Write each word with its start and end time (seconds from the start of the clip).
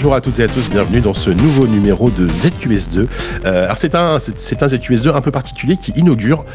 Bonjour 0.00 0.14
à 0.14 0.22
toutes 0.22 0.38
et 0.38 0.44
à 0.44 0.48
tous, 0.48 0.70
bienvenue 0.70 1.02
dans 1.02 1.12
ce 1.12 1.28
nouveau 1.28 1.66
numéro 1.66 2.08
de 2.08 2.26
ZQS2. 2.26 3.06
Euh, 3.44 3.64
alors 3.64 3.76
c'est 3.76 3.94
un, 3.94 4.18
c'est 4.18 4.62
un 4.62 4.66
ZQS2 4.66 5.14
un 5.14 5.20
peu 5.20 5.30
particulier 5.30 5.76
qui 5.76 5.90
inaugure 5.90 6.46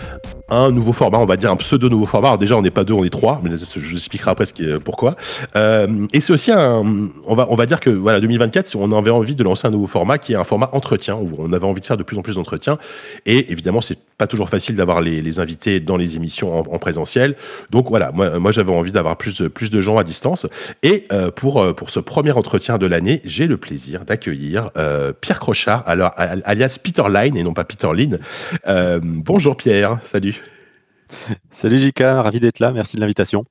un 0.49 0.71
nouveau 0.71 0.93
format, 0.93 1.17
on 1.17 1.25
va 1.25 1.37
dire 1.37 1.51
un 1.51 1.55
pseudo 1.55 1.89
nouveau 1.89 2.05
format. 2.05 2.29
Alors 2.29 2.37
déjà, 2.37 2.55
on 2.57 2.61
n'est 2.61 2.71
pas 2.71 2.83
deux, 2.83 2.93
on 2.93 3.03
est 3.03 3.09
trois, 3.09 3.41
mais 3.43 3.51
je 3.57 3.79
vous 3.79 3.93
expliquerai 3.93 4.31
après 4.31 4.45
ce 4.45 4.77
pourquoi. 4.77 5.15
Euh, 5.55 6.07
et 6.13 6.19
c'est 6.19 6.33
aussi 6.33 6.51
un, 6.51 7.09
on 7.25 7.35
va, 7.35 7.47
on 7.49 7.55
va 7.55 7.65
dire 7.65 7.79
que 7.79 7.89
voilà, 7.89 8.19
2024, 8.19 8.75
on 8.75 8.91
avait 8.91 9.09
envie 9.09 9.35
de 9.35 9.43
lancer 9.43 9.67
un 9.67 9.71
nouveau 9.71 9.87
format 9.87 10.17
qui 10.17 10.33
est 10.33 10.35
un 10.35 10.43
format 10.43 10.69
entretien, 10.73 11.15
où 11.15 11.31
on 11.39 11.51
avait 11.53 11.65
envie 11.65 11.81
de 11.81 11.85
faire 11.85 11.97
de 11.97 12.03
plus 12.03 12.17
en 12.17 12.21
plus 12.21 12.35
d'entretiens. 12.35 12.77
Et 13.25 13.51
évidemment, 13.51 13.81
c'est 13.81 13.97
pas 14.17 14.27
toujours 14.27 14.49
facile 14.49 14.75
d'avoir 14.75 15.01
les, 15.01 15.39
invités 15.39 15.79
dans 15.79 15.97
les 15.97 16.15
émissions 16.15 16.59
en, 16.59 16.79
présentiel. 16.79 17.35
Donc 17.71 17.89
voilà, 17.89 18.11
moi, 18.11 18.51
j'avais 18.51 18.71
envie 18.71 18.91
d'avoir 18.91 19.17
plus 19.17 19.41
de, 19.41 19.47
plus 19.47 19.71
de 19.71 19.81
gens 19.81 19.97
à 19.97 20.03
distance. 20.03 20.45
Et 20.83 21.05
euh, 21.11 21.31
pour, 21.31 21.61
euh, 21.61 21.73
pour 21.73 21.89
ce 21.89 21.99
premier 21.99 22.31
entretien 22.31 22.77
de 22.77 22.85
l'année, 22.85 23.21
j'ai 23.25 23.47
le 23.47 23.57
plaisir 23.57 24.05
d'accueillir 24.05 24.69
euh, 24.77 25.11
Pierre 25.19 25.39
Crochard, 25.39 25.83
alors, 25.87 26.13
alias 26.15 26.77
Peter 26.81 27.03
Line 27.09 27.35
et 27.35 27.43
non 27.43 27.53
pas 27.53 27.63
Peter. 27.63 27.85
Euh, 28.67 28.99
bonjour 29.03 29.55
Pierre, 29.55 29.99
salut. 30.03 30.34
Salut 31.51 31.77
Jika, 31.77 32.21
ravi 32.21 32.39
d'être 32.39 32.59
là, 32.59 32.71
merci 32.71 32.95
de 32.95 33.01
l'invitation. 33.01 33.45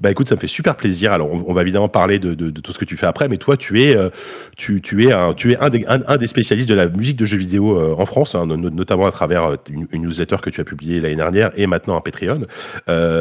Bah 0.00 0.10
écoute, 0.10 0.28
ça 0.28 0.34
me 0.34 0.40
fait 0.40 0.46
super 0.46 0.76
plaisir. 0.76 1.12
Alors, 1.12 1.30
on, 1.32 1.52
va 1.54 1.62
évidemment 1.62 1.88
parler 1.88 2.18
de, 2.18 2.34
tout 2.50 2.72
ce 2.72 2.78
que 2.78 2.84
tu 2.84 2.96
fais 2.96 3.06
après, 3.06 3.28
mais 3.28 3.38
toi, 3.38 3.56
tu 3.56 3.82
es, 3.82 3.96
euh, 3.96 4.10
tu, 4.56 4.80
es, 5.06 5.12
un, 5.12 5.32
tu 5.32 5.52
es 5.52 5.56
un, 5.58 6.16
des, 6.16 6.26
spécialistes 6.26 6.68
de 6.68 6.74
la 6.74 6.88
musique 6.88 7.16
de 7.16 7.24
jeux 7.24 7.38
vidéo 7.38 7.78
euh, 7.78 7.94
en 7.96 8.06
France, 8.06 8.34
hein, 8.34 8.46
notamment 8.46 9.06
à 9.06 9.10
travers 9.10 9.44
euh, 9.44 9.56
une, 9.70 10.02
newsletter 10.02 10.36
que 10.42 10.50
tu 10.50 10.60
as 10.60 10.64
publiée 10.64 11.00
l'année 11.00 11.16
dernière 11.16 11.50
et 11.56 11.66
maintenant 11.66 11.96
un 11.96 12.00
Patreon. 12.00 12.42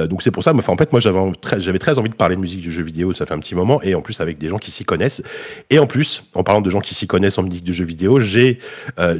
donc 0.07 0.21
c'est 0.21 0.31
pour 0.31 0.43
ça, 0.43 0.53
en 0.53 0.77
fait, 0.77 0.91
moi, 0.91 0.99
j'avais 0.99 1.31
très, 1.41 1.59
très 1.79 1.97
envie 1.97 2.09
de 2.09 2.15
parler 2.15 2.35
de 2.35 2.41
musique 2.41 2.65
de 2.65 2.69
jeux 2.69 2.83
vidéo, 2.83 3.13
ça 3.13 3.25
fait 3.25 3.33
un 3.33 3.39
petit 3.39 3.55
moment, 3.55 3.81
et 3.81 3.95
en 3.95 4.01
plus 4.01 4.19
avec 4.19 4.37
des 4.37 4.49
gens 4.49 4.57
qui 4.57 4.71
s'y 4.71 4.83
connaissent. 4.83 5.23
Et 5.69 5.79
en 5.79 5.87
plus, 5.87 6.23
en 6.33 6.43
parlant 6.43 6.61
de 6.61 6.69
gens 6.69 6.81
qui 6.81 6.93
s'y 6.93 7.07
connaissent 7.07 7.37
en 7.37 7.43
musique 7.43 7.63
de 7.63 7.73
jeux 7.73 7.85
vidéo, 7.85 8.19
j'ai 8.19 8.59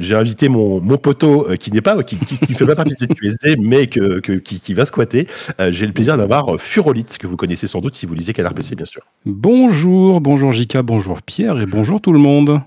j'ai 0.00 0.14
invité 0.14 0.48
mon, 0.48 0.80
mon 0.80 0.98
poteau 0.98 1.48
qui 1.58 1.70
n'est 1.70 1.80
pas, 1.80 2.02
qui, 2.02 2.16
qui, 2.18 2.54
fait 2.54 2.66
pas 2.66 2.74
partie 2.74 2.94
de 2.94 2.98
cette 2.98 3.14
QSD, 3.20 3.56
mais 3.58 3.86
que, 3.86 4.18
qui, 4.18 4.60
qui, 4.60 4.74
va 4.74 4.84
squatter. 4.84 5.26
j'ai 5.70 5.86
le 5.86 5.92
plaisir 5.92 6.16
d'avoir 6.16 6.60
Furolite, 6.60 7.18
que 7.18 7.26
vous 7.26 7.36
connaissez 7.36 7.45
connaissez 7.46 7.68
sans 7.68 7.80
doute 7.80 7.94
si 7.94 8.06
vous 8.06 8.14
lisez 8.14 8.32
Canard 8.32 8.54
PC, 8.54 8.74
bien 8.74 8.86
sûr. 8.86 9.02
Bonjour, 9.24 10.20
bonjour 10.20 10.50
Jika, 10.50 10.82
bonjour 10.82 11.22
Pierre 11.22 11.60
et 11.60 11.66
bonjour 11.66 12.00
tout 12.00 12.12
le 12.12 12.18
monde. 12.18 12.60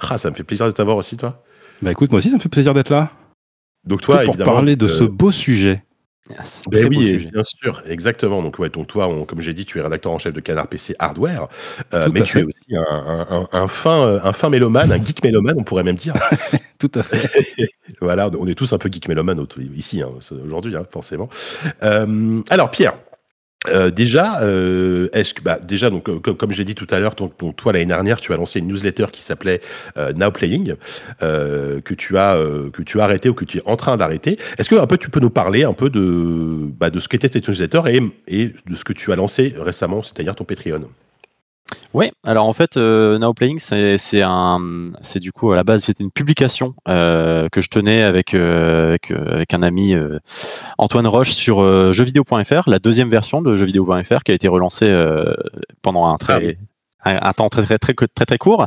Ah, 0.00 0.18
ça 0.18 0.28
me 0.28 0.34
fait 0.34 0.42
plaisir 0.42 0.66
de 0.66 0.72
t'avoir 0.72 0.98
aussi, 0.98 1.16
toi. 1.16 1.42
Bah 1.80 1.92
écoute, 1.92 2.10
moi 2.10 2.18
aussi, 2.18 2.28
ça 2.28 2.36
me 2.36 2.40
fait 2.42 2.50
plaisir 2.50 2.74
d'être 2.74 2.90
là. 2.90 3.10
Donc 3.86 4.02
toi, 4.02 4.22
pour 4.24 4.36
parler 4.36 4.76
de 4.76 4.86
ce 4.86 5.04
euh, 5.04 5.08
beau 5.08 5.30
sujet. 5.30 5.82
Ben 6.70 6.88
oui, 6.90 7.26
bien 7.32 7.42
sûr, 7.42 7.82
exactement. 7.86 8.42
Donc, 8.42 8.58
ouais, 8.58 8.68
donc 8.68 8.86
toi, 8.86 9.10
comme 9.26 9.40
j'ai 9.40 9.54
dit, 9.54 9.64
tu 9.64 9.78
es 9.78 9.80
rédacteur 9.80 10.12
en 10.12 10.18
chef 10.18 10.34
de 10.34 10.40
Canard 10.40 10.68
PC 10.68 10.94
Hardware, 10.98 11.48
euh, 11.94 12.10
mais 12.12 12.20
tu 12.22 12.38
es 12.38 12.42
aussi 12.42 12.76
un, 12.76 13.68
fin, 13.68 14.02
euh, 14.02 14.20
un 14.22 14.34
fin 14.34 14.50
mélomane, 14.50 14.92
un 14.92 15.02
geek 15.02 15.24
mélomane, 15.24 15.56
on 15.58 15.64
pourrait 15.64 15.84
même 15.84 15.96
dire. 15.96 16.14
Tout 16.78 16.92
à 16.96 17.02
fait. 17.02 17.70
voilà, 18.02 18.30
on 18.38 18.46
est 18.46 18.54
tous 18.54 18.74
un 18.74 18.78
peu 18.78 18.90
geek 18.92 19.08
mélomane 19.08 19.42
ici, 19.74 20.02
hein, 20.02 20.10
aujourd'hui, 20.44 20.76
hein, 20.76 20.84
forcément. 20.90 21.30
alors, 21.80 22.70
Pierre, 22.70 22.94
euh, 23.68 23.90
déjà, 23.90 24.40
euh, 24.42 25.08
est-ce 25.12 25.34
que 25.34 25.42
bah, 25.42 25.58
déjà 25.62 25.88
donc 25.88 26.08
euh, 26.08 26.18
comme, 26.18 26.50
j'ai 26.52 26.64
dit 26.64 26.74
tout 26.74 26.86
à 26.90 26.98
l'heure, 26.98 27.14
toi 27.14 27.72
l'année 27.72 27.86
dernière, 27.86 28.20
tu 28.20 28.32
as 28.32 28.36
lancé 28.36 28.58
une 28.58 28.66
newsletter 28.66 29.06
qui 29.12 29.22
s'appelait 29.22 29.60
Now 30.16 30.30
Playing 30.30 30.74
que 31.20 31.94
tu 31.94 32.18
as 32.18 32.36
que 32.72 32.82
tu 32.82 33.00
as 33.00 33.04
arrêté 33.04 33.28
ou 33.28 33.34
que 33.34 33.44
tu 33.44 33.58
es 33.58 33.62
en 33.64 33.76
train 33.76 33.96
d'arrêter. 33.96 34.38
Est-ce 34.58 34.68
que 34.68 34.74
un 34.74 34.86
peu 34.86 34.98
tu 34.98 35.10
peux 35.10 35.20
nous 35.20 35.30
parler 35.30 35.62
un 35.64 35.74
peu 35.74 35.90
de 35.90 36.68
bah, 36.78 36.90
de 36.90 36.98
ce 36.98 37.08
qu'était 37.08 37.28
cette 37.32 37.48
newsletter 37.48 37.82
et, 37.86 38.00
et 38.26 38.52
de 38.66 38.74
ce 38.74 38.84
que 38.84 38.92
tu 38.92 39.12
as 39.12 39.16
lancé 39.16 39.54
récemment, 39.56 40.02
c'est-à-dire 40.02 40.34
ton 40.34 40.44
Patreon? 40.44 40.88
Oui, 41.94 42.10
alors 42.24 42.46
en 42.46 42.52
fait, 42.52 42.76
euh, 42.76 43.18
Now 43.18 43.34
Playing, 43.34 43.58
c'est 43.58 44.22
un, 44.22 44.92
c'est 45.02 45.20
du 45.20 45.32
coup 45.32 45.52
à 45.52 45.56
la 45.56 45.64
base 45.64 45.84
c'était 45.84 46.02
une 46.02 46.10
publication 46.10 46.74
euh, 46.88 47.48
que 47.50 47.60
je 47.60 47.68
tenais 47.68 48.02
avec 48.02 48.34
euh, 48.34 48.96
avec, 49.10 49.52
un 49.52 49.62
ami 49.62 49.94
Antoine 50.78 51.06
Roche 51.06 51.32
sur 51.32 51.92
jeuxvideo.fr, 51.92 52.68
la 52.68 52.78
deuxième 52.78 53.08
version 53.08 53.42
de 53.42 53.54
jeuxvideo.fr 53.54 54.22
qui 54.24 54.32
a 54.32 54.34
été 54.34 54.48
relancée 54.48 54.90
pendant 55.82 56.06
un 56.06 56.16
très 56.16 56.58
ah 57.04 57.28
un, 57.28 57.32
temps 57.32 57.48
très 57.48 57.62
très 57.62 57.78
très 57.78 57.94
très 57.94 58.24
très 58.24 58.38
court. 58.38 58.66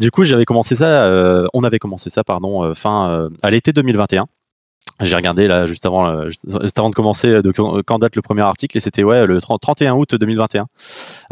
du 0.00 0.10
coup, 0.10 0.24
j'avais 0.24 0.44
commencé 0.44 0.76
ça, 0.76 1.48
on 1.52 1.64
avait 1.64 1.78
commencé 1.78 2.08
ça 2.08 2.24
pardon 2.24 2.74
fin 2.74 3.28
à 3.42 3.50
l'été 3.50 3.72
2021. 3.72 4.26
J'ai 5.00 5.14
regardé 5.14 5.46
là 5.46 5.66
juste 5.66 5.86
avant, 5.86 6.08
euh, 6.08 6.28
juste 6.28 6.78
avant 6.78 6.90
de 6.90 6.94
commencer 6.94 7.28
euh, 7.28 7.42
de 7.42 7.52
quand 7.52 7.98
date 7.98 8.16
le 8.16 8.22
premier 8.22 8.42
article 8.42 8.76
et 8.76 8.80
c'était 8.80 9.04
ouais 9.04 9.26
le 9.26 9.40
31 9.40 9.94
août 9.94 10.14
2021. 10.14 10.66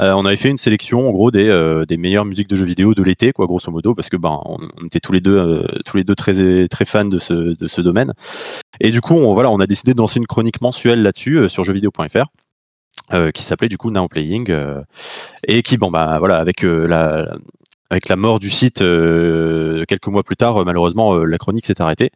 Euh, 0.00 0.12
on 0.12 0.24
avait 0.24 0.36
fait 0.36 0.50
une 0.50 0.56
sélection 0.56 1.08
en 1.08 1.10
gros 1.10 1.30
des, 1.30 1.84
des 1.88 1.96
meilleures 1.96 2.24
musiques 2.24 2.48
de 2.48 2.56
jeux 2.56 2.64
vidéo 2.64 2.94
de 2.94 3.02
l'été 3.02 3.32
quoi 3.32 3.46
grosso 3.46 3.70
modo 3.70 3.94
parce 3.94 4.08
que 4.08 4.16
ben 4.16 4.40
on, 4.44 4.58
était 4.86 5.00
tous 5.00 5.12
les 5.12 5.20
deux 5.20 5.66
tous 5.84 5.96
les 5.96 6.04
deux 6.04 6.14
très 6.14 6.68
très 6.68 6.84
fans 6.84 7.04
de 7.04 7.18
ce 7.18 7.34
de 7.56 7.66
ce 7.66 7.80
domaine 7.80 8.12
et 8.80 8.90
du 8.90 9.00
coup 9.00 9.14
on 9.14 9.34
voilà 9.34 9.50
on 9.50 9.58
a 9.58 9.66
décidé 9.66 9.94
de 9.94 9.98
lancer 9.98 10.18
une 10.18 10.26
chronique 10.26 10.60
mensuelle 10.60 11.02
là-dessus 11.02 11.48
sur 11.48 11.64
jeuxvideo.fr. 11.64 12.26
Euh, 13.12 13.30
qui 13.30 13.44
s'appelait 13.44 13.68
du 13.68 13.78
coup 13.78 13.92
Now 13.92 14.08
Playing 14.08 14.50
euh, 14.50 14.82
et 15.46 15.62
qui 15.62 15.76
bon 15.76 15.92
bah 15.92 16.18
voilà 16.18 16.38
avec 16.38 16.64
euh, 16.64 16.88
la 16.88 17.36
avec 17.90 18.08
la 18.08 18.16
mort 18.16 18.38
du 18.38 18.50
site 18.50 18.82
euh, 18.82 19.84
quelques 19.86 20.08
mois 20.08 20.22
plus 20.22 20.36
tard, 20.36 20.56
euh, 20.60 20.64
malheureusement, 20.64 21.14
euh, 21.14 21.24
la 21.24 21.38
chronique 21.38 21.66
s'est 21.66 21.80
arrêtée. 21.80 22.10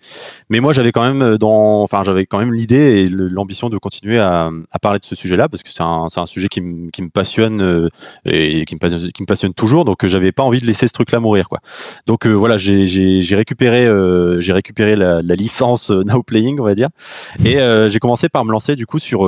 Mais 0.48 0.60
moi, 0.60 0.72
j'avais 0.72 0.92
quand 0.92 1.02
même 1.02 1.36
dans, 1.38 1.82
enfin, 1.82 2.02
j'avais 2.04 2.26
quand 2.26 2.38
même 2.38 2.52
l'idée 2.52 3.02
et 3.02 3.08
l'ambition 3.08 3.70
de 3.70 3.78
continuer 3.78 4.18
à, 4.18 4.50
à, 4.72 4.78
parler 4.78 4.98
de 4.98 5.04
ce 5.04 5.14
sujet-là 5.14 5.48
parce 5.48 5.62
que 5.62 5.70
c'est 5.70 5.82
un, 5.82 6.06
un, 6.14 6.26
sujet 6.26 6.48
qui, 6.48 6.60
me 6.60 7.08
passionne 7.08 7.88
et 8.24 8.64
qui 8.64 8.74
me 8.74 8.80
passionne, 8.80 9.12
qui 9.12 9.22
me 9.22 9.26
passionne 9.26 9.54
toujours. 9.54 9.84
Donc, 9.84 10.06
j'avais 10.06 10.32
pas 10.32 10.42
envie 10.42 10.60
de 10.60 10.66
laisser 10.66 10.88
ce 10.88 10.92
truc-là 10.92 11.20
mourir, 11.20 11.48
quoi. 11.48 11.60
Donc 12.06 12.26
voilà, 12.26 12.58
j'ai 12.58 13.34
récupéré, 13.34 13.88
j'ai 14.40 14.52
récupéré 14.52 14.96
la, 14.96 15.22
la, 15.22 15.34
licence 15.34 15.90
Now 15.90 16.22
Playing, 16.22 16.58
on 16.60 16.64
va 16.64 16.74
dire, 16.74 16.88
et 17.44 17.58
j'ai 17.88 17.98
commencé 17.98 18.28
par 18.28 18.44
me 18.44 18.52
lancer 18.52 18.76
du 18.76 18.86
coup 18.86 18.98
sur 18.98 19.20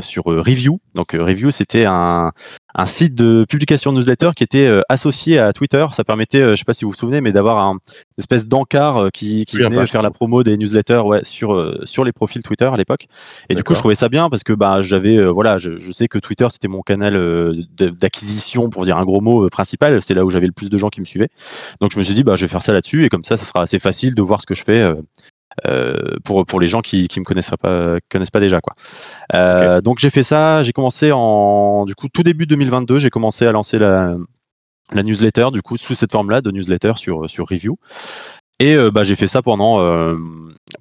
sur 0.00 0.24
Review. 0.24 0.80
Donc 0.94 1.12
Review, 1.12 1.50
c'était 1.50 1.84
un 1.84 2.32
un 2.74 2.86
site 2.86 3.14
de 3.14 3.46
publication 3.48 3.92
newsletter 3.92 4.30
qui 4.34 4.42
était 4.42 4.66
euh, 4.66 4.82
associé 4.88 5.38
à 5.38 5.52
Twitter. 5.52 5.86
Ça 5.92 6.04
permettait, 6.04 6.40
euh, 6.40 6.50
je 6.50 6.56
sais 6.56 6.64
pas 6.64 6.74
si 6.74 6.84
vous 6.84 6.90
vous 6.90 6.96
souvenez, 6.96 7.20
mais 7.20 7.32
d'avoir 7.32 7.58
un 7.58 7.78
espèce 8.18 8.46
d'encart 8.46 8.96
euh, 8.96 9.08
qui, 9.10 9.44
qui 9.44 9.58
venait 9.58 9.86
faire 9.86 10.02
la 10.02 10.10
promo 10.10 10.42
des 10.42 10.56
newsletters 10.56 11.02
ouais, 11.04 11.22
sur, 11.24 11.74
sur 11.86 12.04
les 12.04 12.12
profils 12.12 12.42
Twitter 12.42 12.64
à 12.64 12.76
l'époque. 12.76 13.06
Et 13.48 13.54
du 13.54 13.62
coup, 13.62 13.74
je 13.74 13.78
trouvais 13.78 13.94
ça 13.94 14.08
bien 14.08 14.28
parce 14.28 14.42
que 14.42 14.52
bah, 14.52 14.82
j'avais, 14.82 15.24
voilà, 15.24 15.58
je, 15.58 15.78
je, 15.78 15.92
sais 15.92 16.08
que 16.08 16.18
Twitter 16.18 16.46
c'était 16.50 16.68
mon 16.68 16.82
canal 16.82 17.14
d'acquisition, 17.78 18.70
pour 18.70 18.84
dire 18.84 18.96
un 18.96 19.04
gros 19.04 19.20
mot, 19.20 19.48
principal. 19.50 20.02
C'est 20.02 20.14
là 20.14 20.24
où 20.24 20.30
j'avais 20.30 20.46
le 20.46 20.52
plus 20.52 20.70
de 20.70 20.78
gens 20.78 20.88
qui 20.88 21.00
me 21.00 21.06
suivaient. 21.06 21.28
Donc 21.80 21.92
je 21.92 21.98
me 21.98 22.04
suis 22.04 22.14
dit, 22.14 22.24
bah, 22.24 22.36
je 22.36 22.44
vais 22.44 22.48
faire 22.48 22.62
ça 22.62 22.72
là-dessus 22.72 23.04
et 23.04 23.08
comme 23.08 23.24
ça, 23.24 23.36
ça 23.36 23.44
sera 23.44 23.62
assez 23.62 23.78
facile 23.78 24.14
de 24.14 24.22
voir 24.22 24.40
ce 24.40 24.46
que 24.46 24.54
je 24.54 24.64
fais 24.64 24.92
euh, 25.66 26.16
pour 26.24 26.44
pour 26.46 26.60
les 26.60 26.66
gens 26.66 26.80
qui 26.80 27.08
qui 27.08 27.20
me 27.20 27.24
connaissent 27.24 27.52
pas 27.60 27.98
connaissent 28.10 28.30
pas 28.30 28.40
déjà 28.40 28.60
quoi. 28.60 28.74
Euh, 29.34 29.80
donc 29.80 29.98
j'ai 29.98 30.10
fait 30.10 30.24
ça, 30.24 30.62
j'ai 30.62 30.72
commencé 30.72 31.12
en 31.12 31.84
du 31.84 31.94
coup 31.94 32.08
tout 32.08 32.22
début 32.22 32.46
2022, 32.46 32.98
j'ai 32.98 33.10
commencé 33.10 33.46
à 33.46 33.52
lancer 33.52 33.78
la 33.78 34.16
la 34.92 35.02
newsletter 35.02 35.48
du 35.52 35.62
coup 35.62 35.76
sous 35.76 35.94
cette 35.94 36.12
forme 36.12 36.30
là 36.30 36.40
de 36.40 36.50
newsletter 36.50 36.94
sur 36.96 37.30
sur 37.30 37.48
review 37.48 37.78
et 38.60 38.74
euh, 38.74 38.90
bah, 38.90 39.02
j'ai 39.02 39.16
fait 39.16 39.26
ça 39.26 39.42
pendant 39.42 39.80
euh, 39.80 40.16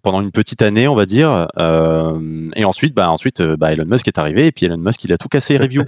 pendant 0.04 0.22
une 0.22 0.32
petite 0.32 0.62
année, 0.62 0.88
on 0.88 0.94
va 0.94 1.06
dire. 1.06 1.48
Euh, 1.58 2.50
et 2.56 2.66
ensuite, 2.66 2.94
bah, 2.94 3.10
ensuite, 3.10 3.42
bah, 3.42 3.72
Elon 3.72 3.86
Musk 3.86 4.08
est 4.08 4.18
arrivé 4.20 4.46
et 4.48 4.52
puis 4.52 4.68
Elon 4.68 4.78
Musk, 4.78 5.04
il 5.04 5.12
a 5.12 5.18
tout 5.18 5.28
cassé 5.28 5.58
review. 5.58 5.84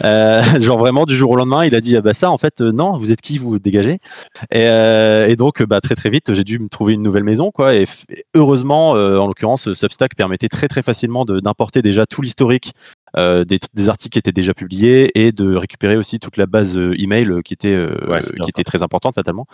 genre 0.60 0.78
vraiment 0.78 1.04
du 1.04 1.16
jour 1.16 1.30
au 1.32 1.36
lendemain, 1.36 1.64
il 1.64 1.74
a 1.74 1.80
dit 1.80 1.96
ah, 1.96 2.00
bah 2.00 2.14
ça, 2.14 2.30
en 2.30 2.38
fait, 2.38 2.60
non, 2.60 2.92
vous 2.92 3.10
êtes 3.10 3.20
qui, 3.20 3.38
vous 3.38 3.58
dégagez. 3.58 3.98
Et, 4.52 4.64
et 4.64 5.36
donc, 5.36 5.62
bah, 5.64 5.80
très 5.80 5.96
très 5.96 6.10
vite, 6.10 6.32
j'ai 6.32 6.44
dû 6.44 6.58
me 6.58 6.68
trouver 6.68 6.94
une 6.94 7.02
nouvelle 7.02 7.24
maison, 7.24 7.50
quoi. 7.50 7.74
Et, 7.74 7.86
heureusement, 8.34 8.90
en 8.90 9.26
l'occurrence, 9.26 9.72
Substack 9.72 10.14
permettait 10.14 10.48
très 10.48 10.68
très 10.68 10.82
facilement 10.82 11.24
d'importer 11.24 11.82
déjà 11.82 12.06
tout 12.06 12.22
l'historique 12.22 12.72
euh, 13.16 13.44
des, 13.44 13.58
des, 13.72 13.88
articles 13.88 14.12
qui 14.12 14.18
étaient 14.18 14.32
déjà 14.32 14.52
publiés 14.52 15.10
et 15.18 15.32
de 15.32 15.54
récupérer 15.54 15.96
aussi 15.96 16.18
toute 16.18 16.36
la 16.36 16.46
base 16.46 16.76
email 16.98 17.40
qui 17.44 17.54
était 17.54 17.76
qui 18.42 18.50
était 18.50 18.64
très 18.64 18.82
importante 18.82 19.14
fatalement. 19.14 19.46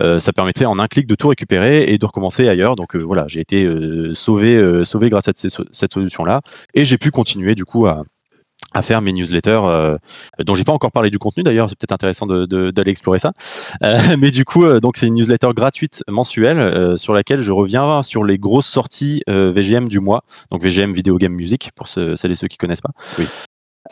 Euh, 0.00 0.18
ça 0.18 0.32
permettait 0.32 0.64
en 0.64 0.78
un 0.78 0.86
clic 0.86 1.06
de 1.06 1.14
tout 1.14 1.28
récupérer 1.28 1.84
et 1.84 1.98
de 1.98 2.06
recommencer 2.06 2.48
ailleurs. 2.48 2.76
Donc 2.76 2.96
euh, 2.96 3.00
voilà, 3.00 3.26
j'ai 3.28 3.40
été 3.40 3.64
euh, 3.64 4.14
sauvé, 4.14 4.84
sauvé 4.84 5.10
grâce 5.10 5.28
à 5.28 5.32
cette 5.34 5.92
solution-là. 5.92 6.40
Et 6.74 6.84
j'ai 6.84 6.98
pu 6.98 7.10
continuer 7.10 7.54
du 7.54 7.64
coup 7.64 7.86
à, 7.86 8.04
à 8.74 8.82
faire 8.82 9.02
mes 9.02 9.12
newsletters 9.12 9.60
dont 10.38 10.54
j'ai 10.54 10.64
pas 10.64 10.72
encore 10.72 10.92
parlé 10.92 11.10
du 11.10 11.18
contenu 11.18 11.42
d'ailleurs 11.42 11.68
c'est 11.68 11.78
peut-être 11.78 11.92
intéressant 11.92 12.26
d'aller 12.26 12.46
de, 12.72 12.88
explorer 12.88 13.18
ça. 13.18 13.32
Mais 14.18 14.30
du 14.30 14.44
coup 14.44 14.66
donc 14.80 14.96
c'est 14.96 15.06
une 15.06 15.14
newsletter 15.14 15.48
gratuite 15.54 16.02
mensuelle 16.08 16.96
sur 16.98 17.12
laquelle 17.12 17.40
je 17.40 17.52
reviens 17.52 18.02
sur 18.02 18.24
les 18.24 18.38
grosses 18.38 18.66
sorties 18.66 19.22
VGM 19.26 19.88
du 19.88 20.00
mois. 20.00 20.24
Donc 20.50 20.62
VGM 20.62 20.92
Video 20.92 21.18
Game 21.18 21.34
Music 21.34 21.70
pour 21.74 21.88
ceux, 21.88 22.16
celles 22.16 22.32
et 22.32 22.36
ceux 22.36 22.48
qui 22.48 22.56
connaissent 22.56 22.80
pas. 22.80 22.92
Oui. 23.18 23.26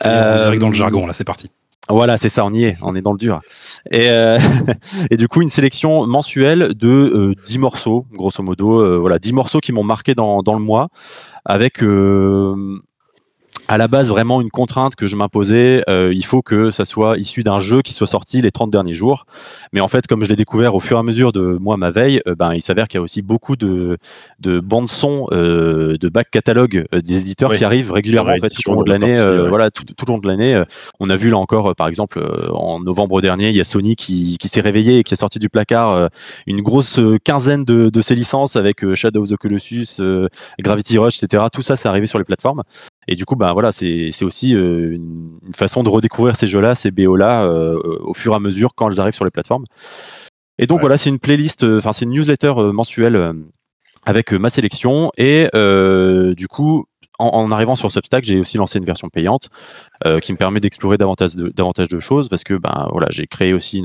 Euh, 0.05 0.57
dans 0.57 0.69
le 0.69 0.73
jargon 0.73 1.05
là 1.05 1.13
c'est 1.13 1.23
parti 1.23 1.51
voilà, 1.89 2.17
c'est 2.17 2.29
ça, 2.29 2.45
on 2.45 2.53
y 2.53 2.65
est, 2.65 2.77
on 2.81 2.95
est 2.95 3.01
dans 3.01 3.11
le 3.11 3.17
dur. 3.17 3.41
Et, 3.89 4.09
euh, 4.09 4.37
du 5.11 5.27
coup, 5.27 5.41
une 5.41 5.49
sélection 5.49 6.05
mensuelle 6.07 6.73
de 6.73 6.87
euh, 6.87 7.33
10 7.43 7.57
morceaux, 7.57 8.05
grosso 8.13 8.43
modo, 8.43 8.79
euh, 8.79 8.97
voilà, 8.97 9.19
10 9.19 9.33
morceaux 9.33 9.59
qui 9.59 9.71
m'ont 9.73 9.83
marqué 9.83 10.13
dans, 10.15 10.41
dans, 10.43 10.53
le 10.53 10.61
mois, 10.61 10.89
avec, 11.43 11.83
euh, 11.83 12.79
à 13.71 13.77
la 13.77 13.87
base 13.87 14.09
vraiment 14.09 14.41
une 14.41 14.49
contrainte 14.49 14.97
que 14.97 15.07
je 15.07 15.15
m'imposais. 15.15 15.81
Euh, 15.87 16.11
il 16.13 16.25
faut 16.25 16.41
que 16.41 16.71
ça 16.71 16.83
soit 16.83 17.17
issu 17.17 17.41
d'un 17.41 17.59
jeu 17.59 17.81
qui 17.81 17.93
soit 17.93 18.05
sorti 18.05 18.41
les 18.41 18.51
30 18.51 18.69
derniers 18.69 18.91
jours. 18.91 19.25
Mais 19.71 19.79
en 19.79 19.87
fait, 19.87 20.07
comme 20.07 20.25
je 20.25 20.29
l'ai 20.29 20.35
découvert 20.35 20.75
au 20.75 20.81
fur 20.81 20.97
et 20.97 20.99
à 20.99 21.03
mesure 21.03 21.31
de 21.31 21.57
moi 21.57 21.77
ma 21.77 21.89
veille, 21.89 22.21
euh, 22.27 22.35
ben 22.35 22.53
il 22.53 22.61
s'avère 22.61 22.89
qu'il 22.89 22.97
y 22.97 22.99
a 22.99 23.01
aussi 23.01 23.21
beaucoup 23.21 23.55
de, 23.55 23.97
de 24.39 24.59
bandes 24.59 24.89
son, 24.89 25.27
euh, 25.31 25.95
de 25.97 26.09
back 26.09 26.29
catalogue 26.29 26.85
des 26.91 27.21
éditeurs 27.21 27.53
qui 27.53 27.63
arrivent 27.63 27.93
régulièrement 27.93 28.33
en 28.33 28.39
fait, 28.39 28.49
tout 28.49 28.71
au 28.71 28.73
long 28.73 28.83
de 28.83 28.89
l'année. 28.89 29.15
Voilà, 29.47 29.71
tout, 29.71 29.85
tout, 29.85 30.09
au 30.09 30.15
long 30.15 30.19
de 30.19 30.27
l'année. 30.27 30.61
on 30.99 31.09
a 31.09 31.15
vu 31.15 31.29
là 31.29 31.37
encore, 31.37 31.73
par 31.73 31.87
exemple, 31.87 32.21
en 32.53 32.81
novembre 32.81 33.21
dernier, 33.21 33.51
il 33.51 33.55
y 33.55 33.61
a 33.61 33.63
Sony 33.63 33.95
qui, 33.95 34.37
qui 34.37 34.49
s'est 34.49 34.59
réveillé 34.59 34.99
et 34.99 35.03
qui 35.03 35.13
a 35.13 35.17
sorti 35.17 35.39
du 35.39 35.47
placard 35.47 36.09
une 36.45 36.61
grosse 36.61 36.99
quinzaine 37.23 37.63
de, 37.63 37.89
de 37.89 38.01
ses 38.01 38.15
licences 38.15 38.57
avec 38.57 38.93
Shadow 38.95 39.21
of 39.21 39.29
the 39.29 39.37
Colossus, 39.37 40.01
Gravity 40.59 40.97
Rush, 40.97 41.23
etc. 41.23 41.45
Tout 41.53 41.61
ça, 41.61 41.77
c'est 41.77 41.87
arrivé 41.87 42.05
sur 42.05 42.19
les 42.19 42.25
plateformes. 42.25 42.63
Et 43.07 43.15
du 43.15 43.25
coup, 43.25 43.35
bah 43.35 43.51
voilà, 43.53 43.71
c'est 43.71 44.23
aussi 44.23 44.55
euh, 44.55 44.93
une, 44.93 45.39
façon 45.55 45.83
de 45.83 45.89
redécouvrir 45.89 46.35
ces 46.35 46.47
jeux-là, 46.47 46.75
ces 46.75 46.91
BO-là, 46.91 47.43
euh, 47.45 47.77
au 48.01 48.13
fur 48.13 48.33
et 48.33 48.35
à 48.35 48.39
mesure 48.39 48.73
quand 48.75 48.89
elles 48.89 48.99
arrivent 48.99 49.15
sur 49.15 49.25
les 49.25 49.31
plateformes. 49.31 49.65
Et 50.59 50.67
donc 50.67 50.81
voilà, 50.81 50.97
c'est 50.97 51.09
une 51.09 51.19
playlist, 51.19 51.63
euh, 51.63 51.79
enfin 51.79 51.93
c'est 51.93 52.05
une 52.05 52.11
newsletter 52.11 52.53
mensuelle 52.71 53.33
avec 54.05 54.31
ma 54.33 54.49
sélection. 54.49 55.11
Et 55.17 55.49
du 56.35 56.47
coup, 56.47 56.85
en, 57.21 57.51
arrivant 57.51 57.75
sur 57.75 57.91
Substack, 57.91 58.23
j'ai 58.23 58.39
aussi 58.39 58.57
lancé 58.57 58.79
une 58.79 58.85
version 58.85 59.09
payante 59.09 59.49
qui 60.21 60.31
me 60.31 60.37
permet 60.37 60.59
d'explorer 60.59 60.97
davantage 60.97 61.35
de, 61.87 61.99
choses 61.99 62.27
parce 62.27 62.43
que 62.43 62.55
ben 62.55 62.89
j'ai 63.11 63.27
créé 63.27 63.53
aussi 63.53 63.83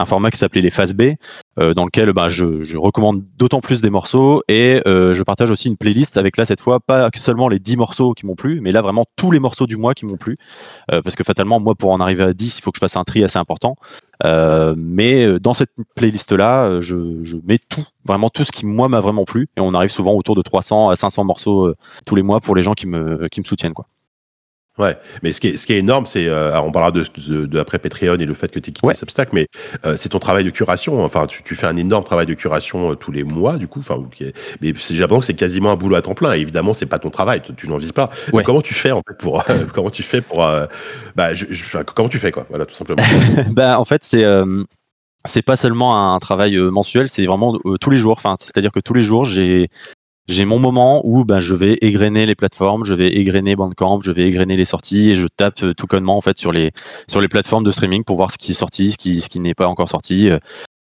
un 0.00 0.06
format 0.06 0.30
qui 0.30 0.38
s'appelait 0.38 0.62
les 0.62 0.70
phases 0.70 0.94
B, 0.94 1.14
euh, 1.58 1.74
dans 1.74 1.84
lequel 1.84 2.12
bah, 2.12 2.28
je, 2.28 2.76
recommande 2.76 3.22
d'autant 3.36 3.60
plus 3.60 3.82
des 3.82 3.90
morceaux 3.90 4.42
et 4.48 4.80
euh, 4.86 5.12
je 5.12 5.22
partage 5.22 5.50
aussi 5.50 5.68
une 5.68 5.76
playlist 5.76 6.16
avec 6.16 6.38
là 6.38 6.46
cette 6.46 6.60
fois 6.60 6.80
pas 6.80 7.10
seulement 7.14 7.48
les 7.48 7.58
10 7.58 7.76
morceaux 7.76 8.14
qui 8.14 8.24
m'ont 8.24 8.34
plu, 8.34 8.60
mais 8.62 8.72
là 8.72 8.80
vraiment 8.80 9.04
tous 9.16 9.30
les 9.30 9.40
morceaux 9.40 9.66
du 9.66 9.76
mois 9.76 9.92
qui 9.94 10.06
m'ont 10.06 10.16
plu, 10.16 10.36
euh, 10.90 11.02
parce 11.02 11.16
que 11.16 11.24
fatalement 11.24 11.60
moi 11.60 11.74
pour 11.74 11.90
en 11.90 12.00
arriver 12.00 12.24
à 12.24 12.32
10 12.32 12.58
il 12.58 12.62
faut 12.62 12.72
que 12.72 12.78
je 12.78 12.80
fasse 12.80 12.96
un 12.96 13.04
tri 13.04 13.22
assez 13.22 13.38
important. 13.38 13.76
Mais 14.24 15.38
dans 15.40 15.54
cette 15.54 15.72
playlist 15.94 16.32
là, 16.32 16.80
je, 16.80 17.22
je, 17.22 17.36
mets 17.44 17.58
tout, 17.58 17.84
vraiment 18.04 18.30
tout 18.30 18.44
ce 18.44 18.52
qui 18.52 18.66
moi 18.66 18.88
m'a 18.88 19.00
vraiment 19.00 19.24
plu 19.24 19.48
et 19.56 19.60
on 19.60 19.74
arrive 19.74 19.90
souvent 19.90 20.14
autour 20.14 20.34
de 20.34 20.42
300 20.42 20.90
à 20.90 20.96
500 20.96 21.24
morceaux 21.24 21.74
tous 22.04 22.14
les 22.14 22.22
mois 22.22 22.40
pour 22.40 22.54
les 22.54 22.62
gens 22.62 22.74
qui 22.74 22.86
me, 22.86 23.28
qui 23.28 23.40
me 23.40 23.44
soutiennent 23.44 23.74
quoi. 23.74 23.86
Ouais, 24.78 24.96
mais 25.22 25.32
ce 25.32 25.40
qui 25.40 25.48
est, 25.48 25.56
ce 25.56 25.66
qui 25.66 25.72
est 25.72 25.78
énorme, 25.78 26.06
c'est, 26.06 26.26
euh, 26.26 26.58
on 26.60 26.70
parlera 26.70 26.92
de, 26.92 27.04
de, 27.44 27.58
après 27.58 27.78
Patreon 27.78 28.18
et 28.18 28.24
le 28.24 28.34
fait 28.34 28.48
que 28.48 28.58
tu 28.60 28.70
aies 28.70 28.72
quitté 28.72 28.94
Substack, 28.94 29.32
mais 29.32 29.46
euh, 29.84 29.96
c'est 29.96 30.10
ton 30.10 30.20
travail 30.20 30.44
de 30.44 30.50
curation. 30.50 31.04
Enfin, 31.04 31.26
tu, 31.26 31.42
tu, 31.42 31.56
fais 31.56 31.66
un 31.66 31.76
énorme 31.76 32.04
travail 32.04 32.26
de 32.26 32.34
curation 32.34 32.92
euh, 32.92 32.94
tous 32.94 33.10
les 33.10 33.24
mois, 33.24 33.56
du 33.56 33.66
coup. 33.66 33.80
Enfin, 33.80 34.02
mais 34.60 34.72
j'ai 34.74 34.94
l'impression 34.94 35.20
que 35.20 35.26
c'est 35.26 35.34
quasiment 35.34 35.72
un 35.72 35.76
boulot 35.76 35.96
à 35.96 36.02
temps 36.02 36.14
plein. 36.14 36.34
Et 36.34 36.40
évidemment, 36.40 36.72
c'est 36.72 36.86
pas 36.86 36.98
ton 36.98 37.10
travail, 37.10 37.42
tu, 37.56 37.68
n'en 37.68 37.78
vis 37.78 37.92
pas. 37.92 38.10
Comment 38.44 38.62
tu 38.62 38.72
fais 38.72 38.92
en 38.92 39.02
fait 39.06 39.18
pour, 39.18 39.42
comment 39.74 39.90
tu 39.90 40.02
fais 40.02 40.20
pour, 40.20 40.38
bah, 41.16 41.34
je, 41.34 41.44
comment 41.94 42.08
tu 42.08 42.18
fais 42.18 42.30
quoi, 42.30 42.46
voilà, 42.48 42.64
tout 42.64 42.74
simplement. 42.74 43.02
bah, 43.50 43.78
en 43.78 43.84
fait, 43.84 44.02
c'est 44.04 44.24
c'est 45.26 45.42
pas 45.42 45.58
seulement 45.58 46.14
un 46.14 46.18
travail 46.20 46.56
mensuel, 46.56 47.10
c'est 47.10 47.26
vraiment 47.26 47.58
tous 47.80 47.90
les 47.90 47.98
jours. 47.98 48.12
Enfin, 48.12 48.36
c'est-à-dire 48.38 48.72
que 48.72 48.80
tous 48.80 48.94
les 48.94 49.02
jours, 49.02 49.26
j'ai 49.26 49.68
j'ai 50.28 50.44
mon 50.44 50.58
moment 50.58 51.00
où 51.04 51.24
ben, 51.24 51.40
je 51.40 51.54
vais 51.54 51.76
égrener 51.80 52.24
les 52.26 52.34
plateformes, 52.34 52.84
je 52.84 52.94
vais 52.94 53.08
égrener 53.08 53.56
Bandcamp, 53.56 54.00
je 54.00 54.12
vais 54.12 54.28
égrener 54.28 54.56
les 54.56 54.64
sorties 54.64 55.10
et 55.10 55.14
je 55.14 55.26
tape 55.26 55.62
euh, 55.62 55.74
tout 55.74 55.86
connement 55.86 56.16
en 56.16 56.20
fait 56.20 56.38
sur 56.38 56.52
les 56.52 56.72
sur 57.08 57.20
les 57.20 57.28
plateformes 57.28 57.64
de 57.64 57.70
streaming 57.70 58.04
pour 58.04 58.16
voir 58.16 58.30
ce 58.30 58.38
qui 58.38 58.52
est 58.52 58.54
sorti, 58.54 58.92
ce 58.92 58.96
qui 58.96 59.20
ce 59.20 59.28
qui 59.28 59.40
n'est 59.40 59.54
pas 59.54 59.66
encore 59.66 59.88
sorti. 59.88 60.30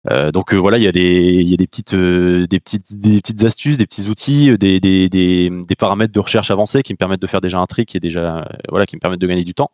Euh, 0.09 0.25
euh, 0.25 0.31
donc 0.31 0.53
euh, 0.53 0.57
voilà, 0.57 0.77
il 0.77 0.83
y 0.83 0.87
a 0.87 0.91
des 0.91 1.43
y 1.43 1.53
a 1.53 1.57
des 1.57 1.67
petites 1.67 1.93
euh, 1.93 2.47
des 2.47 2.59
petites 2.59 2.97
des 2.97 3.21
petites 3.21 3.43
astuces, 3.43 3.77
des 3.77 3.85
petits 3.85 4.07
outils, 4.07 4.57
des, 4.57 4.79
des, 4.79 5.09
des, 5.09 5.49
des, 5.49 5.75
paramètres 5.75 6.13
de 6.13 6.19
recherche 6.19 6.51
avancés 6.51 6.83
qui 6.83 6.93
me 6.93 6.97
permettent 6.97 7.21
de 7.21 7.27
faire 7.27 7.41
déjà 7.41 7.59
un 7.59 7.65
tri 7.65 7.85
qui 7.85 7.97
est 7.97 7.99
déjà 7.99 8.47
voilà 8.69 8.85
qui 8.85 8.95
me 8.95 8.99
permettent 8.99 9.21
de 9.21 9.27
gagner 9.27 9.43
du 9.43 9.53
temps. 9.53 9.69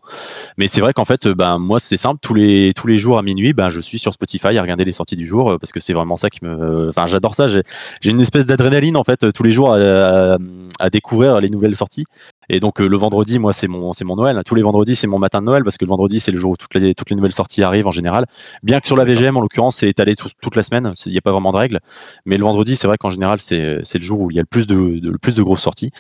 Mais 0.58 0.68
c'est 0.68 0.82
vrai 0.82 0.94
qu'en 0.94 1.06
fait, 1.06 1.28
ben 1.28 1.58
moi 1.58 1.80
c'est 1.80 1.98
simple, 1.98 2.20
tous 2.22 2.34
les 2.34 2.74
tous 2.76 2.88
les 2.88 2.98
jours 2.98 3.18
à 3.18 3.22
minuit, 3.22 3.54
ben 3.54 3.70
je 3.70 3.80
suis 3.80 4.00
sur 4.00 4.14
Spotify 4.14 4.58
à 4.58 4.62
regarder 4.62 4.86
les 4.86 4.92
sorties 4.92 5.16
du 5.16 5.26
jour 5.26 5.58
parce 5.60 5.72
que 5.72 5.80
c'est 5.80 5.94
vraiment 5.94 6.18
ça 6.18 6.30
qui 6.30 6.44
me 6.44 6.90
enfin 6.90 7.08
j'adore 7.08 7.36
ça, 7.36 7.48
j'ai 7.48 7.64
une 8.10 8.22
espèce 8.22 8.46
d'adrénaline 8.46 8.98
en 8.98 9.04
fait 9.04 9.32
tous 9.32 9.44
les 9.44 9.52
jours 9.52 9.74
à, 9.74 10.38
à, 10.80 10.90
découvrir 10.90 11.40
les 11.40 11.50
nouvelles 11.50 11.76
sorties. 11.76 12.06
Et 12.50 12.60
donc 12.60 12.80
le 12.80 12.98
vendredi, 12.98 13.40
moi 13.40 13.54
c'est 13.54 13.68
mon 13.68 13.94
c'est 13.94 14.06
mon 14.06 14.16
Noël. 14.16 14.42
Tous 14.46 14.56
les 14.56 14.62
vendredis 14.62 14.96
c'est 14.96 15.08
mon 15.08 15.20
matin 15.20 15.42
de 15.42 15.46
Noël 15.46 15.64
parce 15.64 15.78
que 15.78 15.86
le 15.86 15.90
vendredi 15.90 16.20
c'est 16.20 16.32
le 16.32 16.38
jour 16.38 16.52
où 16.52 16.58
toutes 16.58 16.74
les 16.76 16.94
toutes 16.94 17.10
les 17.10 17.16
nouvelles 17.16 17.34
sorties 17.34 17.64
arrivent 17.64 17.88
en 17.88 17.92
général. 17.92 18.26
Bien 18.64 18.80
que 18.80 18.88
sur 18.88 18.96
la 18.96 19.06
VGM 19.06 19.38
en 19.38 19.42
l'occurrence 19.42 19.78
c'est 19.78 19.90
étalé 19.90 20.16
toute 20.16 20.56
la 20.56 20.64
semaine, 20.64 20.94
il 21.06 21.12
n'y 21.12 21.18
a 21.18 21.22
pas 21.22 21.32
vraiment 21.32 21.52
de 21.52 21.58
règles. 21.58 21.80
Mais 22.26 22.38
le 22.38 22.44
vendredi, 22.44 22.76
c'est 22.76 22.88
vrai 22.88 22.98
qu'en 22.98 23.10
général, 23.10 23.40
c'est 23.40 23.58
le 23.58 24.02
jour 24.02 24.20
où 24.22 24.32
il 24.32 24.36
y 24.36 24.40
a 24.40 24.42
le 24.42 24.48
plus 24.48 24.68
de, 24.68 24.76
le 24.76 25.18
plus 25.18 25.36
de 25.36 25.44
grosses 25.44 25.62
sorties. 25.62 25.92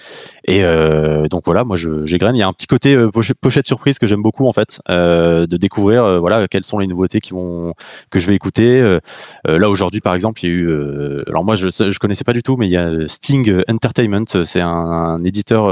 Et 0.45 0.63
euh, 0.63 1.27
donc 1.27 1.43
voilà, 1.45 1.63
moi, 1.63 1.75
j'égrène. 1.75 2.35
Il 2.35 2.39
y 2.39 2.43
a 2.43 2.47
un 2.47 2.53
petit 2.53 2.67
côté 2.67 2.95
euh, 2.95 3.09
pochette, 3.11 3.67
surprise 3.67 3.99
que 3.99 4.07
j'aime 4.07 4.21
beaucoup 4.21 4.47
en 4.47 4.53
fait, 4.53 4.81
euh, 4.89 5.45
de 5.45 5.57
découvrir 5.57 6.19
voilà 6.19 6.47
quelles 6.47 6.65
sont 6.65 6.79
les 6.79 6.87
nouveautés 6.87 7.19
qui 7.19 7.31
vont 7.31 7.73
que 8.09 8.19
je 8.19 8.27
vais 8.27 8.35
écouter. 8.35 8.99
là 9.45 9.69
aujourd'hui, 9.69 10.01
par 10.01 10.13
exemple, 10.13 10.43
il 10.43 10.49
y 10.49 10.51
a 10.51 10.55
eu. 10.55 11.23
alors 11.27 11.43
moi, 11.43 11.55
je 11.55 11.69
je 11.69 11.99
connaissais 11.99 12.23
pas 12.23 12.33
du 12.33 12.43
tout, 12.43 12.57
mais 12.57 12.67
il 12.67 12.71
y 12.71 12.77
a 12.77 13.07
Sting 13.07 13.63
Entertainment. 13.67 14.43
C'est 14.43 14.61
un, 14.61 15.23
éditeur 15.23 15.65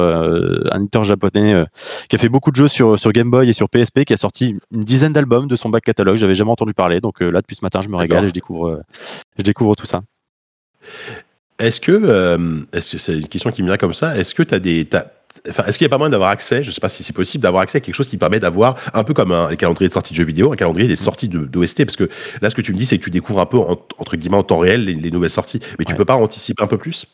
un 0.71 0.79
éditeur 0.79 1.03
japonais 1.03 1.63
qui 2.09 2.15
a 2.15 2.19
fait 2.19 2.29
beaucoup 2.29 2.51
de 2.51 2.55
jeux 2.55 2.67
sur 2.67 2.99
sur 2.99 3.11
Game 3.11 3.29
Boy 3.29 3.49
et 3.49 3.53
sur 3.53 3.69
PSP, 3.69 4.03
qui 4.05 4.13
a 4.13 4.17
sorti 4.17 4.55
une 4.71 4.83
dizaine 4.83 5.13
d'albums 5.13 5.47
de 5.47 5.55
son 5.55 5.69
back 5.69 5.83
catalogue. 5.83 6.17
J'avais 6.17 6.35
jamais 6.35 6.51
entendu 6.51 6.73
parler. 6.73 7.01
Donc 7.01 7.21
là, 7.21 7.41
depuis 7.41 7.55
ce 7.55 7.63
matin, 7.63 7.81
je 7.81 7.89
me 7.89 7.95
régale 7.95 8.25
et 8.25 8.29
je 8.29 8.33
découvre 8.33 8.81
je 9.37 9.43
découvre 9.43 9.75
tout 9.75 9.87
ça. 9.87 10.01
Est-ce 11.59 11.81
que, 11.81 11.91
euh, 11.91 12.61
est-ce 12.71 12.93
que 12.93 12.97
c'est 12.97 13.15
une 13.15 13.27
question 13.27 13.51
qui 13.51 13.61
me 13.63 13.67
vient 13.67 13.77
comme 13.77 13.93
ça 13.93 14.17
Est-ce 14.17 14.33
que 14.33 14.43
tu 14.43 14.53
as 14.55 14.59
des, 14.59 14.87
Enfin, 15.47 15.63
est-ce 15.65 15.77
qu'il 15.77 15.85
y 15.85 15.89
a 15.89 15.89
pas 15.89 15.97
moyen 15.97 16.09
d'avoir 16.09 16.31
accès, 16.31 16.63
je 16.63 16.69
ne 16.69 16.73
sais 16.73 16.81
pas 16.81 16.89
si 16.89 17.03
c'est 17.03 17.13
possible, 17.13 17.43
d'avoir 17.43 17.61
accès 17.61 17.77
à 17.77 17.81
quelque 17.81 17.95
chose 17.95 18.07
qui 18.07 18.17
permet 18.17 18.39
d'avoir, 18.39 18.75
un 18.93 19.03
peu 19.03 19.13
comme 19.13 19.31
un, 19.31 19.55
calendrier 19.55 19.87
de 19.87 19.93
sortie 19.93 20.11
de 20.11 20.15
jeux 20.15 20.23
vidéo, 20.23 20.51
un 20.51 20.55
calendrier 20.55 20.87
des 20.87 20.95
sorties 20.95 21.27
d'OST 21.27 21.85
Parce 21.85 21.97
que 21.97 22.09
là, 22.41 22.49
ce 22.49 22.55
que 22.55 22.61
tu 22.61 22.73
me 22.73 22.77
dis, 22.77 22.85
c'est 22.85 22.97
que 22.97 23.03
tu 23.03 23.11
découvres 23.11 23.41
un 23.41 23.45
peu, 23.45 23.57
entre 23.57 24.15
guillemets, 24.15 24.37
en 24.37 24.43
temps 24.43 24.57
réel, 24.57 24.85
les, 24.85 25.11
nouvelles 25.11 25.29
sorties. 25.29 25.59
Mais 25.77 25.85
tu 25.85 25.91
ne 25.91 25.97
peux 25.97 26.05
pas 26.05 26.15
anticiper 26.15 26.63
un 26.63 26.67
peu 26.67 26.77
plus? 26.77 27.05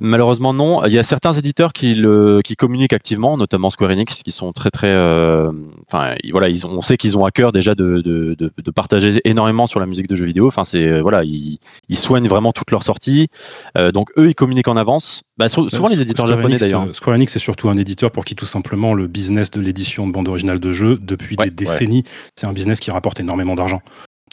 Malheureusement 0.00 0.52
non. 0.52 0.84
Il 0.84 0.92
y 0.92 0.98
a 0.98 1.04
certains 1.04 1.32
éditeurs 1.32 1.72
qui, 1.72 1.94
le, 1.94 2.40
qui 2.42 2.56
communiquent 2.56 2.92
activement, 2.92 3.36
notamment 3.36 3.70
Square 3.70 3.90
Enix, 3.90 4.22
qui 4.22 4.32
sont 4.32 4.52
très 4.52 4.70
très. 4.70 4.88
Euh, 4.88 5.50
enfin 5.86 6.14
voilà, 6.30 6.48
ils 6.48 6.66
ont, 6.66 6.70
on 6.70 6.82
sait 6.82 6.96
qu'ils 6.96 7.16
ont 7.16 7.24
à 7.24 7.30
cœur 7.30 7.52
déjà 7.52 7.74
de, 7.74 8.00
de, 8.00 8.34
de, 8.34 8.70
partager 8.70 9.20
énormément 9.24 9.66
sur 9.66 9.80
la 9.80 9.86
musique 9.86 10.08
de 10.08 10.14
jeux 10.14 10.26
vidéo. 10.26 10.46
Enfin 10.46 10.64
c'est 10.64 10.86
euh, 10.86 11.02
voilà, 11.02 11.24
ils, 11.24 11.58
ils, 11.88 11.98
soignent 11.98 12.28
vraiment 12.28 12.52
toutes 12.52 12.70
leurs 12.70 12.82
sorties. 12.82 13.28
Euh, 13.78 13.92
donc 13.92 14.10
eux, 14.16 14.28
ils 14.28 14.34
communiquent 14.34 14.68
en 14.68 14.76
avance. 14.76 15.22
Bah, 15.36 15.48
souvent 15.48 15.88
les 15.88 16.00
éditeurs 16.00 16.26
japonais 16.26 16.56
d'ailleurs. 16.56 16.88
Square 16.92 17.16
Enix 17.16 17.32
c'est 17.32 17.38
surtout 17.38 17.68
un 17.68 17.76
éditeur 17.76 18.10
pour 18.10 18.24
qui 18.24 18.34
tout 18.34 18.46
simplement 18.46 18.94
le 18.94 19.06
business 19.06 19.50
de 19.50 19.60
l'édition 19.60 20.06
de 20.06 20.12
bande 20.12 20.28
originale 20.28 20.60
de 20.60 20.72
jeux 20.72 20.98
depuis 21.00 21.36
des 21.36 21.50
décennies, 21.50 22.04
c'est 22.36 22.46
un 22.46 22.52
business 22.52 22.80
qui 22.80 22.90
rapporte 22.90 23.20
énormément 23.20 23.54
d'argent. 23.54 23.82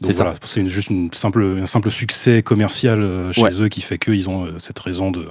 C'est 0.03 0.13
voilà, 0.13 0.33
c'est 0.43 0.67
juste 0.67 0.89
une 0.89 1.13
simple, 1.13 1.43
un 1.61 1.67
simple 1.67 1.91
succès 1.91 2.41
commercial 2.41 3.01
euh, 3.03 3.31
chez 3.31 3.61
eux 3.61 3.69
qui 3.69 3.81
fait 3.81 3.99
qu'ils 3.99 4.29
ont 4.29 4.45
euh, 4.45 4.57
cette 4.57 4.79
raison 4.79 5.11
de, 5.11 5.27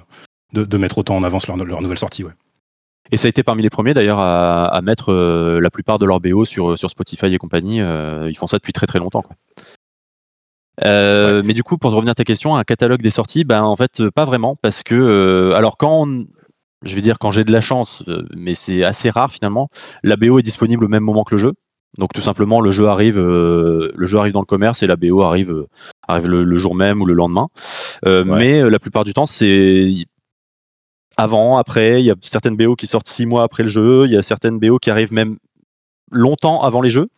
de, 0.53 0.79
mettre 0.79 0.99
autant 0.99 1.17
en 1.17 1.25
avance 1.25 1.49
leur, 1.49 1.57
leur 1.57 1.83
nouvelle 1.83 1.99
sortie. 1.99 2.23
Ouais. 2.23 2.33
Et 3.11 3.17
ça 3.17 3.27
a 3.27 3.31
été 3.31 3.43
parmi 3.43 3.63
les 3.63 3.71
premiers 3.71 3.95
d'ailleurs 3.95 4.21
à, 4.21 4.81
mettre 4.83 5.13
euh, 5.13 5.61
la 5.61 5.71
plupart 5.71 5.99
de 5.99 6.07
leurs 6.07 6.21
BO 6.21 6.45
sur, 6.45 6.79
sur 6.79 6.89
Spotify 6.89 7.27
et 7.27 7.39
compagnie. 7.39 7.79
ils 7.79 8.37
font 8.37 8.47
ça 8.47 8.59
depuis 8.59 8.73
très 8.73 8.87
très 8.87 9.01
longtemps. 9.01 9.23
Quoi. 9.23 9.37
Mais 10.85 11.53
du 11.53 11.65
coup, 11.65 11.77
pour 11.77 11.91
revenir 11.91 12.13
à 12.13 12.15
ta 12.15 12.25
question, 12.25 12.55
un 12.55 12.63
catalogue 12.63 13.03
des 13.03 13.11
sorties, 13.11 13.45
ben 13.45 13.63
en 13.63 13.75
fait 13.75 14.09
pas 14.11 14.25
vraiment 14.25 14.55
parce 14.55 14.85
que 14.85 15.53
alors 15.57 15.77
quand 15.77 16.07
je 16.85 16.95
vais 16.95 17.01
dire 17.01 17.19
quand 17.19 17.33
j'ai 17.33 17.43
de 17.43 17.53
la 17.53 17.61
chance, 17.61 18.05
mais 18.37 18.55
c'est 18.55 18.85
assez 18.85 19.11
rare 19.11 19.33
finalement, 19.33 19.69
la 20.05 20.17
BO 20.17 20.39
est 20.39 20.43
disponible 20.43 20.85
au 20.85 20.89
même 20.89 21.03
moment 21.03 21.25
que 21.25 21.35
le 21.35 21.39
jeu. 21.39 21.55
Donc 21.99 22.13
tout 22.13 22.21
simplement, 22.21 22.61
le 22.61 22.71
jeu 22.71 22.87
arrive, 22.87 23.19
euh, 23.19 23.91
le 23.95 24.07
jeu 24.07 24.19
arrive 24.19 24.33
dans 24.33 24.41
le 24.41 24.47
commerce 24.47 24.83
et 24.83 24.87
la 24.87 24.97
BO 24.97 25.23
arrive, 25.23 25.51
euh, 25.51 25.67
arrive 26.07 26.29
le, 26.29 26.57
jour 26.57 26.75
même 26.75 27.03
ou 27.03 27.05
le 27.05 27.15
lendemain. 27.15 27.49
Euh, 28.07 28.25
mais 28.25 28.69
la 28.69 28.79
plupart 28.79 29.05
du 29.05 29.13
temps, 29.13 29.27
c'est 29.27 29.93
avant, 31.17 31.59
après. 31.59 32.01
Il 32.01 32.07
y 32.07 32.11
a 32.11 32.15
certaines 32.21 32.57
BO 32.57 32.77
qui 32.77 32.87
sortent 32.87 33.09
six 33.09 33.27
mois 33.27 33.43
après 33.43 33.65
le 33.65 33.69
jeu. 33.69 34.05
Il 34.07 34.13
y 34.13 34.17
a 34.17 34.23
certaines 34.23 34.59
BO 34.59 34.79
qui 34.79 34.91
arrivent 34.91 35.13
même 35.13 35.37
longtemps 36.13 36.63
avant 36.63 36.81
les 36.81 36.91
jeux. 36.91 37.09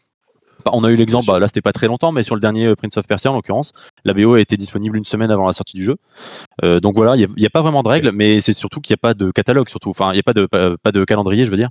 Bah, 0.64 0.70
on 0.74 0.84
a 0.84 0.90
eu 0.90 0.96
l'exemple, 0.96 1.26
bah, 1.26 1.40
là 1.40 1.48
c'était 1.48 1.60
pas 1.60 1.72
très 1.72 1.88
longtemps, 1.88 2.12
mais 2.12 2.22
sur 2.22 2.36
le 2.36 2.40
dernier 2.40 2.76
Prince 2.76 2.96
of 2.96 3.08
Persia 3.08 3.32
en 3.32 3.34
l'occurrence, 3.34 3.72
la 4.04 4.14
BO 4.14 4.34
a 4.34 4.40
été 4.40 4.56
disponible 4.56 4.96
une 4.96 5.04
semaine 5.04 5.32
avant 5.32 5.48
la 5.48 5.52
sortie 5.52 5.76
du 5.76 5.82
jeu. 5.82 5.96
donc 6.80 6.94
voilà, 6.94 7.16
il 7.16 7.26
n'y 7.36 7.46
a, 7.46 7.50
pas 7.50 7.62
vraiment 7.62 7.82
de 7.82 7.88
règles, 7.88 8.12
mais 8.12 8.40
c'est 8.40 8.52
surtout 8.52 8.80
qu'il 8.80 8.94
n'y 8.94 8.98
a 8.98 9.02
pas 9.02 9.14
de 9.14 9.32
catalogue, 9.32 9.68
surtout. 9.68 9.90
Enfin, 9.90 10.12
il 10.12 10.14
n'y 10.14 10.20
a 10.20 10.22
pas 10.22 10.34
de, 10.34 10.46
pas 10.76 10.92
de 10.92 11.04
calendrier, 11.04 11.44
je 11.44 11.50
veux 11.50 11.56
dire. 11.56 11.70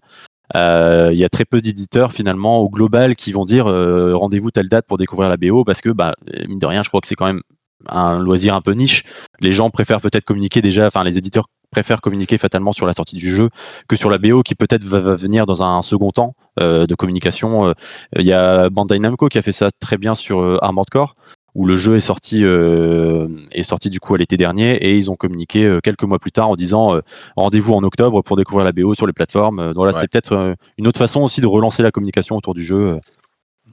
Euh, 0.55 1.10
il 1.12 1.17
y 1.17 1.24
a 1.24 1.29
très 1.29 1.46
peu 1.46 1.62
d'éditeurs 1.62 2.12
finalement 2.12 2.60
au 2.60 2.70
global 2.70 3.15
qui 3.15 3.31
vont 3.31 3.46
dire 3.46 3.67
euh, 3.67 4.15
rendez-vous 4.15 4.51
telle 4.51 4.70
date 4.70 4.86
pour 4.88 4.98
découvrir 4.98 5.29
la 5.29 5.38
BO 5.38 5.63
parce 5.63 5.81
que 5.81 5.89
bah 5.89 6.13
mine 6.48 6.60
de 6.60 6.65
rien 6.65 6.84
je 6.84 6.89
crois 6.89 7.01
que 7.01 7.08
c'est 7.08 7.15
quand 7.15 7.25
même 7.25 7.41
un 7.88 8.20
loisir 8.20 8.53
un 8.53 8.62
peu 8.62 8.74
niche. 8.74 9.03
Les 9.39 9.51
gens 9.51 9.70
préfèrent 9.70 10.01
peut-être 10.01 10.25
communiquer 10.25 10.62
déjà, 10.62 10.88
enfin 10.88 11.03
les 11.03 11.17
éditeurs 11.17 11.48
préfèrent 11.72 12.01
communiquer 12.01 12.38
fatalement 12.38 12.74
sur 12.74 12.86
la 12.86 12.93
sortie 12.93 13.15
du 13.15 13.34
jeu 13.34 13.50
que 13.88 13.96
sur 13.96 14.10
la 14.10 14.17
BO 14.17 14.43
qui 14.43 14.55
peut-être 14.55 14.84
va, 14.84 15.15
venir 15.15 15.46
dans 15.46 15.63
un 15.63 15.81
second 15.81 16.12
temps 16.12 16.36
euh, 16.60 16.86
de 16.86 16.96
communication. 16.96 17.74
Il 18.17 18.25
y 18.25 18.34
a 18.34 18.70
Bandai 18.70 19.00
Namco 19.00 19.29
qui 19.29 19.38
a 19.38 19.41
fait 19.41 19.53
ça 19.53 19.70
très 19.79 19.98
bien 19.98 20.15
sur 20.15 20.60
Armored 20.62 20.89
Core 20.89 21.15
où 21.55 21.65
le 21.65 21.75
jeu 21.75 21.96
est 21.96 22.01
sorti 22.01 22.43
euh, 22.43 23.27
est 23.51 23.63
sorti 23.63 23.89
du 23.89 24.00
coup 24.00 24.15
à 24.15 24.17
l'été 24.17 24.38
dernier 24.38 24.75
et 24.75 24.96
ils 24.96 25.12
ont 25.12 25.15
communiqué 25.15 25.65
euh, 25.65 25.79
quelques 25.81 26.03
mois 26.03 26.20
plus 26.20 26.31
tard 26.31 26.50
en 26.50 26.55
disant 26.55 26.96
euh, 26.96 27.01
rendez-vous 27.36 27.74
en 27.74 27.84
octobre 27.84 28.22
pour 28.22 28.38
découvrir 28.38 28.65
la 28.65 28.72
BO 28.72 28.93
sur 28.93 29.08
les 29.08 29.13
plateformes. 29.13 29.74
voilà, 29.75 29.91
c'est 29.91 30.10
peut-être 30.10 30.55
une 30.77 30.88
autre 30.88 31.00
façon 31.00 31.22
aussi 31.22 31.41
de 31.41 31.48
relancer 31.48 31.84
la 31.84 31.91
communication 31.91 32.38
autour 32.38 32.53
du 32.53 32.63
jeu. 32.63 33.00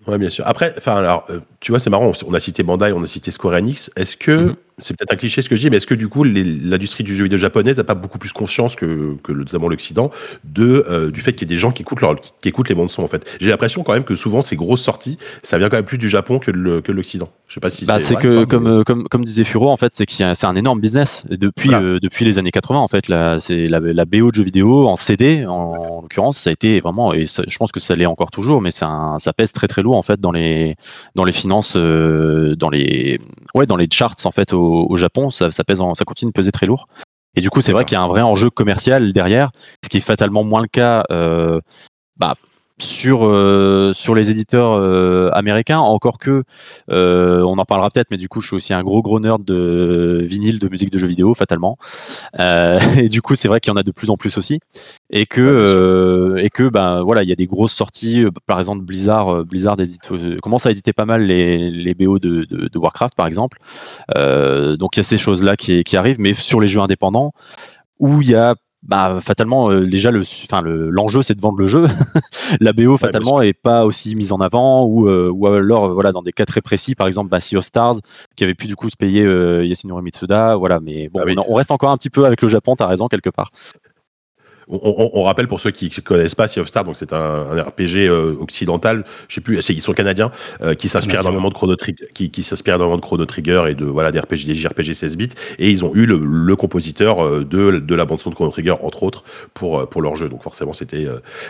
Ouais, 0.07 0.19
bien 0.19 0.31
sûr. 0.31 0.47
Après, 0.47 0.75
enfin, 0.79 0.97
alors, 0.97 1.27
tu 1.61 1.73
vois, 1.73 1.79
c'est 1.79 1.91
marrant. 1.91 2.13
On 2.27 2.35
a 2.35 2.41
cité 2.41 2.63
Bandai, 2.63 2.93
on 2.93 3.03
a 3.03 3.07
cité 3.07 3.31
Square 3.31 3.55
Enix. 3.55 3.91
Est-ce 3.97 4.17
que 4.17 4.49
mhm 4.49 4.57
c'est 4.79 4.97
peut-être 4.97 5.13
un 5.13 5.17
cliché 5.17 5.43
ce 5.43 5.49
que 5.49 5.57
je 5.57 5.63
dis, 5.63 5.71
mais 5.71 5.79
est-ce 5.79 5.87
que 5.87 5.95
du 5.95 6.09
coup 6.09 6.25
l'industrie 6.25 7.05
du 7.05 7.17
jeu 7.17 7.25
vidéo 7.25 7.39
japonaise 7.39 7.77
n'a 7.77 7.85
pas 7.85 7.95
beaucoup 7.95 8.19
plus 8.19 8.33
conscience 8.33 8.77
que, 8.77 9.17
que 9.23 9.33
notamment 9.33 9.69
l'Occident 9.69 10.11
de 10.45 10.85
euh, 10.89 11.11
du 11.11 11.21
fait 11.21 11.33
qu'il 11.33 11.49
y 11.49 11.53
ait 11.53 11.55
des 11.55 11.61
gens 11.61 11.73
qui 11.73 11.83
écoutent, 11.83 12.01
leur, 12.01 12.17
qui 12.21 12.49
écoutent 12.49 12.69
les 12.69 12.75
bandes 12.75 12.91
son 12.91 13.03
en 13.03 13.09
fait? 13.09 13.27
J'ai 13.41 13.51
l'impression 13.51 13.83
quand 13.83 13.93
même 13.93 14.05
que 14.05 14.15
souvent 14.15 14.43
ces 14.43 14.57
grosses 14.57 14.83
sorties, 14.83 15.19
ça 15.43 15.59
vient 15.59 15.69
quand 15.69 15.77
même 15.77 15.85
plus 15.85 15.99
du 15.99 16.09
Japon 16.09 16.39
que 16.39 16.51
de, 16.51 16.81
que 16.81 16.93
l'Occident. 16.93 17.29
Je 17.49 17.55
sais 17.55 17.61
pas 17.61 17.71
si 17.71 17.85
bah, 17.87 18.01
c'est 18.01 18.17
que 18.17 18.45
comme, 18.45 18.67
euh, 18.67 18.83
comme 18.85 19.09
comme 19.09 19.25
disait 19.25 19.45
Furo 19.45 19.71
en 19.71 19.77
fait, 19.77 19.93
c'est 19.95 20.07
qu'il 20.07 20.31
c'est 20.35 20.47
un 20.47 20.57
énorme 20.57 20.81
business 20.81 21.27
depuis 21.31 21.75
euh, 21.75 21.99
depuis 22.01 22.25
les 22.25 22.39
années 22.39 22.51
80 22.51 22.79
en 22.79 22.89
fait. 22.89 23.09
Là, 23.09 23.39
c'est 23.41 23.67
la, 23.67 23.81
la, 23.81 24.05
BO 24.05 24.31
de 24.31 24.35
jeux 24.35 24.45
vidéo 24.45 24.87
en 24.87 24.97
CD 24.97 25.45
en, 25.47 26.03
l'occurrence, 26.03 26.39
ça 26.39 26.51
a 26.51 26.53
été 26.53 26.81
vraiment 26.81 27.13
et 27.15 27.27
je 27.27 27.59
pense 27.59 27.73
que 27.73 27.81
ça 27.81 27.97
l'est 27.97 28.07
encore 28.07 28.31
toujours, 28.31 28.61
mais 28.61 28.71
ça 28.71 29.19
pèse 29.37 29.53
très 29.53 29.67
très 29.67 29.83
lourd 29.83 29.97
en 29.97 30.03
fait 30.03 30.21
dans 30.21 30.33
les 30.33 30.77
dans 31.15 31.25
les 31.25 31.33
finances, 31.33 31.77
dans 31.77 32.71
les 32.71 33.19
ouais 33.55 33.67
dans 33.67 33.77
les 33.77 33.89
charts 33.91 34.15
en 34.25 34.31
fait 34.31 34.53
au, 34.53 34.68
au 34.69 34.97
Japon. 34.97 35.31
Ça 35.31 35.51
ça, 35.51 35.65
pèse 35.65 35.81
ça 35.95 36.05
continue 36.05 36.31
de 36.31 36.35
peser 36.35 36.53
très 36.53 36.67
lourd. 36.67 36.87
Et 37.35 37.41
du 37.41 37.51
coup, 37.51 37.61
c'est 37.61 37.73
vrai 37.73 37.85
qu'il 37.85 37.95
y 37.95 37.99
a 37.99 38.03
un 38.03 38.09
vrai 38.09 38.23
enjeu 38.23 38.51
commercial 38.51 39.13
derrière, 39.13 39.51
ce 39.85 39.89
qui 39.89 39.99
est 39.99 40.01
fatalement 40.01 40.45
moins 40.45 40.61
le 40.61 40.69
cas 40.69 41.05
euh, 41.13 41.61
bah, 42.17 42.35
sur 42.83 43.25
euh, 43.25 43.93
sur 43.93 44.15
les 44.15 44.31
éditeurs 44.31 44.73
euh, 44.73 45.31
américains. 45.33 45.79
Encore 45.79 46.19
que 46.19 46.45
euh, 46.91 47.43
on 47.43 47.59
en 47.59 47.65
parlera 47.65 47.91
peut-être 47.91 48.11
mais 48.11 48.17
du 48.17 48.29
coup 48.29 48.41
je 48.41 48.49
suis 48.49 48.57
aussi 48.57 48.75
un 48.75 48.83
gros 48.83 49.03
gros 49.03 49.21
nerd 49.21 49.45
de 49.45 50.21
vinyle 50.23 50.59
de 50.59 50.69
musique 50.69 50.91
de 50.91 50.99
jeux 50.99 51.07
vidéo 51.07 51.35
fatalement. 51.35 51.77
Et 52.39 53.09
du 53.09 53.23
coup 53.23 53.35
c'est 53.35 53.49
vrai 53.49 53.61
qu'il 53.61 53.71
y 53.71 53.75
en 53.75 53.77
a 53.77 53.83
de 53.83 53.91
plus 53.91 54.11
en 54.11 54.17
plus 54.17 54.39
aussi. 54.39 54.61
Et 55.11 55.27
que 55.27 56.37
et 56.39 56.51
que 56.51 56.69
ben 56.69 57.03
voilà 57.03 57.23
il 57.23 57.29
y 57.29 57.33
a 57.33 57.37
des 57.37 57.47
grosses 57.47 57.73
sorties 57.73 58.25
par 58.47 58.59
exemple 58.59 58.83
Blizzard 58.85 59.45
Blizzard 59.45 59.77
commence 60.43 60.67
à 60.67 60.71
éditer 60.71 60.93
pas 60.93 61.05
mal 61.05 61.23
les, 61.23 61.71
les 61.71 61.95
BO 61.95 62.19
de, 62.19 62.45
de, 62.45 62.69
de, 62.69 62.79
Warcraft 62.79 63.15
par 63.17 63.27
exemple. 63.27 63.59
Donc 64.15 64.97
il 64.97 64.99
y 64.99 65.01
a 65.01 65.05
ces 65.05 65.19
choses 65.19 65.43
là 65.43 65.57
qui, 65.57 65.85
qui 65.85 65.97
arrivent. 65.97 66.21
Mais 66.21 66.35
sur 66.35 66.61
les 66.61 66.69
jeux 66.69 66.81
indépendants 66.81 67.33
où 67.99 68.23
il 68.23 68.31
y 68.31 68.35
a 68.35 68.55
bah, 68.89 69.19
fatalement, 69.21 69.71
euh, 69.71 69.85
déjà, 69.85 70.11
le, 70.11 70.23
enfin, 70.23 70.63
l'enjeu, 70.63 71.23
c'est 71.23 71.35
de 71.35 71.41
vendre 71.43 71.59
le 71.59 71.67
jeu. 71.67 71.87
la 72.61 72.73
BO, 72.73 72.97
fatalement, 72.97 73.43
est 73.43 73.53
pas 73.53 73.85
aussi 73.85 74.17
mise 74.17 74.33
en 74.33 74.41
avant, 74.41 74.85
ou, 74.85 75.09
euh, 75.09 75.31
ou 75.31 75.47
alors, 75.47 75.93
voilà, 75.93 76.11
dans 76.11 76.23
des 76.23 76.33
cas 76.33 76.47
très 76.47 76.63
précis, 76.63 76.95
par 76.95 77.07
exemple, 77.07 77.29
bah, 77.29 77.39
Sea 77.39 77.59
of 77.59 77.67
Stars, 77.67 77.97
qui 78.35 78.45
avait 78.45 78.55
pu 78.55 78.67
du 78.67 78.77
coup 78.77 78.89
se 78.89 78.97
payer 78.97 79.25
euh, 79.25 79.65
Yasunori 79.67 80.03
Mitsuda, 80.03 80.57
voilà, 80.57 80.81
mais 80.81 81.11
bon, 81.11 81.21
ah 81.23 81.43
on, 81.47 81.55
reste 81.55 81.71
encore 81.71 81.91
un 81.91 81.99
petit 81.99 82.09
peu 82.09 82.25
avec 82.25 82.41
le 82.41 82.49
Japon, 82.49 82.77
t'as 82.77 82.87
raison, 82.87 83.09
quelque 83.09 83.31
part. 83.31 83.51
On, 84.71 85.23
rappelle 85.23 85.49
pour 85.49 85.61
ceux 85.61 85.71
qui 85.71 85.91
ne 85.97 86.03
connaissent 86.03 86.35
pas 86.35 86.47
Sea 86.47 86.61
of 86.61 86.69
Stars, 86.69 86.85
donc 86.85 86.97
c'est 86.97 87.13
un, 87.13 87.63
RPG 87.63 88.09
euh, 88.09 88.37
occidental, 88.39 89.05
je 89.29 89.37
sais 89.37 89.41
plus, 89.41 89.67
ils 89.71 89.81
sont 89.81 89.95
canadiens, 89.95 90.31
euh, 90.61 90.75
qui 90.75 90.89
s'inspire 90.89 91.21
énormément 91.21 91.49
de 91.49 91.55
Chrono 91.55 91.75
Trigger, 91.75 92.09
qui, 92.13 92.31
qui 92.31 92.43
s'inspire 92.43 92.75
énormément 92.75 92.97
de 92.99 93.03
Chrono 93.03 93.25
Trigger 93.25 93.65
et 93.69 93.75
de 93.75 93.87
voilà 93.87 94.13
des 94.13 94.21
RPG, 94.21 94.45
des 94.47 94.55
JRPG 94.55 94.93
16 94.93 95.17
bits, 95.17 95.29
et 95.59 95.71
ils 95.71 95.85
ont 95.85 95.95
eu 95.95 96.05
le, 96.05 96.57
compositeur 96.57 97.25
euh, 97.25 97.45
de, 97.45 97.79
de 97.79 97.95
la 97.95 98.05
bande 98.05 98.21
son 98.21 98.31
de 98.31 98.35
Chrono 98.35 98.51
Trigger 98.51 98.75
entre 98.83 99.05
autres 99.05 99.25
pour 99.55 99.89
pour 99.89 100.03
leur 100.03 100.17
jeu, 100.17 100.29
donc 100.29 100.43
forcément 100.43 100.75
c'était 100.75 101.07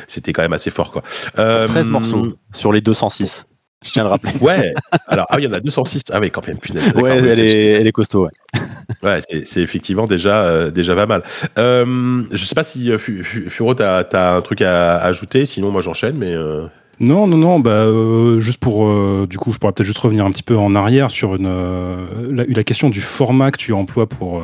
c'était 0.07 0.33
quand 0.33 0.43
même 0.43 0.53
assez 0.53 0.71
fort 0.71 0.93
quoi. 0.93 1.03
13 1.35 1.91
morceaux 1.91 2.35
sur 2.53 2.73
les 2.73 2.81
206. 2.81 3.48
Je 3.85 3.93
tiens 3.93 4.03
à 4.03 4.07
le 4.07 4.11
rappeler. 4.11 4.33
Ouais. 4.41 4.75
Alors, 5.07 5.27
ah 5.29 5.37
oui, 5.37 5.43
il 5.43 5.45
y 5.47 5.49
en 5.49 5.53
a 5.53 5.61
206. 5.61 6.03
Ah 6.13 6.19
oui, 6.21 6.31
quand 6.31 6.47
même. 6.47 6.59
Ouais, 6.97 7.17
elle, 7.17 7.41
est, 7.41 7.73
elle 7.81 7.87
est 7.87 7.93
costaud. 7.93 8.25
Ouais, 8.25 8.61
ouais 9.03 9.21
c'est 9.45 9.61
effectivement 9.61 10.07
déjà, 10.07 10.45
euh, 10.47 10.71
déjà 10.71 10.97
pas 10.97 11.07
mal. 11.07 11.23
Euh, 11.59 12.25
je 12.33 12.45
sais 12.45 12.57
pas 12.57 12.65
si 12.65 12.91
euh, 12.91 12.99
Furo, 12.99 13.75
tu 13.75 13.83
as, 13.83 13.99
as, 14.13 14.35
un 14.35 14.41
truc 14.41 14.63
à, 14.63 14.97
ajouter. 14.99 15.47
Sinon, 15.47 15.71
moi, 15.71 15.81
j'enchaîne. 15.81 16.17
Mais 16.17 16.35
euh, 16.35 16.67
non, 17.01 17.29
non, 17.29 17.37
non, 17.37 17.61
bah, 17.61 17.71
euh, 17.71 18.41
juste 18.41 18.59
pour, 18.59 18.85
euh, 18.85 19.27
du 19.31 19.39
coup, 19.39 19.53
je 19.53 19.59
pourrais 19.59 19.73
peut-être 19.73 19.87
juste 19.87 19.99
revenir 19.99 20.25
un 20.25 20.33
petit 20.33 20.43
peu 20.43 20.57
en 20.57 20.75
arrière 20.75 21.11
sur 21.11 21.37
une, 21.37 21.47
euh, 21.47 22.07
la, 22.33 22.45
la, 22.45 22.65
question 22.65 22.91
du 22.91 23.01
format 23.01 23.53
que 23.53 23.59
tu 23.59 23.73
emploies 23.73 24.09
pour, 24.09 24.43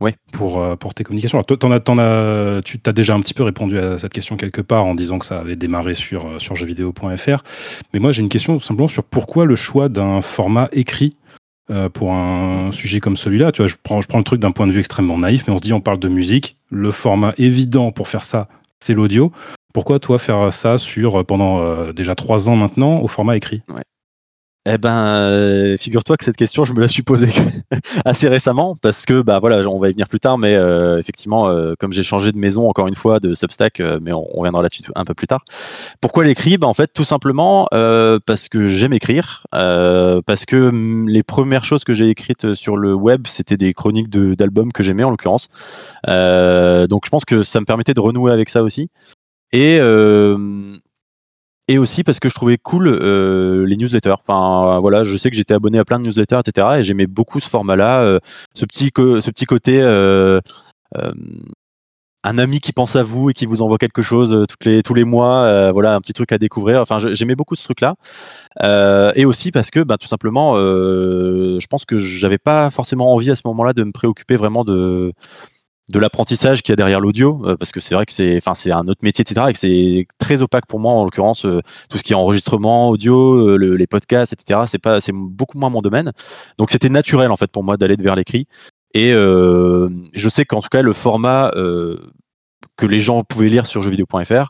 ouais. 0.00 0.14
pour, 0.32 0.76
pour 0.78 0.94
tes 0.94 1.04
communications. 1.04 1.38
Alors, 1.38 1.46
en 1.64 1.98
as, 1.98 2.02
as, 2.02 2.62
tu 2.62 2.78
t'as 2.78 2.92
déjà 2.92 3.14
un 3.14 3.20
petit 3.20 3.34
peu 3.34 3.42
répondu 3.42 3.78
à 3.78 3.98
cette 3.98 4.12
question 4.12 4.36
quelque 4.36 4.60
part 4.60 4.84
en 4.84 4.94
disant 4.94 5.18
que 5.18 5.26
ça 5.26 5.38
avait 5.38 5.56
démarré 5.56 5.94
sur, 5.94 6.40
sur 6.40 6.56
jeuxvideo.fr. 6.56 7.42
Mais 7.92 8.00
moi, 8.00 8.12
j'ai 8.12 8.22
une 8.22 8.28
question 8.28 8.56
tout 8.56 8.64
simplement 8.64 8.88
sur 8.88 9.04
pourquoi 9.04 9.44
le 9.44 9.56
choix 9.56 9.88
d'un 9.88 10.20
format 10.20 10.68
écrit 10.72 11.16
pour 11.92 12.12
un 12.12 12.70
sujet 12.70 13.00
comme 13.00 13.16
celui-là. 13.16 13.52
Tu 13.52 13.62
vois, 13.62 13.68
je 13.68 13.74
prends, 13.82 14.00
je 14.00 14.06
prends 14.06 14.18
le 14.18 14.24
truc 14.24 14.40
d'un 14.40 14.52
point 14.52 14.66
de 14.66 14.72
vue 14.72 14.80
extrêmement 14.80 15.18
naïf, 15.18 15.44
mais 15.46 15.52
on 15.52 15.58
se 15.58 15.62
dit, 15.62 15.72
on 15.72 15.80
parle 15.80 15.98
de 15.98 16.08
musique. 16.08 16.56
Le 16.70 16.90
format 16.90 17.32
évident 17.38 17.92
pour 17.92 18.08
faire 18.08 18.24
ça, 18.24 18.48
c'est 18.80 18.94
l'audio. 18.94 19.32
Pourquoi 19.76 19.98
toi 19.98 20.18
faire 20.18 20.54
ça 20.54 20.78
sur 20.78 21.20
euh, 21.20 21.22
pendant 21.22 21.60
euh, 21.60 21.92
déjà 21.92 22.14
trois 22.14 22.48
ans 22.48 22.56
maintenant 22.56 23.00
au 23.00 23.08
format 23.08 23.36
écrit? 23.36 23.60
Eh 24.66 24.78
ben, 24.78 25.06
euh, 25.06 25.76
figure-toi 25.76 26.16
que 26.16 26.24
cette 26.24 26.36
question, 26.36 26.64
je 26.64 26.72
me 26.72 26.80
la 26.80 26.88
suis 26.88 27.02
posée 27.02 27.32
assez 28.04 28.28
récemment 28.28 28.76
parce 28.76 29.06
que, 29.06 29.22
bah 29.22 29.38
voilà, 29.38 29.66
on 29.68 29.78
va 29.78 29.88
y 29.88 29.92
venir 29.92 30.08
plus 30.08 30.20
tard, 30.20 30.38
mais 30.38 30.54
effectivement, 30.98 31.48
comme 31.78 31.92
j'ai 31.92 32.02
changé 32.02 32.32
de 32.32 32.38
maison 32.38 32.68
encore 32.68 32.88
une 32.88 32.94
fois 32.94 33.20
de 33.20 33.34
Substack, 33.34 33.80
mais 34.00 34.12
on, 34.12 34.26
on 34.36 34.40
reviendra 34.40 34.62
là-dessus 34.62 34.82
un 34.94 35.04
peu 35.04 35.14
plus 35.14 35.26
tard. 35.26 35.44
Pourquoi 36.00 36.24
l'écrit 36.24 36.58
bah, 36.58 36.66
En 36.66 36.74
fait, 36.74 36.90
tout 36.92 37.04
simplement 37.04 37.68
parce 37.70 38.48
que 38.48 38.66
j'aime 38.66 38.92
écrire, 38.92 39.46
parce 39.52 40.44
que 40.46 40.70
mm, 40.70 41.08
les 41.08 41.22
premières 41.22 41.64
choses 41.64 41.84
que 41.84 41.94
j'ai 41.94 42.08
écrites 42.08 42.54
sur 42.54 42.76
le 42.76 42.94
web, 42.94 43.26
c'était 43.26 43.56
des 43.56 43.72
chroniques 43.72 44.10
d'albums 44.10 44.72
que 44.72 44.82
j'aimais 44.82 45.04
en 45.04 45.10
l'occurrence. 45.10 45.48
donc, 46.06 47.04
je 47.04 47.10
pense 47.10 47.24
que 47.24 47.42
ça 47.42 47.60
me 47.60 47.66
permettait 47.66 47.94
de 47.94 48.00
renouer 48.00 48.32
avec 48.32 48.48
ça 48.48 48.62
aussi. 48.62 48.90
Et, 49.52 49.78
euh, 49.80 50.76
et 51.68 51.78
aussi 51.78 52.04
parce 52.04 52.20
que 52.20 52.28
je 52.28 52.34
trouvais 52.34 52.58
cool 52.58 52.88
euh, 52.88 53.66
les 53.66 53.76
newsletters. 53.76 54.14
Enfin, 54.26 54.78
voilà, 54.80 55.02
je 55.02 55.16
sais 55.16 55.30
que 55.30 55.36
j'étais 55.36 55.54
abonné 55.54 55.78
à 55.78 55.84
plein 55.84 55.98
de 55.98 56.04
newsletters, 56.04 56.40
etc. 56.46 56.68
Et 56.78 56.82
j'aimais 56.82 57.06
beaucoup 57.06 57.40
ce 57.40 57.48
format-là, 57.48 58.02
euh, 58.02 58.18
ce, 58.54 58.64
petit 58.64 58.92
ce 58.96 59.30
petit 59.30 59.46
côté. 59.46 59.82
un 62.24 62.38
ami 62.38 62.58
qui 62.58 62.72
pense 62.72 62.96
à 62.96 63.04
vous 63.04 63.30
et 63.30 63.34
qui 63.34 63.46
vous 63.46 63.62
envoie 63.62 63.78
quelque 63.78 64.02
chose 64.02 64.46
les, 64.64 64.82
tous 64.82 64.94
les 64.94 65.04
mois, 65.04 65.70
voilà, 65.70 65.94
un 65.94 66.00
petit 66.00 66.12
truc 66.12 66.32
à 66.32 66.38
découvrir. 66.38 66.80
Enfin, 66.80 66.98
j'aimais 66.98 67.36
beaucoup 67.36 67.54
ce 67.54 67.64
truc-là. 67.64 67.94
et 69.14 69.24
aussi 69.24 69.52
parce 69.52 69.70
que, 69.70 69.80
bah, 69.80 69.96
tout 69.98 70.08
simplement, 70.08 70.56
je 70.56 71.66
pense 71.66 71.84
que 71.84 71.98
j'avais 71.98 72.38
pas 72.38 72.70
forcément 72.70 73.12
envie 73.12 73.30
à 73.30 73.36
ce 73.36 73.42
moment-là 73.46 73.72
de 73.72 73.84
me 73.84 73.92
préoccuper 73.92 74.36
vraiment 74.36 74.64
de, 74.64 75.12
de 75.88 75.98
l'apprentissage 75.98 76.62
qu'il 76.62 76.72
y 76.72 76.74
a 76.74 76.76
derrière 76.76 77.00
l'audio, 77.00 77.42
euh, 77.44 77.56
parce 77.56 77.70
que 77.70 77.80
c'est 77.80 77.94
vrai 77.94 78.06
que 78.06 78.12
c'est, 78.12 78.36
enfin, 78.36 78.54
c'est 78.54 78.72
un 78.72 78.88
autre 78.88 79.00
métier, 79.02 79.22
etc. 79.22 79.46
Et 79.48 79.52
que 79.52 79.58
c'est 79.58 80.06
très 80.18 80.42
opaque 80.42 80.66
pour 80.66 80.80
moi, 80.80 80.92
en 80.92 81.04
l'occurrence, 81.04 81.44
euh, 81.44 81.60
tout 81.88 81.98
ce 81.98 82.02
qui 82.02 82.12
est 82.12 82.16
enregistrement 82.16 82.88
audio, 82.88 83.50
euh, 83.50 83.56
les 83.56 83.86
podcasts, 83.86 84.32
etc. 84.32 84.60
C'est 84.66 84.80
pas, 84.80 85.00
c'est 85.00 85.12
beaucoup 85.14 85.58
moins 85.58 85.70
mon 85.70 85.82
domaine. 85.82 86.12
Donc 86.58 86.70
c'était 86.70 86.88
naturel 86.88 87.30
en 87.30 87.36
fait 87.36 87.50
pour 87.50 87.62
moi 87.62 87.76
d'aller 87.76 87.96
vers 87.98 88.16
l'écrit. 88.16 88.46
Et 88.94 89.10
je 89.12 90.28
sais 90.30 90.46
qu'en 90.46 90.62
tout 90.62 90.70
cas 90.70 90.80
le 90.80 90.94
format 90.94 91.50
que 91.52 92.86
les 92.86 92.98
gens 92.98 93.24
pouvaient 93.24 93.50
lire 93.50 93.66
sur 93.66 93.82
jeuxvideo.fr, 93.82 94.48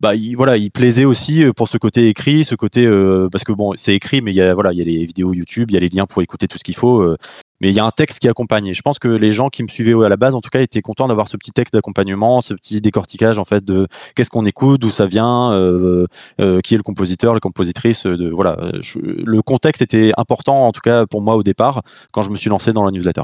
bah, 0.00 0.14
il, 0.14 0.36
voilà, 0.36 0.56
il 0.56 0.70
plaisait 0.70 1.04
aussi 1.04 1.44
pour 1.56 1.68
ce 1.68 1.78
côté 1.78 2.08
écrit, 2.08 2.44
ce 2.44 2.54
côté 2.54 2.86
parce 3.30 3.44
que 3.44 3.52
bon, 3.52 3.72
c'est 3.76 3.94
écrit, 3.94 4.20
mais 4.20 4.32
il 4.32 4.36
y 4.36 4.42
a 4.42 4.54
voilà, 4.54 4.72
il 4.72 4.78
y 4.78 4.82
a 4.82 4.84
les 4.84 5.04
vidéos 5.04 5.32
YouTube, 5.32 5.70
il 5.70 5.74
y 5.74 5.76
a 5.76 5.80
les 5.80 5.88
liens 5.88 6.06
pour 6.06 6.22
écouter 6.22 6.48
tout 6.48 6.58
ce 6.58 6.64
qu'il 6.64 6.76
faut 6.76 7.16
mais 7.64 7.70
il 7.70 7.74
y 7.74 7.80
a 7.80 7.84
un 7.86 7.90
texte 7.90 8.18
qui 8.18 8.28
accompagne. 8.28 8.66
Et 8.66 8.74
je 8.74 8.82
pense 8.82 8.98
que 8.98 9.08
les 9.08 9.32
gens 9.32 9.48
qui 9.48 9.62
me 9.62 9.68
suivaient 9.68 9.94
à 10.04 10.08
la 10.08 10.16
base, 10.16 10.34
en 10.34 10.42
tout 10.42 10.50
cas, 10.50 10.60
étaient 10.60 10.82
contents 10.82 11.08
d'avoir 11.08 11.28
ce 11.28 11.38
petit 11.38 11.50
texte 11.50 11.72
d'accompagnement, 11.72 12.42
ce 12.42 12.52
petit 12.52 12.80
décortiquage 12.82 13.38
en 13.38 13.44
fait 13.44 13.64
de 13.64 13.88
qu'est-ce 14.14 14.28
qu'on 14.28 14.44
écoute, 14.44 14.82
d'où 14.82 14.90
ça 14.90 15.06
vient, 15.06 15.52
euh, 15.52 16.06
euh, 16.40 16.60
qui 16.60 16.74
est 16.74 16.76
le 16.76 16.82
compositeur, 16.82 17.32
la 17.32 17.40
compositrice. 17.40 18.04
De 18.04 18.28
voilà, 18.28 18.58
le 18.94 19.42
contexte 19.42 19.80
était 19.80 20.12
important 20.18 20.66
en 20.66 20.72
tout 20.72 20.82
cas 20.82 21.06
pour 21.06 21.22
moi 21.22 21.36
au 21.36 21.42
départ 21.42 21.82
quand 22.12 22.22
je 22.22 22.30
me 22.30 22.36
suis 22.36 22.50
lancé 22.50 22.72
dans 22.72 22.84
la 22.84 22.90
newsletter. 22.90 23.22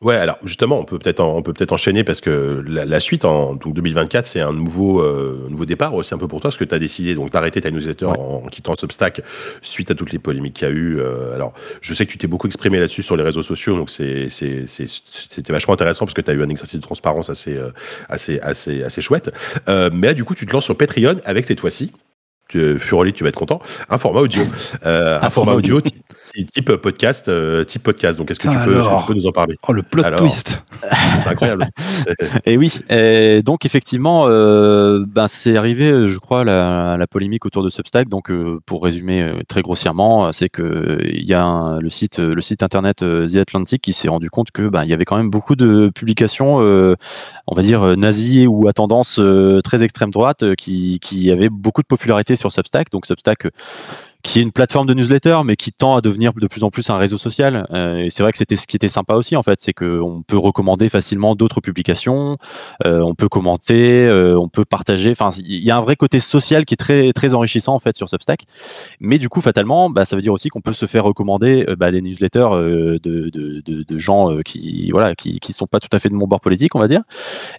Ouais, 0.00 0.16
alors 0.16 0.38
justement, 0.44 0.78
on 0.78 0.84
peut 0.84 0.98
peut-être 0.98 1.20
on 1.20 1.42
peut 1.42 1.52
peut-être 1.52 1.72
enchaîner 1.72 2.04
parce 2.04 2.20
que 2.20 2.62
la, 2.66 3.00
suite 3.00 3.24
en 3.24 3.54
donc 3.54 3.74
2024, 3.74 4.26
c'est 4.26 4.40
un 4.40 4.52
nouveau 4.52 5.00
euh, 5.00 5.46
nouveau 5.48 5.64
départ 5.64 5.94
aussi 5.94 6.12
un 6.12 6.18
peu 6.18 6.28
pour 6.28 6.40
toi 6.40 6.50
parce 6.50 6.58
que 6.58 6.64
tu 6.64 6.74
as 6.74 6.78
décidé 6.78 7.14
donc 7.14 7.30
d'arrêter 7.30 7.60
ta 7.60 7.70
newsletter 7.70 8.06
en, 8.06 8.42
quittant 8.50 8.76
Substack 8.76 9.22
suite 9.62 9.90
à 9.90 9.94
toutes 9.94 10.12
les 10.12 10.18
polémiques 10.18 10.54
qu'il 10.54 10.68
y 10.68 10.70
a 10.70 10.74
eu. 10.74 11.00
Euh, 11.00 11.34
alors, 11.34 11.54
je 11.80 11.94
sais 11.94 12.04
que 12.04 12.10
tu 12.10 12.18
t'es 12.18 12.26
beaucoup 12.26 12.48
exprimé 12.48 12.78
là-dessus 12.80 13.02
sur 13.02 13.16
les 13.16 13.22
réseaux 13.22 13.42
sociaux, 13.42 13.76
donc 13.76 13.88
c'est 13.88 14.28
c'était 14.30 15.52
vachement 15.52 15.74
intéressant 15.74 16.04
parce 16.04 16.14
que 16.14 16.20
tu 16.20 16.30
as 16.30 16.34
eu 16.34 16.42
un 16.42 16.48
exercice 16.48 16.80
de 16.80 16.84
transparence 16.84 17.30
assez 17.30 17.56
euh, 17.56 17.70
assez 18.08 18.40
assez 18.40 18.82
assez 18.82 19.00
chouette. 19.00 19.32
mais 19.66 20.08
là, 20.08 20.14
du 20.14 20.24
coup, 20.24 20.34
tu 20.34 20.44
te 20.44 20.52
lances 20.52 20.64
sur 20.64 20.76
Patreon 20.76 21.16
avec 21.24 21.46
cette 21.46 21.60
fois-ci 21.60 21.92
Furoli, 22.78 23.12
tu 23.12 23.24
vas 23.24 23.30
être 23.30 23.38
content. 23.38 23.60
Un 23.88 23.98
format 23.98 24.20
audio. 24.20 24.42
un, 24.84 25.30
format, 25.30 25.54
audio, 25.54 25.80
type 26.52 26.76
podcast, 26.76 27.30
type 27.66 27.82
podcast. 27.82 28.18
Donc, 28.18 28.30
est-ce 28.30 28.40
que, 28.40 28.52
tu 28.52 28.58
peux, 29.06 29.14
nous 29.14 29.26
en 29.26 29.32
parler? 29.32 29.56
Oh, 29.68 29.72
le 29.72 29.82
plot 29.82 30.02
twist 30.16 30.64
Incroyable. 31.26 31.68
et 32.46 32.56
oui, 32.56 32.80
et 32.90 33.42
donc 33.42 33.64
effectivement, 33.64 34.26
ben, 34.26 35.28
c'est 35.28 35.56
arrivé, 35.56 36.06
je 36.06 36.18
crois, 36.18 36.44
la, 36.44 36.96
la, 36.98 37.06
polémique 37.06 37.46
autour 37.46 37.62
de 37.62 37.70
Substack. 37.70 38.08
Donc, 38.08 38.32
pour 38.66 38.82
résumer 38.82 39.32
très 39.48 39.62
grossièrement, 39.62 40.32
c'est 40.32 40.48
que 40.48 40.98
il 41.04 41.24
y 41.24 41.34
a 41.34 41.78
le 41.80 41.90
site, 41.90 42.18
le 42.18 42.40
site 42.40 42.62
internet 42.62 42.96
The 42.98 43.36
Atlantic 43.36 43.82
qui 43.82 43.92
s'est 43.92 44.08
rendu 44.08 44.30
compte 44.30 44.50
que 44.50 44.68
ben, 44.68 44.84
y 44.84 44.92
avait 44.92 45.04
quand 45.04 45.16
même 45.16 45.30
beaucoup 45.30 45.56
de 45.56 45.90
publications, 45.94 46.56
on 46.56 47.54
va 47.54 47.62
dire 47.62 47.96
nazies 47.96 48.46
ou 48.46 48.68
à 48.68 48.72
tendance 48.72 49.20
très 49.62 49.84
extrême 49.84 50.10
droite, 50.10 50.54
qui, 50.56 50.98
qui 51.00 51.30
avaient 51.30 51.50
beaucoup 51.50 51.82
de 51.82 51.86
popularité 51.86 52.36
sur 52.36 52.52
Substack. 52.52 52.90
Donc 52.90 53.06
Substack 53.06 53.48
qui 54.24 54.38
est 54.38 54.42
une 54.42 54.52
plateforme 54.52 54.86
de 54.86 54.94
newsletter, 54.94 55.40
mais 55.44 55.54
qui 55.54 55.70
tend 55.70 55.96
à 55.96 56.00
devenir 56.00 56.32
de 56.32 56.46
plus 56.46 56.64
en 56.64 56.70
plus 56.70 56.88
un 56.88 56.96
réseau 56.96 57.18
social. 57.18 57.66
Euh, 57.72 57.98
et 57.98 58.10
c'est 58.10 58.22
vrai 58.22 58.32
que 58.32 58.38
c'était 58.38 58.56
ce 58.56 58.66
qui 58.66 58.74
était 58.74 58.88
sympa 58.88 59.14
aussi, 59.16 59.36
en 59.36 59.42
fait, 59.42 59.60
c'est 59.60 59.74
qu'on 59.74 60.24
peut 60.26 60.38
recommander 60.38 60.88
facilement 60.88 61.34
d'autres 61.34 61.60
publications, 61.60 62.38
euh, 62.86 63.00
on 63.00 63.14
peut 63.14 63.28
commenter, 63.28 64.06
euh, 64.06 64.34
on 64.40 64.48
peut 64.48 64.64
partager. 64.64 65.10
Enfin, 65.10 65.28
il 65.44 65.62
y 65.62 65.70
a 65.70 65.76
un 65.76 65.82
vrai 65.82 65.96
côté 65.96 66.20
social 66.20 66.64
qui 66.64 66.72
est 66.72 66.78
très 66.78 67.12
très 67.12 67.34
enrichissant 67.34 67.74
en 67.74 67.78
fait 67.78 67.96
sur 67.96 68.08
Substack. 68.08 68.44
Mais 68.98 69.18
du 69.18 69.28
coup, 69.28 69.42
fatalement, 69.42 69.90
bah, 69.90 70.06
ça 70.06 70.16
veut 70.16 70.22
dire 70.22 70.32
aussi 70.32 70.48
qu'on 70.48 70.62
peut 70.62 70.72
se 70.72 70.86
faire 70.86 71.04
recommander 71.04 71.66
bah, 71.78 71.90
des 71.90 72.00
newsletters 72.00 72.48
de, 72.50 72.98
de, 73.02 73.28
de, 73.28 73.82
de, 73.82 73.98
gens 73.98 74.38
qui 74.42 74.90
voilà 74.90 75.14
qui 75.14 75.38
qui 75.38 75.52
sont 75.52 75.66
pas 75.66 75.80
tout 75.80 75.88
à 75.92 75.98
fait 75.98 76.08
de 76.08 76.14
mon 76.14 76.26
bord 76.26 76.40
politique, 76.40 76.74
on 76.74 76.80
va 76.80 76.88
dire, 76.88 77.02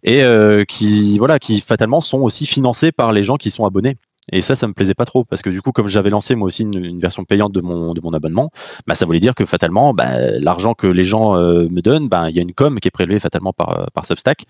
et 0.04 0.24
qui 0.68 1.20
voilà 1.20 1.38
qui 1.38 1.60
fatalement 1.60 2.02
sont 2.02 2.22
aussi 2.22 2.48
financés 2.48 2.92
par 2.92 3.14
les 3.14 3.24
gens 3.24 3.38
qui 3.38 3.52
sont 3.52 3.66
abonnés. 3.66 3.98
Et 4.32 4.42
ça, 4.42 4.56
ça 4.56 4.68
me 4.68 4.74
plaisait 4.74 4.96
pas 4.96 5.06
trop 5.06 5.24
parce 5.24 5.42
que 5.42 5.50
du 5.50 5.62
coup, 5.62 5.72
comme 5.72 5.88
j'avais 5.88 6.10
lancé 6.10 6.36
moi 6.36 6.48
aussi 6.48 6.64
une, 6.64 6.98
version 6.98 7.26
payante 7.26 7.52
de 7.52 7.62
mon, 7.62 7.94
abonnement, 8.14 8.52
bah, 8.88 8.96
ça 8.96 9.06
voulait 9.06 9.20
dire 9.20 9.36
que 9.36 9.46
fatalement, 9.46 9.94
bah, 9.94 10.20
l'argent 10.40 10.74
que 10.74 10.88
les 10.88 11.04
gens 11.04 11.36
euh, 11.36 11.68
me 11.70 11.82
donnent, 11.82 12.10
bah, 12.10 12.30
il 12.30 12.36
y 12.36 12.40
a 12.40 12.42
une 12.42 12.54
com 12.54 12.80
qui 12.80 12.88
est 12.88 12.92
prélevée 12.92 13.20
fatalement 13.20 13.54
par, 13.54 13.80
euh, 13.80 14.04
Substack 14.04 14.46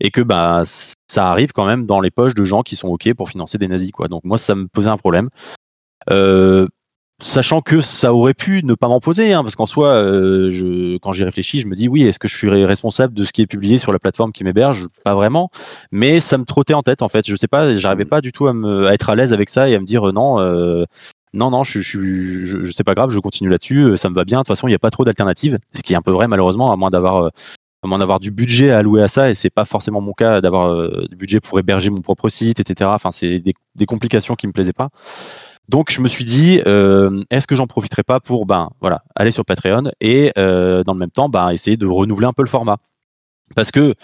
et 0.00 0.10
que 0.10 0.20
bah, 0.20 0.62
ça 0.64 1.30
arrive 1.30 1.52
quand 1.52 1.66
même 1.66 1.86
dans 1.86 2.00
les 2.00 2.10
poches 2.10 2.34
de 2.34 2.44
gens 2.44 2.62
qui 2.62 2.76
sont 2.76 2.88
OK 2.88 3.12
pour 3.14 3.28
financer 3.28 3.58
des 3.58 3.68
nazis. 3.68 3.90
Quoi. 3.92 4.08
Donc 4.08 4.24
moi, 4.24 4.38
ça 4.38 4.54
me 4.54 4.66
posait 4.68 4.88
un 4.88 4.96
problème. 4.96 5.28
Euh, 6.10 6.66
sachant 7.22 7.60
que 7.60 7.80
ça 7.80 8.14
aurait 8.14 8.34
pu 8.34 8.62
ne 8.64 8.74
pas 8.74 8.88
m'en 8.88 9.00
poser, 9.00 9.32
hein, 9.32 9.42
parce 9.42 9.56
qu'en 9.56 9.66
soi, 9.66 9.88
euh, 9.88 10.98
quand 11.02 11.12
j'y 11.12 11.24
réfléchis, 11.24 11.60
je 11.60 11.66
me 11.66 11.74
dis 11.74 11.88
oui, 11.88 12.02
est-ce 12.02 12.18
que 12.18 12.28
je 12.28 12.36
suis 12.36 12.48
responsable 12.64 13.14
de 13.14 13.24
ce 13.24 13.32
qui 13.32 13.42
est 13.42 13.46
publié 13.46 13.78
sur 13.78 13.92
la 13.92 13.98
plateforme 13.98 14.32
qui 14.32 14.44
m'héberge? 14.44 14.88
Pas 15.04 15.14
vraiment, 15.14 15.50
mais 15.92 16.20
ça 16.20 16.38
me 16.38 16.44
trottait 16.44 16.74
en 16.74 16.82
tête 16.82 17.02
en 17.02 17.08
fait. 17.08 17.28
Je 17.28 17.36
sais 17.36 17.48
pas, 17.48 17.74
j'arrivais 17.76 18.04
pas 18.04 18.20
du 18.20 18.32
tout 18.32 18.46
à, 18.46 18.54
être 18.92 19.10
à 19.10 19.14
l'aise 19.14 19.32
avec 19.32 19.50
ça 19.50 19.68
et 19.68 19.74
à 19.74 19.80
me 19.80 19.86
dire 19.86 20.08
euh, 20.08 20.12
non. 20.12 20.40
Euh, 20.40 20.84
non, 21.32 21.52
non, 21.52 21.62
je, 21.62 21.80
je, 21.80 22.72
sais 22.72 22.82
pas 22.82 22.94
grave, 22.96 23.10
je 23.10 23.20
continue 23.20 23.50
là-dessus, 23.50 23.96
ça 23.96 24.10
me 24.10 24.16
va 24.16 24.24
bien. 24.24 24.38
De 24.38 24.42
toute 24.42 24.48
façon, 24.48 24.66
il 24.66 24.72
n'y 24.72 24.74
a 24.74 24.80
pas 24.80 24.90
trop 24.90 25.04
d'alternatives, 25.04 25.60
ce 25.74 25.80
qui 25.80 25.92
est 25.92 25.96
un 25.96 26.02
peu 26.02 26.10
vrai 26.10 26.26
malheureusement, 26.26 26.72
à 26.72 26.76
moins 26.76 26.90
d'avoir 26.90 27.30
à 27.82 27.86
moins 27.86 28.18
du 28.18 28.32
budget 28.32 28.72
à 28.72 28.78
allouer 28.78 29.00
à 29.00 29.06
ça, 29.06 29.30
et 29.30 29.34
c'est 29.34 29.48
pas 29.48 29.64
forcément 29.64 30.00
mon 30.00 30.12
cas 30.12 30.40
d'avoir 30.40 30.90
du 31.08 31.14
budget 31.14 31.38
pour 31.38 31.60
héberger 31.60 31.88
mon 31.88 32.00
propre 32.00 32.28
site, 32.28 32.58
etc. 32.58 32.90
Enfin, 32.92 33.12
c'est 33.12 33.38
des, 33.38 33.54
des 33.76 33.86
complications 33.86 34.34
qui 34.34 34.48
me 34.48 34.52
plaisaient 34.52 34.72
pas. 34.72 34.88
Donc 35.70 35.92
je 35.92 36.00
me 36.00 36.08
suis 36.08 36.24
dit, 36.24 36.60
euh, 36.66 37.22
est-ce 37.30 37.46
que 37.46 37.54
j'en 37.54 37.68
profiterai 37.68 38.02
pas 38.02 38.18
pour 38.18 38.44
ben 38.44 38.70
voilà 38.80 39.02
aller 39.14 39.30
sur 39.30 39.44
Patreon 39.44 39.84
et 40.00 40.32
euh, 40.36 40.82
dans 40.82 40.94
le 40.94 40.98
même 40.98 41.12
temps 41.12 41.28
ben, 41.28 41.50
essayer 41.50 41.76
de 41.76 41.86
renouveler 41.86 42.26
un 42.26 42.32
peu 42.32 42.42
le 42.42 42.48
format. 42.48 42.78
Parce 43.54 43.70
que 43.70 43.94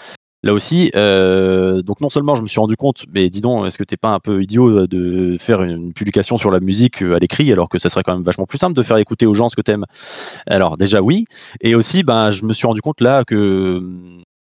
là 0.45 0.53
aussi 0.53 0.93
euh, 0.95 1.83
donc 1.83 2.01
non 2.01 2.09
seulement 2.09 2.37
je 2.37 2.43
me 2.43 2.47
suis 2.47 2.61
rendu 2.61 2.77
compte 2.77 3.05
mais 3.13 3.31
dis 3.31 3.41
donc 3.41 3.67
est-ce 3.67 3.79
que 3.79 3.83
t'es 3.83 3.97
pas 3.97 4.11
un 4.11 4.21
peu 4.21 4.41
idiot 4.45 4.87
de 4.87 5.37
faire 5.41 5.61
une 5.65 5.93
publication 5.93 6.37
sur 6.37 6.53
la 6.53 6.61
musique 6.61 7.03
à 7.03 7.19
l'écrit 7.19 7.51
alors 7.51 7.69
que 7.69 7.81
ça 7.81 7.89
serait 7.89 8.05
quand 8.05 8.15
même 8.15 8.23
vachement 8.23 8.47
plus 8.47 8.59
simple 8.59 8.75
de 8.75 8.83
faire 8.85 8.99
écouter 8.99 9.27
aux 9.27 9.35
gens 9.35 9.49
ce 9.49 9.57
que 9.57 9.63
t'aimes? 9.63 9.87
Alors 10.47 10.77
déjà 10.77 11.03
oui 11.03 11.25
et 11.63 11.75
aussi 11.75 12.05
ben 12.05 12.31
je 12.31 12.45
me 12.45 12.53
suis 12.53 12.69
rendu 12.69 12.81
compte 12.81 13.01
là 13.01 13.25
que 13.25 13.81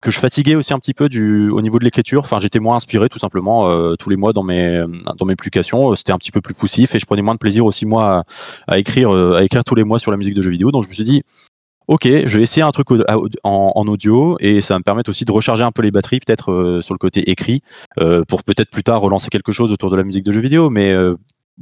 que 0.07 0.13
je 0.13 0.21
fatiguais 0.21 0.55
aussi 0.55 0.73
un 0.73 0.79
petit 0.79 0.95
peu 0.95 1.09
du, 1.09 1.51
au 1.51 1.61
niveau 1.61 1.81
de 1.81 1.85
l'écriture. 1.85 2.21
Enfin, 2.21 2.39
j'étais 2.39 2.61
moins 2.61 2.77
inspiré 2.77 3.09
tout 3.09 3.19
simplement 3.19 3.69
euh, 3.69 3.97
tous 3.97 4.09
les 4.09 4.15
mois 4.15 4.33
dans 4.33 4.45
mes 4.45 4.85
dans 5.17 5.27
mes 5.27 5.35
publications. 5.35 5.97
C'était 5.97 6.13
un 6.13 6.19
petit 6.19 6.31
peu 6.31 6.41
plus 6.41 6.55
poussif 6.55 6.95
et 6.95 7.01
je 7.01 7.07
prenais 7.07 7.23
moins 7.23 7.35
de 7.35 7.41
plaisir 7.41 7.65
aussi 7.65 7.87
moi 7.87 8.23
à, 8.69 8.79
écrire 8.79 9.13
euh, 9.13 9.35
à 9.35 9.43
écrire 9.43 9.65
tous 9.65 9.75
les 9.75 9.83
mois 9.83 9.99
sur 9.99 10.13
la 10.13 10.17
musique 10.17 10.35
de 10.35 10.43
jeux 10.43 10.53
vidéo. 10.53 10.71
Donc 10.71 10.85
je 10.85 10.89
me 10.89 10.95
suis 10.95 11.03
dit, 11.03 11.25
ok, 11.89 12.07
je 12.25 12.37
vais 12.39 12.45
essayer 12.45 12.63
un 12.63 12.71
truc 12.71 12.87
en, 13.43 13.89
audio 13.89 14.37
et 14.39 14.61
ça 14.61 14.75
va 14.75 14.79
me 14.79 14.85
permettre 14.85 15.11
aussi 15.11 15.25
de 15.25 15.33
recharger 15.33 15.65
un 15.65 15.73
peu 15.73 15.83
les 15.83 15.91
batteries 15.91 16.21
peut-être 16.21 16.53
euh, 16.53 16.83
sur 16.83 16.95
le 16.95 16.99
côté 16.99 17.29
écrit 17.29 17.63
pour 18.29 18.45
peut-être 18.45 18.71
plus 18.71 18.85
tard 18.85 19.01
relancer 19.01 19.29
quelque 19.29 19.51
chose 19.51 19.73
autour 19.73 19.91
de 19.91 19.97
la 19.97 20.05
musique 20.05 20.23
de 20.23 20.31
jeux 20.31 20.41
vidéo. 20.41 20.71
Mais 20.71 20.95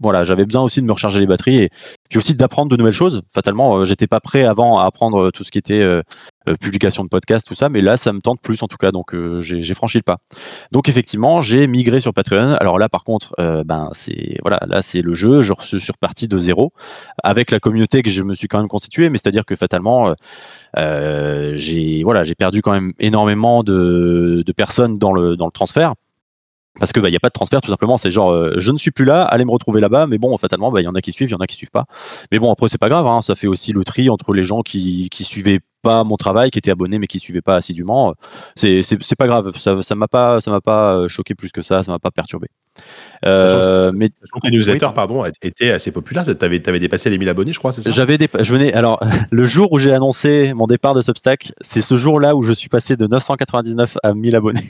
voilà, 0.00 0.24
j'avais 0.24 0.44
besoin 0.44 0.62
aussi 0.62 0.80
de 0.80 0.86
me 0.86 0.92
recharger 0.92 1.20
les 1.20 1.26
batteries 1.26 1.58
et 1.58 1.70
puis 2.08 2.18
aussi 2.18 2.34
d'apprendre 2.34 2.70
de 2.70 2.76
nouvelles 2.76 2.92
choses. 2.92 3.22
Fatalement, 3.32 3.76
euh, 3.76 3.84
j'étais 3.84 4.08
pas 4.08 4.20
prêt 4.20 4.44
avant 4.44 4.78
à 4.78 4.86
apprendre 4.86 5.30
tout 5.30 5.44
ce 5.44 5.52
qui 5.52 5.58
était 5.58 5.82
euh, 5.82 6.02
euh, 6.48 6.56
publication 6.56 7.04
de 7.04 7.08
podcast, 7.08 7.46
tout 7.46 7.54
ça, 7.54 7.68
mais 7.68 7.80
là, 7.80 7.96
ça 7.96 8.12
me 8.12 8.20
tente 8.20 8.40
plus 8.40 8.60
en 8.62 8.66
tout 8.66 8.76
cas, 8.76 8.90
donc 8.90 9.14
j'ai 9.40 9.74
franchi 9.74 9.98
le 9.98 10.02
pas. 10.02 10.18
Donc 10.72 10.88
effectivement, 10.88 11.42
j'ai 11.42 11.66
migré 11.66 12.00
sur 12.00 12.12
Patreon. 12.12 12.56
Alors 12.60 12.78
là, 12.78 12.88
par 12.88 13.04
contre, 13.04 13.34
ben 13.38 13.88
c'est 13.92 14.38
voilà, 14.42 14.60
là 14.66 14.82
c'est 14.82 15.00
le 15.00 15.14
jeu. 15.14 15.42
Je, 15.42 15.52
suis 15.60 15.92
reparti 15.92 16.28
de 16.28 16.38
zéro 16.38 16.72
avec 17.22 17.50
la 17.50 17.60
communauté 17.60 18.02
que 18.02 18.10
je 18.10 18.22
me 18.22 18.34
suis 18.34 18.48
quand 18.48 18.58
même 18.58 18.68
constituée, 18.68 19.08
mais 19.08 19.18
c'est-à-dire 19.18 19.44
que 19.44 19.56
fatalement, 19.56 20.14
j'ai 20.76 22.02
voilà, 22.04 22.24
j'ai 22.24 22.34
perdu 22.34 22.62
quand 22.62 22.72
même 22.72 22.92
énormément 22.98 23.62
de, 23.62 24.42
de 24.44 24.52
personnes 24.52 24.98
dans 24.98 25.12
le 25.12 25.36
dans 25.36 25.46
le 25.46 25.52
transfert 25.52 25.94
parce 26.78 26.92
que 26.92 27.00
bah 27.00 27.08
il 27.08 27.12
y 27.12 27.16
a 27.16 27.20
pas 27.20 27.28
de 27.28 27.34
transfert 27.34 27.60
tout 27.60 27.70
simplement. 27.70 27.98
C'est 27.98 28.10
genre 28.10 28.32
euh, 28.32 28.54
je 28.58 28.72
ne 28.72 28.78
suis 28.78 28.90
plus 28.90 29.04
là 29.04 29.22
allez 29.24 29.44
me 29.44 29.50
retrouver 29.50 29.80
là-bas. 29.80 30.06
Mais 30.06 30.18
bon 30.18 30.36
fatalement 30.38 30.70
bah 30.70 30.80
il 30.80 30.84
y 30.84 30.88
en 30.88 30.94
a 30.94 31.00
qui 31.00 31.12
suivent 31.12 31.28
il 31.28 31.32
y 31.32 31.36
en 31.36 31.40
a 31.40 31.46
qui 31.46 31.56
suivent 31.56 31.70
pas. 31.70 31.86
Mais 32.32 32.38
bon 32.38 32.52
après 32.52 32.68
c'est 32.68 32.78
pas 32.78 32.88
grave 32.88 33.06
hein, 33.06 33.22
ça 33.22 33.34
fait 33.34 33.46
aussi 33.46 33.72
le 33.72 33.84
tri 33.84 34.10
entre 34.10 34.32
les 34.32 34.44
gens 34.44 34.62
qui 34.62 35.08
qui 35.10 35.24
suivaient 35.24 35.60
pas 35.82 36.02
mon 36.02 36.16
travail, 36.16 36.50
qui 36.50 36.58
était 36.58 36.70
abonné 36.70 36.98
mais 36.98 37.06
qui 37.06 37.20
suivait 37.20 37.42
pas 37.42 37.56
assidûment, 37.56 38.14
c'est 38.56 38.82
pas 39.18 39.26
grave. 39.26 39.56
Ça 39.58 39.82
ça 39.82 39.94
m'a 39.94 40.08
pas 40.08 40.40
ça 40.40 40.50
m'a 40.50 40.60
pas 40.60 40.96
euh, 40.96 41.08
choqué 41.08 41.34
plus 41.34 41.52
que 41.52 41.62
ça, 41.62 41.82
ça 41.82 41.92
m'a 41.92 41.98
pas 41.98 42.10
perturbé. 42.10 42.48
Euh, 43.24 43.90
mais 43.94 44.10
pardon, 44.94 45.24
étaient 45.24 45.70
assez 45.70 45.90
populaires. 45.90 46.24
Tu 46.24 46.44
avais, 46.44 46.68
avais, 46.68 46.80
dépassé 46.80 47.08
les 47.10 47.18
1000 47.18 47.28
abonnés, 47.28 47.52
je 47.52 47.58
crois, 47.58 47.72
c'est 47.72 47.82
ça? 47.82 47.90
J'avais 47.90 48.18
je 48.40 48.52
venais. 48.52 48.72
Alors, 48.74 49.00
le 49.30 49.46
jour 49.46 49.72
où 49.72 49.78
j'ai 49.78 49.92
annoncé 49.92 50.52
mon 50.54 50.66
départ 50.66 50.94
de 50.94 51.00
Substack, 51.00 51.52
c'est 51.60 51.80
ce 51.80 51.96
jour-là 51.96 52.36
où 52.36 52.42
je 52.42 52.52
suis 52.52 52.68
passé 52.68 52.96
de 52.96 53.06
999 53.06 53.96
à 54.02 54.12
1000 54.12 54.36
abonnés. 54.36 54.68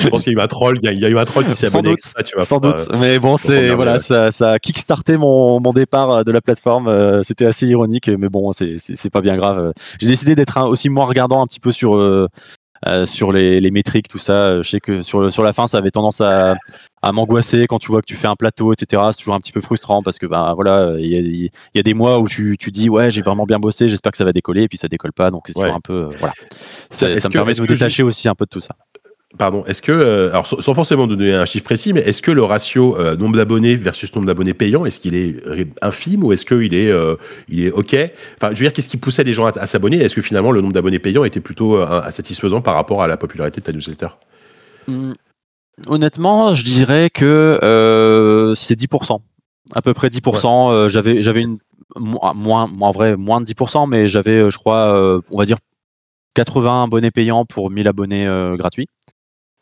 je 0.00 0.08
pense 0.08 0.24
qu'il 0.24 0.32
y 0.32 0.36
a 0.36 0.40
eu 0.40 0.42
un 0.42 0.48
troll, 0.48 0.78
il 0.82 0.98
y 0.98 1.04
a 1.04 1.08
eu 1.08 1.18
un 1.18 1.24
troll 1.24 1.44
qui 1.44 1.54
s'est 1.54 1.66
abonné. 1.66 1.94
Sans 1.98 2.20
doute, 2.20 2.46
sans 2.46 2.60
doute. 2.60 2.88
mais 2.98 3.18
bon, 3.18 3.36
c'est 3.36 3.70
voilà, 3.70 3.98
ça, 3.98 4.32
ça 4.32 4.52
a 4.52 4.58
kickstarté 4.58 5.16
mon, 5.16 5.60
mon 5.60 5.72
départ 5.72 6.24
de 6.24 6.32
la 6.32 6.40
plateforme. 6.40 6.88
Euh, 6.88 7.22
c'était 7.22 7.46
assez 7.46 7.66
ironique, 7.66 8.08
mais 8.08 8.28
bon, 8.28 8.52
c'est 8.52 9.10
pas 9.10 9.20
bien 9.20 9.36
grave 9.36 9.72
j'ai 10.00 10.08
décidé 10.08 10.34
d'être 10.34 10.60
aussi 10.66 10.88
moins 10.88 11.06
regardant 11.06 11.42
un 11.42 11.46
petit 11.46 11.60
peu 11.60 11.72
sur 11.72 11.96
euh, 12.86 13.02
euh, 13.02 13.06
sur 13.06 13.32
les, 13.32 13.60
les, 13.60 13.70
métriques, 13.70 14.08
tout 14.08 14.18
ça. 14.18 14.60
Je 14.62 14.68
sais 14.68 14.80
que 14.80 15.02
sur, 15.02 15.30
sur 15.30 15.42
la 15.42 15.52
fin, 15.52 15.66
ça 15.66 15.78
avait 15.78 15.90
tendance 15.90 16.20
à, 16.20 16.56
à 17.02 17.12
m'angoisser 17.12 17.66
quand 17.66 17.78
tu 17.78 17.88
vois 17.88 18.00
que 18.00 18.06
tu 18.06 18.16
fais 18.16 18.28
un 18.28 18.36
plateau, 18.36 18.72
etc. 18.72 19.02
C'est 19.12 19.18
toujours 19.18 19.34
un 19.34 19.40
petit 19.40 19.52
peu 19.52 19.60
frustrant 19.60 20.02
parce 20.02 20.18
que 20.18 20.26
ben 20.26 20.54
voilà, 20.54 20.94
il 20.98 21.06
y, 21.06 21.50
y 21.74 21.78
a, 21.78 21.82
des 21.82 21.94
mois 21.94 22.20
où 22.20 22.28
tu, 22.28 22.56
tu 22.58 22.70
dis 22.70 22.88
ouais 22.88 23.10
j'ai 23.10 23.22
vraiment 23.22 23.44
bien 23.44 23.58
bossé, 23.58 23.88
j'espère 23.88 24.12
que 24.12 24.18
ça 24.18 24.24
va 24.24 24.32
décoller, 24.32 24.62
et 24.62 24.68
puis 24.68 24.78
ça 24.78 24.88
décolle 24.88 25.12
pas, 25.12 25.30
donc 25.30 25.44
c'est 25.46 25.54
toujours 25.54 25.74
un 25.74 25.80
peu 25.80 25.92
euh, 25.92 26.10
voilà. 26.18 26.34
Ça, 26.90 27.18
ça 27.18 27.28
me 27.28 27.32
permet 27.32 27.54
de 27.54 27.62
me 27.62 27.66
détacher 27.66 28.02
aussi 28.02 28.28
un 28.28 28.34
peu 28.34 28.44
de 28.44 28.50
tout 28.50 28.60
ça. 28.60 28.76
Pardon, 29.38 29.64
est-ce 29.64 29.80
que, 29.80 29.92
euh, 29.92 30.28
alors 30.30 30.46
sans 30.46 30.74
forcément 30.74 31.06
donner 31.06 31.32
un 31.32 31.46
chiffre 31.46 31.64
précis, 31.64 31.94
mais 31.94 32.00
est-ce 32.00 32.20
que 32.20 32.30
le 32.30 32.42
ratio 32.42 32.98
euh, 32.98 33.16
nombre 33.16 33.36
d'abonnés 33.36 33.76
versus 33.76 34.14
nombre 34.14 34.26
d'abonnés 34.26 34.52
payants, 34.52 34.84
est-ce 34.84 35.00
qu'il 35.00 35.14
est 35.14 35.42
infime 35.80 36.22
ou 36.22 36.32
est-ce 36.32 36.44
qu'il 36.44 36.74
est, 36.74 36.90
euh, 36.90 37.16
il 37.48 37.64
est 37.64 37.70
OK? 37.70 37.94
Enfin, 38.36 38.52
je 38.52 38.58
veux 38.58 38.66
dire, 38.66 38.74
qu'est-ce 38.74 38.90
qui 38.90 38.98
poussait 38.98 39.24
les 39.24 39.32
gens 39.32 39.46
à, 39.46 39.66
s'abonner? 39.66 39.96
Est-ce 39.98 40.16
que 40.16 40.22
finalement 40.22 40.52
le 40.52 40.60
nombre 40.60 40.74
d'abonnés 40.74 40.98
payants 40.98 41.24
était 41.24 41.40
plutôt 41.40 41.82
satisfaisant 42.10 42.60
par 42.60 42.74
rapport 42.74 43.02
à 43.02 43.06
la 43.06 43.16
popularité 43.16 43.60
de 43.62 43.66
ta 43.66 43.72
newsletter? 43.72 44.08
Mmh. 44.86 45.12
Honnêtement, 45.88 46.52
je 46.52 46.64
dirais 46.64 47.08
que 47.08 48.54
c'est 48.56 48.78
10%. 48.78 49.18
À 49.74 49.80
peu 49.80 49.94
près 49.94 50.08
10%. 50.08 50.88
j'avais, 50.88 51.22
j'avais 51.22 51.42
une. 51.42 51.58
Moins, 51.96 52.70
en 52.80 52.90
vrai, 52.90 53.16
moins 53.16 53.40
de 53.40 53.46
10%, 53.46 53.88
mais 53.88 54.06
j'avais, 54.06 54.50
je 54.50 54.58
crois, 54.58 55.22
on 55.30 55.38
va 55.38 55.46
dire 55.46 55.56
80 56.34 56.84
abonnés 56.84 57.10
payants 57.10 57.46
pour 57.46 57.70
1000 57.70 57.88
abonnés 57.88 58.26
gratuits. 58.58 58.88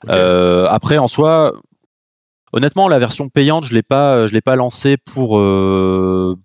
Euh, 0.08 0.66
après, 0.68 0.98
en 0.98 1.08
soi, 1.08 1.52
honnêtement, 2.52 2.88
la 2.88 2.98
version 2.98 3.28
payante, 3.28 3.64
je 3.64 3.74
l'ai 3.74 3.82
pas, 3.82 4.26
je 4.26 4.32
l'ai 4.32 4.40
pas 4.40 4.56
lancée 4.56 4.96
pour 4.96 5.38
euh, 5.38 6.36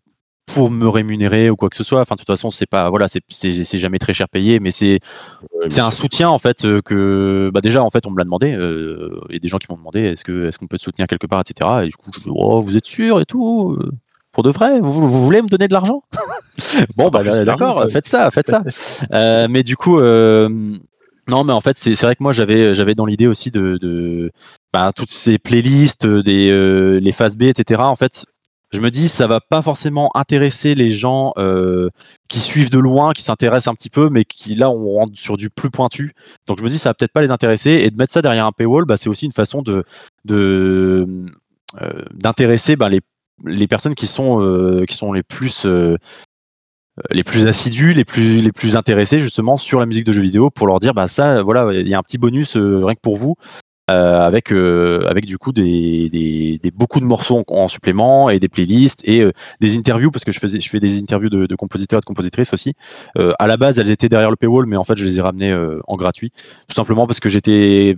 pour 0.45 0.69
me 0.69 0.87
rémunérer 0.87 1.49
ou 1.49 1.55
quoi 1.55 1.69
que 1.69 1.75
ce 1.75 1.83
soit. 1.83 2.01
Enfin, 2.01 2.15
de 2.15 2.19
toute 2.19 2.27
façon, 2.27 2.51
c'est 2.51 2.69
pas, 2.69 2.89
voilà, 2.89 3.07
c'est 3.07 3.77
jamais 3.77 3.97
très 3.97 4.13
cher 4.13 4.29
payé, 4.29 4.59
mais 4.59 4.71
c'est 4.71 4.99
c'est 5.69 5.81
un 5.81 5.91
soutien 5.91 6.29
en 6.29 6.37
fait 6.37 6.65
euh, 6.65 6.81
que, 6.81 7.49
bah 7.53 7.61
déjà, 7.61 7.83
en 7.83 7.89
fait, 7.89 8.05
on 8.05 8.11
me 8.11 8.17
l'a 8.17 8.23
demandé. 8.23 8.49
Il 8.49 9.33
y 9.33 9.37
a 9.37 9.39
des 9.39 9.47
gens 9.47 9.57
qui 9.57 9.67
m'ont 9.69 9.77
demandé, 9.77 10.01
est-ce 10.01 10.23
que 10.23 10.47
est-ce 10.47 10.57
qu'on 10.57 10.67
peut 10.67 10.77
te 10.77 10.83
soutenir 10.83 11.07
quelque 11.07 11.27
part, 11.27 11.41
etc. 11.41 11.69
Et 11.83 11.87
du 11.87 11.95
coup, 11.95 12.11
je 12.13 12.19
dis, 12.19 12.29
oh, 12.29 12.61
vous 12.61 12.77
êtes 12.77 12.85
sûr 12.85 13.21
et 13.21 13.25
tout. 13.25 13.77
Pour 14.31 14.43
de 14.43 14.49
vrai, 14.49 14.81
vous, 14.81 14.91
vous 14.91 15.23
voulez 15.23 15.41
me 15.41 15.47
donner 15.47 15.67
de 15.67 15.73
l'argent? 15.73 16.03
Bon, 16.95 17.09
bah, 17.09 17.21
d'accord, 17.43 17.85
faites 17.89 18.07
ça, 18.07 18.31
faites 18.31 18.47
ça. 18.47 18.63
mais 19.49 19.61
du 19.61 19.75
coup, 19.75 19.99
non, 21.27 21.43
mais 21.43 21.53
en 21.53 21.61
fait, 21.61 21.77
c'est 21.77 21.99
vrai 22.01 22.15
que 22.15 22.23
moi, 22.23 22.31
j'avais 22.31 22.73
j'avais 22.75 22.95
dans 22.95 23.05
l'idée 23.05 23.27
aussi 23.27 23.51
de, 23.51 24.31
bah, 24.73 24.91
toutes 24.95 25.11
ces 25.11 25.37
playlists, 25.39 26.05
des, 26.05 26.99
les 26.99 27.11
phases 27.11 27.37
B, 27.37 27.43
etc. 27.43 27.81
En 27.83 27.95
fait, 27.95 28.25
je 28.71 28.79
me 28.79 28.91
dis 28.91 29.09
ça 29.09 29.27
va 29.27 29.39
pas 29.41 29.61
forcément 29.61 30.11
intéresser 30.15 30.75
les 30.75 30.89
gens 30.89 31.33
qui 32.27 32.39
suivent 32.39 32.69
de 32.69 32.79
loin, 32.79 33.13
qui 33.13 33.23
s'intéressent 33.23 33.71
un 33.71 33.75
petit 33.75 33.89
peu, 33.89 34.09
mais 34.09 34.25
qui 34.25 34.55
là 34.55 34.69
on 34.69 34.93
rentre 34.93 35.17
sur 35.17 35.37
du 35.37 35.49
plus 35.49 35.71
pointu. 35.71 36.13
Donc 36.47 36.59
je 36.59 36.63
me 36.63 36.69
dis 36.69 36.77
ça 36.77 36.89
va 36.89 36.93
peut-être 36.93 37.13
pas 37.13 37.21
les 37.21 37.31
intéresser 37.31 37.71
et 37.71 37.89
de 37.89 37.97
mettre 37.97 38.13
ça 38.13 38.21
derrière 38.21 38.45
un 38.45 38.51
paywall, 38.51 38.85
bah, 38.85 38.97
c'est 38.97 39.09
aussi 39.09 39.25
une 39.25 39.31
façon 39.31 39.63
de 39.63 39.85
d'intéresser 42.13 42.75
bah, 42.75 42.89
les, 42.89 43.01
les 43.45 43.67
personnes 43.67 43.95
qui 43.95 44.07
sont 44.07 44.83
qui 44.87 44.95
sont 44.95 45.13
les 45.13 45.23
plus 45.23 45.65
les 47.11 47.23
plus 47.23 47.47
assidus, 47.47 47.93
les 47.93 48.05
plus 48.05 48.41
les 48.41 48.51
plus 48.51 48.75
intéressés 48.75 49.19
justement 49.19 49.57
sur 49.57 49.79
la 49.79 49.85
musique 49.85 50.05
de 50.05 50.11
jeux 50.11 50.21
vidéo 50.21 50.49
pour 50.49 50.67
leur 50.67 50.79
dire 50.79 50.93
bah 50.93 51.07
ça 51.07 51.43
voilà 51.43 51.73
il 51.73 51.87
y 51.87 51.93
a 51.93 51.99
un 51.99 52.03
petit 52.03 52.17
bonus 52.17 52.55
rien 52.55 52.95
que 52.95 53.01
pour 53.01 53.17
vous 53.17 53.35
euh, 53.91 54.21
avec 54.21 54.51
euh, 54.51 55.05
avec 55.07 55.27
du 55.27 55.37
coup 55.37 55.51
des, 55.51 56.09
des, 56.09 56.57
des, 56.57 56.71
beaucoup 56.71 56.99
de 56.99 57.05
morceaux 57.05 57.43
en, 57.47 57.67
supplément 57.67 58.31
et 58.31 58.39
des 58.39 58.49
playlists 58.49 59.01
et 59.07 59.21
euh, 59.21 59.31
des 59.61 59.77
interviews 59.77 60.09
parce 60.09 60.25
que 60.25 60.31
je 60.31 60.39
faisais 60.39 60.59
je 60.59 60.67
fais 60.67 60.79
des 60.79 60.97
interviews 60.99 61.29
de, 61.29 61.45
de 61.45 61.55
compositeurs 61.55 61.99
et 61.99 62.01
de 62.01 62.05
compositrices 62.05 62.51
aussi. 62.51 62.73
à 63.15 63.45
la 63.45 63.57
base, 63.57 63.77
elles 63.77 63.91
étaient 63.91 64.09
derrière 64.09 64.31
le 64.31 64.37
paywall, 64.37 64.65
mais 64.65 64.75
en 64.75 64.83
fait, 64.83 64.95
je 64.97 65.05
les 65.05 65.19
ai 65.19 65.21
ramenées 65.21 65.55
en 65.87 65.95
gratuit, 65.97 66.31
tout 66.67 66.75
simplement 66.75 67.05
parce 67.05 67.19
que 67.19 67.29
j'étais 67.29 67.95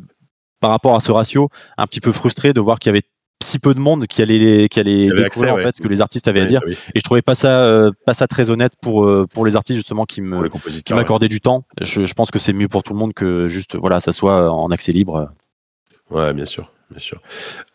par 0.60 0.72
rapport 0.72 0.96
à 0.96 1.00
ce 1.00 1.12
ratio 1.14 1.50
un 1.78 1.88
petit 1.88 2.02
peu 2.02 2.12
frustré 2.12 2.52
de 2.52 2.60
voir 2.60 2.80
qu'il 2.80 2.90
y 2.90 2.94
avait 2.94 3.04
si 3.44 3.60
peu 3.60 3.74
de 3.74 3.80
monde 3.80 4.08
qui 4.08 4.22
allait 4.22 4.68
qui 4.70 4.80
allait 4.80 5.10
découvrir 5.10 5.54
en 5.54 5.58
fait 5.58 5.76
ce 5.76 5.82
que 5.82 5.88
les 5.88 6.02
artistes 6.02 6.28
avaient 6.28 6.42
à 6.42 6.46
dire. 6.46 6.62
et 6.68 7.00
je 7.00 7.04
trouvais 7.04 7.22
pas 7.22 7.36
ça 7.36 7.90
pas 8.06 8.14
ça 8.14 8.28
très 8.28 8.50
honnête 8.50 8.74
pour 8.82 9.10
pour 9.34 9.46
les 9.46 9.56
artistes 9.56 9.78
justement 9.78 10.06
qui 10.06 10.22
me 10.22 10.50
qui 10.84 10.94
m'accordaient 10.94 11.30
du 11.30 11.42
temps. 11.42 11.66
Je, 11.82 12.06
je 12.06 12.14
pense 12.14 12.32
que 12.32 12.40
c'est 12.40 12.54
mieux 12.54 12.68
pour 12.68 12.84
tout 12.84 12.94
le 12.94 13.00
monde 13.00 13.14
que 13.14 13.48
juste 13.48 13.76
voilà 13.76 14.00
ça 14.00 14.12
soit 14.12 14.52
en 14.52 14.70
accès 14.72 14.92
libre. 14.92 15.30
Ouais, 16.10 16.34
bien 16.34 16.46
sûr. 16.46 16.72
Bien 16.90 17.00
sûr. 17.00 17.20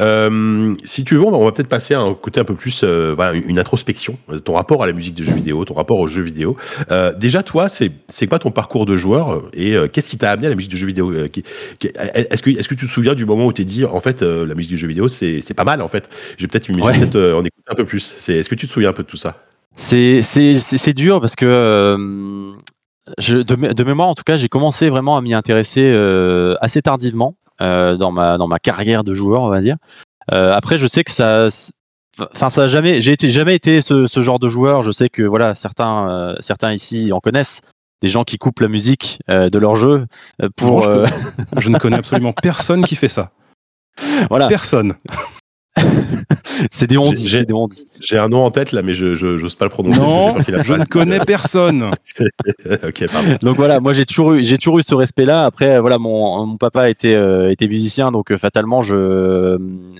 Euh, 0.01 0.75
si 0.85 1.05
tu 1.05 1.16
veux, 1.16 1.22
on 1.22 1.44
va 1.44 1.53
peut-être 1.53 1.68
passer 1.68 1.92
à 1.92 2.01
un 2.01 2.14
côté 2.14 2.40
un 2.40 2.44
peu 2.44 2.55
plus, 2.55 2.83
euh, 2.83 3.12
voilà, 3.14 3.35
une 3.35 3.59
introspection, 3.59 4.16
ton 4.42 4.55
rapport 4.55 4.83
à 4.83 4.87
la 4.87 4.94
musique 4.94 5.14
de 5.14 5.22
jeux 5.22 5.35
vidéo, 5.35 5.66
ton 5.66 5.75
rapport 5.75 5.98
aux 5.98 6.07
jeux 6.07 6.22
vidéo. 6.22 6.57
Euh, 6.90 7.12
déjà, 7.12 7.42
toi, 7.42 7.68
c'est 7.68 8.27
quoi 8.27 8.38
ton 8.38 8.51
parcours 8.51 8.87
de 8.87 8.96
joueur 8.96 9.42
et 9.53 9.77
qu'est-ce 9.92 10.09
qui 10.09 10.16
t'a 10.16 10.31
amené 10.31 10.46
à 10.46 10.51
la 10.51 10.57
musique 10.57 10.70
de 10.70 10.77
jeux 10.77 10.87
vidéo 10.87 11.12
Est-ce 11.12 12.42
que, 12.42 12.51
est 12.51 12.66
que 12.66 12.75
tu 12.75 12.87
te 12.87 12.90
souviens 12.90 13.14
du 13.14 13.27
moment 13.27 13.44
où 13.44 13.53
tu 13.53 13.62
t'es 13.62 13.66
dit, 13.66 13.85
en 13.85 14.01
fait, 14.01 14.22
la 14.22 14.55
musique 14.55 14.72
de 14.72 14.77
jeux 14.77 14.88
vidéo, 14.88 15.09
c'est 15.09 15.55
pas 15.55 15.64
mal, 15.64 15.83
en 15.83 15.88
fait? 15.88 16.09
Je 16.38 16.44
vais 16.44 16.48
peut-être 16.48 16.68
peut 17.11 17.35
en 17.35 17.44
écouter 17.44 17.68
un 17.68 17.75
peu 17.75 17.85
plus. 17.85 18.16
Est-ce 18.29 18.48
que 18.48 18.55
tu 18.55 18.66
te 18.66 18.72
souviens 18.72 18.90
un 18.90 18.94
peu 18.94 19.03
de 19.03 19.09
tout 19.09 19.18
ça? 19.18 19.44
C'est 19.77 20.92
dur 20.94 21.20
parce 21.20 21.37
que 21.37 22.57
je, 23.18 23.37
de, 23.37 23.72
de, 23.72 23.85
mémoire, 23.85 24.09
en 24.09 24.14
tout 24.14 24.22
cas, 24.25 24.38
j'ai 24.38 24.48
commencé 24.48 24.88
vraiment 24.88 25.18
à 25.18 25.20
m'y 25.20 25.35
intéresser 25.35 25.92
assez 26.62 26.81
tardivement. 26.81 27.37
Euh, 27.62 27.96
dans 27.96 28.11
ma 28.11 28.38
dans 28.38 28.48
ma 28.48 28.59
carrière 28.59 29.05
de 29.05 29.14
joueur, 29.14 29.42
on 29.42 29.48
va 29.48 29.61
dire. 29.61 29.77
Euh, 30.33 30.53
après, 30.53 30.79
je 30.79 30.88
sais 30.88 31.05
que 31.05 31.12
ça, 31.12 31.46
enfin 32.18 32.51
ça 32.51 32.64
a 32.64 32.66
jamais, 32.66 33.01
j'ai 33.01 33.12
été 33.12 33.31
jamais 33.31 33.55
été 33.55 33.81
ce, 33.81 34.07
ce, 34.07 34.20
genre 34.20 34.40
de 34.40 34.48
joueur. 34.48 34.83
Je 34.83 34.90
sais 34.90 35.09
que 35.09 35.22
voilà, 35.22 35.55
certains 35.55 36.11
euh, 36.11 36.35
certains 36.40 36.72
ici 36.72 37.12
en 37.12 37.20
connaissent 37.20 37.61
des 38.01 38.09
gens 38.09 38.25
qui 38.25 38.37
coupent 38.37 38.61
la 38.61 38.68
musique 38.68 39.20
de 39.29 39.59
leur 39.59 39.77
jeu 39.77 40.07
pour. 40.57 40.83
je, 41.57 41.68
ne 41.68 41.79
connais 41.79 41.98
absolument 41.98 42.33
personne 42.33 42.85
qui 42.85 42.96
fait 42.96 43.09
ça. 43.09 43.31
Voilà. 44.31 44.48
Personne. 44.48 44.94
C'est 46.70 46.87
des 46.87 46.96
ondis. 46.96 47.87
J'ai 48.00 48.18
un 48.18 48.28
nom 48.28 48.44
en 48.44 48.50
tête 48.50 48.72
là, 48.72 48.82
mais 48.82 48.94
je 48.94 49.40
n'ose 49.40 49.54
pas 49.54 49.64
le 49.64 49.70
prononcer. 49.70 50.00
Non, 50.00 50.37
je 50.64 50.74
ne 50.74 50.85
connais 50.85 51.20
personne. 51.20 51.90
ok, 52.66 53.06
pardon. 53.11 53.37
Donc 53.42 53.56
voilà, 53.56 53.80
moi 53.80 53.92
j'ai 53.92 54.04
toujours 54.04 54.35
eu, 54.35 54.44
j'ai 54.44 54.58
toujours 54.58 54.78
eu 54.78 54.82
ce 54.82 54.94
respect-là. 54.94 55.44
Après, 55.44 55.80
voilà, 55.80 55.98
mon, 55.98 56.46
mon 56.46 56.56
papa 56.56 56.90
était, 56.90 57.14
euh, 57.14 57.50
était 57.50 57.68
musicien, 57.68 58.11
donc 58.11 58.30
euh, 58.32 58.37
fatalement, 58.37 58.82
je, 58.82 59.56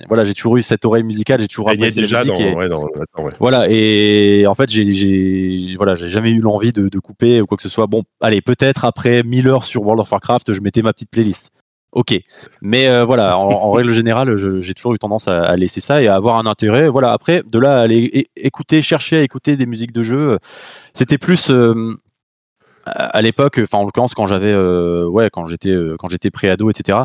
voilà, 0.07 0.23
j'ai 0.23 0.33
toujours 0.33 0.57
eu 0.57 0.63
cette 0.63 0.85
oreille 0.85 1.03
musicale, 1.03 1.41
j'ai 1.41 1.47
toujours 1.47 1.69
apprécié 1.69 2.01
déjà 2.01 2.23
la 2.23 2.31
musique. 2.31 2.55
Dans, 2.69 2.87
et, 2.87 3.33
Voilà, 3.39 3.65
et 3.69 4.45
en 4.47 4.53
fait, 4.53 4.69
j'ai, 4.69 5.75
voilà, 5.77 5.95
j'ai 5.95 6.07
jamais 6.07 6.31
eu 6.31 6.39
l'envie 6.39 6.73
de, 6.73 6.89
de, 6.89 6.99
couper 6.99 7.41
ou 7.41 7.45
quoi 7.45 7.57
que 7.57 7.63
ce 7.63 7.69
soit. 7.69 7.87
Bon, 7.87 8.03
allez, 8.21 8.41
peut-être 8.41 8.85
après 8.85 9.23
1000 9.23 9.47
heures 9.47 9.63
sur 9.63 9.81
World 9.83 10.01
of 10.01 10.11
Warcraft, 10.11 10.53
je 10.53 10.61
mettais 10.61 10.81
ma 10.81 10.93
petite 10.93 11.09
playlist 11.09 11.51
ok. 11.93 12.19
Mais 12.61 12.87
euh, 12.87 13.05
voilà, 13.05 13.37
en, 13.37 13.71
règle 13.71 13.93
générale, 13.93 14.35
j'ai 14.61 14.73
toujours 14.73 14.93
eu 14.93 14.99
tendance 14.99 15.27
à, 15.27 15.55
laisser 15.55 15.81
ça 15.81 16.01
et 16.01 16.07
à 16.07 16.15
avoir 16.15 16.37
un 16.37 16.45
intérêt. 16.45 16.89
Voilà, 16.89 17.11
après, 17.11 17.43
de 17.45 17.59
là, 17.59 17.79
aller 17.79 18.27
écouter, 18.35 18.81
chercher 18.81 19.17
à 19.17 19.21
écouter 19.21 19.55
des 19.57 19.65
musiques 19.65 19.93
de 19.93 20.03
jeu, 20.03 20.39
c'était 20.93 21.17
plus 21.17 21.49
euh, 21.49 21.95
à 22.85 23.21
l'époque, 23.21 23.59
enfin 23.63 23.77
en 23.77 23.85
l'occurrence 23.85 24.13
quand 24.13 24.27
j'avais, 24.27 24.51
euh, 24.51 25.05
ouais, 25.05 25.29
quand 25.31 25.45
j'étais, 25.45 25.75
quand 25.97 26.09
j'étais 26.09 26.31
pré-ado, 26.31 26.69
etc. 26.69 26.99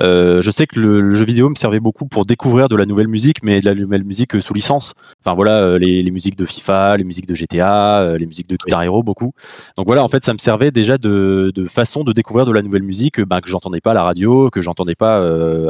Euh, 0.00 0.40
je 0.40 0.50
sais 0.50 0.66
que 0.66 0.80
le, 0.80 1.14
jeu 1.14 1.24
vidéo 1.24 1.48
me 1.48 1.54
servait 1.54 1.80
beaucoup 1.80 2.06
pour 2.06 2.26
découvrir 2.26 2.68
de 2.68 2.76
la 2.76 2.86
nouvelle 2.86 3.08
musique, 3.08 3.42
mais 3.42 3.60
de 3.60 3.66
la 3.66 3.74
nouvelle 3.74 4.04
musique 4.04 4.40
sous 4.40 4.54
licence. 4.54 4.94
Enfin 5.24 5.34
voilà, 5.34 5.58
euh, 5.58 5.78
les, 5.78 6.02
les 6.02 6.10
musiques 6.10 6.36
de 6.36 6.44
FIFA, 6.44 6.96
les 6.96 7.04
musiques 7.04 7.26
de 7.26 7.34
GTA, 7.34 8.00
euh, 8.00 8.18
les 8.18 8.26
musiques 8.26 8.48
de 8.48 8.56
Guitar 8.56 8.82
Hero, 8.82 9.02
beaucoup. 9.02 9.32
Donc 9.76 9.86
voilà, 9.86 10.02
en 10.02 10.08
fait, 10.08 10.24
ça 10.24 10.32
me 10.32 10.38
servait 10.38 10.70
déjà 10.70 10.98
de, 10.98 11.52
de 11.54 11.66
façon 11.66 12.04
de 12.04 12.12
découvrir 12.12 12.46
de 12.46 12.52
la 12.52 12.62
nouvelle 12.62 12.82
musique 12.82 13.20
bah, 13.20 13.40
que 13.40 13.48
j'entendais 13.48 13.80
pas 13.80 13.92
à 13.92 13.94
la 13.94 14.02
radio, 14.02 14.50
que 14.50 14.62
j'entendais 14.62 14.94
pas 14.94 15.22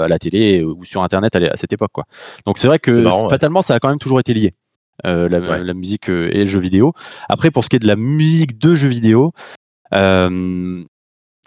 à 0.02 0.08
la 0.08 0.18
télé 0.18 0.62
ou 0.62 0.84
sur 0.84 1.02
Internet 1.02 1.36
à, 1.36 1.56
cette 1.56 1.72
époque. 1.72 1.92
Quoi. 1.92 2.04
Donc 2.46 2.58
c'est 2.58 2.68
vrai 2.68 2.78
que 2.78 3.08
fatalement, 3.28 3.62
ça 3.62 3.74
a 3.74 3.80
quand 3.80 3.88
même 3.88 3.98
toujours 3.98 4.20
été 4.20 4.34
lié. 4.34 4.52
La, 5.02 5.28
la, 5.28 5.74
musique 5.74 6.08
et 6.08 6.40
le 6.40 6.46
jeu 6.46 6.60
vidéo. 6.60 6.92
Après, 7.28 7.50
pour 7.50 7.64
ce 7.64 7.68
qui 7.68 7.76
est 7.76 7.80
de 7.80 7.86
la 7.86 7.96
musique 7.96 8.58
de 8.58 8.74
jeu 8.74 8.88
vidéo, 8.88 9.32
euh, 9.94 10.84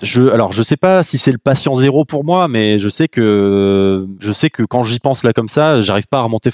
je, 0.03 0.29
alors 0.29 0.51
je 0.51 0.61
sais 0.61 0.77
pas 0.77 1.03
si 1.03 1.17
c'est 1.17 1.31
le 1.31 1.39
patient 1.39 1.73
zéro 1.73 2.05
pour 2.05 2.23
moi, 2.23 2.47
mais 2.47 2.77
je 2.77 2.87
sais 2.87 3.07
que 3.07 4.07
je 4.19 4.31
sais 4.31 4.49
que 4.49 4.63
quand 4.63 4.83
j'y 4.83 4.99
pense 4.99 5.23
là 5.23 5.33
comme 5.33 5.47
ça, 5.47 5.81
j'arrive 5.81 6.07
pas 6.07 6.19
à 6.19 6.21
remonter 6.21 6.51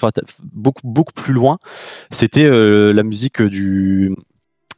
beaucoup 0.53 0.81
beaucoup 0.85 1.13
plus 1.13 1.33
loin. 1.33 1.59
C'était 2.11 2.45
euh, 2.45 2.93
la 2.93 3.03
musique 3.03 3.41
du 3.41 4.15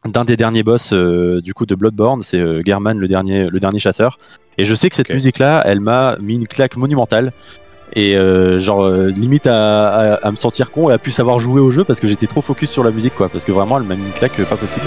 d'un 0.04 0.26
des 0.26 0.38
derniers 0.38 0.64
boss 0.64 0.92
euh, 0.94 1.42
du 1.42 1.54
coup 1.54 1.66
de 1.66 1.76
Bloodborne, 1.76 2.24
c'est 2.24 2.40
euh, 2.40 2.62
German 2.66 2.98
le 2.98 3.08
dernier 3.08 3.50
le 3.50 3.60
dernier 3.60 3.80
chasseur. 3.80 4.18
Et 4.58 4.66
je 4.66 4.74
sais 4.74 4.90
que 4.90 4.96
cette 4.96 5.10
musique 5.10 5.38
là, 5.38 5.62
elle 5.66 5.80
m'a 5.80 6.18
mis 6.20 6.36
une 6.36 6.48
claque 6.48 6.76
monumentale. 6.76 7.34
Et 7.96 8.18
genre 8.60 8.90
limite 8.90 9.48
à, 9.48 10.20
me 10.30 10.36
sentir 10.36 10.72
con 10.72 10.90
et 10.90 10.94
à 10.94 10.98
plus 10.98 11.12
savoir 11.12 11.40
jouer 11.40 11.62
au 11.62 11.72
jeu 11.72 11.86
parce 11.86 12.00
que 12.00 12.08
j'étais 12.08 12.28
trop 12.28 12.42
focus 12.42 12.70
sur 12.70 12.84
la 12.84 12.92
musique 12.92 13.16
quoi. 13.16 13.30
Parce 13.30 13.46
que 13.46 13.52
vraiment 13.52 13.78
elle 13.78 13.86
m'a 13.86 13.96
mis 13.96 14.04
une 14.04 14.12
claque 14.12 14.44
pas 14.44 14.58
possible. 14.58 14.86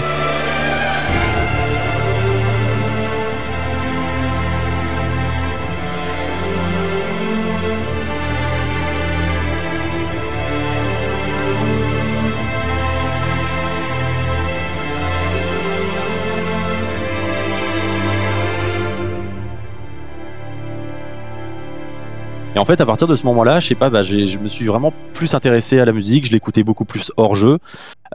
Et 22.59 22.61
en 22.61 22.65
fait, 22.65 22.81
à 22.81 22.87
partir 22.87 23.07
de 23.07 23.15
ce 23.15 23.25
moment-là, 23.27 23.61
je 23.61 23.69
sais 23.69 23.77
pas, 23.77 23.89
bah, 23.89 24.03
je 24.03 24.37
me 24.37 24.49
suis 24.49 24.67
vraiment 24.67 24.93
plus 25.15 25.33
intéressé 25.35 25.79
à 25.79 25.85
la 25.85 25.93
musique, 25.93 26.27
je 26.27 26.33
l'écoutais 26.33 26.65
beaucoup 26.65 26.85
plus 26.85 27.13
hors 27.17 27.37
jeu. 27.37 27.59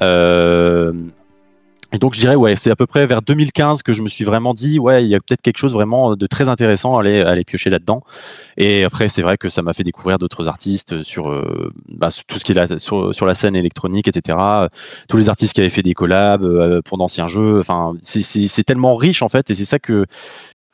Euh, 0.01 0.91
et 1.93 1.97
donc 1.97 2.13
je 2.13 2.19
dirais 2.19 2.36
ouais, 2.36 2.58
c'est 2.58 2.69
à 2.69 2.75
peu 2.75 2.86
près 2.86 3.06
vers 3.06 3.21
2015 3.21 3.84
que 3.84 3.93
je 3.93 4.01
me 4.01 4.10
suis 4.10 4.25
vraiment 4.25 4.53
dit 4.53 4.79
ouais, 4.79 5.06
il 5.06 5.08
y 5.08 5.15
a 5.15 5.19
peut-être 5.19 5.41
quelque 5.41 5.60
chose 5.60 5.73
vraiment 5.73 6.17
de 6.17 6.27
très 6.27 6.49
intéressant 6.49 6.97
à 6.97 7.01
aller, 7.01 7.43
piocher 7.45 7.69
là-dedans. 7.69 8.01
Et 8.58 8.84
après 8.84 9.08
c'est 9.08 9.21
vrai 9.21 9.38
que 9.38 9.47
ça 9.47 9.62
m'a 9.62 9.71
fait 9.71 9.84
découvrir 9.86 10.17
d'autres 10.17 10.49
artistes 10.49 11.03
sur 11.03 11.32
euh, 11.32 11.71
bah, 11.88 12.10
tout 12.27 12.38
ce 12.38 12.43
qui 12.43 12.51
est 12.51 12.77
sur, 12.79 13.15
sur, 13.15 13.25
la 13.25 13.36
scène 13.36 13.56
électronique, 13.56 14.10
etc. 14.10 14.38
Tous 15.08 15.17
les 15.17 15.29
artistes 15.29 15.53
qui 15.53 15.62
avaient 15.62 15.69
fait 15.69 15.84
des 15.84 15.93
collabs 15.93 16.43
euh, 16.43 16.82
pour 16.82 16.97
d'anciens 16.97 17.27
jeux. 17.27 17.60
Enfin 17.60 17.93
c'est 18.01 18.63
tellement 18.63 18.95
riche 18.97 19.21
en 19.21 19.29
fait 19.29 19.51
et 19.51 19.56
c'est 19.56 19.63
ça 19.63 19.79
que 19.79 20.06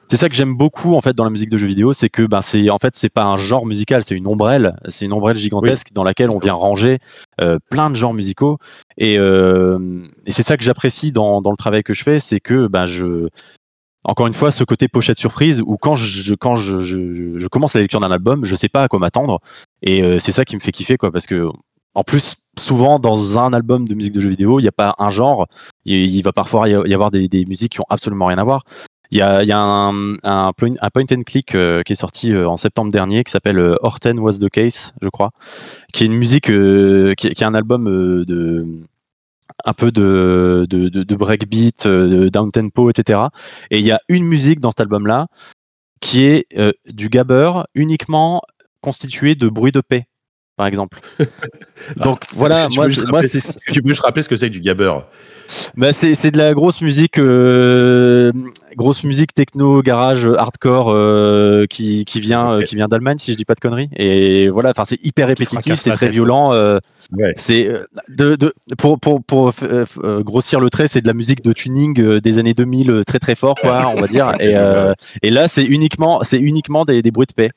c'est 0.10 0.18
ça 0.18 0.28
que 0.28 0.36
j'aime 0.36 0.56
beaucoup 0.56 0.96
en 0.96 1.02
fait 1.02 1.14
dans 1.14 1.24
la 1.24 1.30
musique 1.30 1.50
de 1.50 1.58
jeux 1.58 1.68
vidéo, 1.68 1.94
c'est 1.94 2.10
que 2.10 2.24
ben 2.24 2.42
c'est 2.42 2.70
en 2.72 2.80
fait 2.80 2.96
c'est 2.96 3.10
pas 3.10 3.26
un 3.26 3.38
genre 3.38 3.66
musical, 3.66 4.04
c'est 4.04 4.16
une 4.16 4.26
ombrelle, 4.26 4.76
c'est 4.88 5.06
une 5.06 5.14
ombrelle 5.14 5.38
gigantesque 5.38 5.90
dans 5.94 6.04
laquelle 6.04 6.32
on 6.32 6.40
vient 6.40 6.54
ranger 6.54 6.98
euh, 7.42 7.60
plein 7.70 7.92
de 7.92 7.96
genres 7.96 8.16
musicaux. 8.16 8.58
Et, 8.98 9.20
euh, 9.20 10.08
et 10.26 10.32
c'est 10.32 10.44
ça 10.44 10.58
que 10.58 10.64
j'apprécie 10.64 11.12
dans, 11.12 11.42
dans 11.42 11.52
le 11.52 11.58
travail 11.58 11.84
que 11.84 11.94
je 11.94 12.04
fais, 12.04 12.20
c'est 12.20 12.40
que 12.40 12.68
ben 12.68 12.88
je 12.88 13.30
encore 14.04 14.26
une 14.26 14.34
fois 14.34 14.52
ce 14.52 14.64
côté 14.64 14.88
pochette 14.88 15.20
surprise 15.20 15.62
où 15.62 15.78
quand 15.78 15.94
je 15.94 16.34
quand 16.34 16.56
je, 16.56 16.80
je, 16.80 17.38
je 17.38 17.48
commence 17.48 17.76
la 17.76 17.82
lecture 17.82 18.00
d'un 18.00 18.12
album, 18.12 18.46
je 18.46 18.56
sais 18.56 18.70
pas 18.70 18.84
à 18.84 18.88
quoi 18.88 18.98
m'attendre. 18.98 19.40
Et 19.84 20.02
euh, 20.02 20.18
c'est 20.18 20.32
ça 20.32 20.44
qui 20.44 20.56
me 20.56 20.62
fait 20.62 20.72
kiffer 20.72 20.98
quoi 20.98 21.12
parce 21.12 21.28
que 21.28 21.50
en 21.96 22.04
plus, 22.04 22.36
souvent 22.58 23.00
dans 23.00 23.40
un 23.40 23.52
album 23.52 23.88
de 23.88 23.96
musique 23.96 24.14
de 24.14 24.22
jeux 24.22 24.30
vidéo, 24.30 24.60
il 24.60 24.64
n'y 24.64 24.70
a 24.70 24.72
pas 24.72 24.96
un 25.00 25.10
genre. 25.10 25.48
Il, 25.86 26.22
va 26.22 26.32
parfois 26.32 26.70
y 26.70 26.94
avoir 26.94 27.10
des, 27.12 27.28
des, 27.28 27.46
musiques 27.46 27.74
qui 27.74 27.82
ont 27.82 27.88
absolument 27.90 28.28
rien 28.28 28.38
à 28.38 28.44
voir. 28.44 28.64
Il 29.12 29.18
y 29.18 29.22
a, 29.22 29.44
y 29.44 29.52
a 29.52 29.60
un, 29.60 30.18
un, 30.24 30.54
point, 30.54 30.76
and 31.12 31.22
click 31.26 31.56
euh, 31.56 31.82
qui 31.82 31.94
est 31.94 31.96
sorti 31.96 32.32
euh, 32.32 32.48
en 32.48 32.58
septembre 32.58 32.92
dernier 32.92 33.24
qui 33.24 33.32
s'appelle 33.32 33.58
euh, 33.58 33.76
Horten 33.82 34.20
Was 34.20 34.38
the 34.40 34.50
Case, 34.50 34.94
je 35.02 35.10
crois, 35.10 35.32
qui 35.94 36.04
est 36.04 36.06
une 36.06 36.14
musique 36.14 36.46
qui, 36.46 37.16
qui, 37.16 37.44
est 37.44 37.48
un 37.48 37.56
album 37.56 37.86
de 38.26 38.68
un 39.66 39.74
peu 39.74 39.92
de, 39.92 40.68
de, 40.70 40.90
de, 40.90 41.04
de 41.04 41.16
breakbeat, 41.16 41.88
de 41.88 42.30
down 42.30 42.52
tempo, 42.52 42.90
etc. 42.90 43.20
Et 43.72 43.80
il 43.80 43.86
y 43.86 43.92
a 43.92 44.00
une 44.10 44.26
musique 44.26 44.60
dans 44.60 44.72
cet 44.72 44.82
album-là 44.82 45.28
qui 46.02 46.24
est 46.24 46.48
du 46.88 47.10
gabber 47.10 47.52
uniquement 47.74 48.42
constitué 48.82 49.36
de 49.36 49.50
bruit 49.50 49.72
de 49.72 49.82
paix, 49.82 50.08
par 50.60 50.68
exemple. 50.68 51.00
Donc 51.96 52.26
voilà, 52.34 52.68
moi, 52.76 52.88
moi 53.08 53.22
c'est. 53.24 53.40
Tu 53.72 53.82
peux 53.82 53.88
juste 53.88 54.02
rappeler 54.02 54.24
ce 54.24 54.28
que 54.28 54.36
c'est 54.36 54.50
que 54.50 54.54
du 54.54 54.60
gabber 54.60 54.94
bah 55.76 55.94
c'est 55.94 56.32
de 56.32 56.38
la 56.38 56.54
grosse 56.54 56.82
musique, 56.82 57.18
euh, 57.18 58.32
grosse 58.76 59.04
musique 59.04 59.34
techno, 59.34 59.82
garage, 59.82 60.28
hardcore 60.28 60.92
euh, 60.92 61.66
qui, 61.66 62.06
qui 62.06 62.20
vient 62.20 62.52
euh, 62.52 62.62
qui 62.62 62.76
vient 62.76 62.88
d'Allemagne 62.88 63.18
si 63.18 63.32
je 63.32 63.38
dis 63.38 63.46
pas 63.46 63.56
de 63.56 63.60
conneries. 63.60 63.90
Et 63.96 64.50
voilà, 64.50 64.70
enfin 64.70 64.84
c'est 64.86 65.04
hyper 65.04 65.28
répétitif, 65.28 65.76
c'est 65.76 65.92
très 65.92 66.10
violent. 66.10 66.52
C'est 67.36 67.68
de, 68.10 68.36
de, 68.36 68.54
pour 68.78 69.00
pour, 69.00 69.24
pour 69.24 69.54
grossir 70.20 70.60
le 70.60 70.70
trait, 70.70 70.88
c'est 70.88 71.02
de 71.02 71.08
la 71.08 71.16
musique 71.16 71.44
de 71.44 71.54
tuning 71.54 72.20
des 72.20 72.38
années 72.38 72.54
2000 72.54 73.04
très 73.08 73.20
très 73.20 73.36
fort 73.36 73.56
quoi, 73.56 73.92
on 73.96 74.00
va 74.00 74.08
dire. 74.08 74.34
Et, 74.40 74.56
et 75.28 75.32
là 75.32 75.48
c'est 75.48 75.64
uniquement 75.64 76.20
c'est 76.22 76.40
uniquement 76.40 76.86
des, 76.86 77.02
des 77.02 77.12
bruits 77.12 77.28
de 77.28 77.34
paix. 77.34 77.50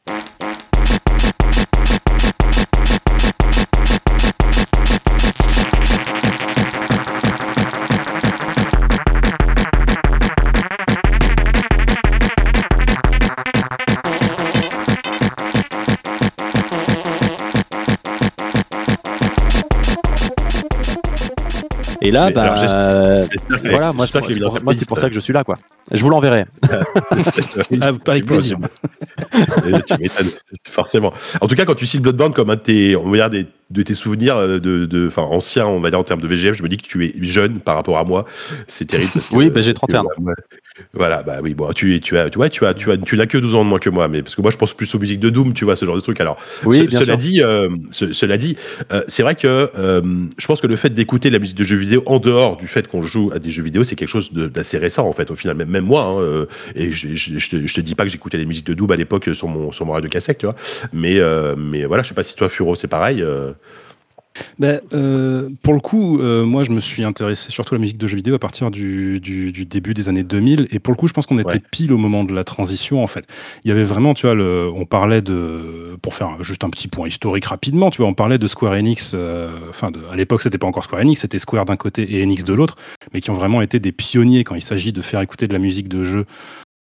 Et 22.05 22.11
là, 22.11 22.31
bah, 22.31 22.57
voilà, 23.65 23.93
moi, 23.93 24.07
c'est 24.09 24.89
pour, 24.89 24.99
ça 24.99 25.09
que 25.09 25.15
je 25.15 25.21
suis 25.21 25.33
là, 25.33 25.45
quoi. 25.45 25.57
Je 25.91 26.03
vous 26.03 26.11
l'enverrai. 26.11 26.45
Ah, 27.81 27.91
avec 28.07 28.27
plaisir. 28.27 28.59
forcément. 30.69 31.13
En 31.41 31.47
tout 31.47 31.55
cas, 31.55 31.65
quand 31.65 31.75
tu 31.75 31.87
cites 31.87 32.03
Bloodborne 32.03 32.33
comme 32.33 32.51
un 32.51 32.57
de 32.57 32.61
tes, 32.61 32.97
on 32.97 33.11
va 33.11 33.29
dire 33.29 33.47
de 33.73 33.83
tes 33.83 33.95
souvenirs 33.95 34.37
euh, 34.37 34.59
de, 34.59 34.87
de, 34.87 35.09
enfin, 35.09 35.23
anciens, 35.23 35.67
on 35.67 35.81
va 35.81 35.91
dire 35.91 35.99
en 35.99 36.05
termes 36.05 36.21
de 36.21 36.29
VGF, 36.29 36.57
je 36.57 36.63
me 36.63 36.69
dis 36.69 36.77
que 36.77 36.87
tu 36.87 37.05
es 37.07 37.15
jeune 37.23 37.59
par 37.59 37.77
rapport 37.77 37.99
à 37.99 38.05
moi. 38.05 38.27
C'est 38.69 38.87
terrible. 38.87 39.11
oui, 39.33 39.51
bah, 39.51 39.63
j'ai 39.63 39.75
31 39.75 40.01
ans. 40.01 40.07
Voilà, 40.95 41.23
bah 41.23 41.41
oui, 41.43 41.53
bon, 41.53 41.71
tu, 41.75 42.01
tu 42.01 42.17
as, 42.17 42.31
tu 42.31 42.39
vois, 42.39 42.49
tu 42.49 42.65
as, 42.65 42.73
tu 42.73 42.91
as, 42.91 42.97
tu 42.97 43.17
n'as 43.19 43.27
que 43.27 43.37
12 43.37 43.55
ans 43.55 43.63
de 43.63 43.69
moins 43.69 43.79
que 43.79 43.91
moi, 43.91 44.09
mais 44.09 44.23
parce 44.23 44.35
que 44.35 44.41
moi, 44.41 44.51
je 44.51 44.57
pense 44.57 44.73
plus 44.73 44.93
aux 44.95 44.99
musiques 44.99 45.21
de 45.21 45.29
Doom, 45.29 45.53
tu 45.53 45.67
vois, 45.67 45.77
ce 45.77 45.85
genre 45.85 45.97
de 45.97 46.01
truc. 46.01 46.19
Alors, 46.19 46.39
oui, 46.65 46.89
cela, 46.91 47.17
dit, 47.17 47.43
euh, 47.43 47.69
cela 47.91 48.39
dit, 48.39 48.57
euh, 48.91 49.03
c'est 49.07 49.23
vrai 49.23 49.35
que 49.35 49.71
je 49.75 50.47
pense 50.47 50.63
que 50.63 50.67
le 50.67 50.77
fait 50.77 50.89
d'écouter 50.89 51.29
la 51.29 51.39
musique 51.39 51.59
de 51.59 51.65
jeux 51.65 51.77
vidéo 51.77 52.03
en 52.07 52.19
dehors 52.19 52.57
du 52.57 52.67
fait 52.67 52.89
qu'on 52.89 53.03
joue 53.03 53.31
à 53.35 53.39
des 53.39 53.51
jeux 53.51 53.63
vidéo, 53.63 53.85
c'est 53.85 53.97
quelque 53.97 54.09
chose 54.09 54.33
d'assez 54.33 54.79
récent 54.79 55.07
en 55.07 55.13
fait. 55.13 55.31
Au 55.31 55.35
final, 55.35 55.57
même, 55.57 55.69
même 55.69 55.85
moi, 55.85 56.05
hein, 56.05 56.47
et 56.75 56.91
je, 56.91 57.15
je, 57.17 57.39
je, 57.39 57.51
te, 57.51 57.67
je, 57.67 57.75
te, 57.75 57.81
dis 57.83 57.95
pas 57.95 58.05
que 58.05 58.11
j'écoutais 58.11 58.39
les 58.39 58.47
musiques 58.47 58.67
de 58.67 58.75
Doom 58.75 58.91
à 58.93 58.97
l'époque 58.97 59.29
sur 59.35 59.49
mon 59.49 59.73
sur 59.73 59.85
mon 59.85 59.93
radio 59.93 60.09
cassette, 60.09 60.39
tu 60.39 60.47
vois. 60.47 60.57
Mais 60.95 61.21
mais 61.59 61.85
voilà, 61.85 62.03
je 62.03 62.09
sais 62.09 62.15
pas 62.15 62.23
si 62.23 62.35
toi, 62.35 62.49
Furo, 62.49 62.75
c'est 62.77 62.89
pareil. 62.89 63.23
Ben, 64.59 64.81
euh, 64.95 65.51
pour 65.63 65.75
le 65.75 65.81
coup, 65.81 66.19
euh, 66.19 66.45
moi, 66.45 66.63
je 66.63 66.71
me 66.71 66.81
suis 66.81 67.05
intéressé 67.05 67.51
surtout 67.51 67.75
à 67.75 67.79
la 67.79 67.83
musique 67.83 67.99
de 67.99 68.07
jeux 68.07 68.17
vidéo 68.17 68.35
à 68.35 68.39
partir 68.39 68.71
du, 68.71 69.21
du, 69.21 69.53
du 69.53 69.67
début 69.67 69.95
des 69.95 70.09
années 70.09 70.23
2000. 70.23 70.69
Et 70.71 70.79
pour 70.79 70.93
le 70.93 70.97
coup, 70.97 71.09
je 71.09 71.13
pense 71.13 71.27
qu'on 71.27 71.39
était 71.39 71.59
pile 71.59 71.93
au 71.93 71.99
moment 71.99 72.25
de 72.25 72.35
la 72.35 72.45
transition, 72.45 73.03
en 73.03 73.07
fait. 73.07 73.27
Il 73.65 73.69
y 73.69 73.71
avait 73.73 73.85
vraiment, 73.85 74.15
tu 74.15 74.27
vois, 74.27 74.35
le, 74.35 74.71
on 74.75 74.87
parlait 74.87 75.23
de, 75.23 75.97
pour 76.01 76.15
faire 76.15 76.43
juste 76.43 76.65
un 76.65 76.71
petit 76.71 76.89
point 76.89 77.07
historique 77.07 77.45
rapidement, 77.47 77.91
tu 77.91 77.99
vois, 77.99 78.09
on 78.09 78.15
parlait 78.15 78.39
de 78.39 78.47
Square 78.47 78.75
Enix, 78.75 79.13
euh, 79.15 79.51
enfin, 79.71 79.91
à 80.11 80.17
l'époque, 80.17 80.43
c'était 80.43 80.59
pas 80.59 80.67
encore 80.67 80.85
Square 80.85 81.03
Enix, 81.03 81.21
c'était 81.21 81.39
Square 81.39 81.65
d'un 81.65 81.77
côté 81.77 82.17
et 82.17 82.23
Enix 82.23 82.45
de 82.45 82.55
l'autre, 82.55 82.77
mais 83.13 83.21
qui 83.21 83.31
ont 83.31 83.35
vraiment 83.35 83.63
été 83.63 83.81
des 83.81 83.93
pionniers 83.93 84.45
quand 84.45 84.55
il 84.55 84.63
s'agit 84.63 84.93
de 84.93 85.03
faire 85.03 85.21
écouter 85.21 85.47
de 85.47 85.53
la 85.53 85.59
musique 85.59 85.89
de 85.89 86.05
jeu 86.05 86.27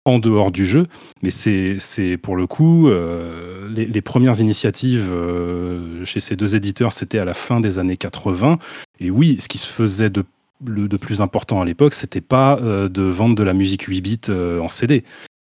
en 0.08 0.20
dehors 0.20 0.52
du 0.52 0.66
jeu. 0.66 0.88
Mais 1.22 1.30
c'est 1.30 2.18
pour 2.18 2.36
le 2.36 2.48
coup, 2.48 2.90
euh, 2.90 3.68
les, 3.70 4.02
premières 4.02 4.40
initiatives 4.40 5.10
euh, 5.12 6.04
chez 6.06 6.20
ces 6.20 6.36
deux 6.36 6.56
éditeurs, 6.56 6.94
c'était 6.94 7.20
à 7.20 7.26
la 7.26 7.34
fin 7.34 7.60
des 7.60 7.80
années 7.80 7.98
80. 7.98 8.58
Et 9.00 9.12
oui, 9.12 9.38
ce 9.40 9.48
qui 9.48 9.58
se 9.58 9.68
faisait 9.68 10.10
de, 10.10 10.24
le, 10.66 10.88
de 10.88 10.98
plus 10.98 11.22
important 11.22 11.62
à 11.62 11.66
l'époque, 11.66 11.94
c'était 11.94 12.22
pas 12.22 12.58
euh, 12.62 12.88
de 12.88 13.04
vendre 13.04 13.36
de 13.36 13.44
la 13.44 13.54
musique 13.54 13.84
8 13.84 14.02
bits 14.02 14.32
en 14.62 14.70
CD. 14.70 15.04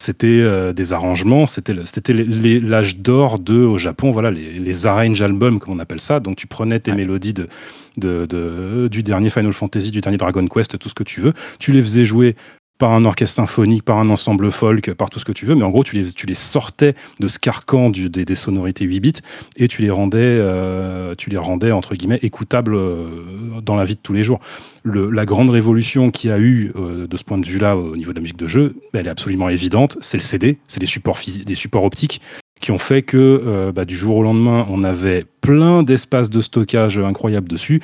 C'était 0.01 0.73
des 0.73 0.91
arrangements, 0.91 1.47
c'était 1.47 1.73
l'âge 1.73 2.97
d'or 2.97 3.39
de, 3.39 3.53
au 3.53 3.77
Japon, 3.77 4.11
voilà, 4.11 4.31
les, 4.31 4.59
les 4.59 4.85
arrange 4.85 5.21
albums, 5.21 5.59
comme 5.59 5.75
on 5.75 5.79
appelle 5.79 6.01
ça. 6.01 6.19
Donc 6.19 6.35
tu 6.35 6.45
prenais 6.45 6.81
tes 6.81 6.91
mélodies 6.91 7.31
de, 7.31 7.47
de, 7.95 8.25
de, 8.25 8.89
du 8.89 9.01
dernier 9.01 9.29
Final 9.29 9.53
Fantasy, 9.53 9.91
du 9.91 10.01
dernier 10.01 10.17
Dragon 10.17 10.45
Quest, 10.45 10.77
tout 10.77 10.89
ce 10.89 10.93
que 10.93 11.05
tu 11.05 11.21
veux. 11.21 11.33
Tu 11.57 11.71
les 11.71 11.81
faisais 11.81 12.03
jouer 12.03 12.35
par 12.83 12.91
un 12.91 13.05
orchestre 13.05 13.37
symphonique, 13.37 13.83
par 13.83 13.97
un 13.97 14.09
ensemble 14.09 14.51
folk, 14.51 14.93
par 14.95 15.09
tout 15.09 15.17
ce 15.17 15.23
que 15.23 15.31
tu 15.31 15.45
veux, 15.45 15.55
mais 15.55 15.63
en 15.63 15.69
gros, 15.69 15.85
tu 15.85 15.95
les, 15.95 16.33
sortais 16.33 16.95
de 17.21 17.29
ce 17.29 17.39
carcan 17.39 17.89
des, 17.89 18.35
sonorités 18.35 18.83
8 18.83 18.99
bits 18.99 19.13
et 19.55 19.69
tu 19.69 19.83
les 19.83 19.89
rendais, 19.89 20.17
euh, 20.19 21.15
tu 21.17 21.29
les 21.29 21.37
rendais 21.37 21.71
entre 21.71 21.95
guillemets 21.95 22.19
écoutables 22.23 22.75
euh, 22.75 23.61
dans 23.61 23.77
la 23.77 23.85
vie 23.85 23.95
de 23.95 24.01
tous 24.03 24.11
les 24.11 24.25
jours. 24.25 24.41
La 24.83 25.23
grande 25.23 25.49
révolution 25.49 26.11
qu'il 26.11 26.29
y 26.29 26.33
a 26.33 26.39
eu 26.39 26.73
euh, 26.75 27.07
de 27.07 27.15
ce 27.15 27.23
point 27.23 27.37
de 27.37 27.45
vue-là 27.45 27.77
au 27.77 27.95
niveau 27.95 28.11
de 28.11 28.17
la 28.17 28.21
musique 28.21 28.35
de 28.35 28.47
jeu, 28.47 28.75
elle 28.93 29.07
est 29.07 29.09
absolument 29.09 29.47
évidente. 29.47 29.97
C'est 30.01 30.17
le 30.17 30.23
CD, 30.23 30.57
c'est 30.67 30.81
des 30.81 31.55
supports 31.55 31.85
optiques 31.85 32.19
qui 32.59 32.71
ont 32.71 32.77
fait 32.77 33.01
que 33.01 33.71
bah, 33.73 33.85
du 33.85 33.95
jour 33.95 34.17
au 34.17 34.23
lendemain, 34.23 34.65
on 34.69 34.83
avait 34.83 35.25
plein 35.39 35.83
d'espaces 35.83 36.29
de 36.29 36.41
stockage 36.41 36.99
incroyables 36.99 37.47
dessus. 37.47 37.81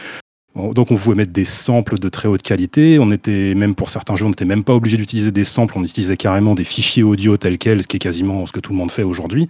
Donc 0.73 0.91
on 0.91 0.95
pouvait 0.95 1.15
mettre 1.15 1.31
des 1.31 1.45
samples 1.45 1.99
de 1.99 2.09
très 2.09 2.27
haute 2.27 2.41
qualité. 2.41 2.99
On 2.99 3.11
était 3.11 3.53
même 3.55 3.75
pour 3.75 3.89
certains 3.89 4.15
jeux, 4.15 4.25
on 4.25 4.29
n'était 4.29 4.45
même 4.45 4.63
pas 4.63 4.73
obligé 4.73 4.97
d'utiliser 4.97 5.31
des 5.31 5.43
samples. 5.43 5.77
On 5.77 5.83
utilisait 5.83 6.17
carrément 6.17 6.55
des 6.55 6.63
fichiers 6.63 7.03
audio 7.03 7.37
tels 7.37 7.57
quels, 7.57 7.83
ce 7.83 7.87
qui 7.87 7.97
est 7.97 7.99
quasiment 7.99 8.45
ce 8.45 8.51
que 8.51 8.59
tout 8.59 8.71
le 8.71 8.77
monde 8.77 8.91
fait 8.91 9.03
aujourd'hui. 9.03 9.47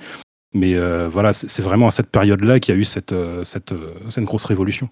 Mais 0.54 0.74
euh, 0.76 1.08
voilà, 1.10 1.32
c'est 1.34 1.62
vraiment 1.62 1.88
à 1.88 1.92
cette 1.92 2.10
période-là 2.10 2.60
qu'il 2.60 2.74
y 2.74 2.78
a 2.78 2.82
eu 2.82 2.84
cette, 2.84 3.14
euh, 3.14 3.44
cette, 3.44 3.72
euh, 3.72 3.94
cette, 4.10 4.24
grosse 4.24 4.46
révolution. 4.46 4.90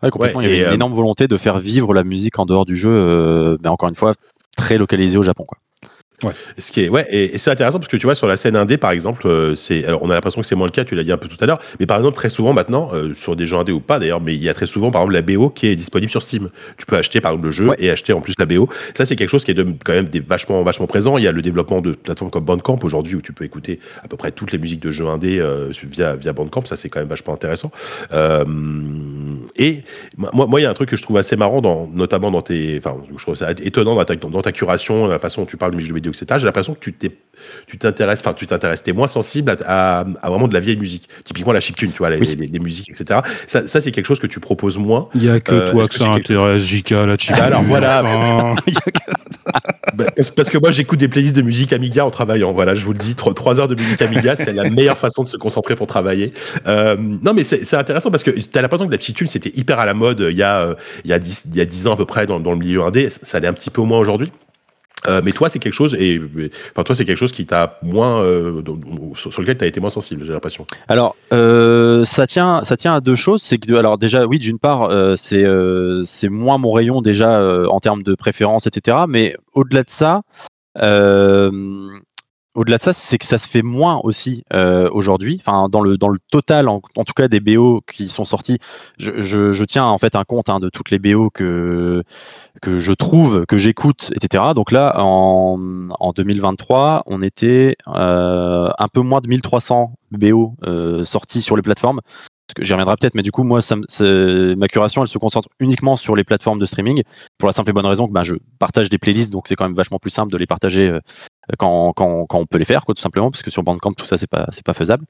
complètement. 0.00 0.40
il 0.40 0.48
y 0.48 0.52
avait 0.52 0.68
une 0.68 0.74
énorme 0.74 0.94
volonté 0.94 1.26
de 1.26 1.36
faire 1.36 1.58
vivre 1.58 1.92
la 1.94 2.04
musique 2.04 2.38
en 2.38 2.46
dehors 2.46 2.64
du 2.64 2.76
jeu, 2.76 3.58
mais 3.62 3.68
encore 3.68 3.88
une 3.88 3.96
fois, 3.96 4.14
très 4.56 4.78
localisée 4.78 5.18
au 5.18 5.22
Japon. 5.22 5.44
Quoi. 5.44 5.58
Ouais. 6.22 6.32
Ce 6.58 6.70
qui 6.70 6.82
est, 6.82 6.88
ouais, 6.88 7.06
et, 7.10 7.38
c'est 7.38 7.50
intéressant 7.50 7.78
parce 7.78 7.88
que 7.88 7.96
tu 7.96 8.06
vois, 8.06 8.14
sur 8.14 8.26
la 8.26 8.36
scène 8.36 8.56
indé, 8.56 8.76
par 8.76 8.90
exemple, 8.90 9.26
euh, 9.26 9.54
c'est, 9.54 9.84
alors 9.86 10.02
on 10.02 10.10
a 10.10 10.14
l'impression 10.14 10.40
que 10.40 10.46
c'est 10.46 10.54
moins 10.54 10.66
le 10.66 10.72
cas, 10.72 10.84
tu 10.84 10.94
l'as 10.94 11.04
dit 11.04 11.12
un 11.12 11.16
peu 11.16 11.28
tout 11.28 11.36
à 11.40 11.46
l'heure, 11.46 11.60
mais 11.78 11.86
par 11.86 11.96
exemple, 11.96 12.16
très 12.16 12.28
souvent 12.28 12.52
maintenant, 12.52 12.90
euh, 12.92 13.14
sur 13.14 13.36
des 13.36 13.46
jeux 13.46 13.56
indés 13.56 13.72
ou 13.72 13.80
pas 13.80 13.98
d'ailleurs, 13.98 14.20
mais 14.20 14.34
il 14.34 14.42
y 14.42 14.48
a 14.48 14.54
très 14.54 14.66
souvent, 14.66 14.90
par 14.90 15.02
exemple, 15.02 15.14
la 15.14 15.22
BO 15.22 15.50
qui 15.50 15.68
est 15.68 15.76
disponible 15.76 16.10
sur 16.10 16.22
Steam. 16.22 16.50
Tu 16.76 16.86
peux 16.86 16.96
acheter, 16.96 17.20
par 17.20 17.32
exemple, 17.32 17.46
le 17.46 17.52
jeu 17.52 17.70
et 17.78 17.90
acheter 17.90 18.12
en 18.12 18.20
plus 18.20 18.34
la 18.38 18.46
BO. 18.46 18.68
Ça, 18.96 19.06
c'est 19.06 19.16
quelque 19.16 19.30
chose 19.30 19.44
qui 19.44 19.50
est 19.50 19.54
de, 19.54 19.66
quand 19.84 19.92
même 19.92 20.08
des, 20.08 20.20
vachement, 20.20 20.62
vachement 20.62 20.86
présent. 20.86 21.16
Il 21.16 21.24
y 21.24 21.26
a 21.26 21.32
le 21.32 21.42
développement 21.42 21.80
de 21.80 21.92
plateformes 21.92 22.30
comme 22.30 22.44
Bandcamp 22.44 22.78
aujourd'hui 22.82 23.16
où 23.16 23.22
tu 23.22 23.32
peux 23.32 23.44
écouter 23.44 23.80
à 24.02 24.08
peu 24.08 24.16
près 24.16 24.30
toutes 24.30 24.52
les 24.52 24.58
musiques 24.58 24.80
de 24.80 24.92
jeux 24.92 25.06
indés 25.06 25.38
euh, 25.38 25.70
via, 25.90 26.16
via 26.16 26.32
Bandcamp. 26.32 26.64
Ça, 26.66 26.76
c'est 26.76 26.88
quand 26.88 27.00
même 27.00 27.08
vachement 27.08 27.34
intéressant. 27.34 27.70
et 29.56 29.82
moi, 30.16 30.46
moi, 30.46 30.60
il 30.60 30.64
y 30.64 30.66
a 30.66 30.70
un 30.70 30.74
truc 30.74 30.90
que 30.90 30.96
je 30.96 31.02
trouve 31.02 31.16
assez 31.16 31.36
marrant, 31.36 31.62
dans, 31.62 31.88
notamment 31.92 32.30
dans 32.30 32.42
tes, 32.42 32.78
enfin, 32.78 32.96
je 33.16 33.22
trouve 33.22 33.34
ça 33.34 33.50
étonnant 33.62 33.94
dans 33.94 34.04
ta, 34.04 34.16
dans 34.16 34.42
ta 34.42 34.52
curation, 34.52 35.06
la 35.06 35.18
façon 35.18 35.42
dont 35.42 35.46
tu 35.46 35.56
parles 35.56 35.72
de 35.72 35.76
musique 35.76 35.92
de 35.92 36.09
vidéo, 36.10 36.12
etc. 36.12 36.38
J'ai 36.38 36.46
l'impression 36.46 36.74
que 36.74 36.80
tu 36.80 36.92
tu 37.66 37.78
t'intéresses, 37.78 38.20
enfin, 38.20 38.34
tu 38.34 38.46
t'intéresses, 38.46 38.82
t'es 38.82 38.92
moins 38.92 39.08
sensible 39.08 39.56
à, 39.66 40.04
vraiment 40.22 40.48
de 40.48 40.54
la 40.54 40.60
vieille 40.60 40.76
musique. 40.76 41.08
Typiquement 41.24 41.52
la 41.52 41.60
chiptune, 41.60 41.92
tu 41.92 41.98
vois, 41.98 42.10
les, 42.10 42.58
musiques, 42.58 42.90
etc. 42.90 43.20
Ça, 43.46 43.66
c'est 43.66 43.92
quelque 43.92 44.06
chose 44.06 44.20
que 44.20 44.26
tu 44.26 44.40
proposes 44.40 44.78
moins. 44.78 45.08
Il 45.14 45.24
y 45.24 45.30
a 45.30 45.40
que 45.40 45.54
euh, 45.54 45.70
toi 45.70 45.86
que, 45.86 45.94
ça 45.94 46.08
intéresse, 46.08 46.62
JK, 46.62 46.90
la 46.90 47.16
chiptune. 47.16 47.42
Alors 47.42 47.62
voilà. 47.62 48.02
Bah, 49.94 50.04
parce 50.36 50.50
que 50.50 50.58
moi, 50.58 50.70
j'écoute 50.70 51.00
des 51.00 51.08
playlists 51.08 51.34
de 51.34 51.42
musique 51.42 51.72
Amiga 51.72 52.06
en 52.06 52.10
travaillant. 52.10 52.52
Voilà, 52.52 52.74
je 52.74 52.84
vous 52.84 52.92
le 52.92 52.98
dis, 52.98 53.16
trois, 53.16 53.58
heures 53.58 53.68
de 53.68 53.74
musique 53.74 54.00
Amiga, 54.02 54.36
c'est 54.36 54.52
la 54.52 54.68
meilleure 54.70 54.98
façon 54.98 55.24
de 55.24 55.28
se 55.28 55.36
concentrer 55.36 55.74
pour 55.74 55.86
travailler. 55.86 56.32
Euh, 56.66 56.96
non, 56.98 57.34
mais 57.34 57.44
c'est 57.44 57.74
intéressant 57.74 58.10
parce 58.10 58.22
que 58.22 58.30
tu 58.30 58.58
as 58.58 58.62
l'impression 58.62 58.86
que 58.86 58.92
la 58.92 59.00
chiptune, 59.00 59.26
c'était 59.26 59.52
hyper 59.56 59.80
à 59.80 59.86
la 59.86 59.94
mode 59.94 60.24
il 60.30 60.36
y 60.36 60.42
a, 60.42 60.76
il 61.04 61.10
y 61.10 61.12
a, 61.12 61.18
10, 61.18 61.44
il 61.50 61.56
y 61.56 61.60
a 61.60 61.64
10 61.64 61.88
ans 61.88 61.94
à 61.94 61.96
peu 61.96 62.06
près 62.06 62.26
dans, 62.26 62.38
dans 62.38 62.52
le 62.52 62.58
milieu 62.58 62.82
indé. 62.82 63.08
Ça 63.10 63.38
allait 63.38 63.48
un 63.48 63.52
petit 63.52 63.70
peu 63.70 63.82
moins 63.82 63.98
aujourd'hui? 63.98 64.30
Euh, 65.06 65.20
mais 65.24 65.32
toi, 65.32 65.48
c'est 65.48 65.58
quelque 65.58 65.74
chose, 65.74 65.94
et 65.94 66.20
enfin 66.72 66.84
toi, 66.84 66.94
c'est 66.94 67.04
quelque 67.04 67.18
chose 67.18 67.32
qui 67.32 67.46
t'a 67.46 67.78
moins, 67.82 68.20
euh, 68.22 68.62
sur, 69.16 69.40
lequel 69.40 69.56
tu 69.58 69.64
as 69.64 69.66
été 69.66 69.80
moins 69.80 69.90
sensible, 69.90 70.24
j'ai 70.24 70.32
l'impression. 70.32 70.66
Alors, 70.88 71.16
euh, 71.32 72.04
ça 72.04 72.26
tient, 72.26 72.64
ça 72.64 72.76
tient 72.76 72.94
à 72.94 73.00
deux 73.00 73.14
choses. 73.14 73.42
C'est 73.42 73.58
que, 73.58 73.74
alors 73.74 73.98
déjà, 73.98 74.26
oui, 74.26 74.38
d'une 74.38 74.58
part, 74.58 74.90
c'est 75.16 75.46
c'est 76.04 76.28
moins 76.28 76.58
mon 76.58 76.72
rayon 76.72 77.02
déjà 77.02 77.42
en 77.68 77.80
termes 77.80 78.02
de 78.02 78.14
préférence, 78.14 78.66
etc. 78.66 78.98
Mais 79.08 79.36
au-delà 79.54 79.82
de 79.82 79.90
ça, 79.90 80.22
au-delà 82.54 82.78
de 82.78 82.82
ça, 82.82 82.92
c'est 82.92 83.18
que 83.18 83.24
ça 83.24 83.38
se 83.38 83.48
fait 83.48 83.62
moins 83.62 84.00
aussi 84.02 84.44
aujourd'hui. 84.92 85.40
Enfin, 85.40 85.68
dans 85.68 85.80
le 85.80 85.96
total, 86.30 86.68
en, 86.68 86.80
tout 86.80 87.12
cas 87.14 87.28
des 87.28 87.40
BO 87.40 87.82
qui 87.90 88.08
sont 88.08 88.24
sortis, 88.24 88.58
je, 88.98 89.64
tiens 89.64 89.86
en 89.86 89.98
fait 89.98 90.16
un 90.16 90.24
compte 90.24 90.48
hein, 90.48 90.60
de 90.60 90.68
toutes 90.68 90.90
les 90.90 90.98
BO 90.98 91.30
que 91.30 92.02
je 92.66 92.92
trouve, 92.92 93.46
que 93.46 93.56
j'écoute, 93.56 94.10
etc. 94.14 94.44
Donc 94.54 94.72
là, 94.72 94.94
en, 94.98 95.88
en 95.98 96.12
2023, 96.12 97.04
on 97.06 97.22
était 97.22 97.76
euh, 97.88 98.70
un 98.78 98.88
peu 98.88 99.00
moins 99.00 99.20
de 99.20 99.28
1300 99.28 99.92
BO 100.12 100.54
euh, 100.66 101.04
sortis 101.04 101.42
sur 101.42 101.56
les 101.56 101.62
plateformes. 101.62 102.00
J'y 102.58 102.72
reviendrai 102.72 102.96
peut-être, 102.96 103.14
mais 103.14 103.22
du 103.22 103.30
coup, 103.30 103.44
moi, 103.44 103.60
ma 103.70 104.68
curation, 104.68 105.02
elle 105.02 105.08
se 105.08 105.18
concentre 105.18 105.48
uniquement 105.60 105.96
sur 105.96 106.16
les 106.16 106.24
plateformes 106.24 106.58
de 106.58 106.66
streaming, 106.66 107.02
pour 107.38 107.46
la 107.46 107.52
simple 107.52 107.70
et 107.70 107.72
bonne 107.72 107.86
raison 107.86 108.08
que 108.08 108.12
ben, 108.12 108.24
je 108.24 108.34
partage 108.58 108.90
des 108.90 108.98
playlists, 108.98 109.32
donc 109.32 109.46
c'est 109.46 109.54
quand 109.54 109.64
même 109.64 109.76
vachement 109.76 110.00
plus 110.00 110.10
simple 110.10 110.32
de 110.32 110.36
les 110.36 110.48
partager 110.48 110.98
quand, 111.58 111.94
on 111.98 112.46
peut 112.46 112.58
les 112.58 112.64
faire, 112.64 112.84
quoi, 112.84 112.94
tout 112.94 113.02
simplement, 113.02 113.30
parce 113.30 113.42
que 113.42 113.50
sur 113.50 113.62
Bandcamp, 113.62 113.92
tout 113.92 114.06
ça, 114.06 114.18
c'est 114.18 114.26
pas, 114.26 114.46
pas 114.64 114.74
faisable. 114.74 115.04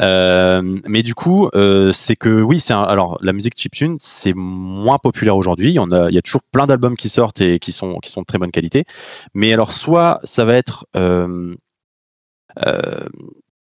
Euh, 0.00 0.80
mais 0.86 1.02
du 1.02 1.14
coup, 1.14 1.48
euh, 1.54 1.92
c'est 1.92 2.16
que 2.16 2.42
oui, 2.42 2.60
c'est 2.60 2.72
alors 2.72 3.18
la 3.20 3.32
musique 3.32 3.54
chiptune, 3.56 3.96
c'est 4.00 4.32
moins 4.34 4.98
populaire 4.98 5.36
aujourd'hui. 5.36 5.70
Il 5.70 6.12
y 6.12 6.18
a, 6.18 6.22
toujours 6.22 6.42
plein 6.50 6.66
d'albums 6.66 6.96
qui 6.96 7.08
sortent 7.08 7.40
et 7.40 7.58
qui 7.58 7.72
sont, 7.72 7.98
qui 8.00 8.10
sont 8.10 8.22
de 8.22 8.26
très 8.26 8.38
bonne 8.38 8.50
qualité. 8.50 8.84
Mais 9.34 9.52
alors, 9.52 9.72
soit 9.72 10.20
ça 10.24 10.44
va 10.44 10.54
être 10.54 10.86
euh, 10.96 11.54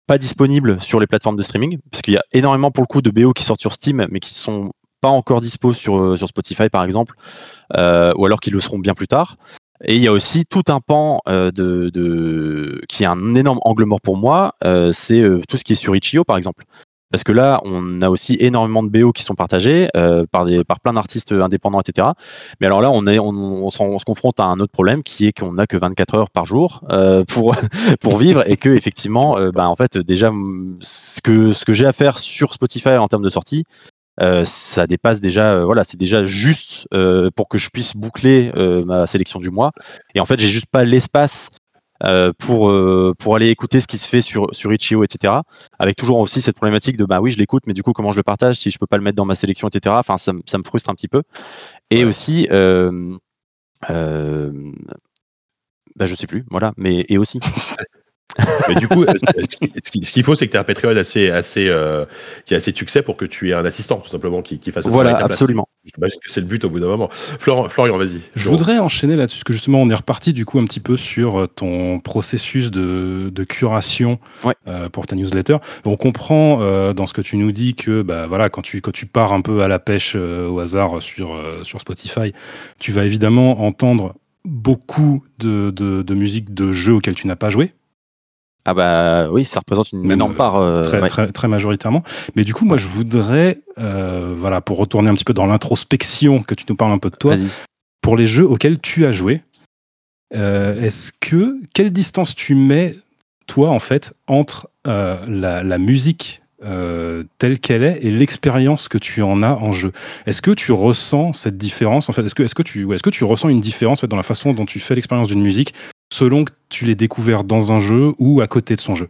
pas 0.06 0.18
disponible 0.18 0.80
sur 0.80 1.00
les 1.00 1.06
plateformes 1.06 1.36
de 1.36 1.42
streaming, 1.42 1.78
parce 1.90 2.02
qu'il 2.02 2.14
y 2.14 2.18
a 2.18 2.24
énormément 2.32 2.70
pour 2.70 2.82
le 2.82 2.88
coup 2.88 3.02
de 3.02 3.10
BO 3.10 3.32
qui 3.32 3.44
sortent 3.44 3.60
sur 3.60 3.72
Steam, 3.72 4.06
mais 4.10 4.20
qui 4.20 4.34
sont 4.34 4.72
pas 5.00 5.08
encore 5.08 5.40
dispo 5.40 5.74
sur, 5.74 6.16
sur 6.16 6.28
Spotify 6.28 6.68
par 6.68 6.84
exemple, 6.84 7.16
ou 7.74 8.26
alors 8.26 8.40
qui 8.40 8.50
le 8.50 8.60
seront 8.60 8.78
bien 8.78 8.94
plus 8.94 9.08
tard. 9.08 9.36
Et 9.84 9.96
il 9.96 10.02
y 10.02 10.06
a 10.06 10.12
aussi 10.12 10.44
tout 10.46 10.62
un 10.68 10.80
pan 10.80 11.20
euh, 11.28 11.50
de, 11.50 11.90
de, 11.90 12.80
qui 12.88 13.02
est 13.02 13.06
un 13.06 13.34
énorme 13.34 13.58
angle 13.62 13.84
mort 13.84 14.00
pour 14.00 14.16
moi, 14.16 14.54
euh, 14.64 14.92
c'est 14.92 15.20
euh, 15.20 15.40
tout 15.48 15.56
ce 15.56 15.64
qui 15.64 15.72
est 15.72 15.76
sur 15.76 15.96
Itch.io 15.96 16.24
par 16.24 16.36
exemple. 16.36 16.64
Parce 17.10 17.24
que 17.24 17.32
là, 17.32 17.60
on 17.64 18.00
a 18.00 18.08
aussi 18.08 18.38
énormément 18.40 18.82
de 18.82 18.88
BO 18.88 19.12
qui 19.12 19.22
sont 19.22 19.34
partagés 19.34 19.86
par, 20.30 20.46
des, 20.46 20.64
par 20.64 20.80
plein 20.80 20.94
d'artistes 20.94 21.32
indépendants, 21.32 21.82
etc. 21.82 22.08
Mais 22.58 22.66
alors 22.66 22.80
là, 22.80 22.90
on, 22.90 23.06
est, 23.06 23.18
on, 23.18 23.28
on, 23.28 23.68
se 23.68 24.04
confronte 24.06 24.40
à 24.40 24.44
un 24.44 24.58
autre 24.60 24.72
problème 24.72 25.02
qui 25.02 25.26
est 25.26 25.38
qu'on 25.38 25.52
n'a 25.52 25.66
que 25.66 25.76
24 25.76 26.14
heures 26.14 26.30
par 26.30 26.46
jour 26.46 26.82
pour, 27.28 27.54
pour 28.00 28.16
vivre 28.16 28.48
et 28.50 28.56
que 28.56 28.70
effectivement, 28.70 29.36
bah, 29.52 29.68
en 29.68 29.76
fait, 29.76 29.98
déjà, 29.98 30.32
ce 30.80 31.20
que, 31.20 31.52
ce 31.52 31.66
que 31.66 31.74
j'ai 31.74 31.84
à 31.84 31.92
faire 31.92 32.16
sur 32.16 32.54
Spotify 32.54 32.96
en 32.96 33.08
termes 33.08 33.24
de 33.24 33.28
sortie, 33.28 33.64
euh, 34.20 34.44
ça 34.44 34.86
dépasse 34.86 35.20
déjà, 35.20 35.54
euh, 35.54 35.64
voilà, 35.64 35.84
c'est 35.84 35.96
déjà 35.96 36.22
juste 36.24 36.86
euh, 36.92 37.30
pour 37.34 37.48
que 37.48 37.56
je 37.58 37.70
puisse 37.70 37.96
boucler 37.96 38.52
ma 38.86 39.06
sélection 39.06 39.38
du 39.40 39.50
mois. 39.50 39.72
Et 40.14 40.20
en 40.20 40.24
fait, 40.24 40.38
j'ai 40.38 40.48
juste 40.48 40.66
pas 40.70 40.84
l'espace 40.84 41.50
pour 42.38 42.72
pour 43.18 43.36
aller 43.36 43.48
écouter 43.48 43.80
ce 43.80 43.86
qui 43.86 43.98
se 43.98 44.08
fait 44.08 44.22
sur 44.22 44.48
sur 44.54 44.72
Itch.io, 44.72 45.04
etc. 45.04 45.34
Avec 45.78 45.96
toujours 45.96 46.18
aussi 46.18 46.40
cette 46.40 46.56
problématique 46.56 46.96
de 46.96 47.04
bah 47.04 47.20
oui, 47.20 47.30
je 47.30 47.38
l'écoute, 47.38 47.62
mais 47.66 47.74
du 47.74 47.82
coup, 47.82 47.92
comment 47.92 48.12
je 48.12 48.16
le 48.16 48.22
partage 48.24 48.56
si 48.56 48.70
je 48.70 48.78
peux 48.78 48.86
pas 48.86 48.96
le 48.96 49.04
mettre 49.04 49.16
dans 49.16 49.24
ma 49.24 49.36
sélection, 49.36 49.68
etc. 49.68 49.96
Enfin, 49.98 50.18
ça, 50.18 50.32
ça 50.46 50.58
me 50.58 50.64
frustre 50.64 50.90
un 50.90 50.94
petit 50.94 51.08
peu. 51.08 51.22
Et 51.90 52.04
aussi, 52.04 52.48
bah, 55.96 56.06
je 56.06 56.14
sais 56.14 56.26
plus, 56.26 56.44
voilà, 56.50 56.72
mais 56.76 57.04
et 57.08 57.18
aussi. 57.18 57.40
Mais 58.68 58.74
du 58.74 58.88
coup, 58.88 59.04
ce 59.04 60.12
qu'il 60.12 60.24
faut, 60.24 60.34
c'est 60.34 60.46
que 60.46 60.52
tu 60.52 60.56
aies 60.56 60.60
un 60.60 60.64
Patreon 60.64 60.96
assez, 60.96 61.30
assez, 61.30 61.68
euh, 61.68 62.04
qui 62.46 62.54
a 62.54 62.56
assez 62.56 62.72
de 62.72 62.76
succès 62.76 63.02
pour 63.02 63.16
que 63.16 63.24
tu 63.24 63.50
aies 63.50 63.54
un 63.54 63.64
assistant, 63.64 63.96
tout 63.96 64.08
simplement, 64.08 64.42
qui, 64.42 64.58
qui 64.58 64.72
fasse 64.72 64.86
Voilà, 64.86 65.16
absolument. 65.16 65.68
J'imagine 65.94 66.20
que 66.24 66.30
c'est 66.30 66.40
le 66.40 66.46
but 66.46 66.64
au 66.64 66.70
bout 66.70 66.78
d'un 66.78 66.86
moment. 66.86 67.08
Florian, 67.10 67.68
Florian 67.68 67.98
vas-y. 67.98 68.20
Je 68.36 68.48
voudrais 68.48 68.78
enchaîner 68.78 69.16
là-dessus, 69.16 69.38
parce 69.38 69.44
que 69.44 69.52
justement, 69.52 69.82
on 69.82 69.90
est 69.90 69.94
reparti 69.94 70.32
du 70.32 70.44
coup 70.44 70.58
un 70.60 70.64
petit 70.64 70.80
peu 70.80 70.96
sur 70.96 71.40
euh, 71.40 71.46
ton 71.48 71.98
processus 71.98 72.70
de, 72.70 73.30
de 73.34 73.44
curation 73.44 74.18
euh, 74.68 74.88
pour 74.88 75.06
ta 75.06 75.16
newsletter. 75.16 75.56
On 75.84 75.96
comprend 75.96 76.58
euh, 76.60 76.92
dans 76.92 77.06
ce 77.06 77.14
que 77.14 77.20
tu 77.20 77.36
nous 77.36 77.50
dis 77.50 77.74
que 77.74 78.02
bah, 78.02 78.26
voilà, 78.28 78.48
quand, 78.48 78.62
tu, 78.62 78.80
quand 78.80 78.92
tu 78.92 79.06
pars 79.06 79.32
un 79.32 79.40
peu 79.40 79.62
à 79.62 79.68
la 79.68 79.78
pêche 79.78 80.14
euh, 80.14 80.48
au 80.48 80.60
hasard 80.60 81.02
sur, 81.02 81.36
sur 81.64 81.80
Spotify, 81.80 82.32
tu 82.78 82.92
vas 82.92 83.04
évidemment 83.04 83.64
entendre 83.64 84.14
beaucoup 84.44 85.24
de, 85.38 85.70
de, 85.70 86.02
de 86.02 86.14
musique 86.14 86.54
de 86.54 86.72
jeux 86.72 86.94
auxquels 86.94 87.14
tu 87.14 87.26
n'as 87.26 87.36
pas 87.36 87.50
joué 87.50 87.72
ah 88.64 88.74
bah 88.74 89.28
oui, 89.30 89.44
ça 89.44 89.60
représente 89.60 89.92
une 89.92 90.10
énorme 90.10 90.34
part. 90.34 90.56
Euh, 90.56 90.82
très, 90.82 91.00
très, 91.08 91.32
très, 91.32 91.48
majoritairement. 91.48 92.04
Mais 92.36 92.44
du 92.44 92.54
coup, 92.54 92.64
moi, 92.64 92.76
je 92.76 92.86
voudrais, 92.86 93.60
euh, 93.78 94.34
voilà, 94.38 94.60
pour 94.60 94.78
retourner 94.78 95.10
un 95.10 95.14
petit 95.14 95.24
peu 95.24 95.34
dans 95.34 95.46
l'introspection, 95.46 96.42
que 96.42 96.54
tu 96.54 96.64
nous 96.68 96.76
parles 96.76 96.92
un 96.92 96.98
peu 96.98 97.10
de 97.10 97.16
toi, 97.16 97.34
pour 98.00 98.16
les 98.16 98.26
jeux 98.26 98.46
auxquels 98.46 98.78
tu 98.78 99.04
as 99.04 99.12
joué, 99.12 99.42
euh, 100.34 100.80
est-ce 100.80 101.12
que 101.20 101.56
quelle 101.74 101.92
distance 101.92 102.34
tu 102.36 102.54
mets, 102.54 102.96
toi, 103.46 103.70
en 103.70 103.80
fait, 103.80 104.14
entre 104.28 104.70
la, 104.84 105.62
la, 105.62 105.78
musique 105.78 106.40
telle 107.38 107.58
qu'elle 107.58 107.82
est 107.82 107.98
et 108.02 108.12
l'expérience 108.12 108.86
que 108.86 108.98
tu 108.98 109.22
en 109.22 109.42
as 109.42 109.54
en 109.54 109.72
jeu? 109.72 109.92
Est-ce 110.26 110.40
que 110.40 110.52
tu 110.52 110.70
ressens 110.70 111.32
cette 111.32 111.58
différence 111.58 112.08
en 112.08 112.12
fait? 112.12 112.24
Est-ce 112.24 112.36
que, 112.36 112.44
est-ce 112.44 112.54
que 112.54 112.62
tu, 112.62 112.94
est-ce 112.94 113.02
que 113.02 113.10
tu 113.10 113.24
ressens 113.24 113.48
une 113.48 113.60
différence 113.60 113.98
en 113.98 114.02
fait, 114.02 114.06
dans 114.06 114.16
la 114.16 114.22
façon 114.22 114.52
dont 114.52 114.66
tu 114.66 114.78
fais 114.78 114.94
l'expérience 114.94 115.26
d'une 115.26 115.42
musique 115.42 115.74
selon 116.12 116.44
que 116.44 116.52
tu 116.68 116.84
l'aies 116.84 116.94
découvert 116.94 117.42
dans 117.42 117.72
un 117.72 117.80
jeu 117.80 118.12
ou 118.18 118.42
à 118.42 118.46
côté 118.46 118.76
de 118.76 118.80
son 118.80 118.94
jeu 118.94 119.08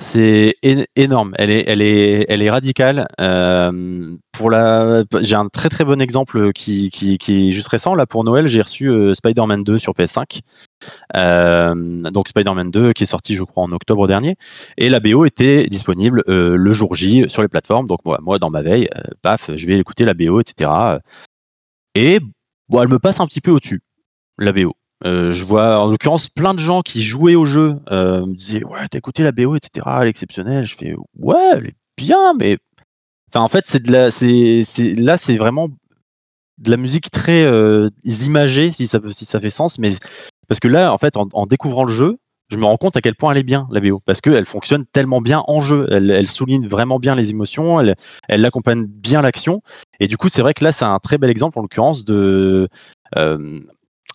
c'est 0.00 0.54
énorme. 0.94 1.34
Elle 1.38 1.50
est, 1.50 1.64
elle 1.66 1.82
est, 1.82 2.24
elle 2.28 2.40
est 2.40 2.50
radicale. 2.50 3.08
Euh, 3.20 4.16
j'ai 5.20 5.34
un 5.34 5.48
très 5.48 5.68
très 5.68 5.84
bon 5.84 6.00
exemple 6.00 6.52
qui, 6.52 6.88
qui, 6.90 7.18
est 7.48 7.50
juste 7.50 7.66
récent. 7.66 7.96
Là 7.96 8.06
pour 8.06 8.22
Noël, 8.22 8.46
j'ai 8.46 8.62
reçu 8.62 8.88
euh, 8.88 9.12
Spider-Man 9.14 9.64
2 9.64 9.76
sur 9.78 9.94
PS5. 9.94 10.40
Euh, 11.16 11.74
donc 12.12 12.28
Spider-Man 12.28 12.70
2 12.70 12.92
qui 12.92 13.02
est 13.02 13.06
sorti, 13.06 13.34
je 13.34 13.42
crois, 13.42 13.64
en 13.64 13.72
octobre 13.72 14.06
dernier. 14.06 14.36
Et 14.76 14.88
la 14.88 15.00
BO 15.00 15.24
était 15.24 15.64
disponible 15.64 16.22
le 16.28 16.72
jour 16.72 16.94
J 16.94 17.24
sur 17.28 17.42
les 17.42 17.48
plateformes. 17.48 17.88
Donc 17.88 18.04
moi, 18.04 18.20
moi 18.22 18.38
dans 18.38 18.50
ma 18.50 18.62
veille, 18.62 18.88
paf, 19.22 19.50
je 19.52 19.66
vais 19.66 19.80
écouter 19.80 20.04
la 20.04 20.14
BO, 20.14 20.40
etc. 20.40 20.70
Et 21.96 22.20
bon, 22.68 22.82
elle 22.82 22.88
me 22.88 23.00
passe 23.00 23.18
un 23.18 23.26
petit 23.26 23.40
peu 23.40 23.50
au-dessus, 23.50 23.80
la 24.38 24.52
BO. 24.52 24.77
Euh, 25.04 25.30
je 25.30 25.44
vois 25.44 25.78
en 25.78 25.88
l'occurrence 25.88 26.28
plein 26.28 26.54
de 26.54 26.58
gens 26.58 26.82
qui 26.82 27.04
jouaient 27.04 27.36
au 27.36 27.44
jeu 27.44 27.76
euh, 27.92 28.26
me 28.26 28.34
disaient 28.34 28.64
ouais 28.64 28.80
t'as 28.90 28.98
écouté 28.98 29.22
la 29.22 29.30
BO 29.30 29.54
etc 29.54 29.86
elle 30.00 30.08
est 30.08 30.10
exceptionnelle 30.10 30.66
je 30.66 30.74
fais 30.74 30.96
ouais 31.16 31.36
elle 31.52 31.66
est 31.66 31.76
bien 31.96 32.34
mais 32.34 32.58
enfin 33.30 33.44
en 33.44 33.46
fait 33.46 33.64
c'est 33.68 33.80
de 33.80 33.92
la 33.92 34.10
c'est 34.10 34.64
là 34.96 35.16
c'est 35.16 35.36
vraiment 35.36 35.68
de 36.58 36.70
la 36.70 36.76
musique 36.76 37.12
très 37.12 37.44
euh, 37.44 37.90
imagée 38.02 38.72
si 38.72 38.88
ça 38.88 38.98
si 39.12 39.24
ça 39.24 39.38
fait 39.38 39.50
sens 39.50 39.78
mais 39.78 39.92
parce 40.48 40.58
que 40.58 40.66
là 40.66 40.92
en 40.92 40.98
fait 40.98 41.16
en, 41.16 41.46
découvrant 41.46 41.84
le 41.84 41.92
jeu 41.92 42.18
je 42.48 42.56
me 42.56 42.64
rends 42.64 42.76
compte 42.76 42.96
à 42.96 43.00
quel 43.00 43.14
point 43.14 43.30
elle 43.30 43.38
est 43.38 43.44
bien 43.44 43.68
la 43.70 43.78
BO 43.78 44.00
parce 44.04 44.20
qu'elle 44.20 44.46
fonctionne 44.46 44.84
tellement 44.86 45.20
bien 45.20 45.44
en 45.46 45.60
jeu. 45.60 45.86
Elle, 45.90 46.10
elle, 46.10 46.26
souligne 46.26 46.66
vraiment 46.66 46.98
bien 46.98 47.14
les 47.14 47.30
émotions 47.30 47.78
elle 47.78 47.94
elle 48.26 48.44
accompagne 48.44 48.84
bien 48.84 49.22
l'action. 49.22 49.62
Et 50.00 50.08
du 50.08 50.16
coup 50.16 50.28
c'est 50.28 50.42
vrai 50.42 50.54
que 50.54 50.64
là 50.64 50.72
c'est 50.72 50.86
un 50.86 50.98
très 50.98 51.18
bel 51.18 51.30
exemple 51.30 51.58
en 51.58 51.62
l'occurrence 51.62 52.04
de 52.04 52.68
euh, 53.16 53.60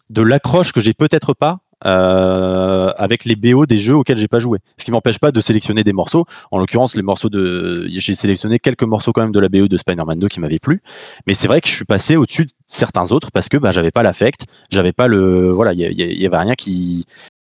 de 0.09 0.21
l'accroche 0.21 0.71
que 0.71 0.81
j'ai 0.81 0.93
peut-être 0.93 1.33
pas 1.33 1.59
euh, 1.85 2.93
avec 2.95 3.25
les 3.25 3.35
BO 3.35 3.65
des 3.65 3.77
jeux 3.77 3.95
auxquels 3.95 4.17
j'ai 4.17 4.29
pas 4.29 4.39
joué. 4.39 4.59
Ce 4.77 4.85
qui 4.85 4.91
m'empêche 4.91 5.19
pas 5.19 5.31
de 5.31 5.41
sélectionner 5.41 5.83
des 5.83 5.91
morceaux. 5.91 6.25
En 6.51 6.59
l'occurrence, 6.59 6.95
les 6.95 7.01
morceaux 7.01 7.29
de, 7.29 7.87
j'ai 7.89 8.15
sélectionné 8.15 8.57
quelques 8.59 8.83
morceaux 8.83 9.11
quand 9.11 9.21
même 9.21 9.33
de 9.33 9.39
la 9.39 9.49
BO 9.49 9.67
de 9.67 9.77
Spider-Man 9.77 10.17
2 10.17 10.27
qui 10.29 10.39
m'avaient 10.39 10.59
plu. 10.59 10.81
Mais 11.27 11.33
c'est 11.33 11.47
vrai 11.47 11.59
que 11.59 11.67
je 11.67 11.73
suis 11.73 11.85
passé 11.85 12.15
au-dessus 12.15 12.45
de 12.45 12.51
certains 12.65 13.11
autres 13.11 13.31
parce 13.31 13.49
que 13.49 13.57
bah, 13.57 13.71
j'avais 13.71 13.91
pas 13.91 14.03
l'affect, 14.03 14.45
j'avais 14.71 14.93
pas 14.93 15.07
le, 15.07 15.51
voilà, 15.51 15.73
il 15.73 15.79
y, 15.79 16.25
avait 16.25 16.37
rien 16.37 16.55
qui, 16.55 17.05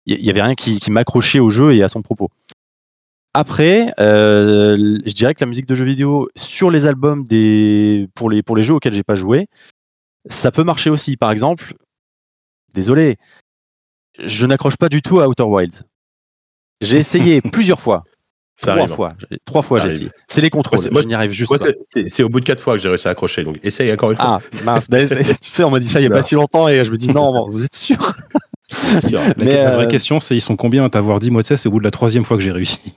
il 0.08 0.26
y 0.26 0.30
avait 0.30 0.42
rien 0.42 0.56
qui, 0.56 0.80
m'accrochait 0.90 1.40
au 1.40 1.52
jeu 1.52 1.74
et 1.76 1.84
à 1.84 1.88
son 1.88 2.02
propos. 2.02 2.30
Après, 3.36 3.94
euh, 4.00 5.00
je 5.06 5.14
dirais 5.14 5.34
que 5.34 5.44
la 5.44 5.48
musique 5.48 5.68
de 5.68 5.76
jeux 5.76 5.86
vidéo 5.86 6.30
sur 6.36 6.72
les 6.72 6.86
albums 6.86 7.26
des, 7.26 8.08
pour 8.16 8.30
les, 8.30 8.42
pour 8.42 8.56
les 8.56 8.64
jeux 8.64 8.76
auxquels 8.76 8.94
j'ai 8.94 9.04
pas 9.04 9.16
joué, 9.16 9.48
ça 10.28 10.52
peut 10.52 10.64
marcher 10.64 10.90
aussi. 10.90 11.18
Par 11.18 11.32
exemple, 11.32 11.74
désolé, 12.74 13.18
je 14.24 14.46
n'accroche 14.46 14.78
pas 14.78 14.90
du 14.90 15.02
tout 15.02 15.20
à 15.20 15.28
Outer 15.28 15.44
Wilds. 15.44 15.84
J'ai 16.82 16.98
essayé 17.00 17.42
plusieurs 17.42 17.82
fois. 17.82 18.04
trois 18.58 18.88
fois. 18.88 19.14
Trois 19.46 19.62
fois 19.62 19.80
j'ai 19.80 19.88
essayé. 19.88 20.12
C'est 20.28 20.42
les 20.42 20.50
contrôles. 20.50 20.80
Moi, 20.92 21.02
je 21.02 21.08
n'y 21.08 21.14
arrive 21.14 21.32
juste 21.32 21.52
pas. 21.58 21.66
C'est 22.08 22.24
au 22.24 22.30
bout 22.30 22.40
de 22.40 22.46
quatre 22.46 22.62
fois 22.62 22.76
que 22.76 22.82
j'ai 22.82 22.90
réussi 22.90 23.08
à 23.08 23.12
accrocher. 23.12 23.44
Donc 23.44 23.60
essaye 23.64 23.92
encore 23.92 24.12
une 24.12 24.18
fois. 24.18 24.42
Ah 24.42 24.64
mince. 24.64 24.90
Ben, 24.90 25.08
tu 25.08 25.50
sais, 25.50 25.64
on 25.64 25.72
m'a 25.72 25.80
dit 25.80 25.88
ça 25.88 26.00
il 26.00 26.08
n'y 26.08 26.12
a 26.12 26.16
pas 26.16 26.24
si 26.24 26.36
longtemps 26.36 26.68
et 26.68 26.84
je 26.84 26.92
me 26.92 26.98
dis 26.98 27.10
non, 27.10 27.50
vous 27.50 27.64
êtes 27.64 27.76
sûr? 27.76 28.16
Mais 29.38 29.54
la 29.64 29.72
vraie 29.72 29.86
euh, 29.86 29.88
question, 29.88 30.20
c'est 30.20 30.36
ils 30.36 30.42
sont 30.42 30.56
combien 30.56 30.86
à 30.86 30.90
t'avoir 30.90 31.20
dit 31.20 31.32
Moi, 31.32 31.44
tu 31.44 31.48
sais, 31.48 31.58
c'est 31.58 31.68
au 31.68 31.72
bout 31.72 31.80
de 31.80 31.84
la 31.84 31.92
troisième 31.92 32.24
fois 32.24 32.38
que 32.38 32.44
j'ai 32.44 32.52
réussi? 32.52 32.94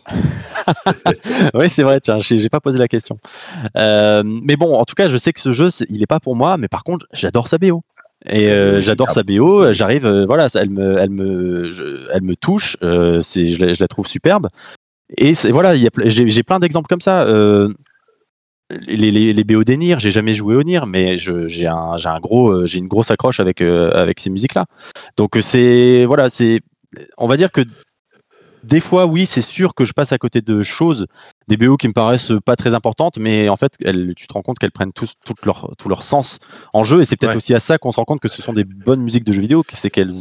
oui, 1.55 1.69
c'est 1.69 1.83
vrai. 1.83 2.01
Tiens, 2.01 2.19
j'ai 2.19 2.49
pas 2.49 2.61
posé 2.61 2.79
la 2.79 2.89
question. 2.89 3.19
Euh, 3.77 4.23
mais 4.25 4.57
bon, 4.57 4.77
en 4.77 4.85
tout 4.85 4.95
cas, 4.95 5.09
je 5.09 5.17
sais 5.17 5.33
que 5.33 5.41
ce 5.41 5.53
jeu, 5.53 5.69
il 5.89 6.01
n'est 6.01 6.07
pas 6.07 6.21
pour 6.21 6.37
moi. 6.37 6.57
Mais 6.57 6.69
par 6.69 6.85
contre, 6.85 7.07
j'adore 7.12 7.49
sa 7.49 7.59
BO. 7.59 7.83
Et 8.29 8.51
euh, 8.51 8.81
j'adore 8.81 9.11
sa 9.11 9.23
BO. 9.23 9.73
J'arrive, 9.73 10.07
euh, 10.07 10.27
voilà, 10.27 10.49
elle 10.55 10.71
me, 10.71 10.99
elle 10.99 11.11
me, 11.11 11.71
elle 12.12 12.23
me 12.23 12.35
touche. 12.35 12.77
Euh, 12.83 13.21
c'est, 13.21 13.53
je 13.53 13.65
la, 13.65 13.73
je, 13.73 13.81
la, 13.81 13.89
trouve 13.89 14.07
superbe. 14.07 14.49
Et 15.16 15.35
voilà, 15.51 15.74
j'ai 15.77 16.43
plein 16.43 16.59
d'exemples 16.59 16.89
comme 16.89 17.01
ça. 17.01 17.24
Les, 18.70 19.12
les, 19.12 19.33
les, 19.33 19.45
BO 19.45 19.62
des 19.62 19.97
j'ai 19.99 20.11
jamais 20.11 20.35
joué 20.35 20.57
au 20.57 20.64
Nier, 20.64 20.81
mais 20.89 21.18
j'ai 21.18 21.68
un, 21.68 21.95
un 22.05 22.18
gros, 22.18 22.66
j'ai 22.66 22.79
une 22.79 22.89
grosse 22.89 23.12
accroche 23.12 23.39
avec 23.39 23.61
avec 23.61 24.18
ces 24.18 24.31
musiques-là. 24.31 24.64
Donc 25.16 25.39
c'est 25.41 26.05
voilà, 26.05 26.29
c'est, 26.31 26.61
on 27.16 27.29
va 27.29 27.37
dire 27.37 27.53
que 27.53 27.61
des 28.67 28.81
fois, 28.81 29.07
oui, 29.07 29.27
c'est 29.27 29.43
sûr 29.43 29.75
que 29.75 29.85
je 29.85 29.93
passe 29.93 30.12
à 30.12 30.19
côté 30.19 30.41
de 30.41 30.62
choses, 30.62 31.07
des 31.47 31.57
BO 31.57 31.77
qui 31.77 31.87
me 31.87 31.93
paraissent 31.93 32.33
pas 32.45 32.57
très 32.57 32.75
importantes, 32.75 33.17
mais 33.19 33.49
en 33.49 33.57
fait, 33.57 33.75
elles, 33.85 34.14
tu 34.17 34.27
te 34.27 34.33
rends 34.33 34.43
compte 34.43 34.59
qu'elles 34.59 34.73
prennent 34.73 34.93
tous, 34.93 35.14
tout, 35.25 35.35
leur, 35.45 35.73
tout 35.79 35.89
leur 35.89 36.03
sens 36.03 36.41
en 36.73 36.83
jeu, 36.83 37.01
et 37.01 37.05
c'est 37.05 37.17
peut-être 37.17 37.37
aussi 37.37 37.55
à 37.55 37.61
ça 37.61 37.79
qu'on 37.79 37.93
se 37.93 37.97
rend 37.97 38.05
compte 38.05 38.21
que 38.21 38.29
ce 38.29 38.43
sont 38.43 38.53
des 38.53 38.64
bonnes 38.64 39.03
musiques 39.03 39.25
de 39.25 39.33
jeux 39.33 39.41
vidéo, 39.41 39.62
c'est 39.73 39.91
qu'elles 39.91 40.12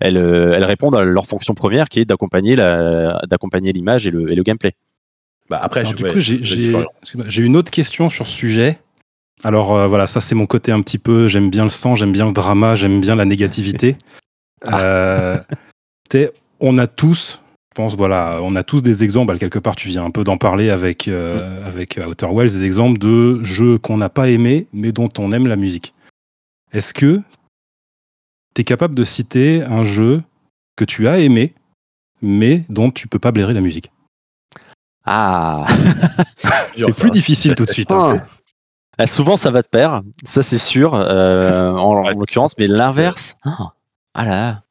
elles, 0.00 0.18
euh, 0.18 0.52
elles, 0.54 0.64
répondent 0.64 0.94
à 0.94 1.04
leur 1.04 1.26
fonction 1.26 1.54
première, 1.54 1.88
qui 1.88 2.00
est 2.00 2.04
d'accompagner 2.04 2.56
l'image 3.72 4.06
et 4.06 4.10
le, 4.10 4.30
et 4.30 4.34
le 4.34 4.42
gameplay. 4.42 4.74
Bah 5.48 5.58
après, 5.62 5.84
du 5.84 5.94
coup, 5.94 6.20
j'ai 6.20 7.42
une 7.42 7.56
autre 7.56 7.70
question 7.70 8.10
sur 8.10 8.26
ce 8.26 8.32
sujet. 8.32 8.78
Alors 9.42 9.74
euh, 9.74 9.86
voilà, 9.86 10.06
ça 10.06 10.20
c'est 10.20 10.34
mon 10.34 10.46
côté 10.46 10.72
un 10.72 10.82
petit 10.82 10.98
peu, 10.98 11.28
j'aime 11.28 11.50
bien 11.50 11.64
le 11.64 11.70
sang, 11.70 11.94
j'aime 11.94 12.12
bien 12.12 12.26
le 12.26 12.32
drama, 12.32 12.74
j'aime 12.74 13.00
bien 13.00 13.14
la 13.14 13.24
négativité. 13.24 13.96
Ah. 14.62 14.80
Euh, 14.80 15.38
on 16.60 16.78
a 16.78 16.86
tous, 16.86 17.42
je 17.44 17.45
pense, 17.76 17.94
voilà, 17.94 18.40
on 18.42 18.56
a 18.56 18.64
tous 18.64 18.82
des 18.82 19.04
exemples. 19.04 19.32
Bah, 19.32 19.38
quelque 19.38 19.58
part, 19.58 19.76
tu 19.76 19.88
viens 19.88 20.04
un 20.04 20.10
peu 20.10 20.24
d'en 20.24 20.38
parler 20.38 20.70
avec, 20.70 21.06
euh, 21.06 21.60
mm. 21.60 21.66
avec 21.66 22.00
Outer 22.04 22.26
Wilds, 22.26 22.54
des 22.54 22.64
exemples 22.64 22.98
de 22.98 23.42
jeux 23.44 23.78
qu'on 23.78 23.98
n'a 23.98 24.08
pas 24.08 24.28
aimés, 24.30 24.66
mais 24.72 24.90
dont 24.90 25.10
on 25.18 25.30
aime 25.30 25.46
la 25.46 25.56
musique. 25.56 25.94
Est-ce 26.72 26.94
que 26.94 27.20
tu 28.54 28.62
es 28.62 28.64
capable 28.64 28.94
de 28.94 29.04
citer 29.04 29.62
un 29.62 29.84
jeu 29.84 30.22
que 30.76 30.84
tu 30.84 31.06
as 31.06 31.18
aimé, 31.18 31.54
mais 32.22 32.64
dont 32.68 32.90
tu 32.90 33.06
peux 33.06 33.18
pas 33.18 33.30
blairer 33.30 33.52
la 33.52 33.60
musique? 33.60 33.92
Ah 35.04 35.66
C'est 36.76 36.98
plus 36.98 37.10
difficile 37.10 37.54
tout 37.54 37.64
de 37.64 37.70
suite. 37.70 37.92
Hein. 37.92 38.22
Ah, 38.98 39.06
souvent, 39.06 39.36
ça 39.36 39.50
va 39.50 39.60
de 39.60 39.68
pair, 39.68 40.02
ça 40.24 40.42
c'est 40.42 40.58
sûr, 40.58 40.94
euh, 40.94 41.70
en, 41.72 42.08
l'occurrence, 42.10 42.56
mais 42.58 42.66
l'inverse. 42.66 43.36
Ah 44.14 44.24
là, 44.24 44.62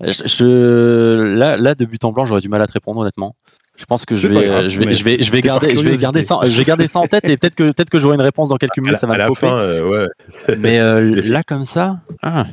je, 0.00 1.36
là, 1.36 1.56
là, 1.56 1.74
de 1.74 1.84
but 1.84 2.04
en 2.04 2.12
blanc, 2.12 2.24
j'aurais 2.24 2.40
du 2.40 2.48
mal 2.48 2.62
à 2.62 2.66
te 2.66 2.72
répondre 2.72 3.00
honnêtement. 3.00 3.34
Je 3.76 3.84
pense 3.84 4.04
que 4.04 4.16
je 4.16 4.26
vais, 4.26 4.68
je 4.68 4.80
vais, 4.80 4.92
je 4.92 5.04
vais, 5.04 5.22
je 5.22 5.30
vais 5.30 5.40
garder, 5.40 5.76
je 5.76 5.82
vais 5.82 5.96
garder 5.96 6.22
ça, 6.22 6.40
je 6.42 6.56
vais 6.58 6.64
garder 6.64 6.88
ça 6.88 6.98
en 6.98 7.06
tête 7.06 7.28
et 7.28 7.36
peut-être 7.36 7.54
que, 7.54 7.70
peut-être 7.70 7.90
que 7.90 8.00
j'aurai 8.00 8.16
une 8.16 8.22
réponse 8.22 8.48
dans 8.48 8.56
quelques 8.56 8.78
minutes, 8.78 8.98
ça 8.98 9.06
va 9.06 9.28
me 9.28 9.34
Fin, 9.34 9.56
euh, 9.56 9.88
ouais. 9.88 10.56
Mais 10.58 10.80
euh, 10.80 11.22
là, 11.24 11.44
comme 11.44 11.64
ça, 11.64 12.00
ah. 12.22 12.46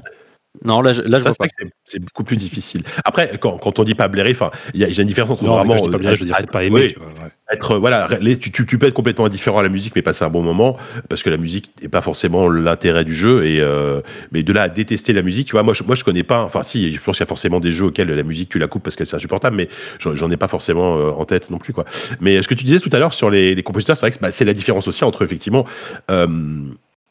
Non, 0.64 0.82
là, 0.82 0.94
là 1.06 1.18
je 1.18 1.24
vois 1.24 1.34
pas. 1.34 1.46
C'est 1.84 2.00
beaucoup 2.00 2.24
plus 2.24 2.38
difficile. 2.38 2.84
Après, 3.04 3.38
quand, 3.40 3.58
quand 3.58 3.80
on 3.80 3.84
dit 3.84 3.96
pas 3.96 4.08
blairer, 4.08 4.36
il 4.74 4.82
y, 4.82 4.84
a 4.84 5.02
une 5.02 5.08
différence 5.08 5.32
entre 5.32 5.44
vraiment. 5.44 5.76
pas 5.90 5.98
blairer, 5.98 6.16
je 6.16 6.22
veux 6.22 6.28
dire, 6.28 6.36
c'est 6.40 6.52
pas 6.52 6.64
aimer. 6.64 6.88
tu 6.88 7.00
vois, 7.00 7.10
Être, 7.52 7.78
voilà, 7.78 8.08
tu, 8.40 8.52
tu, 8.52 8.78
peux 8.78 8.88
être 8.88 8.94
complètement 8.94 9.26
indifférent 9.26 9.60
à 9.60 9.64
la 9.64 9.70
musique, 9.70 9.96
mais 9.96 10.02
passer 10.02 10.26
un 10.26 10.30
bon 10.30 10.42
moment, 10.42 10.78
parce 11.10 11.24
que 11.24 11.30
la 11.30 11.38
musique 11.38 11.72
n'est 11.82 11.90
pas 11.90 12.02
forcément 12.02 12.50
l'intérêt 12.50 13.04
du 13.06 13.16
jeu. 13.16 13.46
Et, 13.46 13.60
euh, 13.62 14.02
mais 14.32 14.44
de 14.44 14.54
là 14.54 14.64
à 14.64 14.70
détester 14.70 15.14
la 15.14 15.22
musique, 15.22 15.48
tu 15.48 15.52
vois, 15.54 15.64
moi, 15.64 15.74
je, 15.74 15.84
moi, 15.84 15.96
je 15.96 16.04
connais 16.04 16.24
pas. 16.24 16.44
Enfin, 16.44 16.64
si, 16.64 16.92
je 16.92 17.02
pense 17.02 17.18
qu'il 17.18 17.24
y 17.24 17.28
a 17.28 17.28
forcément 17.28 17.60
des 17.60 17.72
jeux 17.72 17.86
auxquels 17.86 18.10
la 18.10 18.24
musique, 18.24 18.50
tu 18.50 18.60
la 18.60 18.68
coupes 18.68 18.84
parce 18.84 18.96
que 18.96 19.06
c'est 19.06 19.16
insupportable, 19.16 19.56
mais 19.56 19.70
j'en 20.00 20.32
ai 20.32 20.38
pas 20.38 20.48
forcément 20.48 20.98
euh, 20.98 21.12
en 21.12 21.26
tête 21.26 21.50
non 21.50 21.58
plus, 21.58 21.74
quoi. 21.74 21.86
Mais 22.22 22.42
ce 22.42 22.48
que 22.48 22.54
tu 22.54 22.64
disais 22.64 22.80
tout 22.80 22.90
à 22.94 23.00
l'heure 23.00 23.14
sur 23.14 23.30
les, 23.30 23.56
les 23.56 23.64
compositeurs, 23.64 23.98
c'est 23.98 24.08
vrai 24.08 24.12
que 24.12 24.20
bah, 24.20 24.32
c'est 24.32 24.46
la 24.46 24.54
différence 24.54 24.88
aussi 24.88 25.04
entre 25.04 25.24
effectivement. 25.24 25.66
Euh, 26.10 26.28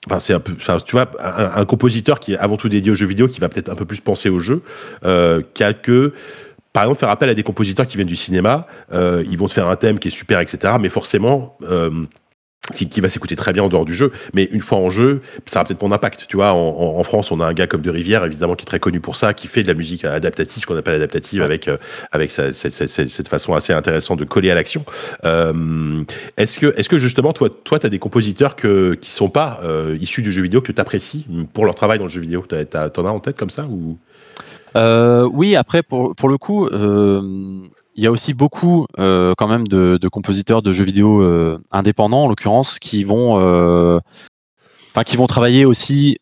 Enfin, 0.06 0.18
c'est 0.18 0.34
un 0.34 0.40
peu, 0.40 0.54
tu 0.54 0.92
vois, 0.92 1.10
un, 1.18 1.64
compositeur 1.64 2.20
qui 2.20 2.34
est 2.34 2.38
avant 2.38 2.56
tout 2.56 2.68
dédié 2.68 2.92
aux 2.92 2.94
jeux 2.94 3.06
vidéo, 3.06 3.28
qui 3.28 3.40
va 3.40 3.48
peut-être 3.48 3.70
un 3.70 3.74
peu 3.74 3.86
plus 3.86 4.00
penser 4.00 4.28
aux 4.28 4.38
jeux, 4.38 4.62
euh, 5.04 5.42
qu'à 5.54 5.72
que, 5.72 6.12
par 6.72 6.84
exemple, 6.84 7.00
faire 7.00 7.08
appel 7.08 7.30
à 7.30 7.34
des 7.34 7.42
compositeurs 7.42 7.86
qui 7.86 7.96
viennent 7.96 8.08
du 8.08 8.16
cinéma, 8.16 8.66
euh, 8.92 9.24
ils 9.30 9.38
vont 9.38 9.48
te 9.48 9.54
faire 9.54 9.68
un 9.68 9.76
thème 9.76 9.98
qui 9.98 10.08
est 10.08 10.10
super, 10.10 10.40
etc. 10.40 10.74
Mais 10.78 10.90
forcément, 10.90 11.56
euh, 11.62 11.90
qui, 12.72 13.00
va 13.00 13.10
s'écouter 13.10 13.36
très 13.36 13.52
bien 13.52 13.62
en 13.62 13.68
dehors 13.68 13.84
du 13.84 13.94
jeu, 13.94 14.10
mais 14.32 14.44
une 14.44 14.62
fois 14.62 14.78
en 14.78 14.88
jeu, 14.88 15.20
ça 15.44 15.60
a 15.60 15.64
peut-être 15.64 15.82
mon 15.82 15.92
impact. 15.92 16.24
Tu 16.28 16.36
vois, 16.36 16.52
en, 16.52 17.02
France, 17.04 17.30
on 17.30 17.40
a 17.40 17.46
un 17.46 17.52
gars 17.52 17.66
comme 17.66 17.82
De 17.82 17.90
Rivière, 17.90 18.24
évidemment, 18.24 18.54
qui 18.54 18.62
est 18.62 18.66
très 18.66 18.80
connu 18.80 19.00
pour 19.00 19.16
ça, 19.16 19.34
qui 19.34 19.48
fait 19.48 19.62
de 19.62 19.68
la 19.68 19.74
musique 19.74 20.04
adaptative, 20.04 20.64
qu'on 20.64 20.76
appelle 20.76 20.94
adaptative, 20.94 21.42
avec 21.42 21.68
euh, 21.68 21.76
avec 22.10 22.30
cette 22.30 23.28
façon 23.28 23.54
assez 23.54 23.72
intéressante 23.72 24.18
de 24.18 24.24
coller 24.24 24.50
à 24.50 24.54
l'action. 24.54 24.84
Euh, 25.24 26.02
est-ce 26.38 26.58
que 26.58 26.74
est-ce 26.78 26.88
que 26.88 26.98
justement, 26.98 27.32
toi, 27.32 27.50
toi, 27.50 27.78
as 27.82 27.88
des 27.90 27.98
compositeurs 27.98 28.56
que 28.56 28.94
qui 28.94 29.10
sont 29.10 29.28
pas 29.28 29.60
euh, 29.62 29.98
issus 30.00 30.22
du 30.22 30.32
jeu 30.32 30.42
vidéo 30.42 30.62
que 30.62 30.72
tu 30.72 30.80
apprécies 30.80 31.26
pour 31.52 31.66
leur 31.66 31.74
travail 31.74 31.98
dans 31.98 32.04
le 32.04 32.10
jeu 32.10 32.20
vidéo? 32.20 32.44
T'en 32.48 33.04
as, 33.04 33.10
en 33.10 33.20
tête 33.20 33.36
comme 33.36 33.50
ça 33.50 33.66
ou? 33.66 33.98
Oui, 34.74 35.54
après 35.54 35.82
pour 35.82 36.14
pour 36.14 36.30
le 36.30 36.38
coup 36.38 36.66
il 37.96 38.02
y 38.02 38.06
a 38.06 38.10
aussi 38.10 38.34
beaucoup 38.34 38.86
euh, 38.98 39.34
quand 39.36 39.48
même 39.48 39.66
de, 39.66 40.08
compositeurs 40.08 40.62
de 40.62 40.72
jeux 40.72 40.84
vidéo 40.84 41.22
euh, 41.22 41.58
indépendants 41.70 42.24
en 42.24 42.28
l'occurrence 42.28 42.78
qui 42.78 43.04
vont 43.04 43.40
euh, 43.40 43.98
qui 45.06 45.16
vont 45.16 45.26
travailler 45.26 45.64
aussi 45.64 46.18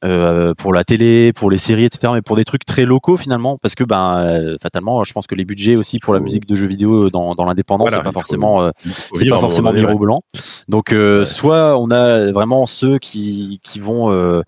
pour 0.56 0.72
la 0.72 0.82
télé, 0.82 1.34
pour 1.34 1.50
les 1.50 1.58
séries, 1.58 1.84
etc. 1.84 2.14
Mais 2.14 2.22
pour 2.22 2.36
des 2.36 2.44
trucs 2.46 2.64
très 2.64 2.86
locaux 2.86 3.18
finalement, 3.18 3.58
parce 3.60 3.74
que 3.74 3.84
ben 3.84 4.56
fatalement, 4.62 5.04
je 5.04 5.12
pense 5.12 5.26
que 5.26 5.34
les 5.34 5.44
budgets 5.44 5.76
aussi 5.76 5.98
pour 5.98 6.14
la 6.14 6.20
musique 6.20 6.46
de 6.46 6.56
jeux 6.56 6.68
vidéo 6.68 7.10
dans, 7.10 7.34
dans 7.34 7.44
l'indépendant, 7.44 7.84
c'est 7.90 8.02
pas 8.02 8.12
forcément 8.12 8.70
c'est 9.12 9.28
pas 9.28 9.38
forcément 9.38 9.74
mirobolant. 9.74 10.22
Donc 10.68 10.94
soit 11.24 11.78
on 11.78 11.90
a 11.90 12.32
vraiment 12.32 12.64
ceux 12.64 12.98
qui 12.98 13.60
qui 13.62 13.78
vont 13.78 14.42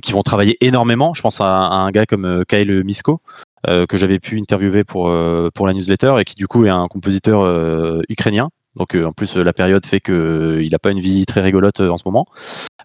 qui 0.00 0.12
vont 0.12 0.22
travailler 0.22 0.56
énormément. 0.62 1.12
Je 1.12 1.20
pense 1.20 1.42
à, 1.42 1.66
à 1.66 1.74
un 1.74 1.90
gars 1.90 2.06
comme 2.06 2.44
Kyle 2.48 2.82
Misko, 2.82 3.20
que 3.66 3.96
j'avais 3.96 4.18
pu 4.18 4.38
interviewer 4.38 4.84
pour, 4.84 5.08
euh, 5.08 5.48
pour 5.54 5.66
la 5.66 5.72
newsletter 5.72 6.16
et 6.18 6.24
qui 6.24 6.34
du 6.34 6.46
coup 6.46 6.64
est 6.66 6.70
un 6.70 6.86
compositeur 6.88 7.40
euh, 7.42 8.00
ukrainien. 8.08 8.48
Donc 8.76 8.96
en 8.96 9.12
plus 9.12 9.36
la 9.36 9.52
période 9.52 9.86
fait 9.86 10.00
qu'il 10.00 10.68
n'a 10.70 10.78
pas 10.80 10.90
une 10.90 11.00
vie 11.00 11.26
très 11.26 11.40
rigolote 11.40 11.80
en 11.80 11.96
ce 11.96 12.02
moment, 12.06 12.26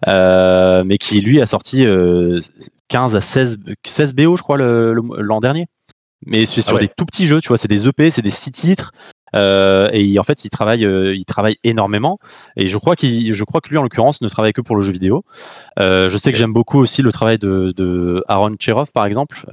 mais 0.06 0.98
qui 0.98 1.20
lui 1.20 1.40
a 1.40 1.46
sorti 1.46 1.84
15 2.88 3.16
à 3.16 3.20
16, 3.20 3.58
16 3.84 4.12
BO 4.12 4.36
je 4.36 4.42
crois 4.42 4.56
l'an 4.56 5.40
dernier. 5.40 5.66
Mais 6.26 6.44
c'est 6.46 6.60
sur 6.60 6.76
ah 6.76 6.80
des 6.80 6.88
tout 6.88 7.06
petits 7.06 7.26
jeux, 7.26 7.40
tu 7.40 7.48
vois, 7.48 7.56
c'est 7.56 7.66
des 7.66 7.86
EP, 7.86 8.10
c'est 8.10 8.22
des 8.22 8.30
6 8.30 8.52
titres. 8.52 8.92
Euh, 9.34 9.88
et 9.92 10.18
en 10.18 10.22
fait, 10.22 10.44
il 10.44 10.50
travaille, 10.50 10.84
euh, 10.84 11.14
il 11.14 11.24
travaille 11.24 11.56
énormément. 11.64 12.18
Et 12.56 12.66
je 12.66 12.78
crois 12.78 12.96
qu'il, 12.96 13.32
je 13.32 13.44
crois 13.44 13.60
que 13.60 13.70
lui, 13.70 13.78
en 13.78 13.82
l'occurrence, 13.82 14.20
ne 14.20 14.28
travaille 14.28 14.52
que 14.52 14.60
pour 14.60 14.76
le 14.76 14.82
jeu 14.82 14.92
vidéo. 14.92 15.24
Euh, 15.78 16.08
je 16.08 16.18
sais 16.18 16.32
que 16.32 16.38
j'aime 16.38 16.52
beaucoup 16.52 16.78
aussi 16.78 17.02
le 17.02 17.12
travail 17.12 17.38
de, 17.38 17.72
de 17.76 18.24
Aaron 18.28 18.56
Cherov, 18.58 18.90
par 18.92 19.06
exemple, 19.06 19.46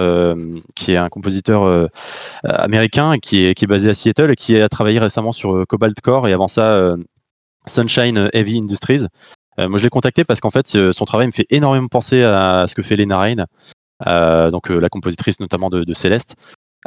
qui 0.76 0.92
est 0.94 0.98
un 0.98 1.10
compositeur 1.10 1.90
américain 2.44 3.18
qui 3.20 3.46
est, 3.46 3.54
qui 3.54 3.66
est 3.66 3.68
basé 3.68 3.90
à 3.90 3.94
Seattle 3.94 4.32
et 4.32 4.36
qui 4.36 4.60
a 4.60 4.70
travaillé 4.70 5.00
récemment 5.00 5.32
sur 5.32 5.66
Cobalt 5.68 6.00
Core 6.02 6.28
et 6.28 6.34
avant 6.34 6.48
ça 6.48 6.96
Sunshine 7.66 8.30
Heavy 8.34 8.60
Industries. 8.60 9.06
moi, 9.58 9.78
je 9.78 9.84
l'ai 9.84 9.90
contacté 9.90 10.24
parce 10.24 10.40
qu'en 10.40 10.50
fait, 10.50 10.68
son 10.68 11.06
travail 11.06 11.28
me 11.28 11.32
fait 11.32 11.48
énormément 11.50 11.88
penser 11.88 12.24
à 12.24 12.66
ce 12.68 12.76
que 12.76 12.82
fait 12.82 12.96
Lena 12.96 13.18
Rain, 13.18 14.50
donc 14.52 14.70
la 14.70 14.90
compositrice 14.90 15.40
notamment 15.40 15.70
de, 15.70 15.84
de 15.84 15.94
Céleste. 15.94 16.36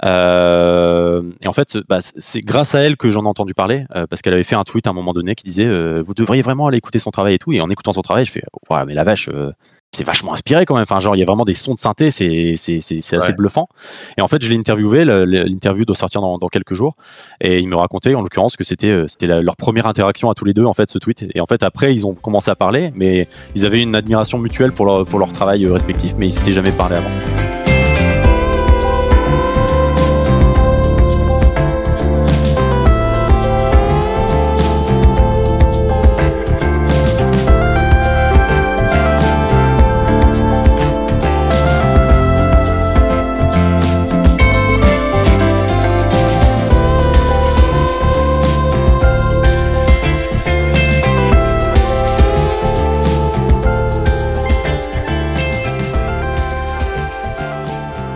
Euh, 0.05 1.23
et 1.41 1.49
en 1.49 1.53
fait, 1.53 1.79
bah, 1.89 1.99
c'est 2.01 2.41
grâce 2.41 2.75
à 2.75 2.81
elle 2.81 2.97
que 2.97 3.11
j'en 3.11 3.25
ai 3.25 3.29
entendu 3.29 3.55
parler, 3.55 3.85
euh, 3.95 4.07
parce 4.07 4.23
qu'elle 4.23 4.35
avait 4.35 4.45
fait 4.45 4.57
un 4.57 4.65
tweet 4.65 4.87
à 4.87 4.91
un 4.91 4.93
moment 4.93 5.13
donné 5.13 5.35
qui 5.35 5.45
disait 5.45 5.67
euh, 5.67 6.03
Vous 6.05 6.15
devriez 6.15 6.43
vraiment 6.43 6.69
aller 6.69 6.79
écouter 6.79 6.99
son 6.99 7.11
travail 7.11 7.35
et 7.35 7.39
tout. 7.39 7.53
Et 7.53 7.61
en 7.61 7.71
écoutant 7.71 7.93
son 7.93 8.03
travail, 8.03 8.25
je 8.25 8.33
fais 8.33 8.43
Ouais, 8.71 8.85
mais 8.87 8.95
la 8.95 9.05
vache, 9.05 9.29
c'est 9.93 10.05
vachement 10.05 10.33
inspiré 10.33 10.65
quand 10.65 10.75
même. 10.75 10.85
Enfin, 10.85 11.01
genre, 11.01 11.17
il 11.17 11.19
y 11.19 11.23
a 11.23 11.27
vraiment 11.27 11.45
des 11.45 11.55
sons 11.55 11.75
de 11.75 11.79
synthé, 11.79 12.11
c'est 12.11 12.55
assez 13.13 13.33
bluffant. 13.33 13.69
Et 14.17 14.23
en 14.23 14.29
fait, 14.29 14.43
je 14.43 14.49
l'ai 14.49 14.57
interviewé, 14.57 15.05
l'interview 15.05 15.85
doit 15.85 15.97
sortir 15.97 16.21
dans, 16.21 16.39
quelques 16.49 16.75
jours, 16.75 16.95
et 17.41 17.59
il 17.59 17.69
me 17.69 17.77
racontait 17.77 18.15
en 18.15 18.23
l'occurrence 18.23 18.57
que 18.57 18.65
c'était 18.65 19.05
c'était 19.09 19.27
leur 19.27 19.57
première 19.57 19.87
interaction 19.87 20.31
à 20.31 20.35
tous 20.35 20.45
les 20.45 20.55
deux, 20.55 20.65
en 20.65 20.75
fait, 20.75 20.89
ce 20.89 20.99
tweet. 20.99 21.27
Et 21.35 21.41
en 21.41 21.47
fait, 21.47 21.63
après, 21.63 21.93
ils 21.93 22.07
ont 22.07 22.15
commencé 22.15 22.51
à 22.51 22.55
parler, 22.55 22.93
mais 22.95 23.27
ils 23.55 23.67
avaient 23.67 23.83
une 23.83 23.95
admiration 23.95 24.39
mutuelle 24.39 24.73
pour 24.73 24.87
leur, 24.87 25.05
pour 25.05 25.19
leur 25.19 25.33
travail 25.33 25.67
respectif, 25.67 26.15
mais 26.17 26.29
ils 26.29 26.33
s'étaient 26.33 26.53
jamais 26.53 26.73
parlé 26.73 26.97
avant. 26.97 27.60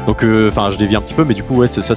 Donc, 0.07 0.23
euh, 0.23 0.49
enfin, 0.49 0.71
je 0.71 0.77
dévie 0.77 0.97
un 0.97 1.01
petit 1.01 1.15
peu, 1.15 1.25
mais 1.25 1.33
du 1.33 1.43
coup, 1.43 1.57
ouais, 1.57 1.67
c'est 1.67 1.81
ça, 1.81 1.95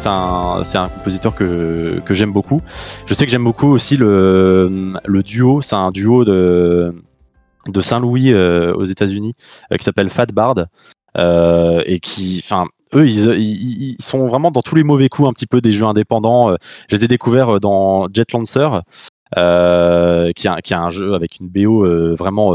c'est 0.64 0.78
un, 0.78 0.88
compositeur 0.88 1.36
que, 1.36 2.02
j'aime 2.12 2.32
beaucoup. 2.32 2.62
Je 3.06 3.14
sais 3.14 3.26
que 3.26 3.32
j'aime 3.32 3.44
beaucoup 3.44 3.68
aussi 3.68 3.98
le, 3.98 4.92
duo. 5.26 5.62
C'est 5.62 5.76
un 5.76 5.92
duo 5.92 6.24
de, 6.24 6.94
Saint-Louis 7.82 8.32
euh, 8.32 8.74
aux 8.74 8.86
États-Unis 8.86 9.34
euh, 9.74 9.78
qui 9.78 9.84
s'appelle 9.84 10.10
Fat 10.10 10.28
Bard 10.28 10.68
et 11.18 12.00
qui, 12.00 12.42
enfin, 12.44 12.66
eux, 12.96 13.08
ils, 13.10 13.98
sont 14.00 14.28
vraiment 14.28 14.52
dans 14.52 14.62
tous 14.62 14.76
les 14.76 14.84
mauvais 14.84 15.10
coups 15.10 15.28
un 15.28 15.34
petit 15.34 15.48
peu 15.48 15.60
des 15.60 15.74
jeux 15.74 15.86
indépendants. 15.86 16.56
Je 16.90 16.96
les 16.96 17.04
ai 17.04 17.08
découverts 17.10 17.60
dans 17.60 18.08
Jet 18.14 18.32
Lancer, 18.32 18.70
qui, 19.36 20.48
a 20.48 20.82
un 20.82 20.90
jeu 20.90 21.14
avec 21.14 21.40
une 21.42 21.50
BO 21.50 22.16
vraiment 22.16 22.54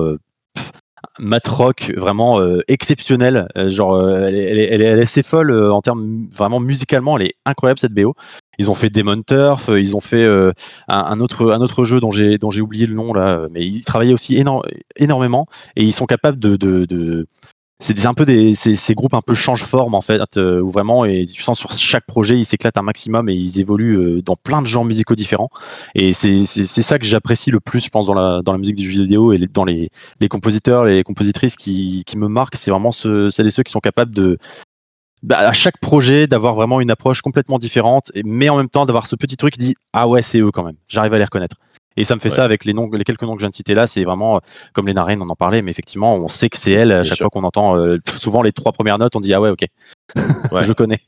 mat 1.19 1.47
rock 1.47 1.93
vraiment 1.97 2.41
euh, 2.41 2.61
exceptionnel. 2.69 3.49
Euh, 3.57 3.69
genre, 3.69 3.95
euh, 3.95 4.27
elle, 4.29 4.83
est, 4.83 5.01
assez 5.01 5.23
folle 5.23 5.53
en 5.71 5.83
termes 5.83 6.29
vraiment 6.33 6.61
musicalement, 6.61 7.17
elle 7.19 7.27
est 7.27 7.35
incroyable 7.45 7.81
cette 7.81 7.93
BO. 7.93 8.15
Ils 8.59 8.71
ont 8.71 8.75
fait 8.75 8.91
Demon 8.91 9.23
Turf, 9.23 9.71
ils 9.75 9.97
ont 9.97 10.01
fait 10.01 10.29
un, 10.87 11.21
autre, 11.21 11.85
jeu 11.85 12.01
dont 12.01 12.11
j'ai 12.11 12.61
oublié 12.61 12.87
le 12.87 12.95
nom 12.95 13.13
là, 13.13 13.49
mais 13.51 13.67
ils 13.67 13.83
travaillaient 13.83 14.13
aussi 14.13 14.43
énormément 14.97 15.47
et 15.75 15.83
ils 15.83 15.93
sont 15.93 16.07
capables 16.07 16.39
de 16.39 17.27
c'est 17.83 18.07
un 18.07 18.15
peu 18.15 18.25
des 18.25 18.55
ces, 18.55 18.95
groupes 18.95 19.15
un 19.15 19.21
peu 19.23 19.35
change 19.35 19.65
forme 19.65 19.95
en 19.95 20.01
fait 20.01 20.37
euh, 20.37 20.61
où 20.61 20.71
vraiment 20.71 21.05
et 21.05 21.27
tu 21.27 21.43
sens 21.43 21.59
sur 21.59 21.73
chaque 21.73 22.07
projet 22.07 22.39
ils 22.39 22.45
s'éclatent 22.45 22.79
un 22.79 22.83
maximum 22.83 23.29
et 23.29 23.35
ils 23.35 23.59
évoluent 23.61 23.99
euh, 23.99 24.23
dans 24.23 24.37
plein 24.37 24.63
de 24.63 24.67
genres 24.67 24.85
musicaux 24.85 25.17
différents 25.17 25.51
et 25.95 26.13
c'est 26.13 26.45
ça 26.45 26.99
que 26.99 27.05
j'apprécie 27.05 27.51
le 27.51 27.61
plus 27.61 27.85
je 27.85 27.91
pense 27.91 28.07
dans 28.07 28.15
la 28.15 28.41
dans 28.43 28.53
la 28.53 28.59
musique 28.59 28.77
du 28.77 28.91
jeu 28.91 29.03
vidéo 29.03 29.33
et 29.33 29.39
dans 29.39 29.65
les, 29.65 29.91
les 30.21 30.29
compositeurs 30.29 30.85
les 30.85 31.03
compositrices 31.03 31.57
qui, 31.57 32.05
qui 32.07 32.17
me 32.17 32.29
marquent 32.29 32.55
c'est 32.57 32.71
vraiment 32.71 32.93
ce, 32.93 33.31
celles 33.31 33.49
et 33.49 33.51
ceux 33.51 33.65
qui 33.65 33.73
sont 33.73 33.81
capables 33.81 34.15
de 34.15 34.39
bah, 35.23 35.39
à 35.39 35.53
chaque 35.53 35.79
projet 35.79 36.27
d'avoir 36.27 36.55
vraiment 36.55 36.81
une 36.81 36.91
approche 36.91 37.23
complètement 37.23 37.61
différente, 37.61 38.11
mais 38.25 38.49
en 38.49 38.57
même 38.57 38.69
temps 38.69 38.87
d'avoir 38.87 39.07
ce 39.07 39.15
petit 39.15 39.37
truc 39.37 39.55
qui 39.55 39.61
dit 39.61 39.75
ah 39.93 40.09
ouais 40.09 40.21
c'est 40.21 40.41
eux 40.41 40.51
quand 40.51 40.65
même, 40.65 40.75
j'arrive 40.89 41.15
à 41.15 41.19
les 41.19 41.25
reconnaître. 41.25 41.57
Et 41.97 42.05
ça 42.05 42.15
me 42.15 42.21
fait 42.21 42.31
ça 42.31 42.45
avec 42.45 42.65
les 42.65 42.73
noms, 42.73 42.91
les 42.91 43.05
quelques 43.05 43.23
noms 43.23 43.35
que 43.35 43.41
je 43.41 43.45
viens 43.45 43.51
de 43.51 43.55
citer 43.55 43.75
là, 43.75 43.87
c'est 43.87 44.05
vraiment 44.05 44.41
comme 44.73 44.87
les 44.87 44.95
narines, 44.95 45.23
on 45.23 45.29
en 45.29 45.37
parlait, 45.37 45.63
mais 45.63 45.71
effectivement 45.71 46.17
on 46.17 46.29
sait 46.29 46.49
que 46.49 46.57
c'est 46.57 46.73
elle. 46.73 46.93
À 46.93 47.03
chaque 47.03 47.19
fois 47.19 47.31
qu'on 47.31 47.45
entend 47.45 47.77
souvent 48.19 48.43
les 48.43 48.53
trois 48.53 48.73
premières 48.73 48.99
notes, 48.99 49.17
on 49.17 49.21
dit 49.21 49.35
ah 49.35 49.41
ouais 49.41 49.51
ok, 49.51 49.65
je 50.17 50.73
connais 50.73 51.01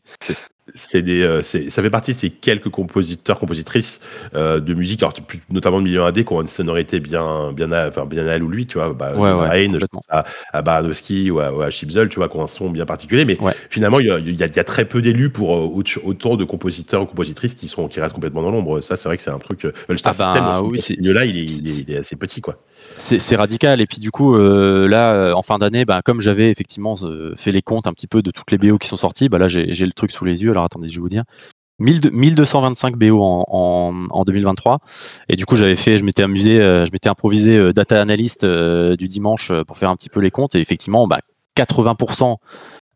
c'est 0.73 1.03
des, 1.03 1.23
euh, 1.23 1.43
ça 1.43 1.83
fait 1.83 1.91
partie 1.91 2.13
de 2.13 2.17
ces 2.17 2.31
quelques 2.31 2.71
compositeurs, 2.71 3.39
compositrices 3.39 4.01
euh, 4.35 4.61
de 4.61 4.73
musique, 4.73 5.03
alors, 5.03 5.15
notamment 5.51 5.79
de 5.79 5.85
milieu 5.85 6.03
AD, 6.03 6.25
qui 6.25 6.33
ont 6.33 6.41
une 6.41 6.49
sonorité 6.49 7.01
bien, 7.01 7.53
bien, 7.53 7.71
à, 7.71 7.89
enfin, 7.89 8.07
bien 8.07 8.27
à 8.27 8.33
elle 8.33 8.43
ou 8.43 8.49
lui, 8.49 8.67
tu 8.67 8.79
vois, 8.79 8.95
bah, 8.95 9.13
ouais, 9.15 9.33
ouais, 9.33 9.69
à, 10.09 10.25
à 10.53 10.63
Baranowski 10.63 11.31
ou 11.31 11.41
à, 11.41 11.53
ou 11.53 11.61
à 11.61 11.69
Chipzel, 11.69 12.09
tu 12.09 12.17
vois, 12.17 12.29
qui 12.29 12.37
ont 12.39 12.43
un 12.43 12.47
son 12.47 12.71
bien 12.71 12.87
particulier, 12.87 13.27
mais 13.27 13.37
finalement, 13.69 14.01
il 14.01 14.07
y 14.07 14.11
a, 14.11 14.19
y, 14.19 14.43
a, 14.43 14.47
y 14.47 14.59
a, 14.59 14.65
très 14.65 14.87
peu 14.87 15.03
d'élus 15.03 15.29
pour 15.29 15.55
euh, 15.55 15.83
autour 16.03 16.39
de 16.39 16.45
compositeurs 16.45 17.03
ou 17.03 17.07
compositrices 17.07 17.55
qui, 17.55 17.69
sont, 17.69 17.89
qui 17.89 18.01
restent 18.01 18.15
complètement 18.15 18.43
dans 18.43 18.51
l'ombre. 18.51 18.81
Ça, 18.81 18.97
c'est 18.97 19.09
vrai 19.09 19.19
que 19.19 19.23
c'est 19.23 19.31
un 19.31 19.39
truc. 19.39 19.65
le 19.65 19.97
Star 19.99 20.15
ah 20.19 20.25
System, 20.25 20.45
bah 20.45 20.63
oui, 20.63 20.79
ce 20.79 20.95
milieu-là, 20.95 21.27
il, 21.27 21.45
il, 21.81 21.91
est 21.91 21.99
assez 21.99 22.17
petit, 22.17 22.41
quoi. 22.41 22.57
C'est 22.97 23.37
radical. 23.37 23.83
Et 23.83 23.87
puis 23.87 23.99
du 23.99 24.11
coup, 24.11 24.35
là, 24.37 25.35
en 25.35 25.43
fin 25.43 25.59
d'année, 25.59 25.85
bah, 25.85 26.01
comme 26.03 26.23
j'avais 26.23 26.51
effectivement 26.51 26.97
fait 27.37 27.53
les 27.53 27.63
comptes 27.63 27.87
un 27.87 27.93
petit 27.93 28.07
peu 28.07 28.23
de 28.23 28.31
toutes 28.31 28.51
les 28.51 28.59
BO 28.59 28.79
qui 28.79 28.89
sont 28.89 28.97
sorties, 28.97 29.29
bah, 29.29 29.39
là, 29.39 29.49
j'ai 29.49 29.67
le 29.67 29.93
truc 29.93 30.11
sous 30.11 30.25
les 30.25 30.43
yeux. 30.43 30.54
Alors 30.55 30.65
attendez, 30.65 30.89
je 30.89 30.95
vais 30.95 31.01
vous 31.01 31.09
dire. 31.09 31.25
1225 31.81 32.97
BO 32.97 33.21
en, 33.21 34.07
en, 34.11 34.25
2023 34.25 34.79
et 35.29 35.37
du 35.37 35.45
coup 35.45 35.57
j'avais 35.57 35.75
fait 35.75 35.99
je 35.99 36.05
m'étais 36.05 36.23
amusé 36.23 36.61
euh, 36.61 36.85
je 36.85 36.93
m'étais 36.93 37.09
improvisé 37.09 37.57
euh, 37.57 37.73
data 37.73 38.01
analyst 38.01 38.45
euh, 38.45 38.95
du 38.97 39.09
dimanche 39.09 39.51
pour 39.67 39.77
faire 39.77 39.91
un 39.91 39.97
petit 39.97 40.09
peu 40.09 40.21
les 40.21 40.31
comptes. 40.31 40.55
Et 40.55 40.61
effectivement 40.61 41.07
bah, 41.07 41.21
80% 41.57 42.37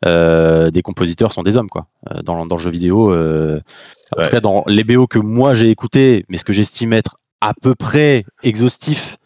des 0.04 0.82
compositeurs 0.82 1.32
sont 1.32 1.42
des 1.42 1.56
hommes 1.56 1.68
quoi 1.68 1.88
dans, 2.22 2.46
dans 2.46 2.54
le 2.54 2.62
jeu 2.62 2.70
vidéo 2.70 3.12
en 3.12 4.22
tout 4.22 4.30
cas 4.30 4.40
dans 4.40 4.62
les 4.68 4.84
BO 4.84 5.08
que 5.08 5.18
moi 5.18 5.54
j'ai 5.54 5.70
écouté 5.70 6.24
mais 6.28 6.36
ce 6.36 6.44
que 6.44 6.52
j'estime 6.52 6.92
être 6.92 7.16
à 7.40 7.52
peu 7.60 7.74
près 7.74 8.24
exhaustif 8.44 9.16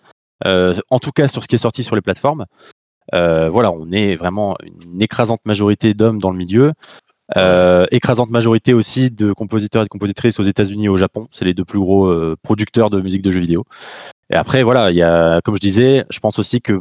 en 0.46 0.98
tout 0.98 1.12
cas 1.12 1.28
sur 1.28 1.42
ce 1.42 1.48
qui 1.48 1.56
est 1.56 1.58
sorti 1.58 1.82
sur 1.82 1.94
les 1.94 2.00
plateformes 2.00 2.46
voilà 3.12 3.70
on 3.70 3.92
est 3.92 4.16
vraiment 4.16 4.56
une 4.82 5.02
écrasante 5.02 5.40
majorité 5.44 5.92
d'hommes 5.92 6.18
dans 6.18 6.30
le 6.30 6.38
milieu 6.38 6.72
euh, 7.36 7.86
écrasante 7.90 8.30
majorité 8.30 8.74
aussi 8.74 9.10
de 9.10 9.32
compositeurs 9.32 9.82
et 9.82 9.84
de 9.86 9.88
compositrices 9.88 10.38
aux 10.38 10.44
États-Unis 10.44 10.86
et 10.86 10.88
au 10.88 10.96
Japon. 10.96 11.28
C'est 11.32 11.44
les 11.44 11.54
deux 11.54 11.64
plus 11.64 11.78
gros 11.78 12.06
euh, 12.06 12.36
producteurs 12.42 12.90
de 12.90 13.00
musique 13.00 13.22
de 13.22 13.30
jeux 13.30 13.40
vidéo. 13.40 13.64
Et 14.30 14.34
après, 14.34 14.62
voilà, 14.62 14.90
il 14.90 14.96
y 14.96 15.02
a, 15.02 15.40
comme 15.42 15.54
je 15.54 15.60
disais, 15.60 16.04
je 16.10 16.20
pense 16.20 16.38
aussi 16.38 16.60
que, 16.60 16.80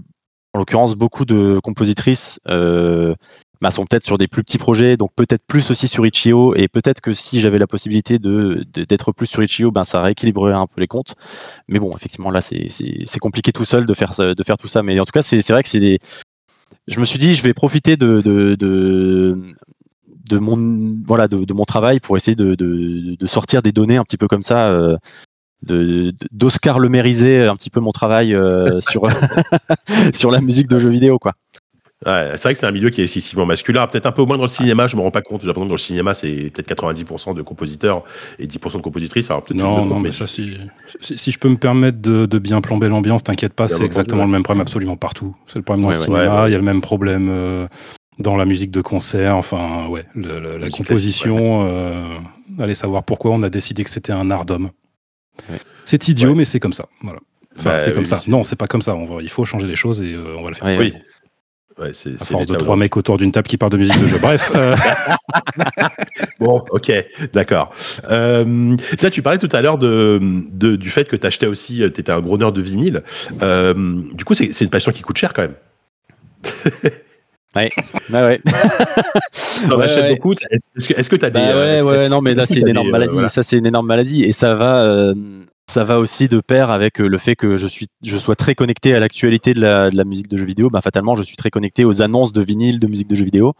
en 0.53 0.59
l'occurrence, 0.59 0.95
beaucoup 0.95 1.25
de 1.25 1.59
compositrices 1.63 2.39
euh, 2.49 3.15
bah, 3.61 3.71
sont 3.71 3.85
peut-être 3.85 4.03
sur 4.03 4.17
des 4.17 4.27
plus 4.27 4.43
petits 4.43 4.57
projets, 4.57 4.97
donc 4.97 5.11
peut-être 5.15 5.43
plus 5.47 5.69
aussi 5.71 5.87
sur 5.87 6.05
Itch.io. 6.05 6.55
Et 6.55 6.67
peut-être 6.67 6.99
que 6.99 7.13
si 7.13 7.39
j'avais 7.39 7.59
la 7.59 7.67
possibilité 7.67 8.19
de, 8.19 8.65
d'être 8.73 9.11
plus 9.11 9.27
sur 9.27 9.43
Itch.io, 9.43 9.71
ben 9.71 9.83
ça 9.83 10.01
rééquilibrerait 10.01 10.53
un 10.53 10.67
peu 10.67 10.81
les 10.81 10.87
comptes. 10.87 11.15
Mais 11.67 11.79
bon, 11.79 11.95
effectivement, 11.95 12.31
là, 12.31 12.41
c'est, 12.41 12.67
c'est, 12.69 13.19
compliqué 13.19 13.51
tout 13.53 13.65
seul 13.65 13.85
de 13.85 13.93
faire, 13.93 14.13
de 14.17 14.43
faire 14.43 14.57
tout 14.57 14.67
ça. 14.67 14.83
Mais 14.83 14.99
en 14.99 15.05
tout 15.05 15.11
cas, 15.11 15.21
c'est, 15.21 15.47
vrai 15.49 15.63
que 15.63 15.69
c'est 15.69 15.79
des. 15.79 15.99
Je 16.87 16.99
me 16.99 17.05
suis 17.05 17.19
dit, 17.19 17.35
je 17.35 17.43
vais 17.43 17.53
profiter 17.53 17.95
de, 17.95 18.21
de 18.21 19.37
de 20.31 20.39
mon 20.39 20.97
voilà 21.05 21.27
de, 21.27 21.53
mon 21.53 21.65
travail 21.65 21.99
pour 21.99 22.17
essayer 22.17 22.35
de, 22.35 22.55
de, 22.55 23.27
sortir 23.27 23.61
des 23.61 23.71
données 23.71 23.97
un 23.97 24.03
petit 24.03 24.17
peu 24.17 24.27
comme 24.27 24.43
ça 24.43 24.69
euh, 24.69 24.97
d'Oscar 26.31 26.79
le 26.79 26.89
mériser 26.89 27.43
un 27.43 27.55
petit 27.55 27.69
peu 27.69 27.79
mon 27.79 27.91
travail 27.91 28.33
euh, 28.33 28.79
sur 28.89 29.03
sur 30.13 30.31
la 30.31 30.41
musique 30.41 30.67
de 30.67 30.79
jeux 30.79 30.89
vidéo 30.89 31.19
quoi. 31.19 31.33
Ouais, 32.03 32.31
c'est 32.31 32.43
vrai 32.45 32.53
que 32.53 32.59
c'est 32.59 32.65
un 32.65 32.71
milieu 32.71 32.89
qui 32.89 33.01
est 33.01 33.03
excessivement 33.03 33.45
masculin, 33.45 33.85
peut-être 33.85 34.07
un 34.07 34.11
peu 34.11 34.23
moins 34.23 34.35
dans 34.35 34.45
le 34.45 34.49
cinéma, 34.49 34.87
je 34.87 34.95
me 34.95 35.01
rends 35.01 35.11
pas 35.11 35.21
compte, 35.21 35.41
j'ai 35.41 35.47
l'impression 35.47 35.67
que 35.67 35.69
dans 35.69 35.75
le 35.75 35.79
cinéma 35.79 36.15
c'est 36.15 36.51
peut-être 36.51 36.67
90% 36.67 37.35
de 37.35 37.43
compositeurs 37.43 38.03
et 38.39 38.47
10% 38.47 38.77
de 38.77 38.81
compositrices. 38.81 39.29
Alors 39.29 39.43
non, 39.53 39.85
non, 39.85 39.99
mais 39.99 40.11
ça 40.11 40.25
si, 40.25 40.57
si, 40.99 41.29
je 41.29 41.37
peux 41.37 41.49
me 41.49 41.57
permettre 41.57 42.01
de, 42.01 42.25
de 42.25 42.39
bien 42.39 42.59
plomber 42.59 42.89
l'ambiance, 42.89 43.23
t'inquiète 43.23 43.53
pas, 43.53 43.67
c'est 43.67 43.83
exactement 43.83 44.25
le 44.25 44.31
même 44.31 44.41
problème 44.41 44.61
absolument 44.61 44.97
partout. 44.97 45.35
C'est 45.45 45.57
le 45.57 45.61
problème 45.61 45.83
dans 45.83 45.89
le 45.89 45.95
cinéma, 45.95 46.47
il 46.47 46.53
y 46.53 46.55
a 46.55 46.57
le 46.57 46.63
même 46.63 46.81
problème 46.81 47.29
euh, 47.29 47.67
dans 48.19 48.35
la 48.35 48.45
musique 48.45 48.71
de 48.71 48.81
concert, 48.81 49.35
enfin, 49.35 49.87
ouais, 49.87 50.05
la 50.15 50.69
composition, 50.69 51.65
euh, 51.65 52.17
allez 52.59 52.75
savoir 52.75 53.03
pourquoi 53.03 53.31
on 53.31 53.43
a 53.43 53.49
décidé 53.49 53.83
que 53.83 53.89
c'était 53.89 54.11
un 54.11 54.29
art 54.31 54.45
d'homme. 54.45 54.71
C'est 55.85 56.07
idiot, 56.07 56.35
mais 56.35 56.45
c'est 56.45 56.59
comme 56.59 56.73
ça. 56.73 56.87
Voilà. 57.01 57.19
Enfin, 57.57 57.71
bah 57.71 57.79
c'est 57.79 57.93
comme 57.93 58.05
ça. 58.05 58.19
Non, 58.27 58.43
c'est 58.43 58.55
pas 58.55 58.67
comme 58.67 58.81
ça. 58.81 58.95
On 58.95 59.05
va, 59.05 59.21
il 59.21 59.29
faut 59.29 59.43
changer 59.45 59.67
les 59.67 59.75
choses 59.75 60.01
et 60.01 60.13
euh, 60.13 60.35
on 60.37 60.43
va 60.43 60.49
le 60.49 60.55
faire. 60.55 60.79
Oui. 60.79 60.93
Ouais, 61.79 61.91
c'est, 61.93 62.21
à 62.21 62.25
force 62.25 62.45
de 62.45 62.55
trois 62.55 62.75
mecs 62.75 62.95
autour 62.95 63.17
d'une 63.17 63.31
table 63.31 63.47
qui 63.47 63.57
parlent 63.57 63.71
de 63.71 63.77
musique 63.77 63.99
de 63.99 64.07
jeu. 64.07 64.17
Bref. 64.21 64.51
Euh. 64.55 64.75
bon, 66.39 66.63
ok, 66.69 66.91
d'accord. 67.33 67.71
Euh, 68.09 68.75
tu 69.11 69.21
parlais 69.21 69.39
tout 69.39 69.49
à 69.51 69.61
l'heure 69.61 69.77
de, 69.77 70.19
du 70.51 70.89
fait 70.91 71.07
que 71.07 71.15
tu 71.15 71.25
achetais 71.25 71.47
aussi, 71.47 71.77
tu 71.77 71.85
étais 71.85 72.11
un 72.11 72.21
gros 72.21 72.37
nerd 72.37 72.55
de 72.55 72.61
vinyle. 72.61 73.03
du 73.39 74.25
coup, 74.25 74.35
c'est, 74.35 74.53
c'est 74.53 74.65
une 74.65 74.69
passion 74.69 74.91
qui 74.91 75.01
coûte 75.01 75.17
cher 75.17 75.33
quand 75.33 75.43
même. 75.43 75.55
Ouais, 77.55 77.69
ouais, 78.11 78.21
ouais. 78.23 78.41
beaucoup. 80.15 80.33
Est-ce 80.33 81.09
que 81.09 81.15
tu 81.17 81.25
as 81.25 81.29
des. 81.29 81.39
Bah 81.39 81.55
ouais, 81.55 81.81
ouais, 81.81 82.09
non, 82.09 82.21
mais 82.21 82.33
là, 82.33 82.45
c'est 82.45 82.59
une 82.59 82.69
énorme 82.69 82.87
euh, 82.87 82.91
maladie. 82.91 83.17
Ça, 83.29 83.43
c'est 83.43 83.57
une 83.57 83.65
énorme 83.65 83.87
maladie. 83.87 84.23
Et 84.23 84.31
ça 84.31 84.55
va, 84.55 84.83
euh, 84.83 85.13
ça 85.67 85.83
va 85.83 85.99
aussi 85.99 86.29
de 86.29 86.39
pair 86.39 86.69
avec 86.69 87.01
euh, 87.01 87.07
le 87.07 87.17
fait 87.17 87.35
que 87.35 87.57
je, 87.57 87.67
suis, 87.67 87.87
je 88.05 88.17
sois 88.17 88.37
très 88.37 88.55
connecté 88.55 88.95
à 88.95 88.99
l'actualité 88.99 89.53
de 89.53 89.59
la, 89.59 89.89
de 89.89 89.97
la, 89.97 90.05
musique 90.05 90.29
de 90.29 90.37
jeux 90.37 90.45
vidéo. 90.45 90.69
Bah, 90.69 90.81
fatalement, 90.81 91.15
je 91.15 91.23
suis 91.23 91.35
très 91.35 91.49
connecté 91.49 91.83
aux 91.83 92.01
annonces 92.01 92.31
de 92.31 92.41
vinyle 92.41 92.79
de 92.79 92.87
musique 92.87 93.09
de 93.09 93.15
jeux 93.15 93.25
vidéo. 93.25 93.53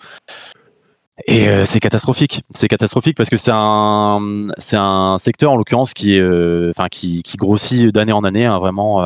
Et 1.28 1.46
c'est 1.66 1.80
catastrophique. 1.80 2.42
C'est 2.56 2.68
catastrophique 2.68 3.16
parce 3.16 3.30
que 3.30 3.38
c'est 3.38 3.52
un, 3.54 4.48
c'est 4.58 4.78
un 4.78 5.20
secteur 5.20 5.52
en 5.52 5.56
l'occurrence 5.56 5.94
qui 5.94 6.16
est, 6.16 6.70
enfin, 6.70 6.88
qui, 6.89 7.22
qui, 7.22 7.38
grossit 7.38 7.94
d'année 7.94 8.14
en 8.14 8.24
année, 8.24 8.46
hein, 8.46 8.58
vraiment. 8.58 9.04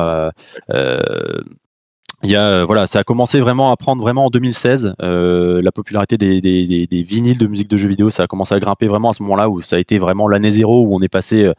Il 2.22 2.30
y 2.30 2.36
a, 2.36 2.48
euh, 2.48 2.64
voilà, 2.64 2.86
ça 2.86 3.00
a 3.00 3.04
commencé 3.04 3.40
vraiment 3.40 3.70
à 3.70 3.76
prendre 3.76 4.00
vraiment 4.00 4.26
en 4.26 4.30
2016. 4.30 4.94
Euh, 5.02 5.60
la 5.60 5.70
popularité 5.70 6.16
des, 6.16 6.40
des, 6.40 6.86
des, 6.86 7.02
vinyles 7.02 7.36
de 7.36 7.46
musique 7.46 7.68
de 7.68 7.76
jeux 7.76 7.88
vidéo, 7.88 8.10
ça 8.10 8.22
a 8.22 8.26
commencé 8.26 8.54
à 8.54 8.58
grimper 8.58 8.86
vraiment 8.86 9.10
à 9.10 9.14
ce 9.14 9.22
moment-là 9.22 9.50
où 9.50 9.60
ça 9.60 9.76
a 9.76 9.78
été 9.78 9.98
vraiment 9.98 10.26
l'année 10.26 10.50
zéro 10.50 10.86
où 10.86 10.94
on 10.94 11.02
est 11.02 11.08
passé. 11.08 11.44
Euh, 11.44 11.52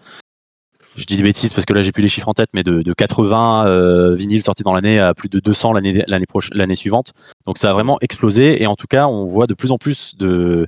je 0.96 1.06
dis 1.06 1.16
des 1.16 1.22
bêtises 1.22 1.54
parce 1.54 1.66
que 1.66 1.74
là 1.74 1.84
j'ai 1.84 1.92
plus 1.92 2.02
les 2.02 2.10
chiffres 2.10 2.28
en 2.28 2.34
tête, 2.34 2.50
mais 2.54 2.64
de, 2.64 2.82
de 2.82 2.94
80 2.94 4.16
vinyles 4.16 4.42
sortis 4.42 4.64
dans 4.64 4.74
l'année 4.74 4.98
à 4.98 5.14
plus 5.14 5.30
de 5.30 5.40
200 5.40 5.74
l'année 5.74 6.04
l'année 6.08 6.26
l'année 6.54 6.76
suivante. 6.76 7.14
Donc 7.46 7.60
ça 7.60 7.70
a 7.70 7.74
vraiment 7.74 8.00
explosé 8.02 8.64
et 8.64 8.66
en 8.66 8.76
tout 8.76 8.88
cas 8.88 9.06
on 9.06 9.28
voit 9.28 9.46
de 9.46 9.54
plus 9.54 9.72
en 9.72 9.78
plus 9.78 10.16
de 10.16 10.66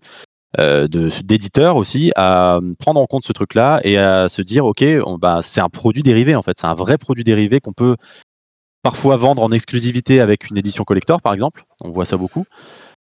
d'éditeurs 0.55 1.77
aussi 1.77 2.11
à 2.15 2.59
prendre 2.77 3.01
en 3.01 3.07
compte 3.07 3.23
ce 3.23 3.33
truc-là 3.33 3.79
et 3.83 3.97
à 3.97 4.29
se 4.29 4.43
dire 4.43 4.65
ok, 4.65 4.85
bah, 5.19 5.39
c'est 5.41 5.61
un 5.61 5.69
produit 5.69 6.03
dérivé 6.03 6.35
en 6.35 6.43
fait, 6.43 6.59
c'est 6.59 6.67
un 6.67 6.75
vrai 6.75 6.99
produit 6.99 7.23
dérivé 7.23 7.59
qu'on 7.59 7.73
peut 7.73 7.95
parfois 8.81 9.17
vendre 9.17 9.41
en 9.43 9.51
exclusivité 9.51 10.19
avec 10.19 10.49
une 10.49 10.57
édition 10.57 10.83
collector, 10.83 11.21
par 11.21 11.33
exemple. 11.33 11.63
On 11.83 11.91
voit 11.91 12.05
ça 12.05 12.17
beaucoup. 12.17 12.45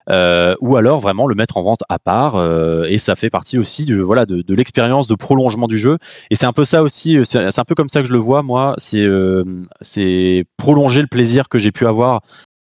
Euh, 0.10 0.56
ou 0.62 0.78
alors 0.78 1.02
vraiment 1.02 1.28
le 1.28 1.36
mettre 1.36 1.58
en 1.58 1.64
vente 1.64 1.84
à 1.90 2.00
part 2.00 2.36
euh, 2.36 2.86
et 2.86 2.98
ça 2.98 3.18
fait 3.18 3.30
partie 3.30 3.58
aussi 3.58 3.84
de 3.84 4.00
voilà 4.00 4.26
de, 4.26 4.54
l'expérience 4.54 5.06
de 5.06 5.16
prolongement 5.16 5.68
du 5.68 5.78
jeu 5.78 5.98
et 6.32 6.38
c'est 6.38 6.46
un 6.46 6.54
peu 6.54 6.64
ça 6.64 6.82
aussi 6.82 7.18
euh, 7.18 7.26
c'est 7.26 7.60
un 7.60 7.66
peu 7.66 7.76
comme 7.76 7.90
ça 7.90 8.00
que 8.02 8.08
je 8.08 8.14
le 8.14 8.20
vois 8.20 8.42
moi 8.42 8.74
c'est 8.78 10.46
prolonger 10.56 11.02
le 11.02 11.08
plaisir 11.08 11.50
que 11.50 11.60
j'ai 11.60 11.74
pu 11.74 11.86
avoir 11.86 12.22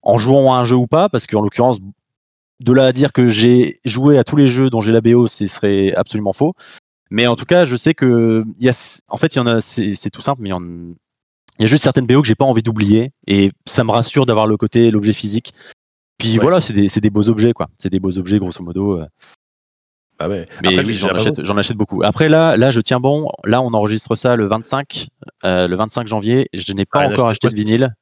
en 0.02 0.18
jouant 0.18 0.54
à 0.54 0.58
un 0.58 0.66
jeu 0.66 0.76
ou 0.76 0.88
pas 0.88 1.08
parce 1.08 1.26
qu'en 1.26 1.42
l'occurrence 1.42 1.78
de 2.60 2.74
là 2.74 2.88
à 2.88 2.92
dire 2.92 3.14
que 3.14 3.28
j'ai 3.28 3.80
joué 3.86 4.18
à 4.18 4.26
tous 4.26 4.36
les 4.36 4.48
jeux 4.48 4.70
dont 4.70 4.82
j'ai 4.82 4.92
la 4.92 5.00
BO 5.00 5.28
ce 5.28 5.48
serait 5.48 5.94
absolument 5.94 6.34
faux 6.34 6.54
mais 7.12 7.28
en 7.28 7.38
tout 7.38 7.46
cas 7.46 7.64
je 7.64 7.78
sais 7.78 7.94
que 7.94 8.44
y 8.60 8.70
en 9.08 9.18
fait 9.18 9.36
il 9.36 9.38
y 9.38 9.42
en 9.42 9.48
a 9.48 9.62
c'est 9.62 10.10
tout 10.12 10.22
simple 10.22 10.42
mais 10.42 10.50
il 10.50 10.52
y 10.52 10.54
en, 10.54 10.62
il 11.62 11.66
y 11.66 11.68
a 11.68 11.68
juste 11.68 11.84
certaines 11.84 12.08
BO 12.08 12.24
que 12.24 12.28
j'ai 12.28 12.34
pas 12.34 12.46
envie 12.46 12.64
d'oublier 12.64 13.12
et 13.28 13.52
ça 13.68 13.84
me 13.84 13.92
rassure 13.92 14.26
d'avoir 14.26 14.48
le 14.48 14.58
côté 14.58 14.90
l'objet 14.90 15.14
physique. 15.14 15.54
Puis 16.18 16.40
voilà, 16.40 16.60
c'est 16.60 16.74
des, 16.74 16.88
des, 16.88 17.10
beaux 17.12 17.30
objets 17.30 17.54
quoi. 17.54 17.68
C'est 17.78 17.92
des 17.92 18.00
beaux 18.00 18.18
objets 18.18 18.40
grosso 18.40 18.64
modo. 18.64 19.00
Euh. 19.00 19.06
Ah 20.18 20.28
ouais. 20.28 20.48
Mais 20.64 20.84
j'en 20.92 21.10
achète, 21.10 21.38
achète, 21.38 21.78
beaucoup. 21.78 22.02
Après 22.02 22.30
là, 22.30 22.58
là, 22.58 22.72
je 22.72 22.82
tiens 22.82 23.00
bon. 23.00 23.30
Là, 23.44 23.62
on 23.62 23.76
enregistre 23.76 24.16
ça 24.16 24.36
le 24.36 24.48
25, 24.48 25.10
euh, 25.46 25.68
le 25.68 25.76
25 25.76 26.08
janvier. 26.08 26.50
Je 26.52 26.74
n'ai 26.74 26.86
pas 26.86 27.02
ah, 27.02 27.10
encore 27.10 27.30
acheté 27.30 27.48
de 27.48 27.54
vinyle. 27.54 27.94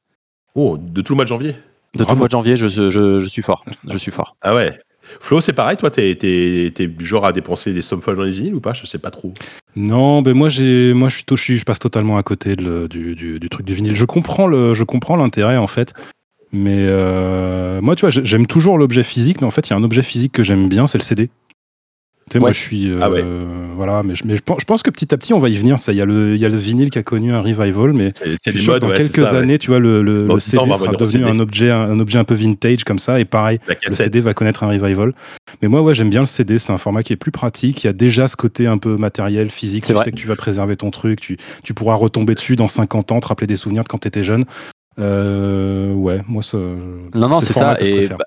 Oh, 0.54 0.78
de 0.78 1.02
tout 1.02 1.12
le 1.12 1.16
mois 1.16 1.24
de 1.26 1.28
janvier? 1.28 1.54
De 1.94 2.02
tout 2.02 2.10
le 2.10 2.16
mois 2.16 2.28
de 2.28 2.32
janvier, 2.32 2.56
je, 2.56 2.66
je, 2.66 2.88
je, 2.88 3.28
suis 3.28 3.42
fort. 3.42 3.66
Je 3.86 3.98
suis 3.98 4.10
fort. 4.10 4.36
Ah 4.40 4.54
ouais? 4.54 4.80
Flo, 5.18 5.40
c'est 5.40 5.52
pareil, 5.52 5.76
toi, 5.76 5.90
t'es 5.90 6.14
du 6.14 7.06
genre 7.06 7.26
à 7.26 7.32
dépenser 7.32 7.72
des 7.72 7.82
sommes 7.82 8.02
folles 8.02 8.16
dans 8.16 8.22
les 8.22 8.30
vinyles 8.30 8.54
ou 8.54 8.60
pas? 8.60 8.72
Je 8.72 8.86
sais 8.86 8.98
pas 8.98 9.10
trop. 9.10 9.34
Non, 9.76 10.22
ben 10.22 10.34
moi, 10.34 10.48
j'ai, 10.48 10.92
moi, 10.94 11.08
je 11.08 11.22
je 11.36 11.64
passe 11.64 11.78
totalement 11.78 12.18
à 12.18 12.22
côté 12.22 12.56
du, 12.56 12.88
du, 12.88 13.48
truc 13.50 13.66
du 13.66 13.74
vinyle. 13.74 13.94
Je 13.94 14.04
comprends 14.04 14.46
le, 14.46 14.74
je 14.74 14.84
comprends 14.84 15.16
l'intérêt 15.16 15.56
en 15.56 15.66
fait, 15.66 15.94
mais 16.52 16.86
euh, 16.88 17.80
moi, 17.80 17.96
tu 17.96 18.00
vois, 18.02 18.10
j'aime 18.10 18.46
toujours 18.46 18.78
l'objet 18.78 19.02
physique, 19.02 19.40
mais 19.40 19.46
en 19.46 19.50
fait, 19.50 19.68
il 19.68 19.70
y 19.70 19.74
a 19.74 19.76
un 19.76 19.84
objet 19.84 20.02
physique 20.02 20.32
que 20.32 20.42
j'aime 20.42 20.68
bien, 20.68 20.86
c'est 20.86 20.98
le 20.98 21.04
CD. 21.04 21.30
Tu 22.30 22.34
sais, 22.36 22.38
moi, 22.38 22.52
je 22.52 22.60
suis. 22.60 22.92
Ah 23.00 23.10
voilà, 23.74 24.02
mais, 24.04 24.14
je, 24.14 24.24
mais 24.24 24.36
je, 24.36 24.42
pense 24.42 24.82
que 24.82 24.90
petit 24.90 25.12
à 25.12 25.18
petit, 25.18 25.32
on 25.32 25.40
va 25.40 25.48
y 25.48 25.56
venir. 25.56 25.80
Ça, 25.80 25.92
il 25.92 25.96
y 25.96 26.00
a 26.00 26.04
le, 26.04 26.36
il 26.36 26.40
y 26.40 26.44
a 26.44 26.48
le 26.48 26.56
vinyle 26.56 26.90
qui 26.90 26.98
a 26.98 27.02
connu 27.02 27.32
un 27.32 27.40
revival, 27.40 27.92
mais 27.92 28.12
dans 28.80 28.90
quelques 28.92 29.18
années, 29.18 29.58
tu 29.58 29.70
vois, 29.70 29.80
le, 29.80 30.02
le, 30.02 30.38
CD 30.38 30.72
sera 30.72 30.92
devenu 30.92 31.24
un 31.24 31.40
objet, 31.40 31.70
un, 31.70 31.98
objet 31.98 32.18
un 32.18 32.24
peu 32.24 32.34
vintage 32.34 32.84
comme 32.84 33.00
ça, 33.00 33.18
et 33.18 33.24
pareil, 33.24 33.58
le 33.68 33.92
CD 33.92 34.20
va 34.20 34.32
connaître 34.32 34.62
un 34.62 34.68
revival. 34.68 35.12
Mais 35.60 35.68
moi, 35.68 35.82
ouais, 35.82 35.92
j'aime 35.92 36.10
bien 36.10 36.20
le 36.20 36.26
CD. 36.26 36.58
C'est 36.58 36.72
un 36.72 36.78
format 36.78 37.02
qui 37.02 37.12
est 37.12 37.16
plus 37.16 37.32
pratique. 37.32 37.82
Il 37.82 37.88
y 37.88 37.90
a 37.90 37.92
déjà 37.92 38.28
ce 38.28 38.36
côté 38.36 38.66
un 38.68 38.78
peu 38.78 38.96
matériel, 38.96 39.50
physique. 39.50 39.86
Tu 39.86 39.96
sais 39.96 40.12
que 40.12 40.16
tu 40.16 40.28
vas 40.28 40.36
préserver 40.36 40.76
ton 40.76 40.90
truc. 40.90 41.20
Tu, 41.20 41.36
tu 41.64 41.74
pourras 41.74 41.94
retomber 41.94 42.34
dessus 42.34 42.54
dans 42.54 42.68
50 42.68 43.12
ans, 43.12 43.20
te 43.20 43.26
rappeler 43.26 43.48
des 43.48 43.56
souvenirs 43.56 43.82
de 43.82 43.88
quand 43.88 43.98
tu 43.98 44.08
étais 44.08 44.22
jeune. 44.22 44.44
Euh, 44.98 45.92
ouais, 45.94 46.22
moi, 46.28 46.42
ça. 46.42 46.58
Non, 46.58 47.28
non, 47.28 47.40
c'est 47.40 47.52
ça. 47.52 47.76
Et, 47.80 48.08
bah, 48.08 48.18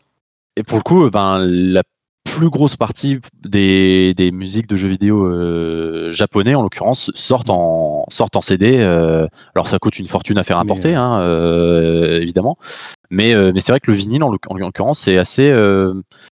et 0.56 0.64
pour 0.64 0.78
le 0.78 0.84
coup, 0.84 1.10
ben, 1.10 1.40
la 1.46 1.84
plus 2.34 2.50
grosse 2.50 2.76
partie 2.76 3.20
des, 3.46 4.14
des 4.16 4.32
musiques 4.32 4.68
de 4.68 4.76
jeux 4.76 4.88
vidéo 4.88 5.26
euh, 5.26 6.12
japonais, 6.12 6.56
en 6.56 6.64
l'occurrence, 6.64 7.12
sortent 7.14 7.50
en, 7.50 8.06
sortent 8.10 8.36
en 8.36 8.42
CD. 8.42 8.78
Euh, 8.80 9.28
alors 9.56 9.68
ça 9.68 9.78
coûte 9.78 10.00
une 10.00 10.08
fortune 10.08 10.38
à 10.38 10.44
faire 10.44 10.58
importer, 10.58 10.96
hein, 10.96 11.20
euh, 11.20 12.20
évidemment. 12.22 12.58
Mais, 13.12 13.36
mais 13.54 13.60
c'est 13.60 13.72
vrai 13.72 13.80
que 13.80 13.92
le 13.92 13.98
vinyle, 13.98 14.24
en 14.24 14.32
l'occurrence, 14.32 15.00
c'est 15.00 15.18
assez. 15.18 15.54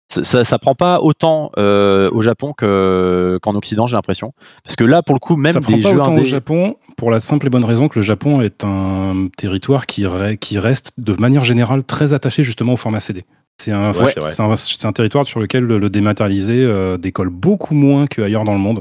Ça, 0.09 0.45
ça, 0.45 0.59
prend 0.59 0.75
pas 0.75 1.01
autant 1.01 1.51
au 1.59 2.21
Japon 2.23 2.55
qu'en 2.57 3.55
Occident, 3.55 3.87
j'ai 3.87 3.97
l'impression. 3.97 4.33
Parce 4.65 4.77
que 4.77 4.85
là, 4.85 5.03
pour 5.03 5.15
le 5.15 5.21
coup, 5.21 5.37
même 5.37 5.53
ça 5.53 5.61
prend 5.61 5.79
pas 5.79 5.93
autant 5.93 6.17
au 6.17 6.25
Japon 6.25 6.77
pour 6.97 7.11
la 7.11 7.21
simple 7.21 7.49
et 7.49 7.51
bonne 7.51 7.67
raison 7.67 7.89
que 7.89 7.99
le 7.99 8.03
Japon 8.03 8.41
est 8.41 8.65
un 8.65 9.29
territoire 9.37 9.85
qui, 9.85 10.07
qui 10.41 10.59
reste 10.59 10.93
de 10.97 11.13
manière 11.21 11.45
générale 11.45 11.85
très 11.85 12.15
attaché 12.15 12.43
justement 12.43 12.73
au 12.73 12.79
format 12.79 13.01
CD. 13.01 13.27
C'est 13.61 13.73
un, 13.73 13.93
un, 13.93 14.93
territoire 14.93 15.27
sur 15.27 15.39
lequel 15.39 15.65
le, 15.65 15.91
dématérialisé 15.91 16.65
euh, 16.65 16.97
décolle 16.97 17.29
beaucoup 17.29 17.75
moins 17.75 18.07
qu'ailleurs 18.07 18.45
dans 18.45 18.55
le 18.55 18.59
monde. 18.59 18.81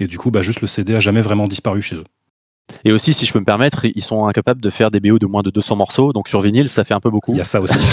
Et 0.00 0.08
du 0.08 0.18
coup, 0.18 0.32
bah, 0.32 0.42
juste 0.42 0.60
le 0.60 0.66
CD 0.66 0.96
a 0.96 1.00
jamais 1.00 1.20
vraiment 1.20 1.44
disparu 1.44 1.80
chez 1.80 1.94
eux. 1.94 2.04
Et 2.84 2.90
aussi, 2.90 3.14
si 3.14 3.24
je 3.24 3.32
peux 3.32 3.38
me 3.38 3.44
permettre, 3.44 3.84
ils 3.84 4.02
sont 4.02 4.26
incapables 4.26 4.60
de 4.60 4.70
faire 4.70 4.90
des 4.90 4.98
BO 4.98 5.20
de 5.20 5.26
moins 5.26 5.42
de 5.42 5.50
200 5.50 5.76
morceaux. 5.76 6.12
Donc 6.12 6.28
sur 6.28 6.40
vinyle, 6.40 6.68
ça 6.68 6.82
fait 6.82 6.94
un 6.94 7.00
peu 7.00 7.10
beaucoup. 7.10 7.32
Il 7.32 7.38
y 7.38 7.40
a 7.40 7.44
ça 7.44 7.60
aussi. 7.60 7.78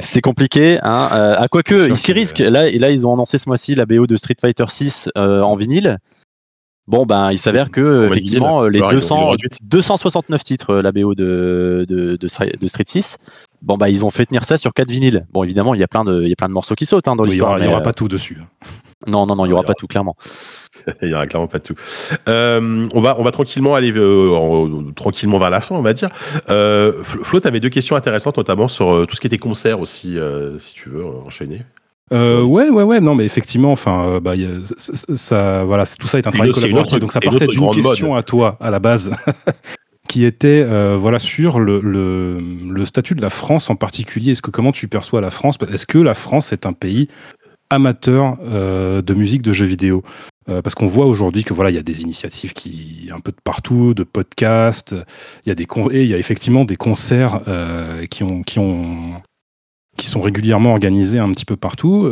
c'est 0.00 0.22
compliqué. 0.22 0.78
Hein. 0.82 1.10
Euh, 1.12 1.36
à 1.38 1.48
quoi 1.48 1.62
que, 1.62 1.90
ils 1.90 1.96
s'y 1.98 2.14
risquent. 2.14 2.38
Là, 2.38 2.68
et 2.68 2.78
là, 2.78 2.90
ils 2.90 3.06
ont 3.06 3.12
annoncé 3.12 3.36
ce 3.36 3.46
mois-ci 3.46 3.74
la 3.74 3.84
BO 3.84 4.06
de 4.06 4.16
Street 4.16 4.36
Fighter 4.40 4.64
6 4.66 5.10
euh, 5.18 5.42
en 5.42 5.56
vinyle. 5.56 5.98
Bon, 6.86 7.04
ben, 7.04 7.32
il 7.32 7.38
s'avère 7.38 7.70
que, 7.70 8.08
effectivement, 8.10 8.66
les 8.66 8.80
200, 8.80 9.34
269 9.62 10.42
titres, 10.42 10.76
la 10.76 10.90
BO 10.90 11.14
de, 11.14 11.84
de, 11.86 12.16
de, 12.16 12.66
Street 12.66 12.84
6, 12.86 13.18
Bon, 13.62 13.76
bah, 13.76 13.88
ils 13.88 14.04
ont 14.04 14.10
fait 14.10 14.26
tenir 14.26 14.44
ça 14.44 14.56
sur 14.56 14.72
quatre 14.72 14.90
vinyles. 14.90 15.26
Bon, 15.32 15.42
évidemment, 15.42 15.74
il 15.74 15.80
y 15.80 15.82
a 15.82 15.88
plein 15.88 16.04
de, 16.04 16.22
il 16.22 16.28
y 16.28 16.32
a 16.32 16.36
plein 16.36 16.48
de 16.48 16.54
morceaux 16.54 16.74
qui 16.74 16.86
sautent 16.86 17.08
hein, 17.08 17.16
dans 17.16 17.24
l'histoire. 17.24 17.58
Il 17.58 17.62
n'y 17.62 17.68
aura, 17.68 17.82
pas 17.82 17.92
tout 17.92 18.08
dessus. 18.08 18.38
Non, 19.06 19.26
non, 19.26 19.36
non, 19.36 19.44
il 19.44 19.48
n'y 19.48 19.54
aura 19.54 19.64
pas 19.64 19.74
tout, 19.74 19.86
clairement. 19.86 20.16
il 21.02 21.08
n'y 21.08 21.14
aura 21.14 21.26
clairement 21.26 21.48
pas 21.48 21.58
tout. 21.58 21.74
Euh, 22.28 22.88
on, 22.92 23.00
va, 23.00 23.16
on 23.18 23.22
va 23.22 23.30
tranquillement 23.30 23.74
aller 23.74 23.92
euh, 23.96 24.92
tranquillement 24.94 25.38
vers 25.38 25.50
la 25.50 25.60
fin, 25.60 25.74
on 25.74 25.82
va 25.82 25.92
dire. 25.92 26.10
Euh, 26.50 27.02
Flo, 27.02 27.40
tu 27.40 27.48
avais 27.48 27.60
deux 27.60 27.68
questions 27.68 27.96
intéressantes, 27.96 28.36
notamment 28.36 28.68
sur 28.68 28.92
euh, 28.92 29.06
tout 29.06 29.16
ce 29.16 29.20
qui 29.20 29.26
était 29.26 29.38
concert 29.38 29.80
aussi, 29.80 30.16
si 30.60 30.74
tu 30.74 30.88
veux 30.88 31.04
enchaîner. 31.04 31.62
Euh, 32.10 32.42
ouais, 32.42 32.70
ouais, 32.70 32.84
ouais, 32.84 33.00
non, 33.00 33.14
mais 33.14 33.26
effectivement, 33.26 33.70
enfin, 33.70 34.18
bah, 34.22 34.32
ça, 34.76 35.64
voilà, 35.64 35.84
tout 35.84 36.06
ça 36.06 36.18
est 36.18 36.26
un 36.26 36.30
travail 36.30 36.52
collaboratif, 36.52 37.00
donc 37.00 37.12
ça 37.12 37.20
partait 37.20 37.46
d'une 37.46 37.70
question 37.70 38.14
à 38.14 38.22
toi 38.22 38.56
à 38.60 38.70
la 38.70 38.78
base, 38.78 39.10
qui 40.08 40.24
était 40.24 40.64
euh, 40.66 40.96
voilà 40.98 41.18
sur 41.18 41.60
le, 41.60 42.84
statut 42.84 43.14
de 43.14 43.22
la 43.22 43.30
France 43.30 43.70
en 43.70 43.76
particulier. 43.76 44.32
Est-ce 44.32 44.42
que 44.42 44.50
comment 44.50 44.72
tu 44.72 44.88
perçois 44.88 45.20
la 45.20 45.30
France? 45.30 45.56
Est-ce 45.70 45.86
que 45.86 45.98
la 45.98 46.14
France 46.14 46.52
est 46.52 46.66
un 46.66 46.72
pays 46.72 47.08
amateur 47.70 48.38
euh, 48.42 49.02
de 49.02 49.14
musique 49.14 49.42
de 49.42 49.52
jeux 49.52 49.66
vidéo? 49.66 50.02
Euh, 50.48 50.62
parce 50.62 50.74
qu'on 50.74 50.86
voit 50.86 51.04
aujourd'hui 51.04 51.44
que 51.44 51.52
voilà 51.52 51.70
il 51.70 51.76
y 51.76 51.78
a 51.78 51.82
des 51.82 52.00
initiatives 52.00 52.54
qui 52.54 53.10
un 53.14 53.20
peu 53.20 53.32
de 53.32 53.36
partout 53.44 53.92
de 53.92 54.02
podcasts 54.02 54.96
il 55.44 55.50
y 55.50 55.52
a 55.52 55.54
des 55.54 55.66
et 55.92 56.02
il 56.02 56.08
y 56.08 56.14
a 56.14 56.18
effectivement 56.18 56.64
des 56.64 56.76
concerts 56.76 57.42
qui 58.10 58.22
ont 58.22 58.42
qui 58.42 58.58
ont 58.58 59.20
qui 59.98 60.06
sont 60.06 60.22
régulièrement 60.22 60.70
organisés 60.70 61.18
un 61.18 61.30
petit 61.32 61.44
peu 61.44 61.56
partout. 61.56 62.08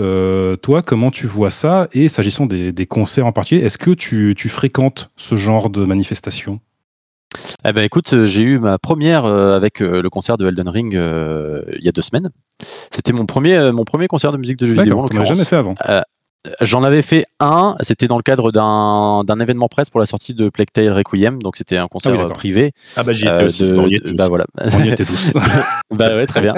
toi, 0.60 0.82
comment 0.82 1.10
tu 1.10 1.26
vois 1.26 1.50
ça? 1.50 1.88
Et 1.92 2.08
s'agissant 2.08 2.44
des, 2.44 2.72
des, 2.72 2.86
concerts 2.86 3.26
en 3.26 3.32
particulier, 3.32 3.64
est-ce 3.64 3.78
que 3.78 3.92
tu, 3.92 4.34
tu 4.36 4.48
fréquentes 4.48 5.10
ce 5.16 5.36
genre 5.36 5.70
de 5.70 5.84
manifestations 5.84 6.60
eh 7.68 7.72
ben 7.72 7.82
écoute, 7.82 8.12
euh, 8.12 8.26
j'ai 8.26 8.42
eu 8.42 8.58
ma 8.58 8.78
première 8.78 9.24
euh, 9.24 9.56
avec 9.56 9.80
euh, 9.80 10.02
le 10.02 10.10
concert 10.10 10.38
de 10.38 10.46
Elden 10.46 10.68
Ring 10.68 10.92
il 10.92 11.84
y 11.84 11.88
a 11.88 11.92
deux 11.92 12.02
semaines. 12.02 12.30
C'était 12.90 13.12
mon 13.12 13.26
premier, 13.26 13.72
mon 13.72 13.84
premier 13.84 14.06
concert 14.06 14.32
de 14.32 14.38
musique 14.38 14.58
de 14.58 14.66
jeux 14.66 14.74
vidéo. 14.74 15.06
Jamais 15.24 15.44
fait 15.44 15.56
avant. 15.56 15.74
J'en 16.60 16.82
avais 16.82 17.02
fait 17.02 17.24
un, 17.40 17.76
c'était 17.80 18.08
dans 18.08 18.16
le 18.16 18.22
cadre 18.22 18.52
d'un 18.52 19.40
événement 19.40 19.68
presse 19.68 19.90
pour 19.90 20.00
la 20.00 20.06
sortie 20.06 20.34
de 20.34 20.48
Plague 20.48 20.70
Tale 20.72 20.92
Requiem, 20.92 21.42
donc 21.42 21.56
c'était 21.56 21.76
un 21.76 21.88
concert 21.88 22.18
ah 22.18 22.32
privé. 22.32 22.72
Ah 22.96 23.02
bah 23.02 23.14
j'y 23.14 23.24
étais 23.24 23.32
euh, 23.32 23.46
aussi. 23.46 23.64
on 23.64 23.86
y 23.86 24.00
bah 24.14 24.28
voilà. 24.28 24.46
On 24.58 24.82
y 24.82 24.90
était 24.90 25.04
tous. 25.04 25.30
bah 25.90 26.14
ouais, 26.14 26.26
très 26.26 26.40
bien. 26.40 26.54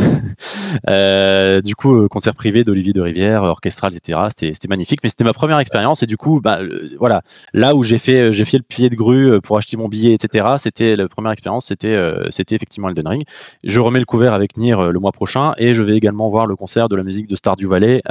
euh, 0.88 1.60
du 1.60 1.74
coup, 1.74 1.96
euh, 1.96 2.08
concert 2.08 2.34
privé 2.34 2.64
d'Olivier 2.64 2.92
de 2.92 3.00
Rivière, 3.00 3.42
orchestral, 3.42 3.94
etc. 3.94 4.18
C'était 4.36 4.68
magnifique, 4.68 5.00
mais 5.02 5.08
c'était 5.08 5.24
ma 5.24 5.32
première 5.32 5.58
expérience 5.58 6.02
et 6.02 6.06
du 6.06 6.16
coup, 6.16 6.40
bah 6.40 6.60
voilà, 6.98 7.22
là 7.52 7.74
où 7.74 7.82
j'ai 7.82 7.98
fait 7.98 8.32
j'ai 8.32 8.44
fait 8.44 8.58
le 8.58 8.64
pied 8.64 8.90
de 8.90 8.96
grue 8.96 9.40
pour 9.40 9.56
acheter 9.56 9.76
mon 9.76 9.88
billet, 9.88 10.14
etc. 10.14 10.46
C'était 10.58 10.96
la 10.96 11.08
première 11.08 11.32
expérience, 11.32 11.66
c'était 11.66 11.98
c'était 12.30 12.54
effectivement 12.54 12.88
Elden 12.88 13.08
Ring. 13.08 13.22
Je 13.64 13.80
remets 13.80 13.98
le 13.98 14.04
couvert 14.04 14.34
avec 14.34 14.56
Nier 14.56 14.76
le 14.90 14.98
mois 14.98 15.12
prochain 15.12 15.52
et 15.58 15.74
je 15.74 15.82
vais 15.82 15.96
également 15.96 16.28
voir 16.28 16.46
le 16.46 16.56
concert 16.56 16.88
de 16.88 16.96
la 16.96 17.02
musique 17.02 17.28
de 17.28 17.36
Stardew 17.36 17.66
Valley 17.66 18.02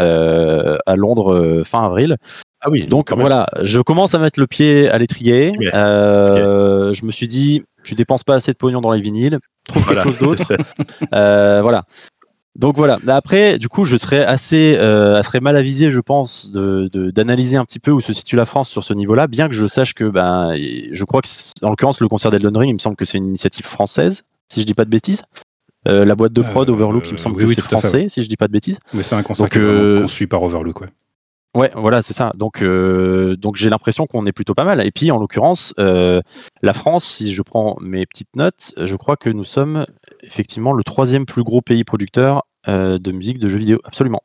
à 0.89 0.95
Londres 0.95 1.33
euh, 1.33 1.63
fin 1.63 1.85
avril. 1.85 2.17
Ah 2.61 2.69
oui. 2.69 2.85
Donc 2.87 3.13
voilà, 3.13 3.47
je 3.61 3.79
commence 3.79 4.13
à 4.15 4.19
mettre 4.19 4.39
le 4.39 4.47
pied 4.47 4.89
à 4.89 4.97
l'étrier. 4.97 5.53
Euh, 5.73 6.91
je 6.91 7.05
me 7.05 7.11
suis 7.11 7.27
dit, 7.27 7.63
tu 7.83 7.95
dépenses 7.95 8.23
pas 8.23 8.35
assez 8.35 8.51
de 8.51 8.57
pognon 8.57 8.81
dans 8.81 8.91
les 8.91 8.99
vinyles, 8.99 9.39
trouve 9.67 9.85
quelque 9.85 10.03
chose 10.03 10.17
d'autre. 10.17 10.57
Euh, 11.15 11.61
voilà. 11.61 11.85
Donc 12.55 12.75
voilà. 12.75 12.99
Après, 13.07 13.57
du 13.57 13.69
coup, 13.69 13.85
je 13.85 13.95
serais 13.95 14.25
assez, 14.25 14.75
euh, 14.77 15.21
mal 15.41 15.55
avisé, 15.55 15.91
je 15.91 16.01
pense, 16.01 16.51
d'analyser 16.51 17.57
un 17.57 17.63
petit 17.63 17.79
peu 17.79 17.91
où 17.91 18.01
se 18.01 18.11
situe 18.11 18.35
la 18.35 18.45
France 18.45 18.69
sur 18.69 18.83
ce 18.83 18.93
niveau-là, 18.93 19.27
bien 19.27 19.47
que 19.47 19.55
je 19.55 19.65
sache 19.65 19.93
que, 19.93 20.03
ben, 20.03 20.55
je 20.55 21.03
crois 21.05 21.21
que, 21.21 21.27
en 21.63 21.69
l'occurrence, 21.69 22.01
le 22.01 22.09
concert 22.09 22.31
d'Elden 22.31 22.55
Ring, 22.57 22.69
il 22.69 22.73
me 22.73 22.79
semble 22.79 22.97
que 22.97 23.05
c'est 23.05 23.17
une 23.17 23.27
initiative 23.27 23.65
française, 23.65 24.23
si 24.51 24.61
je 24.61 24.65
dis 24.65 24.73
pas 24.73 24.85
de 24.85 24.89
bêtises. 24.89 25.23
Euh, 25.89 26.05
la 26.05 26.15
boîte 26.15 26.33
de 26.33 26.41
prod 26.41 26.69
euh, 26.69 26.73
Overlook, 26.73 27.07
il 27.07 27.13
me 27.13 27.17
semble 27.17 27.37
que 27.37 27.47
c'est 27.53 27.61
français, 27.61 28.09
si 28.09 28.23
je 28.23 28.29
dis 28.29 28.37
pas 28.37 28.47
de 28.47 28.53
bêtises. 28.53 28.79
Mais 28.93 29.03
c'est 29.03 29.15
un 29.15 29.23
concept 29.23 29.55
euh, 29.57 30.07
suit 30.07 30.27
par 30.27 30.43
Overlook, 30.43 30.81
ouais. 30.81 30.87
Ouais, 31.55 31.71
voilà, 31.75 32.03
c'est 32.03 32.13
ça. 32.13 32.31
Donc, 32.35 32.63
donc 32.63 33.55
j'ai 33.55 33.69
l'impression 33.69 34.05
qu'on 34.05 34.25
est 34.27 34.31
plutôt 34.31 34.53
pas 34.53 34.63
mal. 34.63 34.85
Et 34.85 34.91
puis, 34.91 35.09
en 35.09 35.17
l'occurrence, 35.17 35.73
la 35.77 36.73
France, 36.73 37.05
si 37.05 37.33
je 37.33 37.41
prends 37.41 37.75
mes 37.81 38.05
petites 38.05 38.35
notes, 38.35 38.73
je 38.77 38.95
crois 38.95 39.17
que 39.17 39.29
nous 39.29 39.43
sommes 39.43 39.85
effectivement 40.21 40.73
le 40.73 40.83
troisième 40.83 41.25
plus 41.25 41.43
gros 41.43 41.61
pays 41.61 41.83
producteur 41.83 42.43
de 42.67 43.11
musique 43.11 43.39
de 43.39 43.47
jeux 43.47 43.57
vidéo. 43.57 43.79
Absolument. 43.83 44.21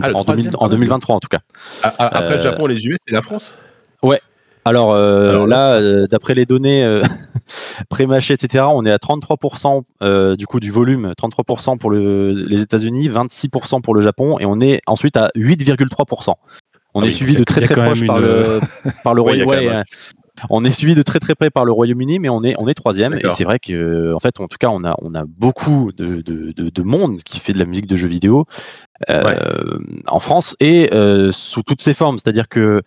Ah, 0.00 0.10
en, 0.14 0.24
2023, 0.24 1.16
en 1.16 1.20
tout 1.20 1.28
cas. 1.28 1.40
Après 1.82 2.36
le 2.36 2.40
Japon, 2.40 2.66
les 2.66 2.86
US 2.86 2.98
et 3.06 3.12
la 3.12 3.22
France? 3.22 3.54
Ouais, 4.02 4.20
alors, 4.68 5.46
là, 5.46 6.06
d'après 6.06 6.34
les 6.34 6.46
données 6.46 7.00
pré-mâché, 7.88 8.34
etc., 8.34 8.64
on 8.70 8.84
est 8.86 8.92
à 8.92 8.96
33% 8.96 10.36
du 10.36 10.46
coup 10.46 10.60
du 10.60 10.70
volume, 10.70 11.12
33% 11.18 11.78
pour 11.78 11.90
les 11.90 12.60
États-Unis, 12.60 13.08
26% 13.08 13.80
pour 13.80 13.94
le 13.94 14.00
Japon, 14.00 14.38
et 14.38 14.46
on 14.46 14.60
est 14.60 14.80
ensuite 14.86 15.16
à 15.16 15.30
8,3%. 15.36 16.34
On 16.94 17.02
est 17.02 17.10
suivi 17.10 17.36
de 17.36 17.44
très 17.44 17.60
très 17.60 17.74
proche 17.74 18.06
par, 18.06 18.18
le, 18.18 18.60
par 19.04 19.14
le 19.14 19.20
Royaume-Uni. 19.20 19.68
on 20.50 20.64
est 20.64 20.70
suivi 20.70 20.94
de 20.94 21.02
très 21.02 21.20
très 21.20 21.34
près 21.34 21.50
par 21.50 21.64
le 21.64 21.72
Royaume-Uni, 21.72 22.18
mais 22.18 22.28
on 22.28 22.42
est 22.42 22.54
on 22.58 22.68
est 22.68 22.74
troisième. 22.74 23.14
Et 23.14 23.30
c'est 23.30 23.44
vrai 23.44 23.58
que 23.58 24.12
en 24.14 24.18
fait, 24.18 24.40
en 24.40 24.48
tout 24.48 24.58
cas, 24.58 24.68
on 24.68 24.84
a 24.84 24.94
on 25.02 25.14
a 25.14 25.24
beaucoup 25.24 25.92
de, 25.96 26.22
de, 26.22 26.52
de, 26.52 26.82
monde 26.82 27.22
qui 27.22 27.40
fait 27.40 27.52
de 27.52 27.58
la 27.58 27.64
musique 27.64 27.86
de 27.86 27.96
jeux 27.96 28.08
vidéo 28.08 28.46
en 29.08 30.20
France 30.20 30.56
et 30.60 30.90
sous 31.30 31.62
toutes 31.62 31.82
ses 31.82 31.94
formes. 31.94 32.18
C'est-à-dire 32.18 32.48
que 32.48 32.82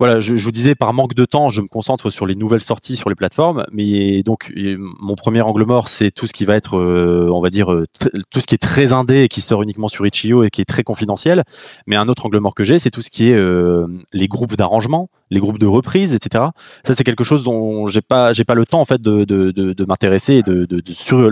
voilà, 0.00 0.18
je, 0.18 0.34
vous 0.34 0.50
disais, 0.50 0.74
par 0.74 0.92
manque 0.92 1.14
de 1.14 1.24
temps, 1.24 1.50
je 1.50 1.60
me 1.60 1.68
concentre 1.68 2.10
sur 2.10 2.26
les 2.26 2.34
nouvelles 2.34 2.62
sorties 2.62 2.96
sur 2.96 3.10
les 3.10 3.14
plateformes. 3.14 3.64
Mais 3.70 4.22
donc, 4.24 4.52
mon 5.00 5.14
premier 5.14 5.40
angle 5.40 5.64
mort, 5.64 5.88
c'est 5.88 6.10
tout 6.10 6.26
ce 6.26 6.32
qui 6.32 6.44
va 6.44 6.56
être, 6.56 6.76
euh, 6.76 7.28
on 7.30 7.40
va 7.40 7.50
dire, 7.50 7.72
euh, 7.72 7.84
tout 8.30 8.40
ce 8.40 8.46
qui 8.46 8.56
est 8.56 8.62
très 8.62 8.92
indé 8.92 9.22
et 9.22 9.28
qui 9.28 9.40
sort 9.40 9.62
uniquement 9.62 9.88
sur 9.88 10.04
Itch.io 10.04 10.42
et 10.42 10.50
qui 10.50 10.60
est 10.60 10.64
très 10.64 10.82
confidentiel. 10.82 11.44
Mais 11.86 11.94
un 11.94 12.08
autre 12.08 12.26
angle 12.26 12.38
mort 12.38 12.54
que 12.54 12.64
j'ai, 12.64 12.80
c'est 12.80 12.90
tout 12.90 13.02
ce 13.02 13.10
qui 13.10 13.30
est 13.30 13.34
euh, 13.34 13.86
les 14.12 14.26
groupes 14.26 14.56
d'arrangement, 14.56 15.10
les 15.30 15.40
groupes 15.40 15.58
de 15.58 15.66
reprise, 15.66 16.14
etc. 16.14 16.44
Ça, 16.84 16.94
c'est 16.94 17.04
quelque 17.04 17.24
chose 17.24 17.44
dont 17.44 17.86
j'ai 17.86 18.00
pas, 18.00 18.32
j'ai 18.32 18.44
pas 18.44 18.54
le 18.54 18.66
temps 18.66 18.80
en 18.80 18.84
fait 18.84 19.00
de, 19.00 19.24
de, 19.24 19.50
de, 19.50 19.84
m'intéresser 19.84 20.34
et 20.34 20.42
de, 20.42 20.64
de, 20.64 20.82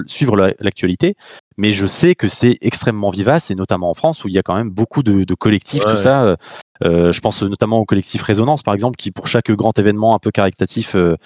suivre 0.06 0.36
l'actualité 0.36 1.16
mais 1.58 1.72
je 1.72 1.86
sais 1.86 2.14
que 2.14 2.28
c'est 2.28 2.58
extrêmement 2.60 3.10
vivace, 3.10 3.50
et 3.50 3.54
notamment 3.54 3.90
en 3.90 3.94
France, 3.94 4.24
où 4.24 4.28
il 4.28 4.34
y 4.34 4.38
a 4.38 4.42
quand 4.42 4.54
même 4.54 4.70
beaucoup 4.70 5.02
de, 5.02 5.34
collectifs, 5.34 5.84
tout 5.84 5.96
ça. 5.96 6.36
Euh, 6.84 7.10
je 7.12 7.20
pense 7.20 7.42
notamment 7.42 7.78
au 7.78 7.84
collectif 7.84 8.22
Résonance, 8.22 8.62
par 8.62 8.74
exemple, 8.74 8.96
qui 8.96 9.10
pour 9.10 9.26
chaque 9.26 9.50
grand 9.50 9.78
événement 9.78 10.14
un 10.14 10.18
peu 10.18 10.30
caritatif, 10.30 10.94
euh, 10.94 11.16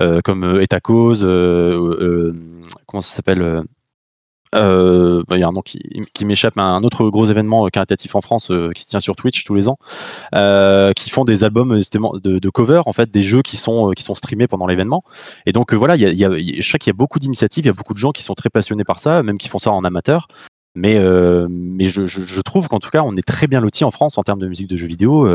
euh, 0.00 0.20
comme 0.24 0.60
Est 0.60 0.72
à 0.72 0.80
cause, 0.80 1.20
comment 2.86 3.00
ça 3.00 3.16
s'appelle 3.16 3.62
Euh, 4.56 5.22
bah, 5.28 5.36
il 5.36 5.40
y 5.40 5.42
a 5.42 5.48
un 5.48 5.52
nom 5.52 5.62
qui, 5.62 6.24
m'échappe, 6.24 6.58
un 6.58 6.82
autre 6.82 7.08
gros 7.10 7.26
événement 7.26 7.66
caritatif 7.68 8.14
en 8.14 8.20
France 8.20 8.50
qui 8.74 8.82
se 8.82 8.88
tient 8.88 9.00
sur 9.00 9.16
Twitch 9.16 9.44
tous 9.44 9.54
les 9.54 9.68
ans, 9.68 9.78
qui 10.94 11.10
font 11.10 11.24
des 11.24 11.44
albums 11.44 11.80
de, 11.80 12.38
de, 12.38 12.50
cover 12.50 12.82
en 12.86 12.92
fait 12.92 13.10
des 13.10 13.22
jeux 13.22 13.42
qui 13.42 13.56
sont 13.56 13.90
qui 13.90 14.02
sont 14.02 14.14
streamés 14.14 14.48
pendant 14.48 14.66
l'événement. 14.66 15.02
Et 15.44 15.52
donc 15.52 15.74
voilà, 15.74 15.96
il 15.96 16.02
y 16.02 16.24
a, 16.24 16.30
je 16.36 16.68
sais 16.68 16.78
qu'il 16.78 16.90
y 16.90 16.94
a 16.94 16.98
beaucoup 16.98 17.18
d'initiatives, 17.18 17.64
il 17.64 17.68
y 17.68 17.70
a 17.70 17.74
beaucoup 17.74 17.94
de 17.94 17.98
gens 17.98 18.12
qui 18.12 18.22
sont 18.22 18.34
très 18.34 18.50
passionnés 18.50 18.84
par 18.84 18.98
ça, 18.98 19.22
même 19.22 19.38
qui 19.38 19.48
font 19.48 19.58
ça 19.58 19.72
en 19.72 19.84
amateur. 19.84 20.28
Mais, 20.74 20.98
mais 21.48 21.88
je, 21.88 22.04
je, 22.04 22.40
trouve 22.42 22.68
qu'en 22.68 22.78
tout 22.78 22.90
cas, 22.90 23.02
on 23.02 23.16
est 23.16 23.26
très 23.26 23.46
bien 23.46 23.60
loti 23.60 23.84
en 23.84 23.90
France 23.90 24.18
en 24.18 24.22
termes 24.22 24.40
de 24.40 24.46
musique 24.46 24.68
de 24.68 24.76
jeux 24.76 24.86
vidéo 24.86 25.26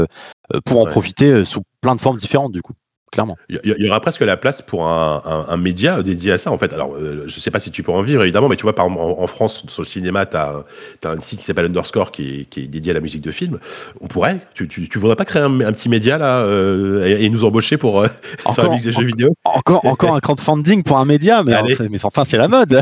pour 0.65 0.82
en 0.82 0.86
profiter 0.86 1.43
sous 1.45 1.61
plein 1.82 1.95
de 1.95 1.99
formes 1.99 2.17
différentes 2.17 2.51
du 2.51 2.61
coup 2.61 2.74
clairement. 3.12 3.38
Il 3.49 3.59
y, 3.64 3.89
aura 3.89 3.99
presque 3.99 4.22
la 4.22 4.38
place 4.38 4.62
pour 4.62 4.88
un, 4.88 5.57
média 5.57 6.01
dédié 6.01 6.32
à 6.32 6.38
ça, 6.38 6.51
en 6.51 6.57
fait. 6.57 6.74
Alors, 6.74 6.95
euh, 6.95 7.26
je 7.28 7.39
sais 7.39 7.51
pas 7.51 7.59
si 7.59 7.70
tu 7.72 7.84
peux 7.84 7.91
en 7.91 8.01
vivre, 8.01 8.24
évidemment, 8.24 8.47
mais 8.47 8.55
tu 8.55 8.64
vois, 8.64 8.74
par 8.74 8.88
en, 8.88 9.28
France, 9.28 9.66
sur 9.68 9.82
le 9.82 9.88
cinéma, 9.88 10.26
tu 10.26 10.38
as, 10.38 10.64
un 11.03 11.20
site 11.20 11.39
qui 11.39 11.45
s'appelle 11.45 11.66
Underscore 11.66 12.12
qui 12.12 12.47
est, 12.55 12.68
dédié 12.68 12.91
à 12.91 12.93
la 12.93 13.01
musique 13.01 13.22
de 13.22 13.32
film. 13.32 13.59
On 13.99 14.07
pourrait, 14.07 14.39
tu, 14.53 14.68
tu, 14.68 14.99
voudrais 14.99 15.16
pas 15.16 15.26
créer 15.26 15.41
un, 15.43 15.74
petit 15.74 15.89
média, 15.89 16.18
là, 16.18 16.39
euh, 16.39 17.05
et, 17.05 17.30
nous 17.30 17.43
embaucher 17.43 17.78
pour 17.78 18.01
euh, 18.01 18.07
sur 18.53 18.64
la 18.64 18.70
musique 18.70 18.88
des 18.88 18.93
jeux 18.93 19.05
vidéo 19.05 19.36
Encore, 19.43 19.86
encore 19.86 20.16
un 20.16 20.20
crowdfunding 20.20 20.84
pour 20.84 20.97
un 20.97 21.05
média, 21.05 21.43
mais, 21.43 21.55
mais 21.89 22.05
enfin, 22.05 22.24
c'est 22.24 22.38
la 22.38 22.47
mode. 22.47 22.82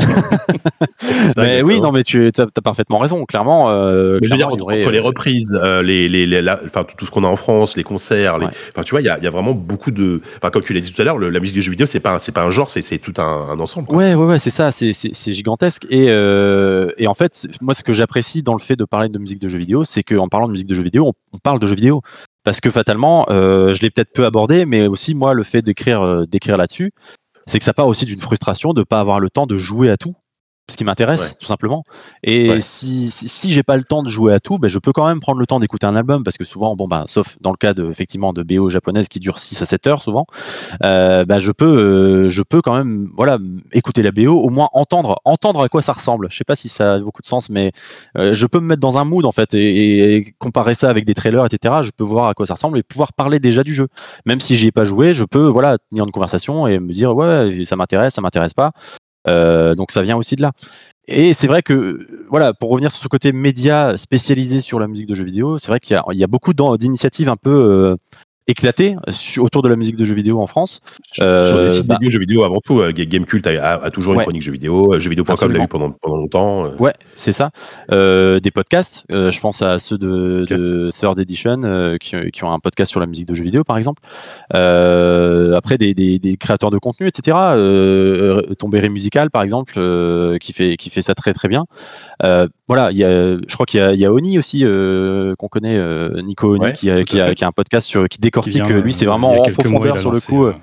mais 1.36 1.62
oui, 1.62 1.80
non, 1.80 1.92
mais 1.92 2.04
tu 2.04 2.30
as, 2.38 2.60
parfaitement 2.62 2.98
raison, 2.98 3.24
clairement. 3.24 3.68
je 3.68 4.28
veux 4.28 4.36
dire, 4.36 4.48
entre, 4.48 4.70
les 4.70 5.00
reprises, 5.00 5.58
les, 5.82 6.08
les, 6.08 6.50
enfin, 6.64 6.84
tout, 6.84 7.04
ce 7.04 7.10
qu'on 7.10 7.24
a 7.24 7.28
en 7.28 7.36
France, 7.36 7.76
les 7.76 7.84
concerts, 7.84 8.38
les, 8.38 8.46
enfin, 8.46 8.84
tu 8.84 8.92
vois, 8.92 9.00
il 9.00 9.06
y 9.06 9.10
a, 9.10 9.18
y 9.18 9.26
a 9.26 9.30
vraiment 9.30 9.52
beaucoup 9.52 9.90
de 9.90 10.19
enfin, 10.36 10.50
comme 10.50 10.62
tu 10.62 10.72
l'as 10.72 10.80
dit 10.80 10.92
tout 10.92 11.00
à 11.00 11.04
l'heure, 11.04 11.18
la 11.18 11.40
musique 11.40 11.54
des 11.54 11.62
jeux 11.62 11.70
vidéo, 11.70 11.86
c'est 11.86 12.00
pas, 12.00 12.18
c'est 12.18 12.32
pas 12.32 12.42
un 12.42 12.50
genre, 12.50 12.70
c'est 12.70 12.98
tout 12.98 13.14
un, 13.18 13.58
ensemble. 13.58 13.90
Ouais, 13.90 14.14
ouais, 14.14 14.26
ouais, 14.26 14.38
c'est 14.38 14.50
ça, 14.50 14.70
c'est 14.70 15.32
gigantesque. 15.32 15.86
Et, 15.90 16.06
euh, 16.08 16.90
et 16.98 17.06
en 17.06 17.14
fait, 17.14 17.46
moi, 17.60 17.74
ce 17.74 17.82
que 17.82 17.92
j'apprécie 17.92 18.42
dans 18.42 18.54
le 18.54 18.60
fait 18.60 18.76
de 18.76 18.84
parler 18.84 19.08
de 19.08 19.18
musique 19.18 19.38
de 19.38 19.48
jeux 19.48 19.58
vidéo, 19.58 19.84
c'est 19.84 20.02
qu'en 20.02 20.28
parlant 20.28 20.46
de 20.46 20.52
musique 20.52 20.68
de 20.68 20.74
jeux 20.74 20.82
vidéo, 20.82 21.12
on, 21.32 21.38
parle 21.38 21.58
de 21.58 21.66
jeux 21.66 21.74
vidéo. 21.74 22.02
Parce 22.44 22.60
que 22.60 22.70
fatalement, 22.70 23.26
euh, 23.28 23.74
je 23.74 23.82
l'ai 23.82 23.90
peut-être 23.90 24.12
peu 24.12 24.24
abordé, 24.24 24.64
mais 24.64 24.86
aussi 24.86 25.14
moi, 25.14 25.34
le 25.34 25.42
fait 25.42 25.62
d'écrire 25.62 26.00
euh, 26.02 26.24
d'écrire 26.26 26.56
là-dessus, 26.56 26.92
c'est 27.46 27.58
que 27.58 27.64
ça 27.64 27.74
part 27.74 27.86
aussi 27.86 28.06
d'une 28.06 28.20
frustration 28.20 28.72
de 28.72 28.80
ne 28.80 28.84
pas 28.84 29.00
avoir 29.00 29.20
le 29.20 29.28
temps 29.28 29.46
de 29.46 29.58
jouer 29.58 29.90
à 29.90 29.96
tout 29.96 30.14
ce 30.70 30.76
qui 30.76 30.84
m'intéresse, 30.84 31.36
tout 31.38 31.46
simplement. 31.46 31.84
Et 32.22 32.60
si, 32.60 33.10
si, 33.10 33.52
j'ai 33.52 33.62
pas 33.62 33.76
le 33.76 33.84
temps 33.84 34.02
de 34.02 34.08
jouer 34.08 34.32
à 34.32 34.40
tout, 34.40 34.58
ben, 34.58 34.68
je 34.68 34.78
peux 34.78 34.92
quand 34.92 35.06
même 35.06 35.20
prendre 35.20 35.38
le 35.38 35.46
temps 35.46 35.60
d'écouter 35.60 35.86
un 35.86 35.96
album, 35.96 36.22
parce 36.22 36.36
que 36.36 36.44
souvent, 36.44 36.76
bon, 36.76 36.88
ben, 36.88 37.04
sauf 37.06 37.36
dans 37.40 37.50
le 37.50 37.56
cas 37.56 37.74
de, 37.74 37.90
effectivement, 37.90 38.32
de 38.32 38.42
BO 38.42 38.70
japonaise 38.70 39.08
qui 39.08 39.20
dure 39.20 39.38
6 39.38 39.60
à 39.62 39.66
7 39.66 39.86
heures 39.86 40.02
souvent, 40.02 40.26
euh, 40.84 41.24
ben, 41.24 41.38
je, 41.38 41.52
peux, 41.52 41.64
euh, 41.64 42.28
je 42.28 42.42
peux 42.42 42.62
quand 42.62 42.76
même 42.76 43.10
voilà, 43.16 43.38
écouter 43.72 44.02
la 44.02 44.12
BO, 44.12 44.32
au 44.32 44.48
moins 44.48 44.68
entendre, 44.72 45.20
entendre 45.24 45.62
à 45.62 45.68
quoi 45.68 45.82
ça 45.82 45.92
ressemble. 45.92 46.28
Je 46.30 46.36
sais 46.36 46.44
pas 46.44 46.56
si 46.56 46.68
ça 46.68 46.94
a 46.94 46.98
beaucoup 46.98 47.22
de 47.22 47.26
sens, 47.26 47.50
mais 47.50 47.72
euh, 48.16 48.34
je 48.34 48.46
peux 48.46 48.60
me 48.60 48.66
mettre 48.66 48.80
dans 48.80 48.98
un 48.98 49.04
mood, 49.04 49.24
en 49.24 49.32
fait, 49.32 49.54
et, 49.54 50.34
comparer 50.38 50.74
ça 50.74 50.88
avec 50.88 51.04
des 51.04 51.14
trailers, 51.14 51.44
etc. 51.46 51.80
Je 51.82 51.90
peux 51.90 52.04
voir 52.04 52.28
à 52.28 52.34
quoi 52.34 52.46
ça 52.46 52.54
ressemble 52.54 52.78
et 52.78 52.82
pouvoir 52.82 53.12
parler 53.12 53.40
déjà 53.40 53.62
du 53.64 53.74
jeu. 53.74 53.88
Même 54.26 54.40
si 54.40 54.56
j'y 54.56 54.68
ai 54.68 54.72
pas 54.72 54.84
joué, 54.84 55.12
je 55.12 55.24
peux 55.24 55.46
voilà, 55.46 55.78
tenir 55.90 56.04
une 56.04 56.12
conversation 56.12 56.66
et 56.66 56.78
me 56.78 56.92
dire, 56.92 57.14
ouais, 57.14 57.64
ça 57.64 57.76
m'intéresse, 57.76 58.14
ça 58.14 58.20
m'intéresse 58.20 58.54
pas. 58.54 58.72
Euh, 59.28 59.74
donc 59.74 59.92
ça 59.92 60.02
vient 60.02 60.16
aussi 60.16 60.36
de 60.36 60.42
là. 60.42 60.52
Et 61.08 61.34
c'est 61.34 61.48
vrai 61.48 61.62
que, 61.62 62.06
voilà, 62.28 62.54
pour 62.54 62.70
revenir 62.70 62.92
sur 62.92 63.02
ce 63.02 63.08
côté 63.08 63.32
média 63.32 63.96
spécialisé 63.96 64.60
sur 64.60 64.78
la 64.78 64.86
musique 64.86 65.08
de 65.08 65.14
jeux 65.14 65.24
vidéo, 65.24 65.58
c'est 65.58 65.66
vrai 65.66 65.80
qu'il 65.80 66.00
y, 66.12 66.16
y, 66.18 66.24
a 66.24 66.28
beaucoup 66.28 66.52
d'initiatives 66.54 67.28
un 67.28 67.36
peu 67.36 67.50
euh, 67.50 67.96
éclaté 68.46 68.96
autour 69.38 69.62
de 69.62 69.68
la 69.68 69.76
musique 69.76 69.96
de 69.96 70.04
jeux 70.04 70.14
vidéo 70.14 70.40
en 70.40 70.46
France. 70.46 70.80
Sur, 71.12 71.24
euh, 71.24 71.62
les 71.64 71.68
sites 71.68 71.86
bah, 71.86 71.98
jeux 72.02 72.18
vidéo 72.18 72.44
avant 72.44 72.60
tout, 72.64 72.80
euh, 72.80 72.92
Gamecult 72.92 73.46
a, 73.46 73.74
a, 73.74 73.90
toujours 73.90 74.14
une 74.14 74.20
chronique 74.20 74.42
jeux 74.42 74.52
vidéo, 74.52 74.94
euh, 74.94 74.98
jeuxvideo.com 74.98 75.52
l'a 75.52 75.64
eu 75.64 75.68
pendant, 75.68 75.90
pendant 75.90 76.16
longtemps. 76.16 76.70
Ouais, 76.78 76.92
c'est 77.14 77.32
ça. 77.32 77.50
des 77.90 78.50
podcasts, 78.52 79.04
je 79.10 79.40
pense 79.40 79.62
à 79.62 79.78
ceux 79.78 79.98
de, 79.98 80.46
de 80.48 80.90
Third 80.90 81.18
Edition 81.18 81.96
qui, 82.00 82.16
qui, 82.30 82.44
ont 82.44 82.52
un 82.52 82.58
podcast 82.58 82.90
sur 82.90 83.00
la 83.00 83.06
musique 83.06 83.28
de 83.28 83.34
jeux 83.34 83.44
vidéo 83.44 83.64
par 83.64 83.78
exemple. 83.78 84.02
après 84.50 85.78
des, 85.78 85.94
des, 85.94 86.18
des, 86.18 86.36
créateurs 86.36 86.70
de 86.70 86.78
contenu, 86.78 87.06
etc. 87.06 87.36
Tombéré 88.58 88.88
musical 88.88 89.30
par 89.30 89.42
exemple, 89.42 89.74
qui, 90.40 90.52
fait, 90.52 90.76
qui 90.76 90.90
fait 90.90 91.02
ça 91.02 91.14
très 91.14 91.32
très 91.32 91.48
bien. 91.48 91.66
voilà, 92.68 92.90
y 92.92 93.04
a, 93.04 93.36
je 93.36 93.54
crois 93.54 93.66
qu'il 93.66 93.80
y, 93.94 93.98
y, 93.98 94.04
a 94.04 94.12
Oni 94.12 94.38
aussi 94.38 94.64
qu'on 95.38 95.48
connaît, 95.48 95.78
Nico 96.22 96.54
Oni, 96.54 96.72
qui, 96.72 96.90
a, 96.90 97.04
qui, 97.04 97.20
a, 97.20 97.34
qui, 97.34 97.44
a, 97.44 97.48
un 97.48 97.52
podcast 97.52 97.86
sur, 97.86 98.08
qui 98.08 98.18
décore 98.30 98.46
lui, 98.82 98.92
c'est 98.92 99.06
vraiment 99.06 99.32
en 99.32 99.42
profondeur 99.42 100.00
sur 100.00 100.12
le 100.12 100.20
coup. 100.20 100.44
Euh, 100.44 100.54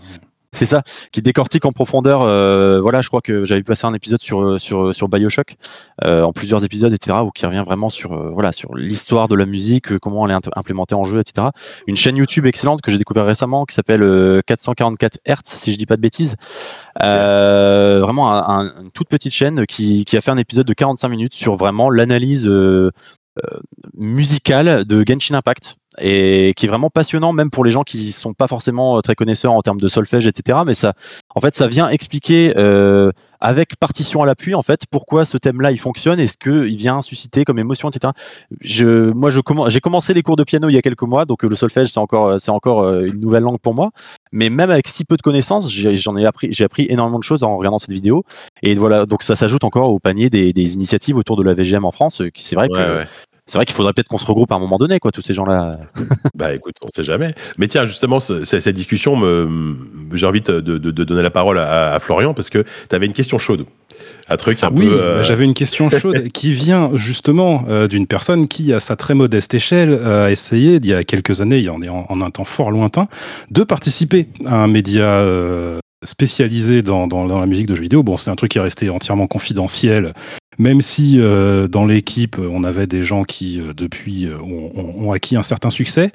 c'est 0.53 0.65
ça, 0.65 0.81
qui 1.11 1.21
décortique 1.21 1.65
en 1.65 1.71
profondeur. 1.71 2.21
Euh, 2.23 2.79
voilà, 2.79 3.01
je 3.01 3.09
crois 3.09 3.21
que 3.21 3.43
j'avais 3.43 3.63
passé 3.63 3.85
un 3.85 3.93
épisode 3.93 4.21
sur 4.21 4.41
euh, 4.41 4.57
sur 4.57 4.95
sur 4.95 5.09
Bioshock, 5.09 5.55
en 6.03 6.31
plusieurs 6.31 6.63
épisodes, 6.63 6.93
etc., 6.93 7.17
où 7.21 7.31
qui 7.31 7.45
revient 7.45 7.63
vraiment 7.65 7.89
sur 7.89 8.33
voilà 8.33 8.51
sur 8.51 8.73
l'histoire 8.75 9.27
de 9.27 9.35
la 9.35 9.45
musique, 9.45 9.97
comment 9.99 10.27
elle 10.27 10.35
est 10.35 10.49
implémentée 10.55 10.95
en 10.95 11.03
jeu, 11.03 11.19
etc. 11.19 11.49
Une 11.85 11.97
chaîne 11.97 12.15
YouTube 12.15 12.45
excellente 12.45 12.81
que 12.81 12.91
j'ai 12.91 12.97
découvert 12.97 13.25
récemment, 13.25 13.65
qui 13.65 13.75
s'appelle 13.75 14.41
444 14.47 15.19
Hz, 15.27 15.41
si 15.43 15.73
je 15.73 15.77
dis 15.77 15.85
pas 15.85 15.97
de 15.97 16.01
bêtises. 16.01 16.35
vraiment 16.99 18.31
une 18.31 18.89
toute 18.93 19.09
petite 19.09 19.33
chaîne 19.33 19.65
qui, 19.65 20.05
qui 20.05 20.17
a 20.17 20.21
fait 20.21 20.31
un 20.31 20.37
épisode 20.37 20.65
de 20.65 20.73
45 20.73 21.09
minutes 21.09 21.33
sur 21.33 21.55
vraiment 21.55 21.89
l'analyse 21.89 22.49
musicale 23.95 24.85
de 24.85 25.03
Genshin 25.05 25.35
Impact 25.35 25.75
et 25.99 26.53
qui 26.55 26.65
est 26.65 26.69
vraiment 26.69 26.89
passionnant 26.89 27.33
même 27.33 27.49
pour 27.49 27.63
les 27.63 27.71
gens 27.71 27.83
qui 27.83 28.11
sont 28.11 28.33
pas 28.33 28.47
forcément 28.47 28.97
euh, 28.97 29.01
très 29.01 29.15
connaisseurs 29.15 29.53
en 29.53 29.61
termes 29.61 29.79
de 29.79 29.89
solfège 29.89 30.27
etc 30.27 30.59
mais 30.65 30.75
ça 30.75 30.93
en 31.33 31.41
fait 31.41 31.55
ça 31.55 31.67
vient 31.67 31.89
expliquer 31.89 32.53
euh, 32.57 33.11
avec 33.39 33.77
partition 33.77 34.21
à 34.21 34.25
l'appui 34.25 34.53
en 34.53 34.61
fait 34.61 34.81
pourquoi 34.89 35.25
ce 35.25 35.37
thème 35.37 35.61
là 35.61 35.71
il 35.71 35.79
fonctionne 35.79 36.19
et 36.19 36.27
ce 36.27 36.37
que 36.37 36.67
il 36.67 36.77
vient 36.77 37.01
susciter 37.01 37.45
comme 37.45 37.59
émotion 37.59 37.89
etc 37.89 38.13
je 38.61 39.11
moi 39.11 39.29
je 39.29 39.41
j'ai 39.69 39.79
commencé 39.79 40.13
les 40.13 40.23
cours 40.23 40.35
de 40.35 40.43
piano 40.43 40.69
il 40.69 40.73
y 40.73 40.77
a 40.77 40.81
quelques 40.81 41.03
mois 41.03 41.25
donc 41.25 41.43
euh, 41.43 41.47
le 41.47 41.55
solfège 41.55 41.87
c'est 41.87 41.99
encore 41.99 42.39
c'est 42.39 42.51
encore 42.51 42.87
une 43.03 43.19
nouvelle 43.19 43.43
langue 43.43 43.59
pour 43.59 43.73
moi. 43.73 43.91
Mais 44.31 44.49
même 44.49 44.69
avec 44.69 44.87
si 44.87 45.05
peu 45.05 45.17
de 45.17 45.21
connaissances 45.21 45.71
j'en 45.71 46.17
ai 46.17 46.25
appris 46.25 46.49
j'ai 46.51 46.63
appris 46.63 46.85
énormément 46.89 47.19
de 47.19 47.23
choses 47.23 47.43
en 47.43 47.55
regardant 47.55 47.77
cette 47.77 47.91
vidéo. 47.91 48.23
Et 48.63 48.75
voilà 48.75 49.05
donc 49.05 49.23
ça 49.23 49.35
s'ajoute 49.35 49.63
encore 49.63 49.91
au 49.91 49.99
panier 49.99 50.29
des, 50.29 50.53
des, 50.53 50.73
initiatives 50.73 51.17
autour 51.17 51.37
de 51.37 51.43
la 51.43 51.53
VGM 51.53 51.85
en 51.85 51.91
France 51.91 52.21
qui 52.33 52.43
c'est 52.43 52.55
vrai 52.55 52.69
que 52.69 53.03
c'est 53.47 53.57
vrai 53.57 53.65
qu'il 53.65 53.75
faudrait 53.75 53.93
peut-être 53.93 54.09
qu'on 54.09 54.17
se 54.17 54.25
regroupe 54.25 54.51
à 54.51 54.55
un 54.55 54.59
moment 54.59 54.77
donné, 54.77 54.99
quoi, 54.99 55.11
tous 55.11 55.21
ces 55.21 55.33
gens-là. 55.33 55.79
bah 56.35 56.53
écoute, 56.53 56.75
on 56.81 56.89
sait 56.93 57.05
jamais. 57.05 57.33
Mais 57.57 57.67
tiens, 57.67 57.85
justement, 57.85 58.19
cette 58.19 58.67
discussion, 58.75 59.15
me, 59.15 59.75
j'ai 60.13 60.25
envie 60.25 60.41
de, 60.41 60.59
donner 60.59 61.21
la 61.21 61.29
parole 61.29 61.57
à, 61.57 61.97
Florian 62.01 62.33
parce 62.33 62.49
que 62.49 62.65
tu 62.89 62.95
avais 62.95 63.05
une 63.05 63.13
question 63.13 63.37
chaude. 63.37 63.65
Un 64.29 64.35
truc 64.35 64.61
un 64.63 64.69
oui, 64.73 64.87
peu. 64.87 64.99
Euh, 64.99 65.23
j'avais 65.23 65.45
une 65.45 65.53
question 65.53 65.89
chaude 65.89 66.27
qui 66.33 66.51
vient 66.51 66.91
justement 66.95 67.63
euh, 67.69 67.87
d'une 67.87 68.05
personne 68.05 68.47
qui, 68.47 68.73
à 68.73 68.81
sa 68.81 68.97
très 68.97 69.13
modeste 69.13 69.53
échelle, 69.53 69.93
a 69.93 70.29
essayé, 70.29 70.75
il 70.75 70.85
y 70.85 70.93
a 70.93 71.05
quelques 71.05 71.39
années, 71.39 71.59
il 71.59 71.63
y 71.63 71.69
en, 71.69 71.81
est 71.81 71.89
en, 71.89 72.21
un 72.21 72.29
temps 72.29 72.43
fort 72.43 72.69
lointain, 72.69 73.07
de 73.49 73.63
participer 73.63 74.27
à 74.45 74.55
un 74.55 74.67
média 74.67 75.05
euh, 75.05 75.79
spécialisé 76.03 76.81
dans, 76.81 77.07
dans, 77.07 77.39
la 77.39 77.45
musique 77.45 77.67
de 77.67 77.75
jeux 77.75 77.81
vidéo. 77.81 78.03
Bon, 78.03 78.17
c'est 78.17 78.29
un 78.29 78.35
truc 78.35 78.51
qui 78.51 78.57
est 78.57 78.61
resté 78.61 78.89
entièrement 78.89 79.27
confidentiel 79.27 80.13
même 80.57 80.81
si 80.81 81.15
euh, 81.19 81.67
dans 81.67 81.85
l'équipe, 81.85 82.37
on 82.39 82.63
avait 82.63 82.87
des 82.87 83.03
gens 83.03 83.23
qui, 83.23 83.59
euh, 83.59 83.73
depuis, 83.73 84.25
euh, 84.25 84.39
ont, 84.39 85.11
acquis 85.11 85.35
un 85.35 85.43
certain 85.43 85.69
succès. 85.69 86.11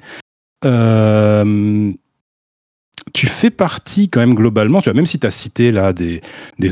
tu 3.13 3.27
fais 3.27 3.49
partie 3.49 4.09
quand 4.09 4.19
même 4.19 4.33
globalement, 4.33 4.81
tu 4.81 4.89
vois, 4.89 4.95
même 4.95 5.05
si 5.05 5.19
tu 5.19 5.27
as 5.27 5.31
cité 5.31 5.71
là 5.71 5.93
des, 5.93 6.21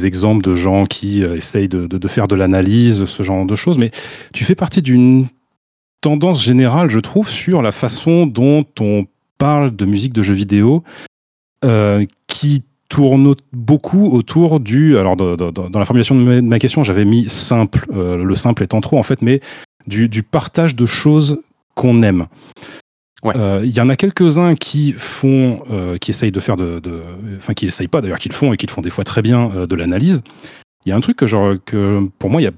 exemples 0.05 0.43
de 0.43 0.55
gens 0.55 0.85
qui 0.85 1.21
essayent 1.21 1.67
de, 1.67 2.07
faire 2.07 2.27
de 2.27 2.35
l'analyse, 2.35 3.05
ce 3.05 3.23
genre 3.23 3.45
de 3.45 3.55
choses, 3.55 3.77
mais 3.77 3.91
tu 4.33 4.43
fais 4.43 4.55
partie 4.55 4.81
d'une 4.81 5.27
tendance 6.01 6.43
générale, 6.43 6.89
je 6.89 6.99
trouve, 6.99 7.29
sur 7.29 7.61
la 7.61 7.71
façon 7.71 8.25
dont 8.25 8.65
on 8.79 9.05
parle 9.37 9.75
de 9.75 9.85
musique 9.85 10.13
de 10.13 10.23
jeux 10.23 10.33
vidéo, 10.33 10.83
qui 12.27 12.63
tourne 12.91 13.35
beaucoup 13.53 14.07
autour 14.07 14.59
du. 14.59 14.97
Alors, 14.97 15.15
dans 15.15 15.79
la 15.79 15.85
formulation 15.85 16.13
de 16.13 16.41
ma, 16.41 16.59
question, 16.59 16.83
j'avais 16.83 17.05
mis 17.05 17.29
simple, 17.29 17.85
euh, 17.93 18.21
le 18.21 18.35
simple 18.35 18.63
étant 18.63 18.81
trop 18.81 18.99
en 18.99 19.03
fait, 19.03 19.21
mais 19.21 19.39
du, 19.87 20.23
partage 20.23 20.75
de 20.75 20.85
choses 20.85 21.41
qu'on 21.73 22.03
aime. 22.03 22.27
Euh, 23.23 23.61
il 23.63 23.71
y 23.71 23.79
en 23.79 23.87
a 23.87 23.95
quelques-uns 23.95 24.55
qui 24.55 24.91
font, 24.91 25.63
euh, 25.71 25.97
qui 25.97 26.11
essayent 26.11 26.33
de 26.33 26.39
faire 26.41 26.57
de, 26.57 26.81
enfin 27.37 27.53
qui 27.53 27.65
essayent 27.65 27.87
pas 27.87 28.01
d'ailleurs, 28.01 28.19
qui 28.19 28.27
le 28.27 28.33
font 28.33 28.51
et 28.51 28.57
qui 28.57 28.65
le 28.65 28.71
font 28.71 28.81
des 28.81 28.89
fois 28.89 29.05
très 29.05 29.21
bien 29.21 29.47
de 29.47 29.75
l'analyse. 29.75 30.21
Il 30.85 30.89
y 30.89 30.91
a 30.91 30.95
un 30.95 31.01
truc 31.01 31.15
que 31.15 31.27
genre 31.27 31.55
que 31.65 32.09
pour 32.19 32.29
moi 32.29 32.41
il 32.41 32.45
y 32.45 32.47
a 32.47 32.51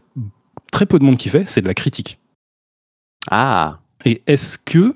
très 0.71 0.87
peu 0.87 0.97
de 0.97 1.03
monde 1.03 1.17
qui 1.17 1.29
fait, 1.29 1.43
c'est 1.45 1.61
de 1.61 1.67
la 1.67 1.75
critique. 1.75 2.17
Ah. 3.29 3.79
Et 4.03 4.23
est-ce 4.25 4.57
que 4.57 4.95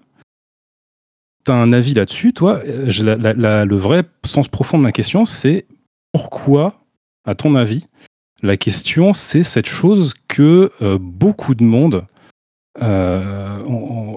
un 1.54 1.74
avis 1.74 1.94
là-dessus, 1.94 2.34
toi 2.34 2.62
Le 2.64 3.76
vrai 3.76 4.04
sens 4.26 4.48
profond 4.48 4.78
de 4.78 4.84
ma 4.84 4.92
question, 4.92 5.26
c'est 5.26 5.66
pourquoi, 6.12 6.80
à 7.26 7.36
ton 7.36 7.56
avis, 7.56 7.86
la 8.44 8.58
question, 8.58 9.14
c'est 9.14 9.44
cette 9.44 9.68
chose 9.68 10.14
que 10.28 10.72
euh, 10.82 10.98
beaucoup 11.00 11.56
de 11.56 11.64
monde 11.64 12.06
euh, 12.82 14.14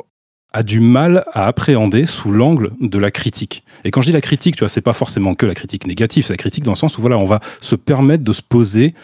a 0.52 0.62
du 0.62 0.80
mal 0.80 1.24
à 1.32 1.46
appréhender 1.46 2.04
sous 2.06 2.30
l'angle 2.30 2.72
de 2.80 2.98
la 2.98 3.10
critique. 3.10 3.64
Et 3.84 3.90
quand 3.90 4.02
je 4.02 4.06
dis 4.08 4.12
la 4.12 4.20
critique, 4.20 4.56
tu 4.56 4.60
vois, 4.60 4.68
c'est 4.68 4.80
pas 4.82 4.92
forcément 4.92 5.34
que 5.34 5.46
la 5.46 5.54
critique 5.54 5.86
négative, 5.86 6.24
c'est 6.26 6.32
la 6.32 6.38
critique 6.38 6.64
dans 6.64 6.72
le 6.72 6.76
sens 6.76 6.98
où 6.98 7.00
voilà, 7.00 7.16
on 7.16 7.24
va 7.24 7.40
se 7.60 7.76
permettre 7.76 8.24
de 8.24 8.32
se 8.32 8.42
poser 8.42 8.94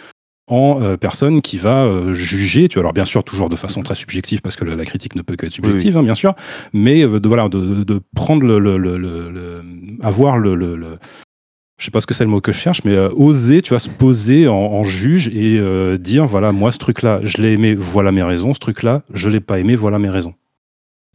en 0.48 0.96
personne 0.96 1.42
qui 1.42 1.56
va 1.56 2.12
juger, 2.12 2.68
tu 2.68 2.74
vois, 2.74 2.82
alors 2.82 2.92
bien 2.92 3.04
sûr 3.04 3.24
toujours 3.24 3.48
de 3.48 3.56
façon 3.56 3.82
très 3.82 3.94
subjective 3.94 4.40
parce 4.42 4.56
que 4.56 4.64
la 4.64 4.84
critique 4.84 5.16
ne 5.16 5.22
peut 5.22 5.36
que 5.36 5.46
être 5.46 5.52
subjective, 5.52 5.96
hein, 5.96 6.02
bien 6.02 6.14
sûr, 6.14 6.34
mais 6.72 7.02
de, 7.02 7.28
voilà, 7.28 7.48
de, 7.48 8.00
prendre 8.14 8.46
le, 8.46 8.58
le, 8.58 8.78
le, 8.78 9.62
avoir 10.02 10.38
le, 10.38 10.54
le, 10.54 10.98
je 11.78 11.84
sais 11.84 11.90
pas 11.90 12.00
ce 12.00 12.06
que 12.06 12.14
c'est 12.14 12.24
le 12.24 12.30
mot 12.30 12.40
que 12.40 12.52
je 12.52 12.58
cherche, 12.58 12.84
mais 12.84 12.96
oser, 12.96 13.60
tu 13.60 13.70
vois, 13.70 13.80
se 13.80 13.88
poser 13.88 14.46
en, 14.48 14.84
juge 14.84 15.28
et 15.28 15.60
dire, 15.98 16.26
voilà, 16.26 16.52
moi 16.52 16.70
ce 16.70 16.78
truc-là, 16.78 17.20
je 17.22 17.42
l'ai 17.42 17.52
aimé, 17.52 17.74
voilà 17.74 18.12
mes 18.12 18.22
raisons, 18.22 18.54
ce 18.54 18.60
truc-là, 18.60 19.02
je 19.12 19.28
l'ai 19.28 19.40
pas 19.40 19.58
aimé, 19.58 19.74
voilà 19.74 19.98
mes 19.98 20.10
raisons. 20.10 20.34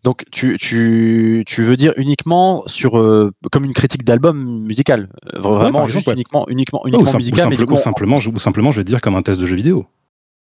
Donc 0.04 0.26
tu, 0.32 0.58
tu, 0.58 1.44
tu 1.46 1.64
veux 1.64 1.78
dire 1.78 1.94
uniquement 1.96 2.64
sur 2.66 2.98
euh, 2.98 3.32
comme 3.52 3.66
une 3.66 3.74
critique 3.74 4.04
d'album 4.04 4.64
musical, 4.64 5.10
euh, 5.36 5.40
vraiment 5.40 5.86
juste 5.86 6.12
uniquement 6.12 6.48
uniquement 6.50 6.82
uniquement 6.88 7.14
musical, 7.14 7.54
ou, 7.54 7.78
simplement 7.78 8.18
je, 8.18 8.32
ou 8.32 8.40
simplement 8.40 8.72
je 8.72 8.78
vais 8.78 8.84
dire 8.84 9.00
comme 9.00 9.16
un 9.16 9.22
test 9.22 9.40
de 9.40 9.46
jeu 9.46 9.56
vidéo. 9.56 9.86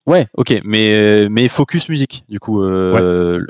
Ouais, 0.05 0.27
ok, 0.35 0.61
mais 0.65 1.29
mais 1.29 1.47
focus 1.47 1.87
musique 1.87 2.25
du 2.27 2.39
coup. 2.39 2.61
Euh, 2.61 3.45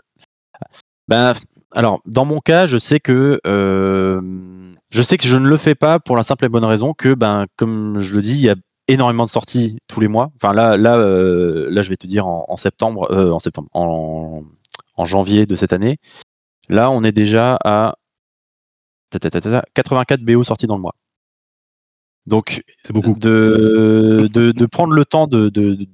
ben 1.07 1.33
alors 1.73 1.99
dans 2.05 2.25
mon 2.25 2.41
cas, 2.41 2.67
je 2.67 2.77
sais 2.77 2.99
que 2.99 3.39
je 3.43 5.01
sais 5.01 5.17
que 5.17 5.27
je 5.27 5.37
ne 5.37 5.47
le 5.47 5.57
fais 5.57 5.75
pas 5.75 5.99
pour 5.99 6.15
la 6.15 6.21
simple 6.21 6.45
et 6.45 6.49
bonne 6.49 6.65
raison 6.65 6.93
que 6.93 7.15
ben 7.15 7.47
comme 7.55 8.01
je 8.01 8.13
le 8.13 8.21
dis, 8.21 8.33
il 8.33 8.41
y 8.41 8.49
a 8.49 8.55
énormément 8.87 9.25
de 9.25 9.31
sorties 9.31 9.79
tous 9.87 9.99
les 9.99 10.07
mois. 10.07 10.29
Enfin 10.35 10.53
là 10.53 10.77
là 10.77 10.95
là 10.97 11.81
je 11.81 11.89
vais 11.89 11.97
te 11.97 12.05
dire 12.05 12.27
en, 12.27 12.45
en 12.47 12.55
septembre 12.55 13.11
en 13.11 13.39
septembre 13.39 13.69
en 13.73 14.43
en 14.43 14.43
janvier 15.05 15.45
de 15.45 15.55
cette 15.55 15.73
année. 15.73 15.97
Là, 16.69 16.91
on 16.91 17.03
est 17.03 17.11
déjà 17.11 17.57
à 17.63 17.95
84 19.11 20.21
BO 20.21 20.43
sortis 20.43 20.67
dans 20.67 20.75
le 20.75 20.81
mois. 20.81 20.95
Donc, 22.25 22.61
c'est 22.83 22.91
beaucoup. 22.91 23.13
De, 23.13 24.27
de, 24.31 24.65
prendre 24.65 24.93
le 24.93 25.05
temps 25.05 25.27
de, 25.27 25.49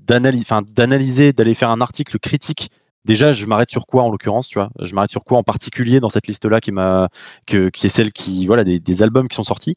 d'analyser, 0.05 1.31
d'aller 1.31 1.53
faire 1.53 1.69
un 1.69 1.79
article 1.79 2.17
critique. 2.17 2.71
Déjà, 3.05 3.33
je 3.33 3.45
m'arrête 3.45 3.69
sur 3.69 3.85
quoi 3.85 4.03
en 4.03 4.09
l'occurrence, 4.09 4.47
tu 4.47 4.57
vois? 4.57 4.69
Je 4.81 4.95
m'arrête 4.95 5.11
sur 5.11 5.23
quoi 5.25 5.37
en 5.37 5.43
particulier 5.43 5.99
dans 5.99 6.09
cette 6.09 6.27
liste-là 6.27 6.59
qui 6.59 6.71
m'a, 6.71 7.09
qui 7.45 7.57
est 7.57 7.89
celle 7.89 8.11
qui, 8.11 8.47
voilà, 8.47 8.63
des, 8.63 9.03
albums 9.03 9.27
qui 9.27 9.35
sont 9.35 9.43
sortis. 9.43 9.75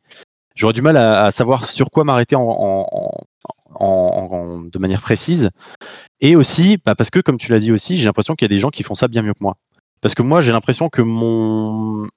J'aurais 0.57 0.73
du 0.73 0.83
mal 0.83 0.97
à, 0.97 1.31
savoir 1.31 1.71
sur 1.71 1.91
quoi 1.91 2.03
m'arrêter 2.03 2.35
de 2.35 2.43
manière 4.79 5.03
précise. 5.03 5.51
Et 6.21 6.35
aussi, 6.35 6.79
bah, 6.85 6.97
parce 6.97 7.11
que 7.11 7.21
comme 7.21 7.37
tu 7.37 7.53
l'as 7.53 7.61
dit 7.61 7.71
aussi, 7.71 7.97
j'ai 7.97 8.07
l'impression 8.07 8.35
qu'il 8.35 8.47
y 8.47 8.51
a 8.51 8.55
des 8.55 8.59
gens 8.59 8.71
qui 8.71 8.83
font 8.83 8.95
ça 8.95 9.07
bien 9.07 9.23
mieux 9.23 9.35
que 9.35 9.43
moi. 9.43 9.57
Parce 10.01 10.15
que 10.15 10.23
moi, 10.23 10.41
j'ai 10.41 10.53
l'impression 10.53 10.89
que 10.89 11.03
mon, 11.03 12.09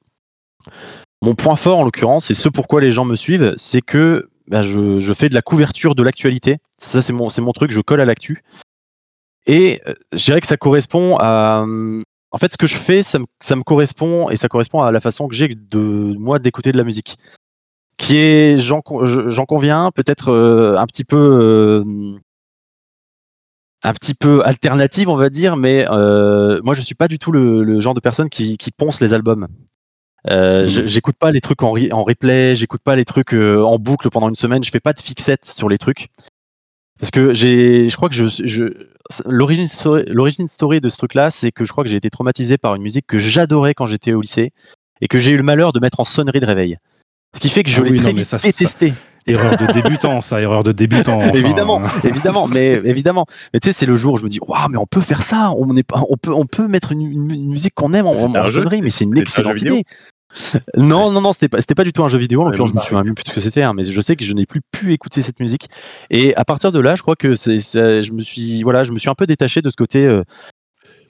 mon 1.22 1.36
point 1.36 1.56
fort, 1.58 1.80
en 1.80 1.84
l'occurrence, 1.84 2.32
et 2.32 2.34
ce 2.34 2.50
pourquoi 2.50 2.82
les 2.82 2.92
gens 2.92 3.06
me 3.06 3.16
suivent, 3.16 3.54
c'est 3.58 3.82
que 3.82 4.30
bah, 4.48 4.62
je, 4.62 5.14
fais 5.14 5.30
de 5.30 5.36
la 5.36 5.42
couverture 5.42 5.94
de 5.94 6.04
l'actualité. 6.04 6.58
Ça, 6.78 7.02
c'est 7.02 7.14
mon, 7.14 7.28
mon 7.40 7.52
truc, 7.52 7.72
je 7.72 7.82
colle 7.82 8.02
à 8.02 8.06
l'actu. 8.06 8.42
Et 9.48 9.82
euh, 9.88 9.94
je 10.14 10.24
dirais 10.24 10.42
que 10.42 10.48
ça 10.48 10.58
correspond 10.58 11.18
à. 11.20 11.66
En 12.32 12.38
fait, 12.38 12.52
ce 12.52 12.58
que 12.58 12.68
je 12.68 12.78
fais, 12.78 13.02
ça 13.02 13.20
me, 13.20 13.64
correspond 13.64 14.30
et 14.30 14.38
ça 14.38 14.48
correspond 14.48 14.82
à 14.82 14.92
la 14.92 15.00
façon 15.00 15.28
que 15.28 15.36
j'ai 15.36 15.48
de 15.48 16.16
moi 16.18 16.38
d'écouter 16.38 16.72
de 16.72 16.78
la 16.78 16.84
musique, 16.84 17.18
qui 18.00 18.16
est, 18.18 18.58
j'en 18.58 18.82
conviens, 18.82 19.92
peut-être 19.94 20.30
euh, 20.32 20.78
un 20.78 20.88
petit 20.88 21.04
peu 21.04 21.18
euh, 21.18 21.84
un 23.84 23.94
petit 23.94 24.14
peu 24.14 24.42
alternative, 24.46 25.10
on 25.10 25.18
va 25.18 25.30
dire, 25.30 25.58
mais 25.58 25.86
euh, 25.90 26.62
moi 26.64 26.74
je 26.74 26.82
suis 26.82 26.96
pas 26.96 27.10
du 27.10 27.20
tout 27.20 27.32
le, 27.32 27.80
genre 27.82 27.94
de 27.94 28.00
personne 28.00 28.30
qui, 28.30 28.58
ponce 28.76 29.02
les 29.02 29.14
albums. 29.14 29.48
Euh, 30.30 30.64
mmh. 30.64 30.88
J'écoute 30.88 31.16
pas 31.20 31.32
les 31.32 31.42
trucs 31.42 31.62
en, 31.62 31.76
en 31.92 32.04
replay, 32.04 32.56
j'écoute 32.56 32.82
pas 32.84 32.96
les 32.96 33.06
trucs 33.06 33.34
euh, 33.34 33.62
en 33.62 33.78
boucle 33.78 34.10
pendant 34.10 34.30
une 34.30 34.36
semaine, 34.36 34.64
je 34.64 34.72
fais 34.72 34.80
pas 34.80 34.94
de 34.94 35.02
fixette 35.02 35.46
sur 35.46 35.70
les 35.70 35.78
trucs. 35.78 36.08
Parce 37.00 37.12
que 37.12 37.34
j'ai, 37.34 37.90
je 37.90 37.96
crois 37.96 38.10
que 38.10 38.16
je, 38.16 38.26
je 38.28 38.66
l'origine 39.26 39.68
story, 39.68 40.82
de 40.82 40.90
ce 40.90 40.98
truc-là, 40.98 41.32
c'est 41.32 41.52
que 41.52 41.66
je 41.66 41.72
crois 41.72 41.84
que 41.84 41.90
j'ai 41.90 41.98
été 41.98 42.10
traumatisé 42.10 42.58
par 42.58 42.76
une 42.76 42.82
musique 42.82 43.08
que 43.08 43.18
j'adorais 43.18 43.74
quand 43.74 43.86
j'étais 43.86 44.14
au 44.14 44.22
lycée 44.22 44.52
et 45.02 45.08
que 45.08 45.20
j'ai 45.20 45.32
eu 45.32 45.38
le 45.38 45.44
malheur 45.44 45.74
de 45.74 45.80
mettre 45.80 46.00
en 46.00 46.04
sonnerie 46.04 46.42
de 46.42 46.46
réveil. 46.46 46.78
Ce 47.36 47.40
qui 47.40 47.50
fait 47.50 47.64
que 47.64 47.70
je 47.70 47.82
ah 47.82 47.86
l'ai 47.86 47.96
très 47.96 48.14
vite 48.14 48.36
détesté. 48.44 48.94
Erreur 49.28 49.58
de 49.58 49.72
débutant, 49.74 50.22
ça, 50.22 50.42
erreur 50.42 50.64
de 50.64 50.72
débutant. 50.72 51.22
évidemment, 51.34 51.82
évidemment, 52.04 52.48
mais 52.54 52.82
évidemment. 52.84 53.26
Mais 53.54 53.60
tu 53.60 53.68
sais, 53.68 53.74
c'est 53.74 53.86
le 53.86 53.96
jour 53.96 54.14
où 54.14 54.18
je 54.18 54.24
me 54.24 54.30
dis, 54.30 54.40
waouh, 54.48 54.70
mais 54.70 54.78
on 54.78 54.88
peut 54.88 55.02
faire 55.02 55.22
ça. 55.22 55.52
On 55.58 55.76
est 55.78 55.86
on 56.10 56.18
peut, 56.18 56.34
on 56.34 56.46
peut 56.46 56.68
mettre 56.68 56.92
une, 56.92 57.08
musique 57.48 57.76
qu'on 57.76 57.94
aime 57.94 58.08
en, 58.08 58.14
en 58.14 58.50
sonnerie, 58.50 58.82
mais 58.82 58.90
c'est 58.90 59.04
une 59.04 59.18
excellente 59.18 59.62
idée. 59.62 59.84
non, 60.78 61.12
non, 61.12 61.22
non, 61.22 61.34
c'était 61.34 61.50
pas, 61.50 61.60
c'était 61.60 61.76
pas 61.76 61.84
du 61.84 61.94
tout 61.94 62.04
un 62.04 62.10
jeu 62.10 62.18
vidéo. 62.18 62.42
En 62.42 62.46
l'occurrence, 62.46 62.70
je 62.70 62.76
me 62.76 62.80
souviens 62.80 63.04
même 63.04 63.16
plus 63.16 63.24
de 63.24 63.30
ce 63.30 63.34
que 63.34 63.42
c'était, 63.42 63.62
hein, 63.62 63.74
mais 63.74 63.84
je 63.84 64.02
sais 64.02 64.16
que 64.16 64.24
je 64.24 64.34
n'ai 64.34 64.46
plus 64.46 64.62
pu 64.72 64.94
écouter 64.94 65.22
cette 65.22 65.40
musique. 65.40 65.70
Et 66.10 66.36
à 66.36 66.46
partir 66.46 66.72
de 66.72 66.80
là, 66.80 66.96
je 66.96 67.02
crois 67.02 67.16
que 67.16 67.36
c'est, 67.36 67.60
je 67.60 68.12
me 68.14 68.22
suis, 68.22 68.64
voilà, 68.64 68.84
je 68.84 68.92
me 68.92 69.00
suis 69.00 69.10
un 69.10 69.16
peu 69.16 69.28
détaché 69.28 69.62
de 69.62 69.70
ce 69.70 69.76
côté 69.76 70.06
euh, 70.06 70.24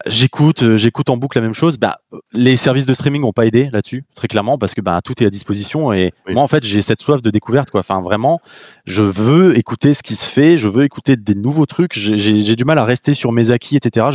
J'écoute, 0.05 0.63
euh, 0.63 0.77
j'écoute 0.77 1.09
en 1.09 1.17
boucle 1.17 1.37
la 1.37 1.41
même 1.41 1.53
chose. 1.53 1.77
Bah, 1.77 1.99
les 2.31 2.55
services 2.55 2.85
de 2.85 2.93
streaming 2.93 3.21
n'ont 3.21 3.33
pas 3.33 3.45
aidé 3.45 3.69
là-dessus, 3.71 4.05
très 4.15 4.27
clairement, 4.27 4.57
parce 4.57 4.73
que 4.73 4.81
bah, 4.81 5.01
tout 5.03 5.21
est 5.21 5.25
à 5.25 5.29
disposition. 5.29 5.91
Et 5.91 6.13
moi, 6.27 6.41
en 6.41 6.47
fait, 6.47 6.63
j'ai 6.63 6.81
cette 6.81 7.01
soif 7.01 7.21
de 7.21 7.29
découverte. 7.29 7.69
Quoi. 7.69 7.81
Enfin, 7.81 8.01
vraiment, 8.01 8.39
je 8.85 9.03
veux 9.03 9.57
écouter 9.57 9.93
ce 9.93 10.01
qui 10.01 10.15
se 10.15 10.25
fait, 10.25 10.57
je 10.57 10.69
veux 10.69 10.83
écouter 10.83 11.17
des 11.17 11.35
nouveaux 11.35 11.65
trucs. 11.65 11.93
J'ai 11.93 12.55
du 12.55 12.63
mal 12.63 12.77
à 12.77 12.85
rester 12.85 13.13
sur 13.13 13.31
mes 13.31 13.51
acquis, 13.51 13.75
etc. 13.75 14.07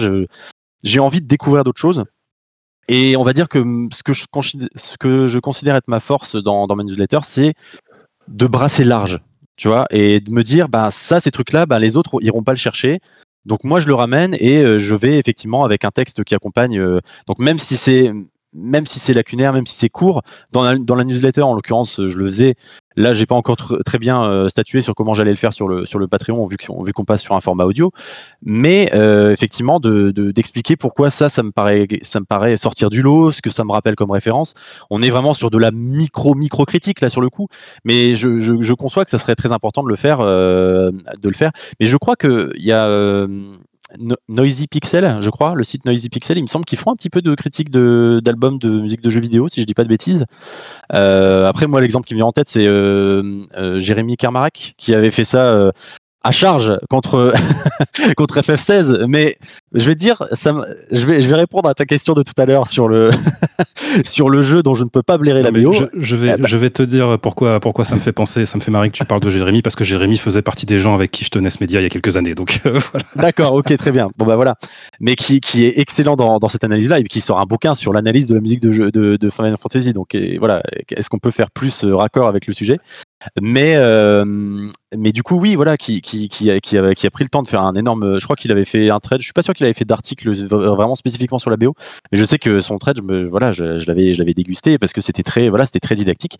J'ai 0.82 1.00
envie 1.00 1.20
de 1.20 1.26
découvrir 1.26 1.64
d'autres 1.64 1.80
choses. 1.80 2.04
Et 2.88 3.16
on 3.16 3.22
va 3.22 3.32
dire 3.32 3.48
que 3.48 3.88
ce 3.92 4.02
que 4.02 4.12
je, 4.12 4.26
ce 4.76 4.96
que 4.98 5.28
je 5.28 5.38
considère 5.38 5.76
être 5.76 5.88
ma 5.88 6.00
force 6.00 6.36
dans, 6.36 6.66
dans 6.66 6.76
ma 6.76 6.84
newsletter, 6.84 7.20
c'est 7.22 7.54
de 8.28 8.46
brasser 8.46 8.84
large, 8.84 9.20
tu 9.56 9.68
vois, 9.68 9.86
et 9.90 10.20
de 10.20 10.30
me 10.30 10.42
dire, 10.42 10.68
bah, 10.68 10.90
ça, 10.90 11.20
ces 11.20 11.30
trucs-là, 11.30 11.66
bah, 11.66 11.78
les 11.78 11.96
autres 11.96 12.22
iront 12.22 12.42
pas 12.42 12.52
le 12.52 12.58
chercher. 12.58 13.00
Donc 13.46 13.64
moi 13.64 13.80
je 13.80 13.86
le 13.86 13.94
ramène 13.94 14.34
et 14.38 14.58
euh, 14.58 14.78
je 14.78 14.94
vais 14.94 15.18
effectivement 15.18 15.64
avec 15.64 15.84
un 15.84 15.90
texte 15.90 16.24
qui 16.24 16.34
accompagne. 16.34 16.78
Euh, 16.78 17.00
donc 17.26 17.38
même 17.38 17.58
si 17.58 17.76
c'est 17.76 18.10
même 18.54 18.86
si 18.86 18.98
c'est 18.98 19.12
lacunaire, 19.12 19.52
même 19.52 19.66
si 19.66 19.74
c'est 19.74 19.88
court, 19.88 20.22
dans 20.52 20.62
la, 20.62 20.76
dans 20.76 20.94
la 20.94 21.04
newsletter 21.04 21.42
en 21.42 21.54
l'occurrence, 21.54 22.00
je 22.06 22.16
le 22.16 22.26
faisais. 22.26 22.54
Là, 22.96 23.12
j'ai 23.12 23.26
pas 23.26 23.34
encore 23.34 23.56
très 23.56 23.98
bien 23.98 24.22
euh, 24.22 24.48
statué 24.48 24.80
sur 24.80 24.94
comment 24.94 25.14
j'allais 25.14 25.32
le 25.32 25.36
faire 25.36 25.52
sur 25.52 25.66
le 25.66 25.84
sur 25.84 25.98
le 25.98 26.06
Patreon, 26.06 26.46
vu 26.46 26.92
qu'on 26.92 27.04
passe 27.04 27.22
sur 27.22 27.34
un 27.34 27.40
format 27.40 27.64
audio. 27.64 27.90
Mais 28.42 28.90
effectivement, 29.32 29.80
de 29.80 30.12
d'expliquer 30.30 30.76
pourquoi 30.76 31.10
ça, 31.10 31.28
ça 31.28 31.42
me 31.42 31.50
paraît 31.50 31.88
ça 32.02 32.20
me 32.20 32.24
paraît 32.24 32.56
sortir 32.56 32.90
du 32.90 33.02
lot, 33.02 33.32
ce 33.32 33.42
que 33.42 33.50
ça 33.50 33.64
me 33.64 33.72
rappelle 33.72 33.96
comme 33.96 34.12
référence. 34.12 34.54
On 34.90 35.02
est 35.02 35.10
vraiment 35.10 35.34
sur 35.34 35.50
de 35.50 35.58
la 35.58 35.72
micro 35.72 36.34
micro 36.34 36.64
critique 36.64 37.00
là 37.00 37.10
sur 37.10 37.20
le 37.20 37.30
coup, 37.30 37.48
mais 37.84 38.14
je, 38.14 38.38
je, 38.38 38.72
conçois 38.74 39.04
que 39.04 39.10
ça 39.10 39.18
serait 39.18 39.34
très 39.34 39.50
important 39.50 39.82
de 39.82 39.88
le 39.88 39.96
faire 39.96 40.18
de 40.18 41.28
le 41.28 41.34
faire. 41.34 41.50
Mais 41.80 41.86
je 41.86 41.96
crois 41.96 42.14
que 42.14 42.52
il 42.56 42.64
y 42.64 42.72
a 42.72 43.26
Noisy 44.28 44.66
Pixel, 44.66 45.18
je 45.20 45.30
crois, 45.30 45.54
le 45.54 45.62
site 45.62 45.84
Noisy 45.84 46.08
Pixel, 46.08 46.38
il 46.38 46.42
me 46.42 46.46
semble 46.46 46.64
qu'ils 46.64 46.78
font 46.78 46.90
un 46.90 46.96
petit 46.96 47.10
peu 47.10 47.20
de 47.22 47.34
critique 47.34 47.70
d'albums 47.70 48.58
de, 48.58 48.80
musique 48.80 49.02
de 49.02 49.10
jeux 49.10 49.20
vidéo, 49.20 49.48
si 49.48 49.60
je 49.60 49.66
dis 49.66 49.74
pas 49.74 49.84
de 49.84 49.88
bêtises. 49.88 50.24
Euh, 50.92 51.46
après, 51.46 51.66
moi, 51.66 51.80
l'exemple 51.80 52.06
qui 52.06 52.14
me 52.14 52.18
vient 52.18 52.26
en 52.26 52.32
tête, 52.32 52.48
c'est 52.48 52.66
euh, 52.66 53.44
euh, 53.56 53.78
Jérémy 53.78 54.16
Kermarak, 54.16 54.74
qui 54.78 54.94
avait 54.94 55.10
fait 55.10 55.24
ça 55.24 55.70
à 56.24 56.32
charge 56.32 56.72
contre 56.90 57.32
contre 58.16 58.40
FF16 58.40 59.06
mais 59.06 59.36
je 59.74 59.86
vais 59.86 59.94
te 59.94 60.00
dire 60.00 60.26
ça 60.32 60.54
je 60.90 61.06
vais 61.06 61.22
je 61.22 61.28
vais 61.28 61.36
répondre 61.36 61.68
à 61.68 61.74
ta 61.74 61.84
question 61.84 62.14
de 62.14 62.22
tout 62.22 62.34
à 62.38 62.46
l'heure 62.46 62.66
sur 62.68 62.88
le 62.88 63.10
sur 64.04 64.28
le 64.28 64.42
jeu 64.42 64.62
dont 64.62 64.74
je 64.74 64.84
ne 64.84 64.88
peux 64.88 65.02
pas 65.02 65.18
blairer 65.18 65.42
la 65.42 65.50
BO 65.50 65.72
je, 65.94 66.16
vais 66.16 66.32
eh 66.34 66.36
ben. 66.38 66.46
je 66.46 66.56
vais 66.56 66.70
te 66.70 66.82
dire 66.82 67.18
pourquoi 67.20 67.60
pourquoi 67.60 67.84
ça 67.84 67.94
me 67.94 68.00
fait 68.00 68.12
penser 68.12 68.46
ça 68.46 68.58
me 68.58 68.62
fait 68.62 68.70
marrer 68.70 68.90
que 68.90 68.96
tu 68.96 69.04
parles 69.04 69.20
de 69.20 69.30
Jérémy 69.30 69.62
parce 69.62 69.76
que 69.76 69.84
Jérémy 69.84 70.16
faisait 70.16 70.42
partie 70.42 70.66
des 70.66 70.78
gens 70.78 70.94
avec 70.94 71.10
qui 71.10 71.24
je 71.24 71.30
tenais 71.30 71.50
ce 71.50 71.58
média 71.60 71.80
il 71.80 71.84
y 71.84 71.86
a 71.86 71.90
quelques 71.90 72.16
années. 72.16 72.34
Donc 72.34 72.60
euh, 72.66 72.78
voilà. 72.92 73.06
d'accord 73.16 73.52
ok 73.54 73.76
très 73.76 73.92
bien. 73.92 74.08
Bon 74.16 74.24
bah 74.24 74.36
voilà. 74.36 74.56
Mais 75.00 75.14
qui, 75.16 75.40
qui 75.40 75.64
est 75.64 75.78
excellent 75.78 76.16
dans, 76.16 76.38
dans 76.38 76.48
cette 76.48 76.64
analyse 76.64 76.88
là 76.88 76.98
et 76.98 77.04
qui 77.04 77.20
sort 77.20 77.40
un 77.40 77.46
bouquin 77.46 77.74
sur 77.74 77.92
l'analyse 77.92 78.26
de 78.26 78.34
la 78.34 78.40
musique 78.40 78.60
de, 78.60 78.72
jeu, 78.72 78.90
de, 78.90 79.16
de 79.16 79.30
Final 79.30 79.56
Fantasy. 79.56 79.92
Donc 79.92 80.16
voilà. 80.38 80.62
Est-ce 80.90 81.08
qu'on 81.08 81.18
peut 81.18 81.30
faire 81.30 81.50
plus 81.50 81.84
euh, 81.84 81.94
raccord 81.94 82.28
avec 82.28 82.46
le 82.46 82.52
sujet? 82.52 82.78
Mais, 83.40 83.74
euh, 83.76 84.24
mais 84.96 85.12
du 85.12 85.22
coup, 85.22 85.36
oui, 85.36 85.54
voilà, 85.54 85.76
qui, 85.76 86.00
qui, 86.00 86.28
qui, 86.28 86.50
a, 86.50 86.60
qui, 86.60 86.76
a, 86.76 87.10
pris 87.10 87.24
le 87.24 87.30
temps 87.30 87.42
de 87.42 87.48
faire 87.48 87.62
un 87.62 87.74
énorme. 87.74 88.18
Je 88.18 88.24
crois 88.24 88.36
qu'il 88.36 88.52
avait 88.52 88.64
fait 88.64 88.90
un 88.90 89.00
trade. 89.00 89.20
Je 89.20 89.24
suis 89.24 89.32
pas 89.32 89.42
sûr 89.42 89.54
qu'il 89.54 89.64
avait 89.64 89.74
fait 89.74 89.84
d'article 89.84 90.32
vraiment 90.46 90.94
spécifiquement 90.94 91.38
sur 91.38 91.50
la 91.50 91.56
BO, 91.56 91.74
mais 92.12 92.18
je 92.18 92.24
sais 92.24 92.38
que 92.38 92.60
son 92.60 92.78
trade, 92.78 92.98
je 92.98 93.26
voilà, 93.26 93.52
je, 93.52 93.86
l'avais, 93.86 94.12
je 94.14 94.18
l'avais 94.18 94.34
dégusté 94.34 94.78
parce 94.78 94.92
que 94.92 95.00
c'était 95.00 95.22
très, 95.22 95.48
voilà, 95.48 95.66
c'était 95.66 95.80
très 95.80 95.94
didactique. 95.94 96.38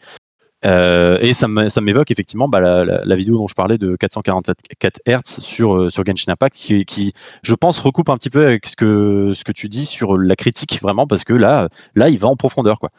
Euh, 0.65 1.19
et 1.21 1.35
ça 1.35 1.47
m'évoque 1.49 2.11
effectivement 2.11 2.49
bah, 2.49 2.85
la, 2.85 3.17
vidéo 3.17 3.37
dont 3.37 3.47
je 3.47 3.55
parlais 3.55 3.77
de 3.77 3.97
444 3.97 5.01
Hz 5.07 5.41
sur, 5.41 5.77
euh, 5.77 5.91
sur 5.91 6.05
Genshin 6.07 6.33
Impact, 6.33 6.57
qui, 6.57 6.85
qui, 6.85 7.13
je 7.43 7.55
pense, 7.55 7.79
recoupe 7.79 8.09
un 8.09 8.17
petit 8.17 8.31
peu 8.31 8.47
avec 8.47 8.67
ce 8.67 8.77
que, 8.77 9.33
ce 9.35 9.45
que 9.45 9.53
tu 9.53 9.69
dis 9.69 9.85
sur 9.85 10.17
la 10.17 10.37
critique, 10.37 10.81
vraiment, 10.81 11.07
parce 11.07 11.25
que 11.25 11.35
là, 11.35 11.69
là 11.95 12.09
il 12.09 12.19
va 12.19 12.29
en 12.29 12.37
profondeur. 12.37 12.79
Quoi. 12.79 12.91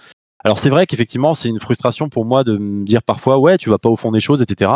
Alors 0.46 0.60
c'est 0.60 0.70
vrai 0.70 0.86
qu'effectivement, 0.86 1.34
c'est 1.34 1.50
une 1.50 1.60
frustration 1.60 2.08
pour 2.08 2.24
moi 2.24 2.44
de 2.44 2.56
me 2.58 2.86
dire 2.86 3.02
parfois, 3.02 3.40
ouais, 3.40 3.58
tu 3.58 3.72
vas 3.72 3.80
pas 3.80 3.90
au 3.90 3.96
fond 3.96 4.12
des 4.12 4.20
choses, 4.20 4.44
etc. 4.44 4.74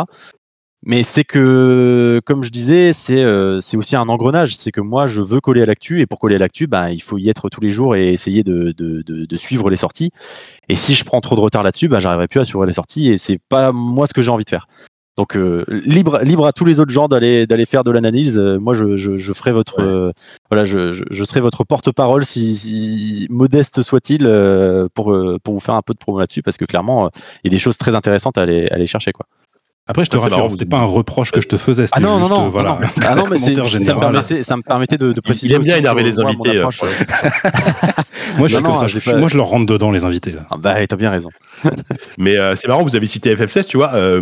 Mais 0.82 1.04
c'est 1.04 1.22
que, 1.22 2.20
comme 2.26 2.42
je 2.42 2.50
disais, 2.50 2.92
c'est 2.92 3.22
euh, 3.22 3.60
aussi 3.74 3.94
un 3.94 4.08
engrenage. 4.08 4.56
C'est 4.56 4.72
que 4.72 4.80
moi, 4.80 5.06
je 5.06 5.20
veux 5.20 5.40
coller 5.40 5.62
à 5.62 5.66
l'actu, 5.66 6.00
et 6.00 6.06
pour 6.06 6.18
coller 6.18 6.34
à 6.34 6.38
l'actu, 6.38 6.66
bah, 6.66 6.90
il 6.90 7.00
faut 7.00 7.18
y 7.18 7.28
être 7.28 7.48
tous 7.50 7.60
les 7.60 7.70
jours 7.70 7.94
et 7.94 8.08
essayer 8.08 8.42
de, 8.42 8.74
suivre 9.36 9.70
les 9.70 9.76
sorties. 9.76 10.10
Et 10.68 10.74
si 10.74 10.96
je 10.96 11.04
prends 11.04 11.20
trop 11.20 11.36
de 11.36 11.40
retard 11.40 11.62
là-dessus, 11.62 11.86
bah, 11.86 12.00
j'arriverai 12.00 12.26
plus 12.26 12.40
à 12.40 12.44
suivre 12.44 12.66
les 12.66 12.72
sorties, 12.72 13.08
et 13.08 13.16
c'est 13.16 13.38
pas 13.38 13.70
moi 13.70 14.08
ce 14.08 14.12
que 14.12 14.22
j'ai 14.22 14.30
envie 14.30 14.44
de 14.44 14.50
faire. 14.50 14.66
Donc 15.16 15.36
libre, 15.68 16.20
libre 16.22 16.46
à 16.46 16.52
tous 16.52 16.64
les 16.64 16.80
autres 16.80 16.92
gens 16.92 17.08
d'aller 17.08 17.46
d'aller 17.46 17.66
faire 17.66 17.82
de 17.82 17.90
l'analyse. 17.90 18.38
moi, 18.38 18.72
je, 18.74 18.96
je, 18.96 19.32
ferai 19.32 19.52
votre 19.52 20.12
voilà, 20.50 20.64
je, 20.64 20.92
je, 20.92 21.24
serai 21.24 21.40
votre 21.40 21.64
porte-parole 21.64 22.24
si, 22.24 23.26
modeste 23.28 23.82
soit-il 23.82 24.24
pour 24.94 25.14
pour 25.42 25.54
vous 25.54 25.60
faire 25.60 25.74
un 25.74 25.82
peu 25.82 25.92
de 25.92 25.98
promo 25.98 26.20
là-dessus 26.20 26.42
parce 26.42 26.56
que 26.56 26.64
clairement 26.64 27.10
il 27.44 27.50
y 27.50 27.54
a 27.54 27.54
des 27.54 27.58
choses 27.58 27.76
très 27.76 27.94
intéressantes 27.94 28.38
à 28.38 28.42
aller, 28.42 28.68
à 28.70 28.74
aller 28.74 28.86
chercher 28.86 29.12
quoi. 29.12 29.26
Après, 29.90 30.04
je 30.04 30.10
te 30.10 30.16
rassure, 30.16 30.48
c'était 30.48 30.66
pas 30.66 30.76
un 30.76 30.84
reproche 30.84 31.32
que 31.32 31.40
je 31.40 31.48
te 31.48 31.56
faisais. 31.56 31.86
Ah 31.90 31.98
non, 31.98 32.20
non, 32.20 32.28
non, 32.28 32.48
voilà, 32.48 32.78
Ah 33.04 33.16
non, 33.16 33.24
mais 33.28 33.38
ça 33.38 33.50
me, 33.50 33.98
permettait, 33.98 34.44
ça 34.44 34.56
me 34.56 34.62
permettait 34.62 34.96
de, 34.96 35.12
de 35.12 35.20
préciser. 35.20 35.48
Il 35.48 35.52
aime 35.56 35.62
bien 35.62 35.76
énerver 35.78 36.04
les 36.04 36.20
invités. 36.20 36.58
Euh. 36.58 36.68
moi, 38.38 38.46
je 38.46 38.54
suis 38.54 38.62
comme 38.62 38.78
ça. 38.78 38.86
Je, 38.86 39.16
moi, 39.16 39.28
je 39.28 39.36
leur 39.36 39.48
rentre 39.48 39.66
dedans, 39.66 39.90
les 39.90 40.04
invités. 40.04 40.30
Là. 40.30 40.46
Ah 40.48 40.58
bah, 40.58 40.86
t'as 40.86 40.94
bien 40.94 41.10
raison. 41.10 41.30
mais 42.18 42.38
euh, 42.38 42.56
c'est 42.56 42.68
marrant, 42.68 42.82
vous 42.82 42.96
avez 42.96 43.06
cité 43.06 43.34
FF16, 43.34 43.66
tu 43.66 43.76
vois. 43.76 43.94
Euh, 43.94 44.20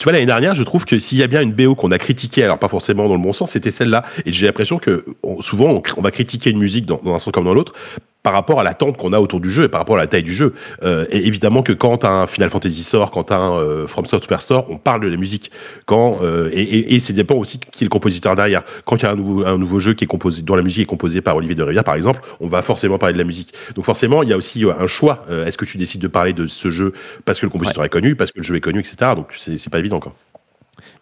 tu 0.00 0.04
vois, 0.04 0.14
l'année 0.14 0.24
dernière, 0.24 0.54
je 0.54 0.62
trouve 0.62 0.86
que 0.86 0.98
s'il 0.98 1.18
y 1.18 1.22
a 1.22 1.26
bien 1.26 1.42
une 1.42 1.52
BO 1.52 1.74
qu'on 1.74 1.90
a 1.90 1.98
critiquée, 1.98 2.42
alors 2.42 2.58
pas 2.58 2.68
forcément 2.68 3.06
dans 3.06 3.16
le 3.16 3.20
bon 3.20 3.34
sens, 3.34 3.50
c'était 3.50 3.70
celle-là. 3.70 4.02
Et 4.24 4.32
j'ai 4.32 4.46
l'impression 4.46 4.78
que 4.78 5.04
souvent, 5.40 5.82
on, 5.98 6.00
va 6.00 6.10
critiquer 6.10 6.48
une 6.48 6.58
musique 6.58 6.86
dans, 6.86 7.02
un 7.04 7.18
sens 7.18 7.34
comme 7.34 7.44
dans 7.44 7.52
l'autre 7.52 7.74
par 8.22 8.34
rapport 8.34 8.60
à 8.60 8.64
l'attente 8.64 8.98
qu'on 8.98 9.14
a 9.14 9.18
autour 9.18 9.40
du 9.40 9.50
jeu 9.50 9.64
et 9.64 9.68
par 9.68 9.80
rapport 9.80 9.96
à 9.96 9.98
la 9.98 10.06
taille 10.06 10.22
du 10.22 10.32
jeu. 10.32 10.54
Euh, 10.84 11.06
et 11.10 11.26
évidemment 11.26 11.62
que 11.62 11.72
quand 11.72 12.04
un 12.04 12.26
Final 12.26 12.50
Fantasy 12.50 12.82
sort, 12.82 13.10
quand 13.10 13.32
un 13.32 13.58
euh, 13.58 13.86
From 13.86 14.04
Software 14.04 14.42
sort, 14.42 14.66
on 14.70 14.76
parle 14.76 15.02
de 15.02 15.08
la 15.08 15.16
musique. 15.16 15.50
Quand 15.84 16.20
et, 16.52 16.60
et, 16.60 16.94
et 16.94 17.00
c'est 17.00 17.12
dépend 17.12 17.34
aussi 17.34 17.58
qui 17.58 17.84
est 17.84 17.86
le 17.86 17.90
compositeur 17.90 18.36
derrière. 18.36 18.62
Quand 18.84 18.96
il 18.96 19.02
y 19.02 19.06
a 19.06 19.10
un 19.10 19.16
nouveau, 19.16 19.46
un 19.46 19.58
nouveau 19.58 19.78
jeu 19.78 19.92
qui 19.92 20.04
est 20.04 20.06
composé, 20.06 20.42
dont 20.42 20.54
la 20.54 20.62
musique 20.62 20.82
est 20.82 20.86
composée 20.86 21.20
par 21.20 21.36
Olivier 21.36 21.54
de 21.54 21.62
Rivière, 21.62 21.84
par 21.84 21.94
exemple, 21.94 22.20
on 22.40 22.48
va 22.48 22.62
forcément 22.62 22.98
parler 22.98 23.12
de 23.14 23.18
la 23.18 23.24
musique. 23.24 23.52
Donc 23.74 23.84
forcément, 23.84 24.22
il 24.22 24.30
y 24.30 24.32
a 24.32 24.36
aussi 24.36 24.64
un 24.64 24.86
choix. 24.86 25.24
Est-ce 25.46 25.58
que 25.58 25.66
tu 25.66 25.78
décides 25.78 26.00
de 26.00 26.08
parler 26.08 26.32
de 26.32 26.39
ce 26.46 26.70
jeu 26.70 26.92
parce 27.24 27.40
que 27.40 27.46
le 27.46 27.50
compositeur 27.50 27.84
est 27.84 27.88
connu, 27.88 28.16
parce 28.16 28.32
que 28.32 28.38
le 28.38 28.44
jeu 28.44 28.56
est 28.56 28.60
connu, 28.60 28.80
etc. 28.80 29.12
Donc 29.16 29.28
c'est 29.36 29.70
pas 29.70 29.78
évident 29.78 30.00
quoi. 30.00 30.14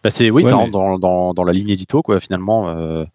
Bah 0.02 0.10
c'est 0.10 0.30
oui, 0.30 0.44
ça 0.44 0.56
rentre 0.56 0.72
dans, 0.72 0.98
dans, 0.98 1.34
dans, 1.34 1.44
la 1.44 1.52
ligne 1.52 1.70
édito 1.70 2.02
quoi. 2.02 2.20
Finalement. 2.20 3.06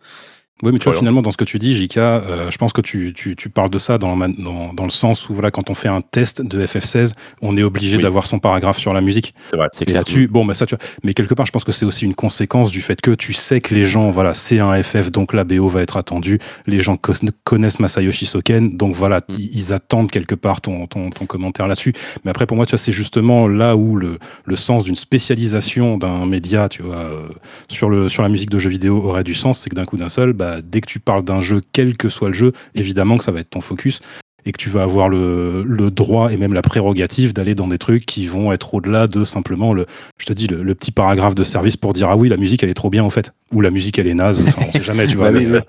Oui, 0.64 0.72
mais 0.72 0.80
tu 0.80 0.89
vois, 0.89 0.97
finalement, 0.97 1.22
dans 1.22 1.32
ce 1.32 1.36
que 1.36 1.43
tu 1.43 1.59
dis, 1.59 1.76
Jika, 1.76 2.01
euh, 2.01 2.49
je 2.49 2.57
pense 2.57 2.72
que 2.72 2.80
tu, 2.80 3.14
tu, 3.14 3.36
tu 3.36 3.49
parles 3.49 3.70
de 3.70 3.80
ça 3.80 3.97
dans, 3.97 4.16
dans, 4.16 4.74
dans, 4.74 4.84
le 4.86 4.89
sens 4.89 5.30
où, 5.30 5.34
voilà, 5.34 5.51
quand 5.51 5.70
on 5.70 5.76
fait 5.76 5.89
un 5.89 5.99
test 5.99 6.41
de 6.41 6.66
FF16, 6.66 7.11
on 7.41 7.57
est 7.57 7.64
obligé 7.64 7.97
d'avoir 7.97 8.26
son 8.26 8.39
paragraphe 8.39 8.78
sur 8.78 8.93
la 8.93 9.01
musique. 9.01 9.34
C'est 9.49 9.57
vrai. 9.57 9.68
C'est 9.74 9.89
là-dessus, 9.89 10.28
bon, 10.28 10.45
mais 10.45 10.53
ça, 10.53 10.66
tu 10.66 10.76
vois. 10.76 10.84
Mais 11.03 11.14
quelque 11.14 11.34
part, 11.34 11.45
je 11.45 11.51
pense 11.51 11.66
que 11.66 11.74
c'est 11.74 11.86
aussi 11.86 12.05
une 12.05 12.16
conséquence 12.16 12.72
du 12.72 12.82
fait 12.82 13.01
que 13.01 13.11
tu 13.11 13.34
sais 13.34 13.59
que 13.59 13.76
les 13.76 13.84
gens, 13.84 14.09
voilà, 14.09 14.34
c'est 14.34 14.59
un 14.59 14.82
FF, 14.82 15.11
donc 15.11 15.34
la 15.34 15.43
BO 15.43 15.68
va 15.68 15.82
être 15.82 15.97
attendue. 15.97 16.39
Les 16.66 16.82
gens 16.82 16.95
connaissent 17.43 17.80
Masayoshi 17.82 18.26
Soken, 18.26 18.78
donc 18.78 18.95
voilà, 18.95 19.18
mm. 19.28 19.36
ils 19.38 19.74
attendent 19.74 20.11
quelque 20.11 20.36
part 20.36 20.61
ton, 20.61 20.88
ton, 20.88 21.09
ton 21.09 21.26
commentaire 21.26 21.68
là-dessus. 21.68 21.91
Mais 22.24 22.32
après, 22.32 22.45
pour 22.45 22.55
moi, 22.55 22.66
tu 22.66 22.72
vois, 22.72 22.80
c'est 22.80 22.93
justement 22.93 23.49
là 23.49 23.76
où 23.76 23.97
le, 23.97 24.18
le 24.45 24.55
sens 24.55 24.86
d'une 24.86 24.95
spécialisation 24.95 25.97
d'un 25.97 26.26
média, 26.26 26.70
tu 26.70 26.84
vois, 26.84 26.95
euh, 26.95 27.28
sur, 27.68 27.89
le, 27.89 28.07
sur 28.07 28.24
la 28.24 28.30
musique 28.30 28.49
de 28.49 28.59
jeux 28.59 28.70
vidéo 28.70 29.03
aurait 29.03 29.26
du 29.26 29.34
sens, 29.34 29.59
c'est 29.59 29.70
que 29.70 29.76
d'un 29.76 29.86
coup 29.86 29.97
d'un 29.97 30.09
seul, 30.09 30.32
bah, 30.32 30.52
dès 30.61 30.81
que 30.81 30.87
tu 30.87 30.99
parles 30.99 31.23
d'un 31.23 31.41
jeu, 31.41 31.61
quel 31.71 31.97
que 31.97 32.09
soit 32.09 32.29
le 32.29 32.33
jeu, 32.33 32.53
évidemment 32.75 33.17
que 33.17 33.23
ça 33.23 33.31
va 33.31 33.39
être 33.39 33.49
ton 33.49 33.61
focus 33.61 34.01
et 34.45 34.51
que 34.51 34.57
tu 34.57 34.69
vas 34.69 34.83
avoir 34.83 35.09
le, 35.09 35.63
droit 35.89 36.31
et 36.31 36.37
même 36.37 36.53
la 36.53 36.61
prérogative 36.61 37.33
d'aller 37.33 37.55
dans 37.55 37.67
des 37.67 37.77
trucs 37.77 38.05
qui 38.05 38.27
vont 38.27 38.51
être 38.51 38.73
au-delà 38.73 39.07
de 39.07 39.23
simplement 39.23 39.73
le, 39.73 39.85
je 40.17 40.25
te 40.25 40.33
dis, 40.33 40.47
le, 40.47 40.75
petit 40.75 40.91
paragraphe 40.91 41.35
de 41.35 41.43
service 41.43 41.77
pour 41.77 41.93
dire 41.93 42.09
ah 42.09 42.17
oui, 42.17 42.29
la 42.29 42.37
musique 42.37 42.63
elle 42.63 42.69
est 42.69 42.75
trop 42.75 42.89
bien 42.89 43.03
en 43.03 43.09
fait, 43.09 43.33
ou 43.51 43.61
la 43.61 43.69
musique 43.69 43.99
elle 43.99 44.07
est 44.07 44.13
naze, 44.13 44.43
enfin, 44.45 44.63
on 44.67 44.71
sait 44.71 44.81
jamais, 44.81 45.07
tu 45.07 45.17
vois. 45.17 45.31
Euh, 45.31 45.61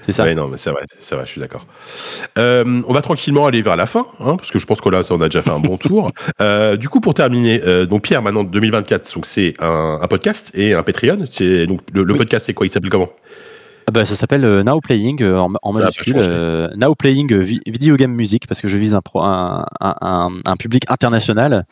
c'est 0.00 0.12
ça. 0.12 0.34
non, 0.34 0.48
mais 0.48 0.56
c'est 0.56 0.70
vrai, 0.70 0.82
c'est 0.98 1.14
vrai, 1.14 1.26
je 1.26 1.32
suis 1.32 1.40
d'accord. 1.42 1.66
Euh, 2.38 2.80
on 2.88 2.94
va 2.94 3.02
tranquillement 3.02 3.44
aller 3.44 3.60
vers 3.60 3.76
la 3.76 3.86
fin, 3.86 4.06
hein, 4.18 4.36
parce 4.36 4.50
que 4.50 4.58
je 4.58 4.64
pense 4.64 4.80
que 4.80 4.88
là, 4.88 5.02
ça, 5.02 5.14
on 5.14 5.20
a 5.20 5.26
déjà 5.26 5.42
fait 5.42 5.50
un 5.50 5.58
bon 5.58 5.76
tour. 5.76 6.10
Euh, 6.40 6.76
du 6.76 6.88
coup, 6.88 7.00
pour 7.00 7.12
terminer, 7.12 7.60
donc 7.86 8.02
Pierre, 8.02 8.22
maintenant 8.22 8.44
2024, 8.44 9.14
donc 9.14 9.26
c'est 9.26 9.52
un, 9.60 10.06
podcast 10.08 10.50
et 10.54 10.72
un 10.72 10.82
Patreon. 10.82 11.16
Donc 11.66 11.80
le 11.92 12.14
podcast, 12.14 12.46
c'est 12.46 12.54
quoi? 12.54 12.66
Il 12.66 12.70
s'appelle 12.70 12.88
comment? 12.88 13.10
Ah 13.88 13.90
bah, 13.90 14.04
ça 14.04 14.16
s'appelle 14.16 14.44
euh, 14.44 14.62
Now 14.62 14.82
Playing 14.82 15.22
euh, 15.22 15.38
en, 15.38 15.72
majuscule. 15.72 16.16
Euh, 16.18 16.68
Now 16.76 16.94
Playing 16.94 17.34
Video 17.34 17.96
Game 17.96 18.12
Music 18.12 18.46
parce 18.46 18.60
que 18.60 18.68
je 18.68 18.76
vise 18.76 18.94
un, 18.94 19.00
un, 19.14 19.64
un, 19.80 20.28
un 20.44 20.56
public 20.56 20.84
international. 20.90 21.64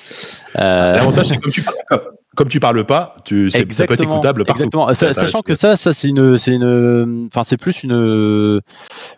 L'avantage, 0.54 1.26
c'est 1.26 1.36
comme 1.36 1.52
tu 1.52 1.60
parles 1.60 2.15
comme 2.37 2.49
tu 2.49 2.61
parles 2.61 2.84
pas, 2.84 3.16
tu, 3.24 3.51
ça 3.51 3.59
peut 3.64 3.95
être 3.95 4.03
écoutable 4.03 4.45
partout. 4.45 4.62
Exactement. 4.62 4.95
sachant 4.95 5.41
que 5.41 5.55
ça, 5.55 5.76
ça 5.76 5.93
c'est 5.93 6.09
une, 6.09 6.39
c'est 6.39 6.55
une, 6.55 7.26
enfin 7.26 7.43
c'est 7.43 7.57
plus 7.57 7.82
une, 7.82 8.61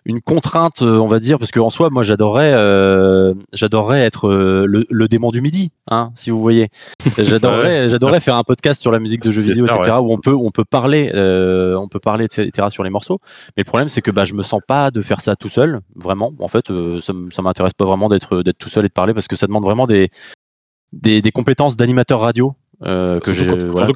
une 0.04 0.20
contrainte, 0.20 0.82
on 0.82 1.06
va 1.06 1.18
dire, 1.20 1.38
parce 1.38 1.50
qu'en 1.50 1.70
soi, 1.70 1.90
moi, 1.90 2.02
j'adorerais, 2.02 2.52
euh, 2.54 3.34
j'adorerais 3.52 4.00
être 4.00 4.28
euh, 4.28 4.66
le, 4.66 5.08
démon 5.08 5.30
du 5.30 5.40
midi, 5.40 5.70
hein, 5.90 6.10
si 6.14 6.30
vous 6.30 6.40
voyez. 6.40 6.68
J'adorerais, 7.18 7.88
j'adorerais 7.90 8.20
faire 8.20 8.36
un 8.36 8.42
podcast 8.42 8.80
sur 8.80 8.92
la 8.92 8.98
musique 8.98 9.22
de 9.22 9.30
jeux 9.30 9.42
vidéo, 9.42 9.66
etc., 9.66 9.96
où 10.00 10.12
on 10.12 10.18
peut, 10.18 10.34
on 10.34 10.50
peut 10.50 10.64
parler, 10.64 11.10
euh, 11.14 11.74
on 11.76 11.88
peut 11.88 12.00
parler, 12.00 12.24
etc., 12.24 12.68
sur 12.70 12.84
les 12.84 12.90
morceaux. 12.90 13.20
Mais 13.56 13.62
le 13.62 13.68
problème, 13.68 13.88
c'est 13.88 14.02
que 14.02 14.10
bah, 14.10 14.24
je 14.24 14.34
me 14.34 14.42
sens 14.42 14.60
pas 14.66 14.90
de 14.90 15.00
faire 15.02 15.20
ça 15.20 15.36
tout 15.36 15.48
seul, 15.48 15.80
vraiment. 15.96 16.32
En 16.38 16.48
fait, 16.48 16.68
ça, 17.00 17.12
ça 17.30 17.42
m'intéresse 17.42 17.74
pas 17.74 17.84
vraiment 17.84 18.08
d'être, 18.08 18.42
d'être 18.42 18.58
tout 18.58 18.68
seul 18.68 18.84
et 18.84 18.88
de 18.88 18.92
parler 18.92 19.14
parce 19.14 19.28
que 19.28 19.36
ça 19.36 19.46
demande 19.46 19.64
vraiment 19.64 19.86
des, 19.86 20.10
des, 20.92 21.22
des 21.22 21.30
compétences 21.30 21.76
d'animateur 21.76 22.20
radio 22.20 22.54
euh, 22.84 23.18
que 23.18 23.32
j'ai 23.32 23.44
voilà, 23.44 23.88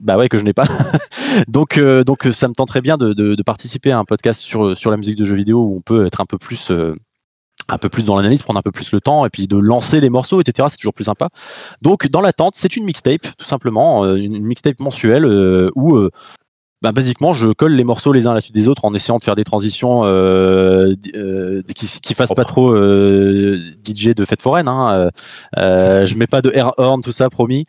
bah 0.00 0.16
ouais 0.16 0.28
que 0.28 0.38
je 0.38 0.44
n'ai 0.44 0.52
pas 0.52 0.68
donc 1.48 1.76
euh, 1.76 2.04
donc 2.04 2.28
ça 2.30 2.46
me 2.46 2.54
tenterait 2.54 2.80
bien 2.80 2.96
de, 2.96 3.12
de, 3.12 3.34
de, 3.34 3.42
participer 3.42 3.90
à 3.90 3.98
un 3.98 4.04
podcast 4.04 4.40
sur 4.40 4.76
sur 4.76 4.92
la 4.92 4.96
musique 4.96 5.16
de 5.16 5.24
jeux 5.24 5.34
vidéo 5.34 5.64
où 5.64 5.76
on 5.76 5.80
peut 5.80 6.06
être 6.06 6.20
un 6.20 6.24
peu 6.24 6.38
plus 6.38 6.70
euh, 6.70 6.94
un 7.68 7.78
peu 7.78 7.88
plus 7.88 8.04
dans 8.04 8.14
l'analyse, 8.14 8.44
prendre 8.44 8.60
un 8.60 8.62
peu 8.62 8.70
plus 8.70 8.92
le 8.92 9.00
temps 9.00 9.26
et 9.26 9.28
puis 9.28 9.48
de 9.48 9.56
lancer 9.56 9.98
les 9.98 10.08
morceaux, 10.08 10.40
etc. 10.40 10.68
C'est 10.70 10.76
toujours 10.76 10.94
plus 10.94 11.06
sympa. 11.06 11.30
Donc 11.82 12.06
dans 12.06 12.20
l'attente, 12.20 12.54
c'est 12.54 12.76
une 12.76 12.84
mixtape 12.84 13.26
tout 13.36 13.46
simplement, 13.46 14.04
une, 14.14 14.40
mixtape 14.44 14.78
mensuelle 14.78 15.26
où 15.74 16.08
bah, 16.82 16.92
basiquement, 16.92 17.32
je 17.32 17.48
colle 17.48 17.72
les 17.72 17.84
morceaux 17.84 18.12
les 18.12 18.26
uns 18.26 18.32
à 18.32 18.34
la 18.34 18.40
suite 18.40 18.54
des 18.54 18.68
autres 18.68 18.84
en 18.84 18.92
essayant 18.92 19.16
de 19.16 19.22
faire 19.22 19.34
des 19.34 19.44
transitions 19.44 20.04
euh, 20.04 20.92
euh, 21.14 21.62
qui, 21.74 21.86
qui 21.86 22.14
fassent 22.14 22.34
pas 22.36 22.44
trop 22.44 22.70
euh, 22.70 23.58
DJ 23.82 24.14
de 24.14 24.24
fête 24.26 24.42
foraine. 24.42 24.68
Hein. 24.68 25.10
Euh, 25.56 26.04
je 26.04 26.16
mets 26.16 26.26
pas 26.26 26.42
de 26.42 26.50
air 26.52 26.72
horn, 26.76 27.00
tout 27.00 27.12
ça, 27.12 27.30
promis. 27.30 27.66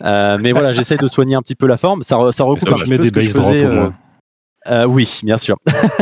mais 0.00 0.52
voilà, 0.52 0.72
j'essaie 0.72 0.96
de 0.96 1.06
soigner 1.06 1.34
un 1.34 1.42
petit 1.42 1.54
peu 1.54 1.66
la 1.66 1.76
forme. 1.76 2.02
Ça, 2.02 2.18
ça 2.32 2.44
recoupe 2.44 2.68
un 2.70 2.76
peu 2.76 2.86
mets 2.86 2.98
des 2.98 3.10
bass 3.10 3.34
drops 3.34 3.92
euh, 4.68 4.84
oui, 4.84 5.20
bien 5.22 5.38
sûr. 5.38 5.56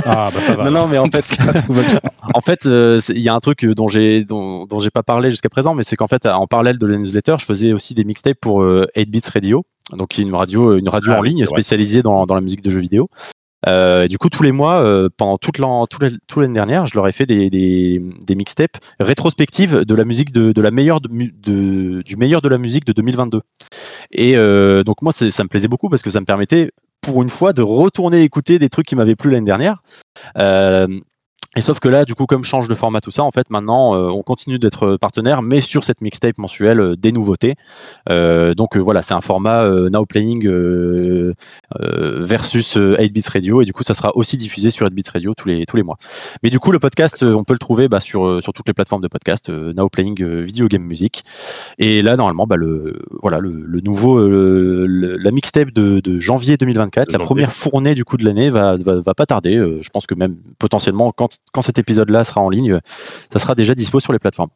Ah, 0.06 0.30
bah 0.32 0.40
ça 0.40 0.54
va. 0.56 0.64
non, 0.70 0.70
non, 0.70 0.86
mais 0.86 0.96
en 0.96 1.06
fait, 1.06 1.36
en 2.34 2.40
fait, 2.40 2.64
il 2.64 3.20
y 3.20 3.28
a 3.28 3.34
un 3.34 3.40
truc 3.40 3.64
dont 3.66 3.88
j'ai 3.88 4.24
dont, 4.24 4.64
dont 4.64 4.80
j'ai 4.80 4.90
pas 4.90 5.02
parlé 5.02 5.30
jusqu'à 5.30 5.50
présent, 5.50 5.74
mais 5.74 5.84
c'est 5.84 5.96
qu'en 5.96 6.06
fait, 6.06 6.24
en 6.24 6.46
parallèle 6.46 6.78
de 6.78 6.86
la 6.86 6.96
newsletter, 6.96 7.36
je 7.38 7.44
faisais 7.44 7.72
aussi 7.74 7.92
des 7.92 8.04
mixtapes 8.04 8.38
pour 8.40 8.62
8 8.62 9.10
Bits 9.10 9.20
Radio, 9.32 9.64
donc 9.92 10.18
une 10.18 10.34
radio, 10.34 10.76
une 10.76 10.88
radio 10.88 11.12
ah 11.14 11.18
en 11.18 11.22
ligne 11.22 11.46
spécialisée 11.46 12.02
dans, 12.02 12.26
dans, 12.26 12.34
la 12.34 12.40
musique 12.40 12.62
de 12.62 12.70
jeux 12.70 12.80
vidéo. 12.80 13.08
Euh, 13.66 14.08
du 14.08 14.18
coup, 14.18 14.28
tous 14.28 14.42
les 14.42 14.52
mois, 14.52 14.82
euh, 14.82 15.08
pendant 15.16 15.38
toute 15.38 15.58
l'année 15.58 16.54
dernière, 16.54 16.86
je 16.86 16.94
leur 16.94 17.08
ai 17.08 17.12
fait 17.12 17.26
des, 17.26 17.50
des, 17.50 18.02
des 18.26 18.34
mixtapes 18.34 18.76
rétrospectives 19.00 19.84
de 19.84 19.94
la 19.94 20.04
musique 20.04 20.32
de, 20.32 20.52
de 20.52 20.60
la 20.60 20.70
meilleure 20.70 21.00
de, 21.00 21.08
de, 21.08 22.02
du 22.02 22.16
meilleur 22.16 22.42
de 22.42 22.48
la 22.48 22.58
musique 22.58 22.84
de 22.84 22.92
2022. 22.92 23.40
Et 24.12 24.36
euh, 24.36 24.82
donc 24.84 25.02
moi, 25.02 25.12
ça 25.12 25.42
me 25.42 25.48
plaisait 25.48 25.68
beaucoup 25.68 25.88
parce 25.88 26.02
que 26.02 26.10
ça 26.10 26.20
me 26.20 26.26
permettait, 26.26 26.72
pour 27.00 27.22
une 27.22 27.30
fois, 27.30 27.52
de 27.52 27.62
retourner 27.62 28.22
écouter 28.22 28.58
des 28.58 28.68
trucs 28.68 28.86
qui 28.86 28.96
m'avaient 28.96 29.16
plu 29.16 29.30
l'année 29.30 29.46
dernière. 29.46 29.82
Euh, 31.54 31.58
et 31.58 31.60
sauf 31.60 31.80
que 31.80 31.88
là, 31.88 32.04
du 32.04 32.14
coup, 32.14 32.26
comme 32.26 32.44
change 32.44 32.68
de 32.68 32.74
format 32.74 33.00
tout 33.00 33.10
ça, 33.10 33.22
en 33.22 33.30
fait, 33.30 33.50
maintenant, 33.50 33.94
euh, 33.94 34.08
on 34.08 34.22
continue 34.22 34.58
d'être 34.58 34.96
partenaire, 34.96 35.42
mais 35.42 35.60
sur 35.60 35.84
cette 35.84 36.00
mixtape 36.00 36.38
mensuelle, 36.38 36.80
euh, 36.80 36.96
des 36.96 37.12
nouveautés. 37.12 37.54
Euh, 38.10 38.54
donc 38.54 38.76
voilà, 38.76 39.02
c'est 39.02 39.14
un 39.14 39.20
format 39.20 39.68
Now 39.90 40.06
Playing 40.06 40.48
versus 41.80 42.76
8-Bits 42.76 43.28
Radio, 43.32 43.62
et 43.62 43.64
du 43.64 43.72
coup, 43.72 43.82
ça 43.82 43.94
sera 43.94 44.16
aussi 44.16 44.36
diffusé 44.36 44.70
sur 44.70 44.86
8-Bits 44.86 45.10
Radio 45.12 45.34
tous 45.36 45.48
les, 45.48 45.66
tous 45.66 45.76
les 45.76 45.82
mois. 45.82 45.96
Mais 46.42 46.50
du 46.50 46.58
coup, 46.58 46.72
le 46.72 46.78
podcast, 46.78 47.22
on 47.22 47.44
peut 47.44 47.52
le 47.52 47.58
trouver 47.58 47.88
bah, 47.88 48.00
sur, 48.00 48.42
sur 48.42 48.52
toutes 48.52 48.68
les 48.68 48.74
plateformes 48.74 49.02
de 49.02 49.08
podcast, 49.08 49.48
Now 49.48 49.88
Playing 49.88 50.42
Video 50.42 50.68
Game 50.68 50.82
Music. 50.82 51.24
Et 51.78 52.02
là, 52.02 52.16
normalement, 52.16 52.46
bah, 52.46 52.56
le, 52.56 52.98
voilà, 53.22 53.38
le, 53.38 53.80
nouveau, 53.80 54.18
la 54.26 55.30
mixtape 55.30 55.70
de, 55.70 56.00
de 56.00 56.20
janvier 56.20 56.56
2024, 56.56 57.12
la 57.12 57.18
première 57.18 57.52
fournée 57.52 57.94
du 57.94 58.04
coup 58.04 58.16
de 58.16 58.24
l'année, 58.24 58.50
va, 58.50 58.76
va, 58.76 59.00
va, 59.00 59.14
pas 59.14 59.26
tarder. 59.26 59.56
je 59.80 59.88
pense 59.90 60.06
que 60.06 60.14
même 60.14 60.36
potentiellement, 60.58 61.12
quand 61.12 61.38
quand 61.52 61.62
cet 61.62 61.78
épisode-là 61.78 62.24
sera 62.24 62.40
en 62.40 62.50
ligne, 62.50 62.80
ça 63.32 63.38
sera 63.38 63.54
déjà 63.54 63.74
dispo 63.74 64.00
sur 64.00 64.12
les 64.12 64.18
plateformes. 64.18 64.50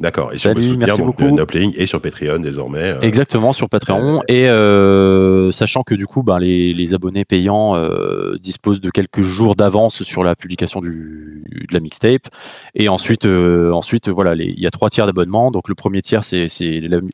D'accord. 0.00 0.32
Et 0.32 0.38
sur 0.38 0.50
Salut, 0.50 0.76
merci 0.76 1.02
beaucoup. 1.02 1.36
Playing 1.46 1.74
et 1.76 1.86
sur 1.86 2.00
Patreon 2.00 2.38
désormais. 2.38 2.82
Euh, 2.82 3.00
Exactement, 3.02 3.52
sur 3.52 3.68
Patreon. 3.68 4.22
et 4.28 4.48
euh, 4.48 5.52
sachant 5.52 5.82
que 5.82 5.94
du 5.94 6.06
coup, 6.06 6.22
ben, 6.22 6.38
les, 6.38 6.94
abonnés 6.94 7.24
payants 7.24 7.76
euh, 7.76 8.36
disposent 8.40 8.80
de 8.80 8.90
quelques 8.90 9.20
jours 9.20 9.54
d'avance 9.54 10.02
sur 10.02 10.24
la 10.24 10.34
publication 10.34 10.80
du, 10.80 11.44
de 11.68 11.74
la 11.74 11.80
mixtape. 11.80 12.28
Et 12.74 12.88
ensuite, 12.88 13.26
ensuite 13.26 14.08
voilà, 14.08 14.34
il 14.34 14.58
y 14.58 14.66
a 14.66 14.70
trois 14.70 14.90
tiers 14.90 15.06
d'abonnement. 15.06 15.50
Donc 15.50 15.68
le 15.68 15.74
premier 15.74 16.00
tiers, 16.02 16.24
c'est 16.24 16.48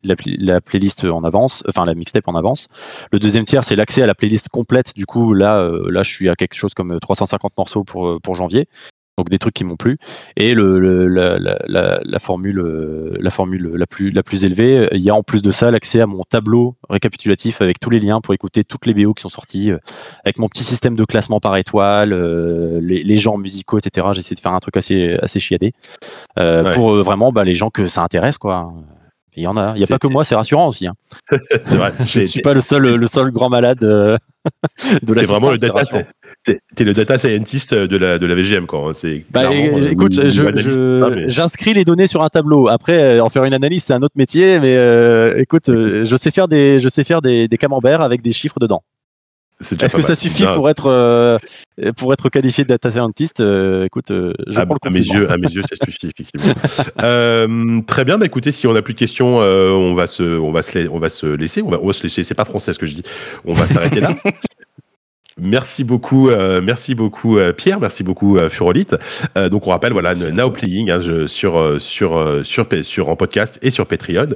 la, 0.05 0.61
playlist 0.61 1.05
en 1.05 1.25
avance, 1.25 1.65
enfin 1.69 1.85
la 1.85 1.95
mixtape 1.95 2.29
en 2.29 2.37
avance. 2.37 2.69
Le 3.13 3.19
deuxième 3.19 3.45
tiers, 3.45 3.65
c'est 3.65 3.77
l'accès 3.77 4.03
à 4.03 4.07
la 4.07 4.15
playlist 4.15 4.49
complète. 4.49 4.95
Du 4.95 5.07
coup, 5.07 5.35
là, 5.35 5.69
là, 5.89 6.03
je 6.03 6.11
suis 6.11 6.29
à 6.29 6.37
quelque 6.37 6.55
chose 6.55 6.75
comme 6.75 6.99
350 7.01 7.53
morceaux 7.59 7.85
pour, 7.85 8.21
pour 8.21 8.35
janvier. 8.35 8.69
Donc 9.17 9.31
des 9.31 9.39
trucs 9.39 9.55
qui 9.55 9.65
m'ont 9.65 9.77
plu. 9.77 9.99
Et 10.37 10.55
le, 10.55 11.09
la, 11.09 12.19
formule, 12.19 12.61
la 13.19 13.31
formule 13.31 13.73
la 13.75 13.87
plus, 13.87 14.11
la 14.11 14.23
plus 14.23 14.45
élevée, 14.45 14.89
il 14.93 15.01
y 15.01 15.11
a 15.11 15.15
en 15.15 15.23
plus 15.23 15.43
de 15.43 15.51
ça 15.51 15.71
l'accès 15.71 16.01
à 16.01 16.07
mon 16.07 16.23
tableau 16.25 16.77
récapitulatif 16.89 17.61
avec 17.61 17.81
tous 17.81 17.91
les 17.91 18.01
liens 18.01 18.21
pour 18.21 18.35
écouter 18.35 18.65
toutes 18.65 18.87
les 18.87 18.95
BO 18.95 19.15
qui 19.15 19.23
sont 19.23 19.29
sorties, 19.29 19.71
euh, 19.71 19.79
avec 20.25 20.39
mon 20.39 20.49
petit 20.49 20.65
système 20.65 20.97
de 20.97 21.05
classement 21.05 21.41
par 21.41 21.57
étoile, 21.57 22.13
euh, 22.13 22.81
les, 22.81 23.19
genres 23.19 23.39
musicaux, 23.39 23.79
etc. 23.79 24.09
J'essaie 24.13 24.35
de 24.35 24.41
faire 24.41 24.53
un 24.53 24.61
truc 24.61 24.77
assez, 24.77 25.17
assez 25.23 25.41
chiadé 25.41 25.73
euh, 26.39 26.71
pour 26.73 26.97
vraiment 27.03 27.33
bah, 27.33 27.45
les 27.45 27.55
gens 27.55 27.71
que 27.71 27.89
ça 27.89 28.03
intéresse, 28.03 28.39
quoi. 28.39 28.73
Il 29.39 29.43
y 29.43 29.47
en 29.47 29.57
a. 29.57 29.73
Il 29.75 29.79
n'y 29.79 29.85
a 29.85 29.87
pas 29.87 29.99
que 29.99 30.07
moi, 30.07 30.25
c'est 30.25 30.35
rassurant 30.35 30.69
aussi. 30.69 30.87
Hein. 30.87 30.95
c'est 31.31 31.77
vrai. 31.77 31.93
Je 32.07 32.21
ne 32.21 32.25
suis 32.25 32.41
pas 32.41 32.55
le 32.55 32.63
seul, 32.63 32.95
le 32.95 33.07
seul 33.07 33.31
grand 33.31 33.51
malade 33.51 33.79
de 33.81 34.17
la. 35.13 35.21
C'est 35.21 35.27
vraiment 35.27 35.51
le 35.51 35.59
data. 35.59 35.83
T'es 36.75 36.85
le 36.85 36.93
data 36.93 37.19
scientist 37.19 37.75
de 37.75 37.97
la, 37.97 38.19
de 38.19 38.27
la 38.27 38.35
VGM, 38.35 38.67
quoi. 38.67 38.91
Hein. 38.91 39.19
Bah, 39.31 39.51
écoute, 39.91 40.13
j'inscris 41.29 41.75
les 41.75 41.85
données 41.85 42.07
sur 42.07 42.23
un 42.23 42.29
tableau. 42.29 42.69
Après, 42.69 43.19
euh, 43.19 43.25
en 43.25 43.31
faire 43.31 43.45
une 43.45 43.55
analyse, 43.55 43.83
c'est 43.83 43.95
un 43.95 44.03
autre 44.03 44.15
métier, 44.17 44.61
mais 44.61 44.77
euh, 44.77 45.41
écoute, 45.41 45.69
euh, 45.69 46.05
je 46.05 46.17
sais 46.17 46.31
faire 46.31 46.47
des, 46.47 46.79
je 46.79 46.89
sais 46.89 47.03
faire 47.03 47.21
des, 47.21 47.49
des 47.49 47.59
camemberts 47.59 48.01
avec 48.01 48.23
des 48.23 48.33
chiffres 48.33 48.61
dedans. 48.61 48.83
Est-ce 49.61 49.97
que 49.97 50.03
ça 50.03 50.15
suffit 50.15 50.45
pour 50.55 50.69
être 50.69 51.39
pour 51.97 52.13
être 52.13 52.29
qualifié 52.29 52.65
de 52.65 52.69
data 52.69 52.91
scientist 52.91 53.41
Écoute, 53.87 54.09
je 54.11 54.59
à, 54.59 54.67
prends 54.67 54.77
le 54.83 54.89
à 54.89 54.93
mes 54.93 55.01
yeux, 55.01 55.31
à 55.33 55.39
mes 55.39 55.49
yeux, 55.49 55.63
ça 55.63 55.83
suffit 55.83 56.09
effectivement. 56.09 56.53
très 57.87 58.05
bien. 58.05 58.19
Bah 58.19 58.27
écoutez, 58.27 58.53
si 58.53 58.67
on 58.67 58.75
n'a 58.75 58.83
plus 58.83 58.93
de 58.93 58.99
questions, 58.99 59.39
on 59.39 59.95
va 59.95 60.07
se, 60.07 60.23
on 60.23 60.53
va 60.53 60.61
se, 60.61 60.87
on 60.91 60.99
va 60.99 61.09
se 61.09 61.25
laisser. 61.25 61.63
On 61.63 61.71
va, 61.71 61.81
on 61.83 61.87
va 61.87 61.95
se 61.95 62.03
laisser. 62.03 62.23
C'est 62.23 62.35
pas 62.35 62.45
français 62.45 62.75
ce 62.75 62.79
que 62.79 62.85
je 62.85 62.97
dis. 62.97 63.03
On 63.47 63.55
va 63.55 63.67
s'arrêter 63.67 64.01
là. 64.01 64.11
Merci 65.39 65.85
beaucoup, 65.85 66.31
euh, 66.31 66.63
merci 66.63 66.95
beaucoup 66.95 67.37
euh, 67.37 67.53
Pierre, 67.53 67.79
merci 67.79 68.03
beaucoup 68.03 68.39
euh, 68.39 68.49
Furolite. 68.49 68.97
Donc 69.51 69.67
on 69.67 69.71
rappelle 69.71 69.93
voilà 69.93 70.15
Now 70.15 70.51
Playing 70.51 70.91
hein, 70.91 71.03
je, 71.03 71.27
sur 71.27 71.77
sur 71.79 72.41
sur 72.43 72.67
sur 72.83 73.09
en 73.11 73.17
podcast 73.17 73.59
et 73.61 73.71
sur 73.71 73.87
Patreon. 73.87 74.29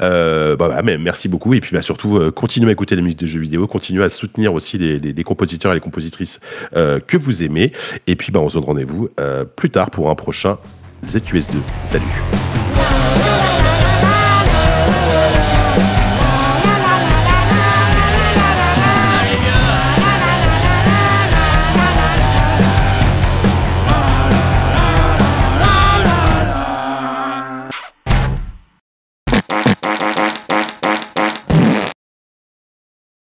bah, 0.00 0.56
bah, 0.56 0.80
mais 0.82 0.98
merci 0.98 1.28
beaucoup 1.28 1.54
et 1.54 1.60
puis 1.60 1.74
bah, 1.74 1.82
surtout 1.82 2.32
continuez 2.32 2.70
à 2.70 2.72
écouter 2.72 2.96
la 2.96 3.02
musique 3.02 3.20
de 3.20 3.26
jeux 3.28 3.38
vidéo, 3.38 3.68
continuez 3.68 4.02
à 4.02 4.08
soutenir 4.08 4.52
aussi 4.52 4.78
les, 4.78 4.98
les, 4.98 5.12
les 5.12 5.24
compositeurs 5.24 5.70
et 5.70 5.76
les 5.76 5.80
compositrices 5.80 6.40
que 6.72 7.16
vous 7.16 7.44
aimez 7.44 7.70
et 8.08 8.16
puis 8.16 8.32
bah 8.32 8.40
on 8.40 8.48
se 8.48 8.54
donne 8.54 8.64
rendez-vous 8.64 9.10
plus 9.54 9.70
tard 9.70 9.90
pour 9.90 10.10
un 10.10 10.16
prochain 10.16 10.58
ZUS2. 11.06 11.52
Salut. 11.84 13.37